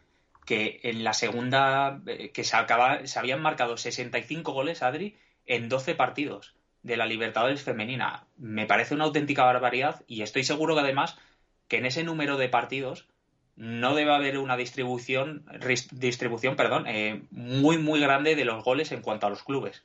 que 0.47 0.81
en 0.85 1.05
la 1.05 1.13
segunda, 1.13 2.01
eh, 2.07 2.31
que 2.31 2.45
se, 2.45 2.57
acaba, 2.57 3.07
se 3.07 3.19
habían 3.19 3.43
marcado 3.43 3.77
65 3.77 4.53
goles, 4.53 4.83
Adri, 4.83 5.17
en 5.47 5.69
12 5.69 5.97
partidos 5.97 6.55
de 6.83 6.97
la 6.97 7.07
Libertadores 7.07 7.63
femenina. 7.63 8.27
Me 8.37 8.67
parece 8.67 8.95
una 8.95 9.05
auténtica 9.05 9.45
barbaridad 9.45 10.03
y 10.07 10.23
estoy 10.23 10.45
seguro 10.45 10.75
que 10.75 10.83
además 10.83 11.19
que 11.69 11.79
en 11.79 11.87
ese 11.87 12.05
número 12.05 12.37
de 12.37 12.49
partidos 12.49 13.07
no 13.61 13.95
debe 13.95 14.15
haber 14.15 14.39
una 14.39 14.57
distribución, 14.57 15.45
distribución 15.93 16.57
perdón, 16.57 16.87
eh, 16.87 17.25
muy, 17.31 17.77
muy 17.77 18.01
grande 18.01 18.35
de 18.35 18.47
los 18.47 18.65
goles 18.65 18.91
en 18.91 19.03
cuanto 19.03 19.27
a 19.27 19.31
los 19.31 19.43
clubes. 19.43 19.85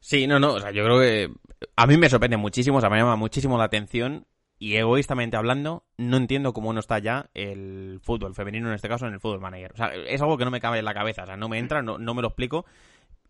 Sí, 0.00 0.26
no, 0.26 0.40
no, 0.40 0.54
o 0.54 0.60
sea, 0.60 0.70
yo 0.70 0.82
creo 0.82 0.98
que 0.98 1.30
a 1.76 1.86
mí 1.86 1.98
me 1.98 2.08
sorprende 2.08 2.38
muchísimo, 2.38 2.78
o 2.78 2.80
sea, 2.80 2.88
me 2.88 2.96
llama 2.96 3.16
muchísimo 3.16 3.58
la 3.58 3.64
atención 3.64 4.26
y 4.58 4.76
egoístamente 4.76 5.36
hablando, 5.36 5.84
no 5.98 6.16
entiendo 6.16 6.54
cómo 6.54 6.72
no 6.72 6.80
está 6.80 7.00
ya 7.00 7.28
el 7.34 8.00
fútbol 8.02 8.34
femenino, 8.34 8.68
en 8.68 8.74
este 8.74 8.88
caso, 8.88 9.06
en 9.06 9.12
el 9.12 9.20
fútbol 9.20 9.40
manager. 9.40 9.72
O 9.74 9.76
sea, 9.76 9.94
es 9.94 10.22
algo 10.22 10.38
que 10.38 10.46
no 10.46 10.50
me 10.50 10.60
cabe 10.60 10.78
en 10.78 10.86
la 10.86 10.94
cabeza, 10.94 11.24
o 11.24 11.26
sea, 11.26 11.36
no 11.36 11.50
me 11.50 11.58
entra, 11.58 11.82
no, 11.82 11.98
no 11.98 12.14
me 12.14 12.22
lo 12.22 12.28
explico 12.28 12.64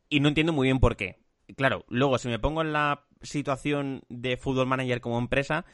y 0.08 0.20
no 0.20 0.28
entiendo 0.28 0.52
muy 0.52 0.68
bien 0.68 0.78
por 0.78 0.94
qué. 0.94 1.18
Claro, 1.56 1.84
luego, 1.88 2.18
si 2.18 2.28
me 2.28 2.38
pongo 2.38 2.62
en 2.62 2.72
la 2.72 3.04
situación 3.20 4.04
de 4.08 4.36
fútbol 4.36 4.68
manager 4.68 5.00
como 5.00 5.18
empresa, 5.18 5.64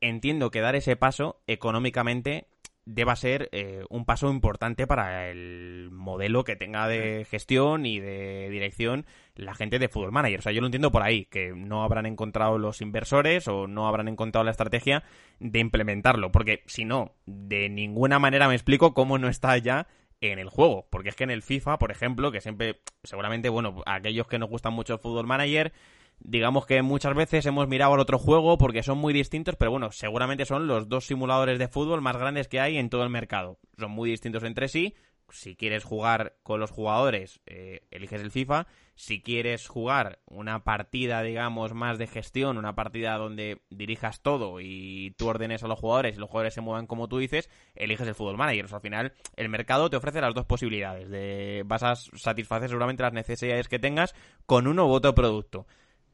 entiendo 0.00 0.50
que 0.50 0.62
dar 0.62 0.74
ese 0.74 0.96
paso 0.96 1.42
económicamente 1.46 2.46
deba 2.88 3.14
ser 3.16 3.50
eh, 3.52 3.84
un 3.90 4.06
paso 4.06 4.30
importante 4.30 4.86
para 4.86 5.28
el 5.28 5.90
modelo 5.92 6.44
que 6.44 6.56
tenga 6.56 6.88
de 6.88 7.26
gestión 7.30 7.84
y 7.84 8.00
de 8.00 8.48
dirección 8.48 9.04
la 9.34 9.54
gente 9.54 9.78
de 9.78 9.88
Fútbol 9.88 10.10
Manager. 10.10 10.38
O 10.38 10.42
sea, 10.42 10.52
yo 10.52 10.62
lo 10.62 10.68
entiendo 10.68 10.90
por 10.90 11.02
ahí, 11.02 11.26
que 11.26 11.52
no 11.54 11.84
habrán 11.84 12.06
encontrado 12.06 12.56
los 12.56 12.80
inversores 12.80 13.46
o 13.46 13.66
no 13.66 13.86
habrán 13.86 14.08
encontrado 14.08 14.42
la 14.42 14.52
estrategia 14.52 15.04
de 15.38 15.58
implementarlo, 15.58 16.32
porque 16.32 16.62
si 16.66 16.86
no, 16.86 17.12
de 17.26 17.68
ninguna 17.68 18.18
manera 18.18 18.48
me 18.48 18.54
explico 18.54 18.94
cómo 18.94 19.18
no 19.18 19.28
está 19.28 19.58
ya 19.58 19.86
en 20.22 20.38
el 20.38 20.48
juego, 20.48 20.88
porque 20.90 21.10
es 21.10 21.14
que 21.14 21.24
en 21.24 21.30
el 21.30 21.42
FIFA, 21.42 21.78
por 21.78 21.90
ejemplo, 21.90 22.32
que 22.32 22.40
siempre, 22.40 22.80
seguramente, 23.04 23.50
bueno, 23.50 23.82
aquellos 23.84 24.26
que 24.28 24.38
nos 24.38 24.48
gustan 24.48 24.72
mucho 24.72 24.94
el 24.94 24.98
Fútbol 24.98 25.26
Manager, 25.26 25.72
digamos 26.20 26.66
que 26.66 26.82
muchas 26.82 27.14
veces 27.14 27.46
hemos 27.46 27.68
mirado 27.68 27.94
al 27.94 28.00
otro 28.00 28.18
juego 28.18 28.58
porque 28.58 28.82
son 28.82 28.98
muy 28.98 29.12
distintos, 29.12 29.56
pero 29.56 29.70
bueno, 29.70 29.92
seguramente 29.92 30.44
son 30.44 30.66
los 30.66 30.88
dos 30.88 31.06
simuladores 31.06 31.58
de 31.58 31.68
fútbol 31.68 32.00
más 32.00 32.16
grandes 32.16 32.48
que 32.48 32.60
hay 32.60 32.76
en 32.78 32.90
todo 32.90 33.02
el 33.02 33.10
mercado. 33.10 33.58
Son 33.78 33.90
muy 33.90 34.10
distintos 34.10 34.42
entre 34.42 34.68
sí. 34.68 34.94
Si 35.30 35.56
quieres 35.56 35.84
jugar 35.84 36.36
con 36.42 36.58
los 36.58 36.70
jugadores, 36.70 37.40
eh, 37.44 37.82
eliges 37.90 38.22
el 38.22 38.30
FIFA. 38.30 38.66
Si 38.94 39.20
quieres 39.20 39.68
jugar 39.68 40.20
una 40.24 40.64
partida, 40.64 41.22
digamos, 41.22 41.74
más 41.74 41.98
de 41.98 42.06
gestión, 42.06 42.56
una 42.56 42.74
partida 42.74 43.18
donde 43.18 43.60
dirijas 43.68 44.22
todo 44.22 44.58
y 44.60 45.14
tú 45.18 45.28
ordenes 45.28 45.62
a 45.62 45.68
los 45.68 45.78
jugadores 45.78 46.16
y 46.16 46.18
los 46.18 46.30
jugadores 46.30 46.54
se 46.54 46.62
muevan 46.62 46.86
como 46.86 47.08
tú 47.08 47.18
dices, 47.18 47.50
eliges 47.74 48.08
el 48.08 48.14
Fútbol 48.14 48.38
Manager. 48.38 48.66
Al 48.72 48.80
final, 48.80 49.12
el 49.36 49.50
mercado 49.50 49.90
te 49.90 49.98
ofrece 49.98 50.22
las 50.22 50.34
dos 50.34 50.46
posibilidades. 50.46 51.10
De, 51.10 51.62
vas 51.66 51.82
a 51.82 51.94
satisfacer 51.94 52.70
seguramente 52.70 53.02
las 53.02 53.12
necesidades 53.12 53.68
que 53.68 53.78
tengas 53.78 54.14
con 54.46 54.66
uno 54.66 54.86
u 54.86 54.90
otro 54.92 55.14
producto. 55.14 55.66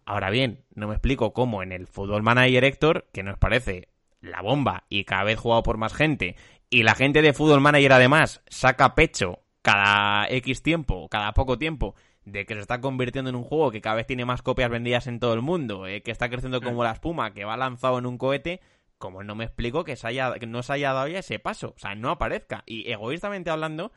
Ahora 0.06 0.30
bien, 0.30 0.64
no 0.74 0.88
me 0.88 0.94
explico 0.94 1.32
cómo 1.32 1.62
en 1.62 1.72
el 1.72 1.86
Fútbol 1.86 2.22
Manager 2.22 2.64
Héctor, 2.64 3.06
que 3.12 3.22
nos 3.22 3.38
parece 3.38 3.88
la 4.20 4.42
bomba 4.42 4.84
y 4.88 5.04
cada 5.04 5.24
vez 5.24 5.38
jugado 5.38 5.62
por 5.62 5.78
más 5.78 5.94
gente, 5.94 6.36
y 6.70 6.82
la 6.82 6.94
gente 6.94 7.22
de 7.22 7.32
Fútbol 7.32 7.60
Manager 7.60 7.92
además 7.92 8.42
saca 8.48 8.94
pecho 8.94 9.40
cada 9.62 10.28
X 10.28 10.62
tiempo, 10.62 11.08
cada 11.08 11.32
poco 11.32 11.56
tiempo, 11.56 11.94
de 12.24 12.44
que 12.46 12.54
se 12.54 12.60
está 12.60 12.80
convirtiendo 12.80 13.30
en 13.30 13.36
un 13.36 13.44
juego 13.44 13.70
que 13.70 13.80
cada 13.80 13.96
vez 13.96 14.06
tiene 14.06 14.24
más 14.24 14.42
copias 14.42 14.70
vendidas 14.70 15.06
en 15.06 15.20
todo 15.20 15.34
el 15.34 15.42
mundo, 15.42 15.86
eh, 15.86 16.02
que 16.02 16.10
está 16.10 16.28
creciendo 16.28 16.60
como 16.60 16.84
la 16.84 16.92
espuma, 16.92 17.32
que 17.32 17.44
va 17.44 17.56
lanzado 17.56 17.98
en 17.98 18.06
un 18.06 18.18
cohete, 18.18 18.60
como 18.98 19.22
no 19.22 19.34
me 19.34 19.44
explico 19.44 19.84
que, 19.84 19.96
se 19.96 20.06
haya, 20.06 20.34
que 20.34 20.46
no 20.46 20.62
se 20.62 20.74
haya 20.74 20.92
dado 20.92 21.08
ya 21.08 21.18
ese 21.20 21.38
paso, 21.38 21.74
o 21.76 21.78
sea, 21.78 21.94
no 21.94 22.10
aparezca. 22.10 22.62
Y 22.66 22.90
egoístamente 22.90 23.50
hablando, 23.50 23.92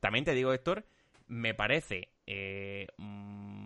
también 0.00 0.24
te 0.24 0.34
digo, 0.34 0.52
Héctor, 0.52 0.86
me 1.26 1.54
parece 1.54 2.10
eh, 2.26 2.88
mm, 2.96 3.57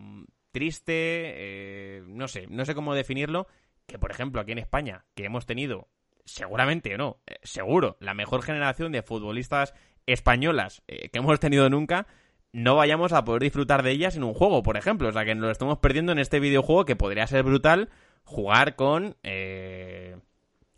triste, 0.53 0.93
eh, 0.95 2.03
no 2.07 2.29
sé, 2.29 2.47
no 2.49 2.65
sé 2.65 2.75
cómo 2.75 2.95
definirlo, 2.95 3.49
que 3.87 3.99
por 3.99 4.11
ejemplo 4.11 4.41
aquí 4.41 4.53
en 4.53 4.59
España, 4.59 5.05
que 5.15 5.25
hemos 5.25 5.47
tenido, 5.47 5.89
seguramente 6.25 6.95
o 6.95 6.99
no, 6.99 7.21
eh, 7.27 7.35
seguro, 7.43 7.97
la 7.99 8.15
mejor 8.15 8.43
generación 8.43 8.93
de 8.93 9.03
futbolistas 9.03 9.75
españolas 10.07 10.83
que 10.87 11.11
hemos 11.15 11.39
tenido 11.41 11.71
nunca, 11.71 12.07
no 12.53 12.77
vayamos 12.77 13.13
a 13.13 13.25
poder 13.25 13.43
disfrutar 13.43 13.83
de 13.83 13.93
ellas 13.93 14.17
en 14.17 14.25
un 14.25 14.35
juego, 14.35 14.63
por 14.63 14.77
ejemplo. 14.77 15.09
O 15.09 15.13
sea, 15.13 15.25
que 15.25 15.35
nos 15.35 15.45
lo 15.45 15.51
estamos 15.51 15.79
perdiendo 15.79 16.13
en 16.13 16.19
este 16.19 16.41
videojuego 16.41 16.85
que 16.85 16.97
podría 16.97 17.27
ser 17.27 17.43
brutal 17.43 17.89
jugar 18.25 18.77
con... 18.77 19.17
Eh, 19.23 20.17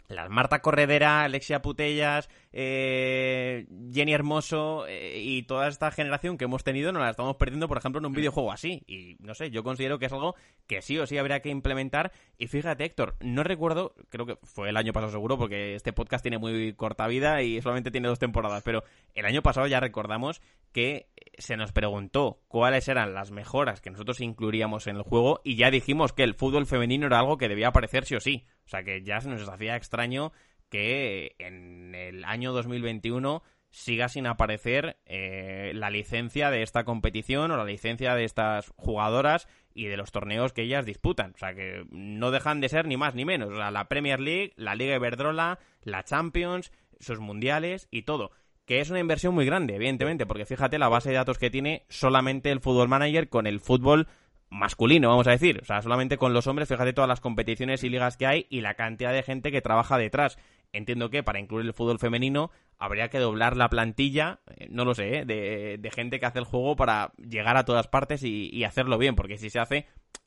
las 0.08 0.28
Marta 0.28 0.60
Corredera, 0.60 1.24
Alexia 1.24 1.62
Putellas, 1.62 2.28
eh, 2.52 3.66
Jenny 3.92 4.12
Hermoso 4.12 4.86
eh, 4.86 5.20
y 5.20 5.42
toda 5.44 5.68
esta 5.68 5.90
generación 5.90 6.36
que 6.36 6.44
hemos 6.44 6.62
tenido 6.62 6.92
nos 6.92 7.02
la 7.02 7.10
estamos 7.10 7.36
perdiendo, 7.36 7.68
por 7.68 7.78
ejemplo, 7.78 8.00
en 8.00 8.06
un 8.06 8.12
mm. 8.12 8.16
videojuego 8.16 8.52
así. 8.52 8.82
Y 8.86 9.16
no 9.20 9.34
sé, 9.34 9.50
yo 9.50 9.64
considero 9.64 9.98
que 9.98 10.06
es 10.06 10.12
algo 10.12 10.34
que 10.66 10.82
sí 10.82 10.98
o 10.98 11.06
sí 11.06 11.16
habría 11.16 11.40
que 11.40 11.48
implementar. 11.48 12.12
Y 12.38 12.48
fíjate, 12.48 12.84
Héctor, 12.84 13.16
no 13.20 13.42
recuerdo, 13.44 13.94
creo 14.10 14.26
que 14.26 14.36
fue 14.42 14.68
el 14.68 14.76
año 14.76 14.92
pasado 14.92 15.12
seguro, 15.12 15.38
porque 15.38 15.74
este 15.74 15.92
podcast 15.92 16.22
tiene 16.22 16.38
muy 16.38 16.74
corta 16.74 17.06
vida 17.06 17.42
y 17.42 17.60
solamente 17.62 17.90
tiene 17.90 18.08
dos 18.08 18.18
temporadas, 18.18 18.62
pero 18.62 18.84
el 19.14 19.24
año 19.24 19.42
pasado 19.42 19.66
ya 19.66 19.80
recordamos 19.80 20.42
que 20.72 21.08
se 21.38 21.56
nos 21.56 21.72
preguntó 21.72 22.40
cuáles 22.48 22.88
eran 22.88 23.14
las 23.14 23.30
mejoras 23.30 23.80
que 23.80 23.90
nosotros 23.90 24.20
incluiríamos 24.20 24.86
en 24.86 24.96
el 24.96 25.02
juego 25.02 25.40
y 25.44 25.56
ya 25.56 25.70
dijimos 25.70 26.12
que 26.12 26.24
el 26.24 26.34
fútbol 26.34 26.66
femenino 26.66 27.06
era 27.06 27.20
algo 27.20 27.38
que 27.38 27.48
debía 27.48 27.68
aparecer 27.68 28.04
sí 28.04 28.16
o 28.16 28.20
sí. 28.20 28.44
O 28.64 28.68
sea 28.68 28.82
que 28.82 29.02
ya 29.02 29.20
se 29.20 29.28
nos 29.28 29.48
hacía 29.48 29.76
extraño 29.76 30.32
que 30.68 31.34
en 31.38 31.94
el 31.94 32.24
año 32.24 32.52
2021 32.52 33.42
siga 33.70 34.08
sin 34.08 34.26
aparecer 34.26 34.98
eh, 35.04 35.72
la 35.74 35.90
licencia 35.90 36.50
de 36.50 36.62
esta 36.62 36.84
competición 36.84 37.50
o 37.50 37.56
la 37.56 37.64
licencia 37.64 38.14
de 38.14 38.24
estas 38.24 38.72
jugadoras 38.76 39.48
y 39.74 39.86
de 39.86 39.96
los 39.96 40.12
torneos 40.12 40.52
que 40.52 40.62
ellas 40.62 40.86
disputan. 40.86 41.32
O 41.34 41.38
sea 41.38 41.54
que 41.54 41.84
no 41.90 42.30
dejan 42.30 42.60
de 42.60 42.68
ser 42.68 42.86
ni 42.86 42.96
más 42.96 43.16
ni 43.16 43.24
menos. 43.24 43.50
O 43.52 43.56
sea, 43.56 43.72
la 43.72 43.88
Premier 43.88 44.20
League, 44.20 44.52
la 44.56 44.76
Liga 44.76 44.94
Iberdrola, 44.94 45.58
la 45.82 46.04
Champions, 46.04 46.70
sus 47.00 47.18
mundiales 47.18 47.88
y 47.90 48.02
todo. 48.02 48.30
Que 48.64 48.80
es 48.80 48.90
una 48.90 49.00
inversión 49.00 49.34
muy 49.34 49.44
grande, 49.44 49.74
evidentemente, 49.74 50.24
porque 50.24 50.46
fíjate 50.46 50.78
la 50.78 50.88
base 50.88 51.10
de 51.10 51.16
datos 51.16 51.38
que 51.38 51.50
tiene 51.50 51.84
solamente 51.88 52.52
el 52.52 52.60
Fútbol 52.60 52.88
Manager 52.88 53.28
con 53.28 53.46
el 53.48 53.58
fútbol 53.58 54.06
masculino, 54.54 55.08
vamos 55.08 55.26
a 55.26 55.32
decir. 55.32 55.60
O 55.62 55.64
sea, 55.64 55.82
solamente 55.82 56.16
con 56.16 56.32
los 56.32 56.46
hombres, 56.46 56.68
fíjate 56.68 56.92
todas 56.92 57.08
las 57.08 57.20
competiciones 57.20 57.82
y 57.84 57.90
ligas 57.90 58.16
que 58.16 58.26
hay 58.26 58.46
y 58.48 58.60
la 58.60 58.74
cantidad 58.74 59.12
de 59.12 59.22
gente 59.22 59.50
que 59.50 59.60
trabaja 59.60 59.98
detrás. 59.98 60.38
Entiendo 60.72 61.10
que 61.10 61.22
para 61.22 61.40
incluir 61.40 61.66
el 61.66 61.74
fútbol 61.74 61.98
femenino 61.98 62.50
habría 62.78 63.08
que 63.08 63.18
doblar 63.18 63.56
la 63.56 63.68
plantilla, 63.68 64.40
eh, 64.56 64.66
no 64.70 64.84
lo 64.84 64.94
sé, 64.94 65.18
¿eh? 65.18 65.24
de, 65.24 65.90
gente 65.90 66.18
que 66.18 66.26
hace 66.26 66.38
el 66.38 66.44
juego 66.44 66.76
para 66.76 67.12
llegar 67.16 67.56
a 67.56 67.64
todas 67.64 67.88
partes 67.88 68.22
y, 68.24 68.64
hacerlo 68.64 68.98
bien, 68.98 69.14
porque 69.14 69.38
si 69.38 69.50
se 69.50 69.60
hace, 69.60 69.86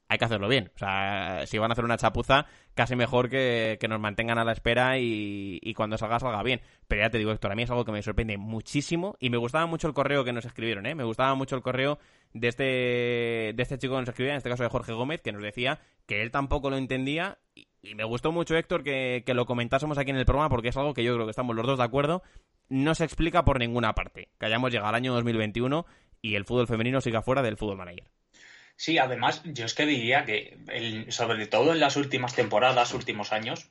hay 0.09 0.17
que 0.17 0.25
hacerlo 0.25 0.47
bien. 0.47 0.71
O 0.75 0.77
sea, 0.77 1.45
si 1.45 1.57
van 1.57 1.71
a 1.71 1.73
hacer 1.73 1.85
una 1.85 1.97
chapuza, 1.97 2.45
casi 2.73 2.95
mejor 2.95 3.29
que, 3.29 3.77
nos 3.89 3.99
mantengan 3.99 4.37
a 4.37 4.45
la 4.45 4.53
espera 4.53 4.97
y, 4.99 5.59
y, 5.61 5.73
cuando 5.73 5.97
salga, 5.97 6.19
salga 6.19 6.41
bien. 6.43 6.61
Pero 6.87 7.01
ya 7.01 7.09
te 7.09 7.17
digo, 7.17 7.31
Héctor, 7.31 7.51
a 7.51 7.55
mí 7.55 7.63
es 7.63 7.69
algo 7.69 7.85
que 7.85 7.91
me 7.91 8.01
sorprende 8.01 8.37
muchísimo 8.37 9.15
y 9.19 9.29
me 9.29 9.37
gustaba 9.37 9.65
mucho 9.65 9.87
el 9.87 9.93
correo 9.93 10.23
que 10.23 10.33
nos 10.33 10.45
escribieron, 10.45 10.85
¿eh? 10.85 10.95
Me 10.95 11.03
gustaba 11.03 11.35
mucho 11.35 11.55
el 11.55 11.61
correo 11.61 11.99
de 12.33 12.47
este, 12.47 12.63
de 12.63 13.63
este 13.63 13.77
chico 13.77 13.95
que 13.95 14.01
nos 14.01 14.09
escribía, 14.09 14.33
en 14.33 14.37
este 14.37 14.49
caso 14.49 14.63
de 14.63 14.69
Jorge 14.69 14.93
Gómez, 14.93 15.21
que 15.21 15.31
nos 15.31 15.41
decía 15.41 15.79
que 16.05 16.21
él 16.21 16.31
tampoco 16.31 16.69
lo 16.69 16.77
entendía 16.77 17.39
y, 17.55 17.67
me 17.95 18.03
gustó 18.03 18.33
mucho, 18.33 18.57
Héctor, 18.57 18.83
que, 18.83 19.23
que, 19.25 19.33
lo 19.33 19.45
comentásemos 19.45 19.97
aquí 19.97 20.09
en 20.09 20.17
el 20.17 20.25
programa 20.25 20.49
porque 20.49 20.69
es 20.69 20.77
algo 20.77 20.93
que 20.93 21.05
yo 21.05 21.13
creo 21.13 21.25
que 21.25 21.31
estamos 21.31 21.55
los 21.55 21.65
dos 21.65 21.77
de 21.77 21.85
acuerdo. 21.85 22.21
No 22.69 22.95
se 22.95 23.05
explica 23.05 23.45
por 23.45 23.59
ninguna 23.59 23.93
parte 23.93 24.29
que 24.37 24.45
hayamos 24.45 24.71
llegado 24.71 24.89
al 24.89 24.95
año 24.95 25.13
2021 25.13 25.85
y 26.21 26.35
el 26.35 26.43
fútbol 26.43 26.67
femenino 26.67 26.99
siga 26.99 27.21
fuera 27.21 27.41
del 27.41 27.55
fútbol 27.55 27.77
manager. 27.77 28.09
Sí, 28.77 28.99
además, 28.99 29.41
yo 29.43 29.65
es 29.65 29.73
que 29.73 29.87
diría 29.87 30.23
que, 30.23 30.57
sobre 31.09 31.47
todo 31.47 31.73
en 31.73 31.79
las 31.79 31.95
últimas 31.95 32.35
temporadas, 32.35 32.93
últimos 32.93 33.33
años, 33.33 33.69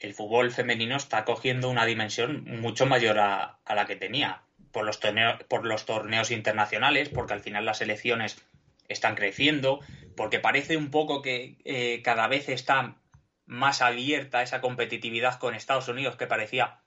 el 0.00 0.14
fútbol 0.14 0.52
femenino 0.52 0.96
está 0.96 1.24
cogiendo 1.24 1.68
una 1.68 1.84
dimensión 1.84 2.44
mucho 2.60 2.86
mayor 2.86 3.18
a, 3.18 3.58
a 3.64 3.74
la 3.74 3.84
que 3.86 3.96
tenía 3.96 4.42
por 4.70 4.84
los, 4.84 5.00
torneos, 5.00 5.42
por 5.44 5.66
los 5.66 5.84
torneos 5.84 6.30
internacionales, 6.30 7.08
porque 7.08 7.34
al 7.34 7.40
final 7.40 7.64
las 7.64 7.80
elecciones 7.80 8.40
están 8.88 9.16
creciendo, 9.16 9.80
porque 10.16 10.38
parece 10.38 10.76
un 10.76 10.90
poco 10.90 11.20
que 11.20 11.56
eh, 11.64 12.00
cada 12.02 12.28
vez 12.28 12.48
está 12.48 12.96
más 13.44 13.82
abierta 13.82 14.42
esa 14.42 14.60
competitividad 14.60 15.38
con 15.40 15.54
Estados 15.54 15.88
Unidos 15.88 16.16
que 16.16 16.28
parecía 16.28 16.78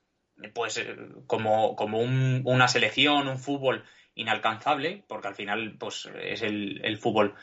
pues 0.54 0.78
eh, 0.78 0.96
como, 1.26 1.76
como 1.76 1.98
una 2.00 2.68
selección, 2.68 3.28
un 3.28 3.38
fútbol 3.38 3.84
inalcanzable, 4.16 5.04
porque 5.06 5.28
al 5.28 5.34
final 5.36 5.76
pues 5.78 6.10
es 6.20 6.42
el, 6.42 6.98
fútbol 6.98 7.34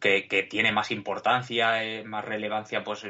que, 0.00 0.46
tiene 0.48 0.72
más 0.72 0.90
importancia, 0.90 1.84
eh, 1.84 2.04
más 2.04 2.24
relevancia, 2.24 2.82
pues 2.82 3.06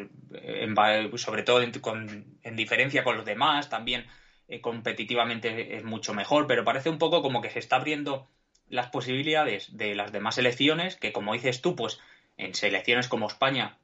sobre 1.17 1.43
todo 1.45 1.63
en 1.63 2.57
diferencia 2.57 3.05
con 3.05 3.17
los 3.17 3.25
demás, 3.25 3.69
también 3.69 4.07
eh, 4.49 4.61
competitivamente 4.61 5.77
es 5.77 5.85
mucho 5.85 6.15
mejor, 6.15 6.47
pero 6.47 6.65
parece 6.65 6.89
un 6.89 6.99
poco 6.99 7.21
como 7.21 7.43
que 7.43 7.51
se 7.51 7.59
está 7.59 7.77
abriendo 7.77 8.29
las 8.69 8.89
posibilidades 8.89 9.77
de 9.77 9.95
las 9.95 10.13
demás 10.13 10.37
selecciones, 10.37 10.97
que 10.97 11.13
como 11.13 11.33
dices 11.33 11.61
tú, 11.63 11.75
pues 11.75 11.99
en 12.37 12.55
selecciones 12.55 13.09
como 13.09 13.27
España 13.27 13.79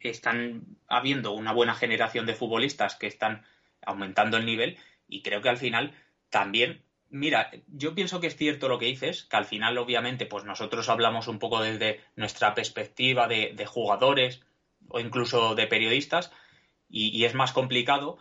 están 0.00 0.76
habiendo 0.86 1.32
una 1.32 1.52
buena 1.52 1.74
generación 1.74 2.26
de 2.26 2.34
futbolistas 2.34 2.94
que 2.94 3.08
están 3.08 3.44
aumentando 3.82 4.36
el 4.36 4.46
nivel 4.46 4.78
y 5.08 5.22
creo 5.22 5.42
que 5.42 5.48
al 5.48 5.56
final 5.56 5.92
también, 6.28 6.82
mira, 7.10 7.50
yo 7.68 7.94
pienso 7.94 8.20
que 8.20 8.28
es 8.28 8.36
cierto 8.36 8.68
lo 8.68 8.78
que 8.78 8.86
dices, 8.86 9.24
que 9.24 9.36
al 9.36 9.44
final 9.44 9.76
obviamente 9.78 10.26
pues 10.26 10.44
nosotros 10.44 10.88
hablamos 10.88 11.28
un 11.28 11.38
poco 11.38 11.62
desde 11.62 12.00
nuestra 12.16 12.54
perspectiva 12.54 13.28
de, 13.28 13.66
jugadores 13.66 14.40
o 14.88 15.00
incluso 15.00 15.54
de 15.54 15.66
periodistas 15.66 16.32
y 16.88 17.24
es 17.24 17.34
más 17.34 17.52
complicado, 17.52 18.18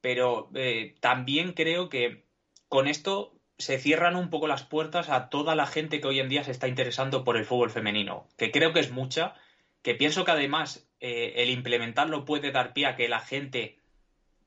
pero 0.00 0.50
eh, 0.54 0.94
también 1.00 1.52
creo 1.52 1.88
que 1.88 2.24
con 2.68 2.86
esto 2.86 3.34
se 3.58 3.78
cierran 3.78 4.16
un 4.16 4.30
poco 4.30 4.46
las 4.46 4.62
puertas 4.62 5.10
a 5.10 5.28
toda 5.28 5.54
la 5.54 5.66
gente 5.66 6.00
que 6.00 6.08
hoy 6.08 6.20
en 6.20 6.28
día 6.28 6.44
se 6.44 6.50
está 6.50 6.68
interesando 6.68 7.24
por 7.24 7.36
el 7.36 7.44
fútbol 7.44 7.70
femenino, 7.70 8.26
que 8.38 8.50
creo 8.50 8.72
que 8.72 8.80
es 8.80 8.90
mucha, 8.90 9.34
que 9.82 9.94
pienso 9.94 10.24
que 10.24 10.30
además 10.30 10.88
eh, 11.00 11.34
el 11.36 11.50
implementarlo 11.50 12.24
puede 12.24 12.52
dar 12.52 12.72
pie 12.72 12.86
a 12.86 12.96
que 12.96 13.08
la 13.08 13.20
gente 13.20 13.78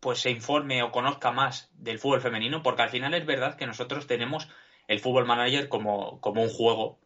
pues 0.04 0.20
se 0.20 0.30
informe 0.30 0.84
o 0.84 0.92
conozca 0.92 1.32
más 1.32 1.72
del 1.76 1.98
fútbol 1.98 2.20
femenino, 2.20 2.62
porque 2.62 2.82
al 2.82 2.90
final 2.90 3.14
es 3.14 3.26
verdad 3.26 3.56
que 3.56 3.66
nosotros 3.66 4.06
tenemos 4.06 4.50
el 4.90 5.00
fútbol 5.00 5.26
manager 5.26 5.70
como, 5.70 6.20
como 6.20 6.44
un 6.44 6.50
juego, 6.50 7.00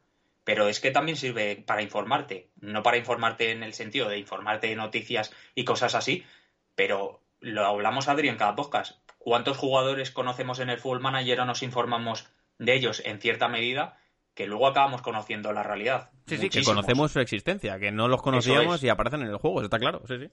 pero 0.43 0.68
es 0.68 0.80
que 0.80 0.89
también 0.89 1.16
sirve 1.16 1.64
para 1.64 1.84
informarte, 1.84 2.50
no 2.60 2.82
para 2.82 2.98
informarte 2.98 3.52
en 3.52 3.62
el 3.62 3.74
sentido 3.74 4.10
de 4.10 4.18
informarte 4.18 4.68
de 4.68 4.76
noticias 4.76 5.32
y 5.54 5.64
cosas 5.64 5.93
así, 5.93 6.26
pero 6.74 7.22
lo 7.39 7.64
hablamos, 7.68 8.08
Adri, 8.08 8.30
en 8.30 8.38
cada 8.38 8.56
podcast. 8.56 8.98
¿Cuántos 9.20 9.58
jugadores 9.58 10.10
conocemos 10.10 10.60
en 10.60 10.72
el 10.72 10.80
Fútbol 10.80 11.02
Manager 11.02 11.41
o 11.41 11.45
nos 11.45 11.62
informamos 11.62 12.28
de 12.58 12.74
ellos 12.74 13.04
en 13.06 13.20
cierta 13.20 13.48
medida 13.48 14.00
que 14.34 14.48
luego 14.48 14.66
acabamos 14.66 15.04
conociendo 15.04 15.54
la 15.54 15.62
realidad? 15.62 16.10
Sí, 16.26 16.38
sí, 16.38 16.50
que 16.50 16.64
conocemos 16.64 17.12
su 17.12 17.20
existencia, 17.20 17.78
que 17.78 17.91
no 17.91 18.08
los 18.08 18.24
conocíamos 18.24 18.84
y 18.84 18.89
aparecen 18.89 19.22
en 19.22 19.28
el 19.28 19.38
juego, 19.38 19.62
está 19.62 19.78
claro, 19.78 20.02
sí, 20.08 20.18
sí. 20.18 20.32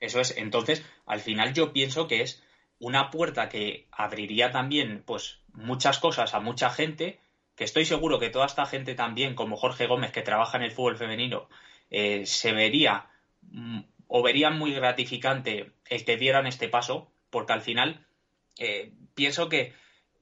Eso 0.00 0.20
es. 0.20 0.36
Entonces, 0.36 0.84
al 1.06 1.20
final 1.20 1.54
yo 1.54 1.72
pienso 1.72 2.06
que 2.08 2.22
es 2.22 2.42
una 2.78 3.10
puerta 3.10 3.48
que 3.48 3.88
abriría 3.90 4.50
también, 4.50 5.02
pues, 5.04 5.40
muchas 5.52 5.98
cosas 5.98 6.34
a 6.34 6.40
mucha 6.40 6.70
gente, 6.70 7.20
que 7.56 7.64
estoy 7.64 7.84
seguro 7.84 8.18
que 8.18 8.30
toda 8.30 8.46
esta 8.46 8.66
gente 8.66 8.94
también, 8.94 9.34
como 9.34 9.56
Jorge 9.56 9.86
Gómez, 9.86 10.12
que 10.12 10.22
trabaja 10.22 10.56
en 10.58 10.64
el 10.64 10.70
fútbol 10.70 10.96
femenino, 10.96 11.48
eh, 11.90 12.24
se 12.26 12.52
vería 12.52 13.06
mm, 13.42 13.80
o 14.06 14.22
verían 14.22 14.58
muy 14.58 14.72
gratificante 14.72 15.72
el 15.86 16.04
que 16.04 16.16
dieran 16.16 16.46
este 16.46 16.68
paso, 16.68 17.10
porque 17.30 17.52
al 17.52 17.60
final 17.62 18.06
eh, 18.58 18.92
pienso 19.14 19.48
que 19.48 19.74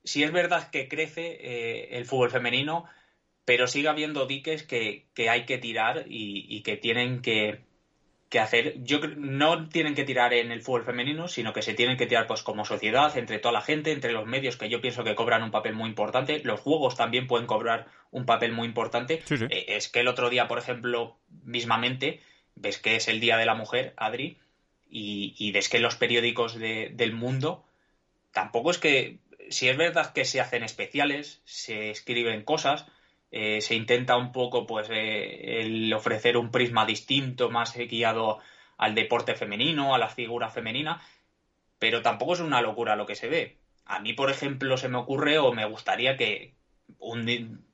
si 0.05 0.23
es 0.23 0.33
verdad 0.33 0.71
que 0.71 0.89
crece 0.89 1.37
eh, 1.41 1.99
el 1.99 2.07
fútbol 2.07 2.31
femenino, 2.31 2.87
pero 3.45 3.67
sigue 3.67 3.89
habiendo 3.89 4.27
diques 4.27 4.63
que, 4.63 5.07
hay 5.29 5.47
que 5.47 5.59
tirar 5.59 6.05
y, 6.09 6.63
que 6.63 6.77
tienen 6.77 7.23
que, 7.23 7.66
hacer. 8.35 8.75
Yo 8.83 9.01
no 9.17 9.69
tienen 9.69 9.95
que 9.95 10.05
tirar 10.05 10.35
en 10.35 10.51
el 10.51 10.63
fútbol 10.63 10.85
femenino, 10.85 11.29
sino 11.29 11.53
que 11.53 11.63
se 11.63 11.75
tienen 11.75 11.97
que 11.97 12.07
tirar 12.07 12.27
pues 12.27 12.43
como 12.43 12.65
sociedad, 12.65 13.17
entre 13.17 13.39
toda 13.39 13.53
la 13.53 13.61
gente, 13.61 13.93
entre 13.93 14.13
los 14.13 14.27
medios 14.27 14.57
que 14.57 14.69
yo 14.69 14.81
pienso 14.81 15.05
que 15.05 15.15
cobran 15.15 15.43
un 15.43 15.51
papel 15.51 15.75
muy 15.75 15.89
importante. 15.89 16.41
Los 16.45 16.61
juegos 16.61 16.97
también 16.97 17.27
pueden 17.27 17.47
cobrar 17.47 17.87
un 18.11 18.27
papel 18.27 18.53
muy 18.53 18.67
importante. 18.67 19.23
Eh, 19.31 19.65
es 19.69 19.89
que 19.89 20.01
el 20.01 20.09
otro 20.09 20.31
día, 20.31 20.49
por 20.49 20.59
ejemplo, 20.59 21.17
mismamente, 21.45 22.21
ves 22.55 22.79
que 22.79 22.97
es 22.97 23.09
el 23.09 23.21
Día 23.21 23.37
de 23.37 23.47
la 23.47 23.55
Mujer, 23.55 23.95
Adri, 23.97 24.39
y, 24.89 25.51
ves 25.53 25.69
que 25.69 25.81
los 25.81 25.97
periódicos 25.97 26.59
del 26.59 27.13
mundo 27.13 27.65
tampoco 28.33 28.71
es 28.71 28.79
que, 28.79 29.19
si 29.51 29.69
es 29.69 29.77
verdad 29.77 30.13
que 30.13 30.25
se 30.25 30.41
hacen 30.41 30.63
especiales, 30.63 31.41
se 31.45 31.91
escriben 31.91 32.43
cosas, 32.45 32.87
eh, 33.31 33.61
se 33.61 33.75
intenta 33.75 34.17
un 34.17 34.33
poco 34.33 34.67
pues 34.67 34.89
eh, 34.91 35.61
el 35.61 35.93
ofrecer 35.93 36.37
un 36.37 36.51
prisma 36.51 36.87
distinto, 36.87 37.51
más 37.51 37.77
guiado 37.77 38.39
al 38.79 38.95
deporte 38.95 39.35
femenino, 39.35 39.95
a 39.95 39.99
la 39.99 40.09
figura 40.09 40.49
femenina, 40.49 41.03
pero 41.79 42.03
tampoco 42.03 42.35
es 42.35 42.41
una 42.41 42.63
locura 42.63 42.97
lo 42.97 43.07
que 43.07 43.17
se 43.17 43.29
ve. 43.29 43.59
a 43.85 44.01
mí, 44.01 44.13
por 44.15 44.31
ejemplo, 44.31 44.77
se 44.77 44.89
me 44.89 44.99
ocurre 44.99 45.39
o 45.39 45.53
me 45.53 45.65
gustaría 45.67 46.17
que, 46.17 46.55
un, 46.99 47.65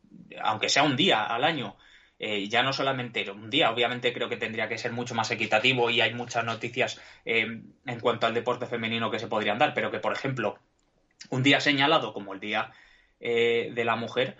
aunque 0.42 0.68
sea 0.68 0.82
un 0.84 0.96
día 0.96 1.24
al 1.24 1.44
año, 1.44 1.76
eh, 2.18 2.48
ya 2.48 2.62
no 2.62 2.72
solamente 2.72 3.28
un 3.30 3.50
día, 3.50 3.70
obviamente 3.70 4.12
creo 4.12 4.28
que 4.28 4.36
tendría 4.36 4.68
que 4.68 4.78
ser 4.78 4.92
mucho 4.92 5.14
más 5.14 5.30
equitativo 5.30 5.90
y 5.90 6.00
hay 6.00 6.14
muchas 6.14 6.44
noticias 6.44 7.00
en 7.24 8.00
cuanto 8.00 8.26
al 8.26 8.34
deporte 8.34 8.66
femenino 8.66 9.10
que 9.10 9.18
se 9.18 9.26
podrían 9.28 9.58
dar, 9.58 9.74
pero 9.74 9.90
que, 9.90 9.98
por 9.98 10.12
ejemplo, 10.12 10.58
un 11.30 11.42
día 11.42 11.60
señalado 11.60 12.12
como 12.12 12.34
el 12.34 12.40
Día 12.40 12.72
de 13.20 13.84
la 13.84 13.96
Mujer, 13.96 14.36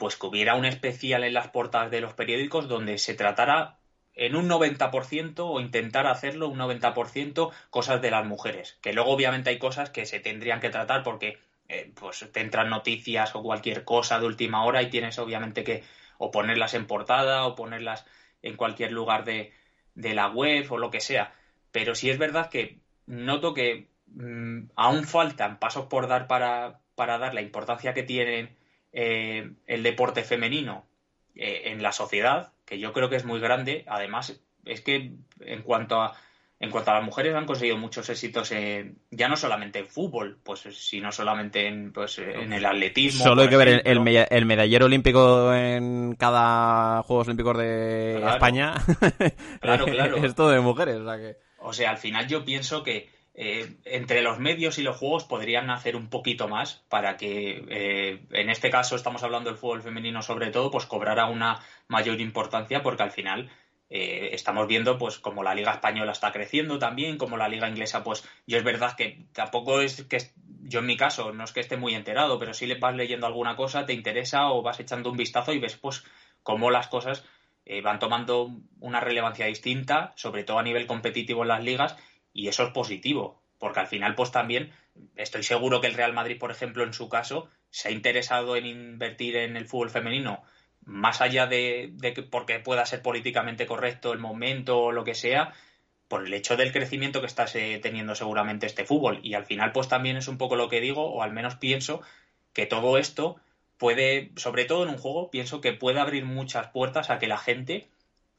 pues 0.00 0.16
que 0.16 0.26
hubiera 0.26 0.54
un 0.54 0.64
especial 0.64 1.24
en 1.24 1.34
las 1.34 1.48
portadas 1.48 1.90
de 1.90 2.00
los 2.00 2.14
periódicos 2.14 2.68
donde 2.68 2.96
se 2.96 3.12
tratara 3.14 3.78
en 4.14 4.34
un 4.34 4.48
90% 4.48 5.34
o 5.40 5.60
intentar 5.60 6.06
hacerlo 6.06 6.48
un 6.48 6.58
90% 6.58 7.52
cosas 7.68 8.00
de 8.00 8.10
las 8.10 8.24
mujeres. 8.24 8.78
Que 8.80 8.94
luego 8.94 9.10
obviamente 9.10 9.50
hay 9.50 9.58
cosas 9.58 9.90
que 9.90 10.06
se 10.06 10.18
tendrían 10.18 10.58
que 10.58 10.70
tratar 10.70 11.02
porque 11.02 11.38
eh, 11.68 11.92
pues 11.94 12.26
te 12.32 12.40
entran 12.40 12.70
noticias 12.70 13.34
o 13.36 13.42
cualquier 13.42 13.84
cosa 13.84 14.18
de 14.18 14.24
última 14.24 14.64
hora 14.64 14.82
y 14.82 14.88
tienes 14.88 15.18
obviamente 15.18 15.64
que 15.64 15.84
o 16.16 16.30
ponerlas 16.30 16.72
en 16.72 16.86
portada 16.86 17.46
o 17.46 17.54
ponerlas 17.54 18.06
en 18.40 18.56
cualquier 18.56 18.92
lugar 18.92 19.26
de, 19.26 19.52
de 19.94 20.14
la 20.14 20.28
web 20.28 20.66
o 20.72 20.78
lo 20.78 20.90
que 20.90 21.00
sea. 21.00 21.34
Pero 21.72 21.94
sí 21.94 22.08
es 22.08 22.16
verdad 22.16 22.48
que 22.48 22.80
noto 23.04 23.52
que 23.52 23.90
mm, 24.06 24.70
aún 24.76 25.04
faltan 25.04 25.58
pasos 25.58 25.86
por 25.86 26.08
dar 26.08 26.26
para, 26.26 26.80
para 26.94 27.18
dar 27.18 27.34
la 27.34 27.42
importancia 27.42 27.92
que 27.92 28.02
tiene 28.02 28.59
eh, 28.92 29.50
el 29.66 29.82
deporte 29.82 30.22
femenino 30.22 30.84
eh, 31.34 31.62
en 31.66 31.82
la 31.82 31.92
sociedad 31.92 32.52
que 32.64 32.78
yo 32.78 32.92
creo 32.92 33.10
que 33.10 33.16
es 33.16 33.24
muy 33.24 33.40
grande. 33.40 33.84
Además, 33.88 34.40
es 34.64 34.80
que 34.80 35.12
en 35.40 35.62
cuanto 35.62 36.00
a 36.00 36.16
en 36.60 36.70
cuanto 36.70 36.90
a 36.90 36.94
las 36.94 37.04
mujeres 37.04 37.34
han 37.34 37.46
conseguido 37.46 37.78
muchos 37.78 38.10
éxitos 38.10 38.52
ya 39.10 39.28
no 39.28 39.36
solamente 39.36 39.78
en 39.78 39.88
fútbol, 39.88 40.38
pues 40.42 40.60
sino 40.60 41.10
solamente 41.10 41.66
en, 41.66 41.90
pues, 41.90 42.18
en 42.18 42.52
el 42.52 42.66
atletismo. 42.66 43.24
Solo 43.24 43.42
hay 43.42 43.48
que 43.48 43.56
ver 43.56 43.82
el, 43.82 44.44
medallero 44.44 44.84
olímpico 44.84 45.54
en 45.54 46.16
cada 46.16 47.02
Juegos 47.02 47.28
Olímpicos 47.28 47.56
de 47.56 48.22
España. 48.28 48.74
Claro, 49.60 49.86
claro. 49.86 50.16
es 50.18 50.34
todo 50.34 50.50
de 50.50 50.60
mujeres. 50.60 50.96
O 50.96 51.04
sea, 51.04 51.16
que... 51.16 51.36
o 51.60 51.72
sea, 51.72 51.90
al 51.90 51.98
final 51.98 52.26
yo 52.28 52.44
pienso 52.44 52.82
que 52.82 53.08
eh, 53.32 53.76
entre 53.84 54.22
los 54.22 54.40
medios 54.40 54.78
y 54.78 54.82
los 54.82 54.96
juegos 54.96 55.24
podrían 55.24 55.70
hacer 55.70 55.94
un 55.94 56.08
poquito 56.08 56.48
más 56.48 56.82
para 56.88 57.16
que, 57.16 57.64
eh, 57.68 58.20
en 58.32 58.50
este 58.50 58.70
caso 58.70 58.96
estamos 58.96 59.22
hablando 59.22 59.50
del 59.50 59.58
fútbol 59.58 59.82
femenino 59.82 60.20
sobre 60.20 60.50
todo, 60.50 60.70
pues 60.70 60.86
cobrara 60.86 61.26
una 61.26 61.60
mayor 61.86 62.20
importancia 62.20 62.82
porque 62.82 63.04
al 63.04 63.12
final 63.12 63.48
eh, 63.88 64.30
estamos 64.32 64.66
viendo 64.66 64.98
pues 64.98 65.18
como 65.18 65.44
la 65.44 65.54
liga 65.54 65.72
española 65.72 66.10
está 66.10 66.32
creciendo 66.32 66.80
también, 66.80 67.18
como 67.18 67.36
la 67.36 67.48
liga 67.48 67.68
inglesa, 67.68 68.02
pues 68.02 68.28
yo 68.48 68.58
es 68.58 68.64
verdad 68.64 68.96
que 68.96 69.26
tampoco 69.32 69.80
es 69.80 70.04
que 70.04 70.18
yo 70.62 70.80
en 70.80 70.86
mi 70.86 70.96
caso 70.96 71.32
no 71.32 71.44
es 71.44 71.52
que 71.52 71.60
esté 71.60 71.76
muy 71.76 71.94
enterado, 71.94 72.38
pero 72.38 72.52
si 72.52 72.66
le 72.66 72.78
vas 72.78 72.96
leyendo 72.96 73.28
alguna 73.28 73.54
cosa, 73.54 73.86
te 73.86 73.92
interesa 73.92 74.50
o 74.50 74.62
vas 74.62 74.80
echando 74.80 75.10
un 75.10 75.16
vistazo 75.16 75.52
y 75.52 75.60
ves 75.60 75.76
pues 75.76 76.04
cómo 76.42 76.70
las 76.70 76.88
cosas 76.88 77.24
van 77.84 78.00
tomando 78.00 78.50
una 78.80 78.98
relevancia 78.98 79.46
distinta, 79.46 80.12
sobre 80.16 80.42
todo 80.42 80.58
a 80.58 80.64
nivel 80.64 80.88
competitivo 80.88 81.42
en 81.42 81.48
las 81.48 81.62
ligas, 81.62 81.96
y 82.32 82.48
eso 82.48 82.64
es 82.64 82.70
positivo, 82.70 83.42
porque 83.58 83.80
al 83.80 83.86
final, 83.86 84.14
pues 84.14 84.30
también 84.30 84.72
estoy 85.16 85.42
seguro 85.42 85.80
que 85.80 85.86
el 85.86 85.94
Real 85.94 86.12
Madrid, 86.12 86.38
por 86.38 86.50
ejemplo, 86.50 86.84
en 86.84 86.92
su 86.92 87.08
caso, 87.08 87.48
se 87.70 87.88
ha 87.88 87.90
interesado 87.90 88.56
en 88.56 88.66
invertir 88.66 89.36
en 89.36 89.56
el 89.56 89.66
fútbol 89.66 89.90
femenino, 89.90 90.42
más 90.84 91.20
allá 91.20 91.46
de, 91.46 91.94
que 92.00 92.22
porque 92.22 92.58
pueda 92.58 92.86
ser 92.86 93.02
políticamente 93.02 93.66
correcto 93.66 94.12
el 94.12 94.18
momento 94.18 94.78
o 94.78 94.92
lo 94.92 95.04
que 95.04 95.14
sea, 95.14 95.52
por 96.08 96.26
el 96.26 96.34
hecho 96.34 96.56
del 96.56 96.72
crecimiento 96.72 97.20
que 97.20 97.26
está 97.26 97.44
teniendo 97.44 98.14
seguramente 98.14 98.66
este 98.66 98.84
fútbol. 98.84 99.20
Y 99.22 99.34
al 99.34 99.44
final, 99.44 99.70
pues 99.72 99.88
también 99.88 100.16
es 100.16 100.26
un 100.26 100.38
poco 100.38 100.56
lo 100.56 100.68
que 100.68 100.80
digo, 100.80 101.04
o 101.04 101.22
al 101.22 101.32
menos 101.32 101.54
pienso 101.56 102.02
que 102.52 102.66
todo 102.66 102.98
esto 102.98 103.36
puede, 103.78 104.32
sobre 104.36 104.64
todo 104.64 104.82
en 104.82 104.90
un 104.90 104.98
juego, 104.98 105.30
pienso 105.30 105.60
que 105.60 105.72
puede 105.72 106.00
abrir 106.00 106.24
muchas 106.24 106.68
puertas 106.68 107.10
a 107.10 107.18
que 107.18 107.28
la 107.28 107.38
gente 107.38 107.88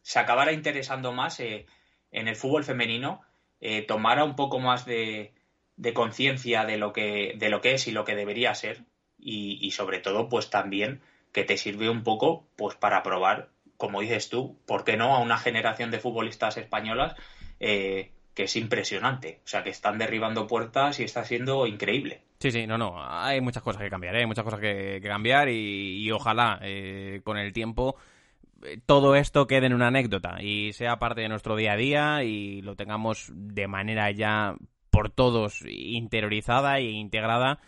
se 0.02 0.20
acabara 0.20 0.52
interesando 0.52 1.14
más 1.14 1.40
eh, 1.40 1.66
en 2.12 2.28
el 2.28 2.36
fútbol 2.36 2.64
femenino 2.64 3.22
eh, 3.62 3.84
tomara 3.84 4.24
un 4.24 4.36
poco 4.36 4.60
más 4.60 4.86
de, 4.86 5.34
conciencia 5.94 6.66
de 6.66 6.78
lo 6.78 6.94
que 6.94 7.36
de 7.38 7.50
lo 7.50 7.62
que 7.62 7.74
es 7.74 7.88
y 7.88 7.92
lo 7.92 8.06
que 8.06 8.16
debería 8.16 8.54
ser 8.56 8.86
y, 9.18 9.70
sobre 9.72 10.00
todo 10.00 10.30
pues 10.30 10.50
también 10.50 11.02
que 11.32 11.44
te 11.44 11.58
sirve 11.58 11.90
un 11.90 12.04
poco 12.04 12.48
pues 12.56 12.76
para 12.76 13.04
probar 13.04 13.50
como 13.78 14.02
dices 14.02 14.30
tú 14.30 14.58
por 14.66 14.84
qué 14.84 14.98
no 14.98 15.16
a 15.16 15.20
una 15.20 15.38
generación 15.38 15.92
de 15.92 16.00
futbolistas 16.00 16.58
españolas 16.58 17.16
eh, 17.60 18.12
que 18.34 18.44
es 18.44 18.56
impresionante 18.56 19.42
o 19.46 19.48
sea 19.48 19.64
que 19.64 19.70
están 19.70 20.00
derribando 20.00 20.48
puertas 20.48 21.00
y 21.00 21.04
está 21.04 21.24
siendo 21.24 21.68
increíble 21.68 22.22
Sí, 22.40 22.50
sí, 22.52 22.66
no, 22.66 22.76
no. 22.76 22.96
Hay 22.98 23.40
muchas 23.40 23.62
cosas 23.62 23.84
que 23.84 23.90
cambiar, 23.92 24.16
¿eh? 24.16 24.22
hay 24.22 24.26
muchas 24.26 24.44
cosas 24.44 24.60
que, 24.60 25.00
cambiar 25.04 25.48
y, 25.48 26.12
ojalá 26.12 26.60
con 27.24 27.38
el 27.38 27.54
tiempo 27.54 27.98
todo 28.86 29.16
esto 29.16 29.48
quede 29.48 29.68
en 29.68 29.74
una 29.74 29.88
anécdota 29.88 30.42
y 30.42 30.74
sea 30.74 31.00
parte 31.00 31.22
de 31.22 31.30
nuestro 31.30 31.56
día 31.56 31.74
a 31.74 31.78
día 31.78 32.24
y 32.24 32.62
lo 32.62 32.76
tengamos 32.76 33.32
de 33.34 33.68
manera 33.68 34.12
ya 34.12 34.56
por 34.90 35.10
todos 35.10 35.64
interiorizada 35.66 36.80
e 36.80 36.92
integrada, 36.92 37.60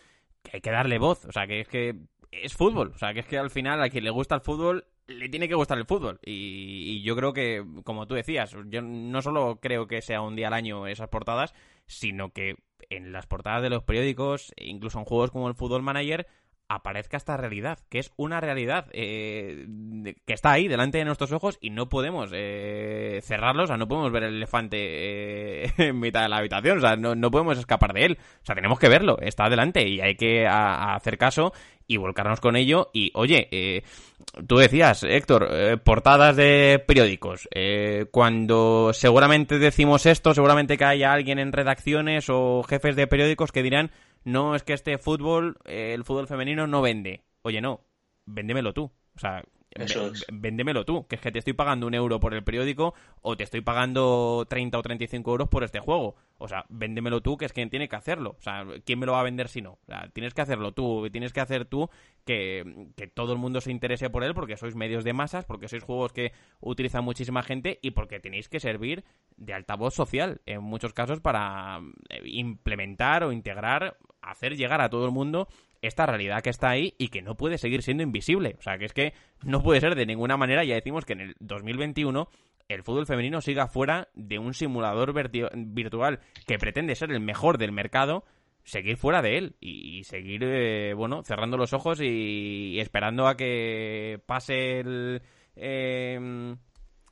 hay 0.52 0.62
que 0.62 0.72
darle 0.72 1.00
voz. 1.00 1.26
O 1.26 1.32
sea, 1.32 1.48
que 1.48 1.62
es 1.62 1.68
que 1.68 1.96
es 2.32 2.54
fútbol. 2.54 2.92
O 2.94 2.98
sea, 2.98 3.14
que 3.14 3.22
es 3.22 3.26
que 3.26 3.38
al 3.38 3.50
final 3.50 3.82
a 3.82 3.90
quien 3.90 4.04
le 4.04 4.10
gusta 4.10 4.36
el 4.36 4.42
fútbol 4.42 4.86
le 5.08 5.30
tiene 5.30 5.48
que 5.48 5.56
gustar 5.56 5.78
el 5.78 5.86
fútbol. 5.86 6.20
Y, 6.24 7.02
yo 7.02 7.16
creo 7.16 7.34
que, 7.34 7.64
como 7.84 8.08
tú 8.08 8.16
decías, 8.16 8.56
yo 8.68 8.82
no 8.82 9.22
solo 9.22 9.60
creo 9.62 9.88
que 9.88 10.02
sea 10.02 10.22
un 10.22 10.36
día 10.36 10.48
al 10.48 10.54
año 10.54 10.88
esas 10.88 11.10
portadas, 11.10 11.54
sino 11.88 12.32
que 12.32 12.56
en 12.90 13.12
las 13.12 13.28
portadas 13.28 13.62
de 13.62 13.70
los 13.70 13.84
periódicos, 13.84 14.54
incluso 14.58 15.00
en 15.00 15.06
juegos 15.06 15.32
como 15.32 15.48
el 15.48 15.56
Fútbol 15.56 15.82
Manager, 15.82 16.28
aparezca 16.76 17.18
esta 17.18 17.38
realidad, 17.38 17.80
que 17.90 18.00
es 18.00 18.12
una 18.18 18.40
realidad 18.42 18.88
eh, 18.92 19.66
que 20.26 20.34
está 20.34 20.52
ahí 20.52 20.68
delante 20.68 20.98
de 20.98 21.06
nuestros 21.06 21.32
ojos 21.32 21.58
y 21.62 21.70
no 21.70 21.90
podemos 21.90 22.32
eh, 22.34 23.20
cerrarlos, 23.24 23.66
o 23.66 23.68
sea, 23.68 23.78
no 23.78 23.88
podemos 23.88 24.12
ver 24.12 24.24
el 24.24 24.36
elefante 24.36 24.78
eh, 24.80 25.72
en 25.78 26.00
mitad 26.00 26.24
de 26.24 26.30
la 26.30 26.38
habitación, 26.38 26.78
o 26.78 26.82
sea, 26.82 26.96
no, 26.96 27.32
podemos 27.32 27.58
escapar 27.58 27.94
de 27.94 28.06
él, 28.06 28.18
o 28.20 28.46
sea, 28.46 28.56
tenemos 28.56 28.80
que 28.80 28.90
verlo, 28.90 29.18
está 29.22 29.50
delante 29.50 29.88
y 29.88 30.02
hay 30.02 30.16
que 30.16 30.48
hacer 30.48 31.18
caso 31.18 31.54
y 31.86 31.98
volcarnos 31.98 32.40
con 32.40 32.56
ello. 32.56 32.90
Y, 32.94 33.12
oye, 33.14 33.84
tú 34.48 34.56
decías, 34.56 35.04
Héctor, 35.04 35.82
portadas 35.84 36.38
de 36.38 36.82
periódicos, 36.88 37.50
cuando 38.12 38.92
seguramente 38.94 39.60
decimos 39.60 40.06
esto, 40.06 40.34
seguramente 40.34 40.78
que 40.78 40.86
haya 40.86 41.12
alguien 41.12 41.40
en 41.40 41.52
redacciones 41.52 42.30
o 42.30 42.64
jefes 42.64 42.96
de 42.96 43.08
periódicos 43.08 43.52
que 43.52 43.64
dirán 43.64 43.92
no 44.24 44.56
es 44.56 44.64
que 44.64 44.74
este 44.74 44.98
fútbol, 44.98 45.58
eh, 45.66 45.94
el 45.94 46.04
fútbol 46.04 46.28
femenino 46.28 46.68
no 46.68 46.82
vende. 46.82 47.24
Oye, 47.42 47.62
no, 47.62 47.82
véndemelo 48.26 48.74
tú. 48.74 48.92
O 49.16 49.20
sea, 49.20 49.44
véndemelo 50.32 50.86
tú, 50.86 51.08
que 51.08 51.16
es 51.16 51.22
que 51.22 51.32
te 51.32 51.40
estoy 51.40 51.54
pagando 51.54 51.88
un 51.88 51.94
euro 51.94 52.20
por 52.20 52.34
el 52.34 52.44
periódico 52.44 52.94
o 53.22 53.36
te 53.36 53.44
estoy 53.44 53.62
pagando 53.62 54.46
30 54.50 54.78
o 54.78 54.82
35 54.82 55.32
euros 55.32 55.50
por 55.50 55.64
este 55.64 55.80
juego. 55.80 56.16
O 56.38 56.48
sea, 56.48 56.66
véndemelo 56.70 57.22
tú, 57.22 57.38
que 57.38 57.46
es 57.46 57.54
quien 57.54 57.70
tiene 57.70 57.88
que 57.90 57.96
hacerlo. 57.96 58.36
O 58.38 58.42
sea, 58.42 58.66
¿quién 58.86 59.00
me 59.00 59.06
lo 59.06 59.14
va 59.14 59.22
a 59.22 59.24
vender 59.24 59.48
si 59.48 59.62
no? 59.62 59.74
O 59.74 59.86
sea, 59.88 60.10
tienes 60.14 60.34
que 60.34 60.42
hacerlo 60.42 60.74
tú, 60.74 61.10
tienes 61.12 61.34
que 61.34 61.42
hacer 61.42 61.66
tú 61.66 61.90
que, 62.26 62.88
que 62.96 63.08
todo 63.08 63.34
el 63.34 63.40
mundo 63.40 63.62
se 63.62 63.72
interese 63.72 64.10
por 64.10 64.24
él 64.24 64.34
porque 64.34 64.58
sois 64.58 64.76
medios 64.76 65.04
de 65.04 65.14
masas, 65.14 65.46
porque 65.46 65.68
sois 65.68 65.84
juegos 65.84 66.14
que 66.14 66.32
utilizan 66.60 67.04
muchísima 67.04 67.44
gente 67.44 67.80
y 67.82 67.92
porque 67.92 68.20
tenéis 68.20 68.50
que 68.50 68.60
servir 68.60 69.04
de 69.38 69.54
altavoz 69.54 69.94
social 69.94 70.42
en 70.46 70.64
muchos 70.64 70.94
casos 70.94 71.20
para 71.20 71.80
eh, 72.10 72.22
implementar 72.26 73.24
o 73.24 73.32
integrar, 73.32 73.98
hacer 74.22 74.56
llegar 74.56 74.82
a 74.82 74.90
todo 74.90 75.06
el 75.06 75.12
mundo 75.12 75.48
esta 75.82 76.06
realidad 76.06 76.42
que 76.42 76.50
está 76.50 76.70
ahí 76.70 76.96
y 76.98 77.10
que 77.10 77.22
no 77.22 77.36
puede 77.36 77.58
seguir 77.58 77.84
siendo 77.84 78.04
invisible. 78.04 78.56
O 78.58 78.62
sea, 78.62 78.78
que 78.78 78.86
es 78.86 78.94
que 78.94 79.14
no 79.44 79.62
puede 79.62 79.82
ser 79.82 79.96
de 79.96 80.06
ninguna 80.06 80.38
manera, 80.38 80.64
ya 80.64 80.76
decimos 80.76 81.06
que 81.06 81.14
en 81.14 81.22
el 81.22 81.36
2021 81.40 82.30
el 82.70 82.84
fútbol 82.84 83.06
femenino 83.06 83.42
siga 83.42 83.68
fuera 83.68 84.08
de 84.14 84.40
un 84.40 84.54
simulador 84.54 85.14
virtual 85.54 86.20
que 86.48 86.58
pretende 86.58 86.96
ser 86.96 87.12
el 87.12 87.20
mejor 87.20 87.58
del 87.58 87.74
mercado, 87.74 88.24
seguir 88.64 88.98
fuera 88.98 89.22
de 89.22 89.38
él 89.38 89.56
y, 89.60 90.04
seguir, 90.06 90.44
eh, 90.44 90.94
bueno, 90.94 91.24
cerrando 91.24 91.58
los 91.58 91.74
ojos 91.74 92.00
y, 92.02 92.80
esperando 92.80 93.28
a 93.28 93.38
que 93.38 94.22
pase 94.26 94.80
el... 94.80 95.22
Em, 95.56 96.58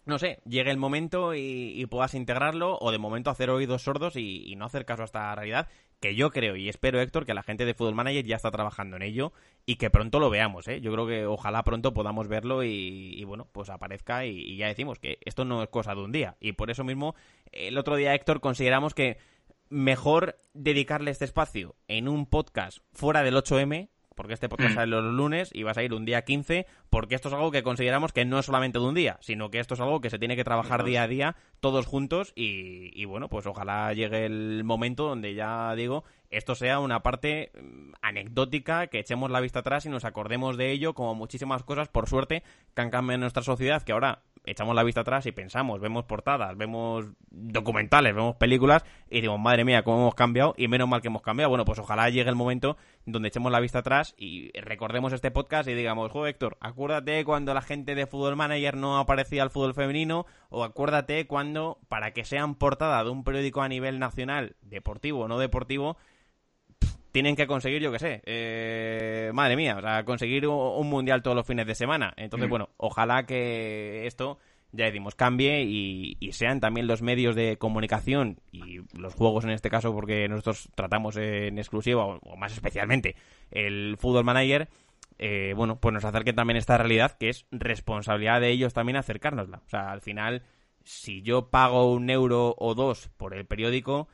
no 0.04 0.18
sé, 0.18 0.40
llegue 0.46 0.72
el 0.72 0.78
momento 0.78 1.36
y, 1.36 1.86
puedas 1.86 2.16
integrarlo 2.16 2.78
o 2.80 2.92
de 2.92 2.98
momento 2.98 3.30
hacer 3.30 3.50
oídos 3.50 3.84
sordos 3.84 4.16
y, 4.16 4.44
y, 4.52 4.56
no 4.56 4.66
hacer 4.66 4.86
caso 4.86 5.04
a 5.04 5.06
esta 5.06 5.34
realidad 5.36 5.68
que 6.02 6.16
yo 6.16 6.32
creo 6.32 6.56
y 6.56 6.68
espero, 6.68 7.00
Héctor, 7.00 7.26
que 7.26 7.36
la 7.36 7.44
gente 7.44 7.64
de 7.64 7.76
Football 7.76 7.96
Manager 7.96 8.26
ya 8.26 8.36
está 8.36 8.50
trabajando 8.50 8.96
en 8.96 9.04
ello 9.04 9.34
y 9.68 9.76
que 9.76 9.92
pronto 9.92 10.20
lo 10.20 10.32
veamos, 10.32 10.68
¿eh? 10.68 10.82
Yo 10.82 10.92
creo 10.92 11.06
que 11.06 11.28
ojalá 11.28 11.64
pronto 11.64 11.94
podamos 11.94 12.28
verlo 12.28 12.64
y, 12.64 13.24
bueno, 13.24 13.48
pues 13.52 13.70
aparezca 13.70 14.26
y, 14.26 14.58
ya 14.58 14.68
decimos 14.68 14.98
que 14.98 15.20
esto 15.24 15.46
no 15.46 15.62
es 15.62 15.70
cosa 15.70 15.94
de 15.94 16.02
un 16.02 16.12
día. 16.12 16.36
Y 16.40 16.54
por 16.54 16.72
eso 16.72 16.84
mismo, 16.84 17.14
el 17.52 17.78
otro 17.78 17.96
día, 17.96 18.16
Héctor, 18.16 18.42
consideramos 18.42 18.96
que 18.96 19.20
mejor 19.72 20.38
dedicarle 20.54 21.10
este 21.12 21.26
espacio 21.26 21.76
en 21.88 22.08
un 22.08 22.26
podcast 22.28 22.80
fuera 22.92 23.24
del 23.24 23.36
8M, 23.36 23.90
porque 24.16 24.34
este 24.34 24.50
podcast 24.50 24.74
sale 24.76 24.92
los 24.92 25.14
lunes 25.14 25.50
y 25.54 25.64
vas 25.64 25.78
a 25.78 25.84
ir 25.84 25.94
un 25.94 26.06
día 26.06 26.24
15, 26.24 26.68
porque 26.90 27.16
esto 27.16 27.30
es 27.30 27.34
algo 27.34 27.52
que 27.52 27.64
consideramos 27.64 28.12
que 28.12 28.26
no 28.26 28.38
es 28.38 28.46
solamente 28.46 28.80
de 28.80 28.86
un 28.86 28.94
día, 28.94 29.18
sino 29.22 29.50
que 29.50 29.60
esto 29.60 29.74
es 29.74 29.80
algo 29.80 30.02
que 30.02 30.10
se 30.10 30.20
tiene 30.20 30.36
que 30.36 30.44
trabajar 30.44 30.84
día 30.84 31.04
a 31.04 31.08
día 31.08 31.36
todos 31.62 31.86
juntos 31.88 32.34
y, 32.36 32.92
y 32.94 33.06
bueno, 33.06 33.30
pues 33.30 33.48
ojalá 33.48 33.94
llegue 33.94 34.26
el 34.26 34.64
momento 34.66 35.06
donde 35.08 35.34
ya 35.34 35.74
digo, 35.76 36.04
esto 36.30 36.56
sea 36.56 36.80
una 36.80 37.02
parte 37.02 37.52
mm, 37.54 37.94
anecdótica, 38.02 38.88
que 38.88 39.00
echemos 39.00 39.32
la 39.32 39.40
vista 39.40 39.60
atrás 39.60 39.86
y 39.86 39.90
nos 39.90 40.06
acordemos 40.06 40.58
de 40.58 40.72
ello, 40.72 40.94
como 40.94 41.16
muchísimas 41.16 41.64
cosas, 41.64 41.88
por 41.88 42.10
suerte, 42.10 42.44
que 42.76 42.82
han 42.82 42.90
cambiado 42.90 43.16
en 43.16 43.22
nuestra 43.22 43.44
sociedad, 43.44 43.84
que 43.84 43.94
ahora 43.94 44.24
echamos 44.46 44.76
la 44.76 44.84
vista 44.84 45.02
atrás 45.02 45.26
y 45.26 45.32
pensamos, 45.32 45.80
vemos 45.80 46.06
portadas, 46.06 46.58
vemos 46.58 47.06
documentales, 47.30 48.16
vemos 48.16 48.36
películas 48.36 48.84
y 49.10 49.16
decimos, 49.16 49.40
madre 49.40 49.66
mía, 49.66 49.84
cómo 49.84 50.00
hemos 50.00 50.16
cambiado 50.16 50.54
y 50.58 50.68
menos 50.68 50.88
mal 50.88 51.02
que 51.02 51.08
hemos 51.08 51.22
cambiado. 51.22 51.50
Bueno, 51.50 51.66
pues 51.66 51.80
ojalá 51.80 52.10
llegue 52.10 52.30
el 52.30 52.36
momento 52.36 52.78
donde 53.06 53.30
echemos 53.30 53.52
la 53.52 53.60
vista 53.60 53.80
atrás 53.80 54.16
y 54.18 54.52
recordemos 54.60 55.14
este 55.14 55.32
podcast 55.32 55.68
y 55.70 55.74
digamos, 55.74 56.12
jo, 56.12 56.28
Héctor, 56.28 56.58
acuérdate 56.60 57.24
cuando 57.26 57.54
la 57.54 57.62
gente 57.62 57.96
de 57.96 58.08
Fútbol 58.08 58.36
Manager 58.36 58.78
no 58.78 58.98
aparecía 58.98 59.44
al 59.44 59.52
fútbol 59.52 59.74
femenino 59.74 60.26
o 60.50 60.64
acuérdate 60.64 61.28
cuando, 61.28 61.80
para 61.88 62.12
que 62.12 62.26
sean 62.26 62.56
portada 62.56 63.04
de 63.04 63.10
un 63.10 63.24
periódico 63.24 63.62
a 63.62 63.68
nivel 63.68 64.00
nacional, 64.00 64.56
deportivo 64.62 65.22
o 65.22 65.28
no 65.28 65.40
deportivo, 65.40 65.98
tienen 67.12 67.36
que 67.36 67.48
conseguir, 67.48 67.82
yo 67.82 67.92
qué 67.92 68.00
sé, 68.00 68.22
eh, 68.26 69.32
madre 69.34 69.56
mía, 69.56 69.76
o 69.78 69.82
sea, 69.82 70.04
conseguir 70.06 70.48
un, 70.48 70.90
mundial 70.90 71.22
todos 71.22 71.36
los 71.36 71.46
fines 71.46 71.68
de 71.68 71.76
semana. 71.76 72.14
Entonces, 72.18 72.48
mm. 72.48 72.50
bueno, 72.50 72.70
ojalá 72.78 73.26
que 73.26 74.08
esto, 74.08 74.40
ya 74.72 74.86
decimos, 74.86 75.16
cambie 75.16 75.64
y, 75.64 76.32
sean 76.32 76.60
también 76.60 76.88
los 76.88 77.02
medios 77.02 77.36
de 77.36 77.58
comunicación 77.58 78.40
y 78.52 78.80
los 78.98 79.14
juegos 79.14 79.44
en 79.44 79.52
este 79.52 79.70
caso, 79.70 79.94
porque 79.94 80.28
nosotros 80.30 80.70
tratamos 80.76 81.18
en 81.18 81.58
exclusiva, 81.58 82.06
o, 82.06 82.36
más 82.38 82.54
especialmente, 82.54 83.16
el 83.52 83.98
Fútbol 83.98 84.24
Manager. 84.24 84.70
Eh, 85.24 85.54
bueno, 85.56 85.80
pues 85.80 85.94
nos 85.94 86.06
acerquen 86.06 86.36
también 86.36 86.58
esta 86.58 86.78
realidad 86.80 87.16
que 87.20 87.30
es 87.30 87.46
responsabilidad 87.52 88.42
de 88.42 88.50
ellos 88.50 88.74
también 88.74 88.96
acercárnosla. 88.96 89.62
O 89.66 89.70
sea, 89.70 89.92
al 89.92 90.02
final, 90.02 90.42
si 90.84 91.22
yo 91.22 91.50
pago 91.50 91.92
un 91.92 92.10
euro 92.10 92.56
o 92.58 92.74
dos 92.74 93.10
por 93.18 93.36
el 93.36 93.46
periódico, 93.46 94.08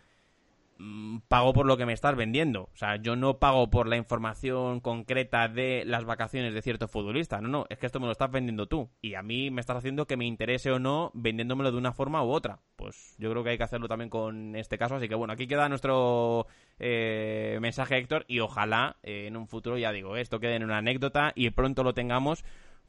pago 1.27 1.53
por 1.53 1.65
lo 1.65 1.77
que 1.77 1.85
me 1.85 1.93
estás 1.93 2.15
vendiendo. 2.15 2.69
O 2.73 2.77
sea, 2.77 2.97
yo 2.97 3.15
no 3.15 3.39
pago 3.39 3.69
por 3.69 3.87
la 3.87 3.97
información 3.97 4.79
concreta 4.79 5.47
de 5.47 5.83
las 5.85 6.05
vacaciones 6.05 6.53
de 6.53 6.61
cierto 6.61 6.87
futbolista. 6.87 7.41
No, 7.41 7.47
no, 7.47 7.65
es 7.69 7.77
que 7.77 7.85
esto 7.85 7.99
me 7.99 8.05
lo 8.05 8.11
estás 8.11 8.31
vendiendo 8.31 8.67
tú. 8.67 8.89
Y 9.01 9.15
a 9.15 9.21
mí 9.21 9.51
me 9.51 9.61
estás 9.61 9.77
haciendo 9.77 10.07
que 10.07 10.17
me 10.17 10.25
interese 10.25 10.71
o 10.71 10.79
no 10.79 11.11
vendiéndomelo 11.13 11.71
de 11.71 11.77
una 11.77 11.93
forma 11.93 12.23
u 12.23 12.29
otra. 12.29 12.59
Pues 12.75 13.15
yo 13.17 13.29
creo 13.31 13.43
que 13.43 13.51
hay 13.51 13.57
que 13.57 13.63
hacerlo 13.63 13.87
también 13.87 14.09
con 14.09 14.55
este 14.55 14.77
caso. 14.77 14.95
Así 14.95 15.07
que 15.07 15.15
bueno, 15.15 15.33
aquí 15.33 15.47
queda 15.47 15.69
nuestro 15.69 16.47
eh, 16.79 17.57
mensaje, 17.61 17.97
Héctor. 17.97 18.25
Y 18.27 18.39
ojalá 18.39 18.97
eh, 19.03 19.27
en 19.27 19.37
un 19.37 19.47
futuro, 19.47 19.77
ya 19.77 19.91
digo, 19.91 20.17
esto 20.17 20.39
quede 20.39 20.55
en 20.55 20.63
una 20.63 20.77
anécdota 20.77 21.31
y 21.35 21.49
pronto 21.49 21.83
lo 21.83 21.93
tengamos 21.93 22.43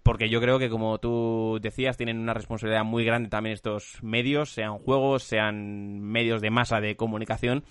porque 0.09 0.31
yo 0.31 0.41
creo 0.41 0.59
que 0.59 0.71
como 0.71 0.97
tú 0.97 1.59
decías 1.61 1.99
tienen 1.99 2.19
una 2.19 2.33
responsabilidad 2.33 2.83
muy 2.83 3.05
grande 3.05 3.29
también 3.29 3.53
estos 3.53 4.03
medios, 4.03 4.49
sean 4.49 4.79
juegos, 4.79 5.23
sean 5.23 6.01
medios 6.01 6.41
de 6.41 6.49
masa 6.49 6.81
de 6.81 6.97
comunicación 6.97 7.63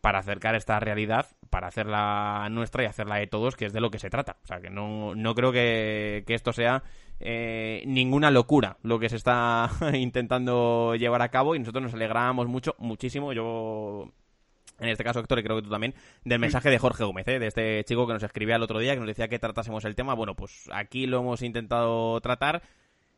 para 0.00 0.18
acercar 0.18 0.56
esta 0.56 0.80
realidad, 0.80 1.26
para 1.50 1.68
hacerla 1.68 2.48
nuestra 2.50 2.82
y 2.82 2.86
hacerla 2.86 3.18
de 3.18 3.28
todos, 3.28 3.54
que 3.54 3.66
es 3.66 3.72
de 3.72 3.80
lo 3.80 3.92
que 3.92 4.00
se 4.00 4.10
trata. 4.10 4.38
O 4.42 4.46
sea, 4.48 4.60
que 4.60 4.70
no, 4.70 5.14
no 5.14 5.36
creo 5.36 5.52
que, 5.52 6.24
esto 6.26 6.52
sea 6.52 6.82
eh, 7.20 7.84
ninguna 7.86 8.32
locura 8.32 8.76
lo 8.82 8.98
que 8.98 9.08
se 9.08 9.14
está 9.14 9.70
intentando 9.94 10.96
llevar 10.96 11.22
a 11.22 11.28
cabo 11.28 11.54
y 11.54 11.60
nosotros 11.60 11.84
nos 11.84 11.94
alegramos 11.94 12.48
mucho, 12.48 12.74
muchísimo. 12.80 13.32
Yo 13.32 14.10
en 14.80 14.88
este 14.88 15.04
caso, 15.04 15.20
Héctor, 15.20 15.38
y 15.38 15.42
creo 15.42 15.56
que 15.56 15.62
tú 15.62 15.70
también, 15.70 15.94
del 16.24 16.38
mensaje 16.38 16.70
de 16.70 16.78
Jorge 16.78 17.04
Gómez, 17.04 17.28
¿eh? 17.28 17.38
de 17.38 17.46
este 17.46 17.84
chico 17.84 18.06
que 18.06 18.12
nos 18.12 18.22
escribía 18.22 18.56
el 18.56 18.62
otro 18.62 18.78
día, 18.78 18.94
que 18.94 19.00
nos 19.00 19.08
decía 19.08 19.28
que 19.28 19.38
tratásemos 19.38 19.84
el 19.84 19.94
tema. 19.94 20.14
Bueno, 20.14 20.34
pues 20.34 20.68
aquí 20.72 21.06
lo 21.06 21.20
hemos 21.20 21.42
intentado 21.42 22.20
tratar. 22.20 22.62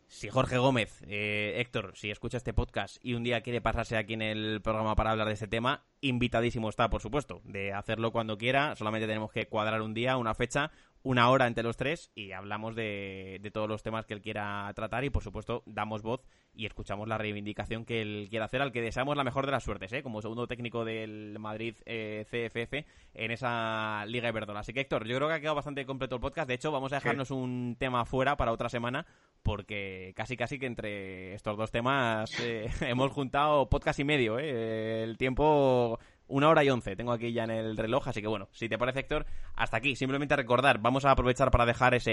Si 0.09 0.29
Jorge 0.29 0.59
Gómez, 0.59 1.03
eh, 1.09 1.55
Héctor, 1.57 1.93
si 1.97 2.11
escucha 2.11 2.37
este 2.37 2.53
podcast 2.53 2.99
y 3.03 3.15
un 3.15 3.25
día 3.25 3.41
quiere 3.41 3.61
pasarse 3.61 3.97
aquí 3.97 4.15
en 4.15 4.23
el 4.23 4.61
programa 4.63 4.95
para 4.95 5.11
hablar 5.11 5.27
de 5.27 5.35
este 5.35 5.49
tema, 5.49 5.85
invitadísimo 6.01 6.69
está, 6.69 6.89
por 6.89 7.03
supuesto, 7.03 7.41
de 7.45 7.73
hacerlo 7.73 8.13
cuando 8.13 8.39
quiera. 8.39 8.77
Solamente 8.77 9.09
tenemos 9.09 9.33
que 9.33 9.49
cuadrar 9.49 9.83
un 9.83 9.95
día, 9.95 10.17
una 10.17 10.35
fecha, 10.35 10.71
una 11.07 11.31
hora 11.31 11.47
entre 11.47 11.63
los 11.63 11.77
tres 11.77 12.11
y 12.17 12.33
hablamos 12.33 12.75
de, 12.75 13.41
todos 13.53 13.69
los 13.69 13.85
temas 13.85 14.07
que 14.07 14.15
él 14.15 14.21
quiera 14.21 14.73
tratar 14.75 15.05
y 15.05 15.11
por 15.11 15.23
supuesto 15.23 15.63
damos 15.65 16.03
voz 16.03 16.27
y 16.53 16.67
escuchamos 16.67 17.07
la 17.07 17.17
reivindicación 17.17 17.85
que 17.85 18.03
él 18.03 18.27
quiera 18.29 18.47
hacer 18.47 18.61
al 18.61 18.73
que 18.73 18.83
deseamos 18.83 19.17
la 19.17 19.23
mejor 19.23 19.47
de 19.47 19.53
las 19.53 19.63
suertes, 19.63 19.93
¿eh? 19.93 20.03
como 20.03 20.21
segundo 20.21 20.49
técnico 20.49 20.85
del 20.85 21.39
Madrid 21.39 21.77
eh, 21.85 22.25
CFF 22.29 22.89
en 23.15 23.31
esa 23.31 24.05
Liga 24.07 24.31
Iberdrola. 24.31 24.61
Así 24.61 24.73
que 24.73 24.81
Héctor, 24.81 25.07
yo 25.07 25.17
creo 25.17 25.29
que 25.29 25.35
ha 25.35 25.41
quedado 25.41 25.55
bastante 25.55 25.87
completo 25.87 26.17
el 26.17 26.21
podcast. 26.21 26.49
De 26.49 26.55
hecho, 26.55 26.73
vamos 26.73 26.93
a 26.93 26.97
dejarnos 26.97 27.31
un 27.31 27.77
tema 27.79 28.05
fuera 28.05 28.37
para 28.37 28.53
otra 28.53 28.69
semana 28.69 29.07
porque 29.43 30.13
casi 30.17 30.37
casi 30.37 30.59
que 30.59 30.67
entre 30.67 31.35
estos 31.35 31.57
dos 31.57 31.71
temas 31.71 32.29
eh, 32.41 32.69
hemos 32.81 33.13
juntado 33.13 33.69
podcast 33.69 34.01
y 34.01 34.05
medio. 34.05 34.41
¿eh? 34.41 35.05
El 35.05 35.17
tiempo 35.19 36.01
una 36.29 36.49
hora 36.49 36.65
y 36.65 36.71
once 36.71 36.97
tengo 36.97 37.13
aquí 37.13 37.33
ya 37.33 37.45
en 37.45 37.51
el 37.51 37.77
reloj, 37.77 38.09
así 38.09 38.21
que 38.21 38.29
bueno, 38.29 38.49
si 38.53 38.69
te 38.69 38.79
parece 38.79 39.01
Héctor, 39.01 39.27
hasta 39.55 39.77
aquí. 39.77 39.97
Simplemente 39.97 40.37
recordar, 40.37 40.79
vamos 40.79 41.05
a 41.05 41.11
aprovechar 41.11 41.51
para 41.51 41.67
dejar 41.67 41.95
ese 41.95 42.13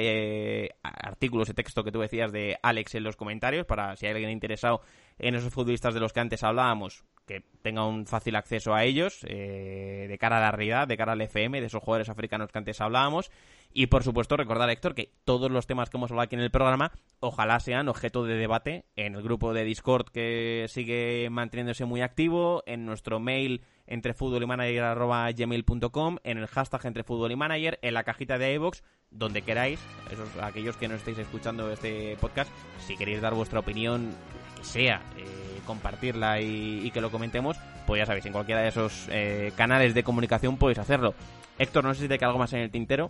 eh, 0.65 0.69
artículo, 0.83 1.43
ese 1.43 1.53
texto 1.53 1.83
que 1.83 1.91
tú 1.91 1.99
decías 1.99 2.31
de 2.31 2.57
Alex 2.61 2.95
en 2.95 3.03
los 3.03 3.15
comentarios, 3.15 3.65
para 3.65 3.95
si 3.95 4.05
hay 4.05 4.13
alguien 4.13 4.31
interesado 4.31 4.81
en 5.19 5.35
esos 5.35 5.53
futbolistas 5.53 5.93
de 5.93 5.99
los 5.99 6.13
que 6.13 6.19
antes 6.19 6.43
hablábamos, 6.43 7.05
que 7.25 7.41
tenga 7.61 7.85
un 7.85 8.05
fácil 8.05 8.35
acceso 8.35 8.73
a 8.73 8.83
ellos, 8.83 9.19
eh, 9.27 10.05
de 10.09 10.17
cara 10.17 10.37
a 10.37 10.41
la 10.41 10.51
realidad, 10.51 10.87
de 10.87 10.97
cara 10.97 11.13
al 11.13 11.21
FM, 11.21 11.61
de 11.61 11.67
esos 11.67 11.81
jugadores 11.81 12.09
africanos 12.09 12.51
que 12.51 12.57
antes 12.57 12.81
hablábamos. 12.81 13.31
Y 13.71 13.87
por 13.87 14.03
supuesto, 14.03 14.37
recordar, 14.37 14.69
Héctor, 14.69 14.93
que 14.93 15.13
todos 15.23 15.49
los 15.49 15.65
temas 15.65 15.89
que 15.89 15.97
hemos 15.97 16.11
hablado 16.11 16.25
aquí 16.25 16.35
en 16.35 16.41
el 16.41 16.51
programa, 16.51 16.91
ojalá 17.19 17.59
sean 17.59 17.87
objeto 17.87 18.23
de 18.25 18.35
debate 18.35 18.85
en 18.95 19.15
el 19.15 19.23
grupo 19.23 19.53
de 19.53 19.63
Discord 19.63 20.09
que 20.09 20.67
sigue 20.69 21.29
manteniéndose 21.31 21.85
muy 21.85 22.01
activo, 22.01 22.63
en 22.67 22.85
nuestro 22.85 23.19
mail 23.19 23.63
entre 23.87 24.13
fútbol 24.13 24.43
y 24.43 24.45
manager 24.45 24.97
gmail.com, 25.35 26.17
en 26.23 26.37
el 26.37 26.47
hashtag 26.47 26.85
entre 26.85 27.03
fútbol 27.03 27.31
y 27.31 27.35
manager, 27.35 27.79
en 27.81 27.93
la 27.93 28.03
cajita 28.03 28.37
de 28.37 28.53
iVoox, 28.53 28.81
donde 29.09 29.41
queráis, 29.41 29.79
esos, 30.11 30.29
aquellos 30.41 30.77
que 30.77 30.87
no 30.87 30.95
estéis 30.95 31.17
escuchando 31.19 31.71
este 31.71 32.17
podcast, 32.19 32.51
si 32.85 32.97
queréis 32.97 33.21
dar 33.21 33.33
vuestra 33.33 33.59
opinión, 33.59 34.11
que 34.57 34.63
sea, 34.63 35.01
eh, 35.17 35.61
compartirla 35.65 36.41
y, 36.41 36.89
que 36.91 37.01
lo 37.01 37.11
comentemos, 37.11 37.57
pues 37.85 37.99
ya 37.99 38.05
sabéis, 38.05 38.25
en 38.25 38.33
cualquiera 38.33 38.61
de 38.61 38.69
esos 38.69 39.07
eh, 39.09 39.51
canales 39.55 39.93
de 39.93 40.03
comunicación 40.03 40.57
podéis 40.57 40.79
hacerlo. 40.79 41.13
Héctor, 41.59 41.83
no 41.83 41.93
sé 41.93 42.01
si 42.01 42.07
te 42.07 42.17
queda 42.17 42.27
algo 42.27 42.39
más 42.39 42.53
en 42.53 42.59
el 42.59 42.71
tintero. 42.71 43.09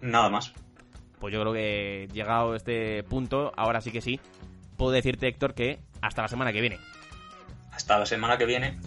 Nada 0.00 0.28
más. 0.28 0.52
Pues 1.18 1.34
yo 1.34 1.40
creo 1.40 1.52
que 1.52 2.08
llegado 2.12 2.52
a 2.52 2.56
este 2.56 3.02
punto, 3.04 3.52
ahora 3.56 3.80
sí 3.80 3.90
que 3.90 4.00
sí, 4.00 4.20
puedo 4.76 4.92
decirte, 4.92 5.28
Héctor, 5.28 5.54
que 5.54 5.78
hasta 6.00 6.22
la 6.22 6.28
semana 6.28 6.52
que 6.52 6.60
viene. 6.60 6.78
Hasta 7.72 7.98
la 7.98 8.06
semana 8.06 8.36
que 8.38 8.46
viene. 8.46 8.78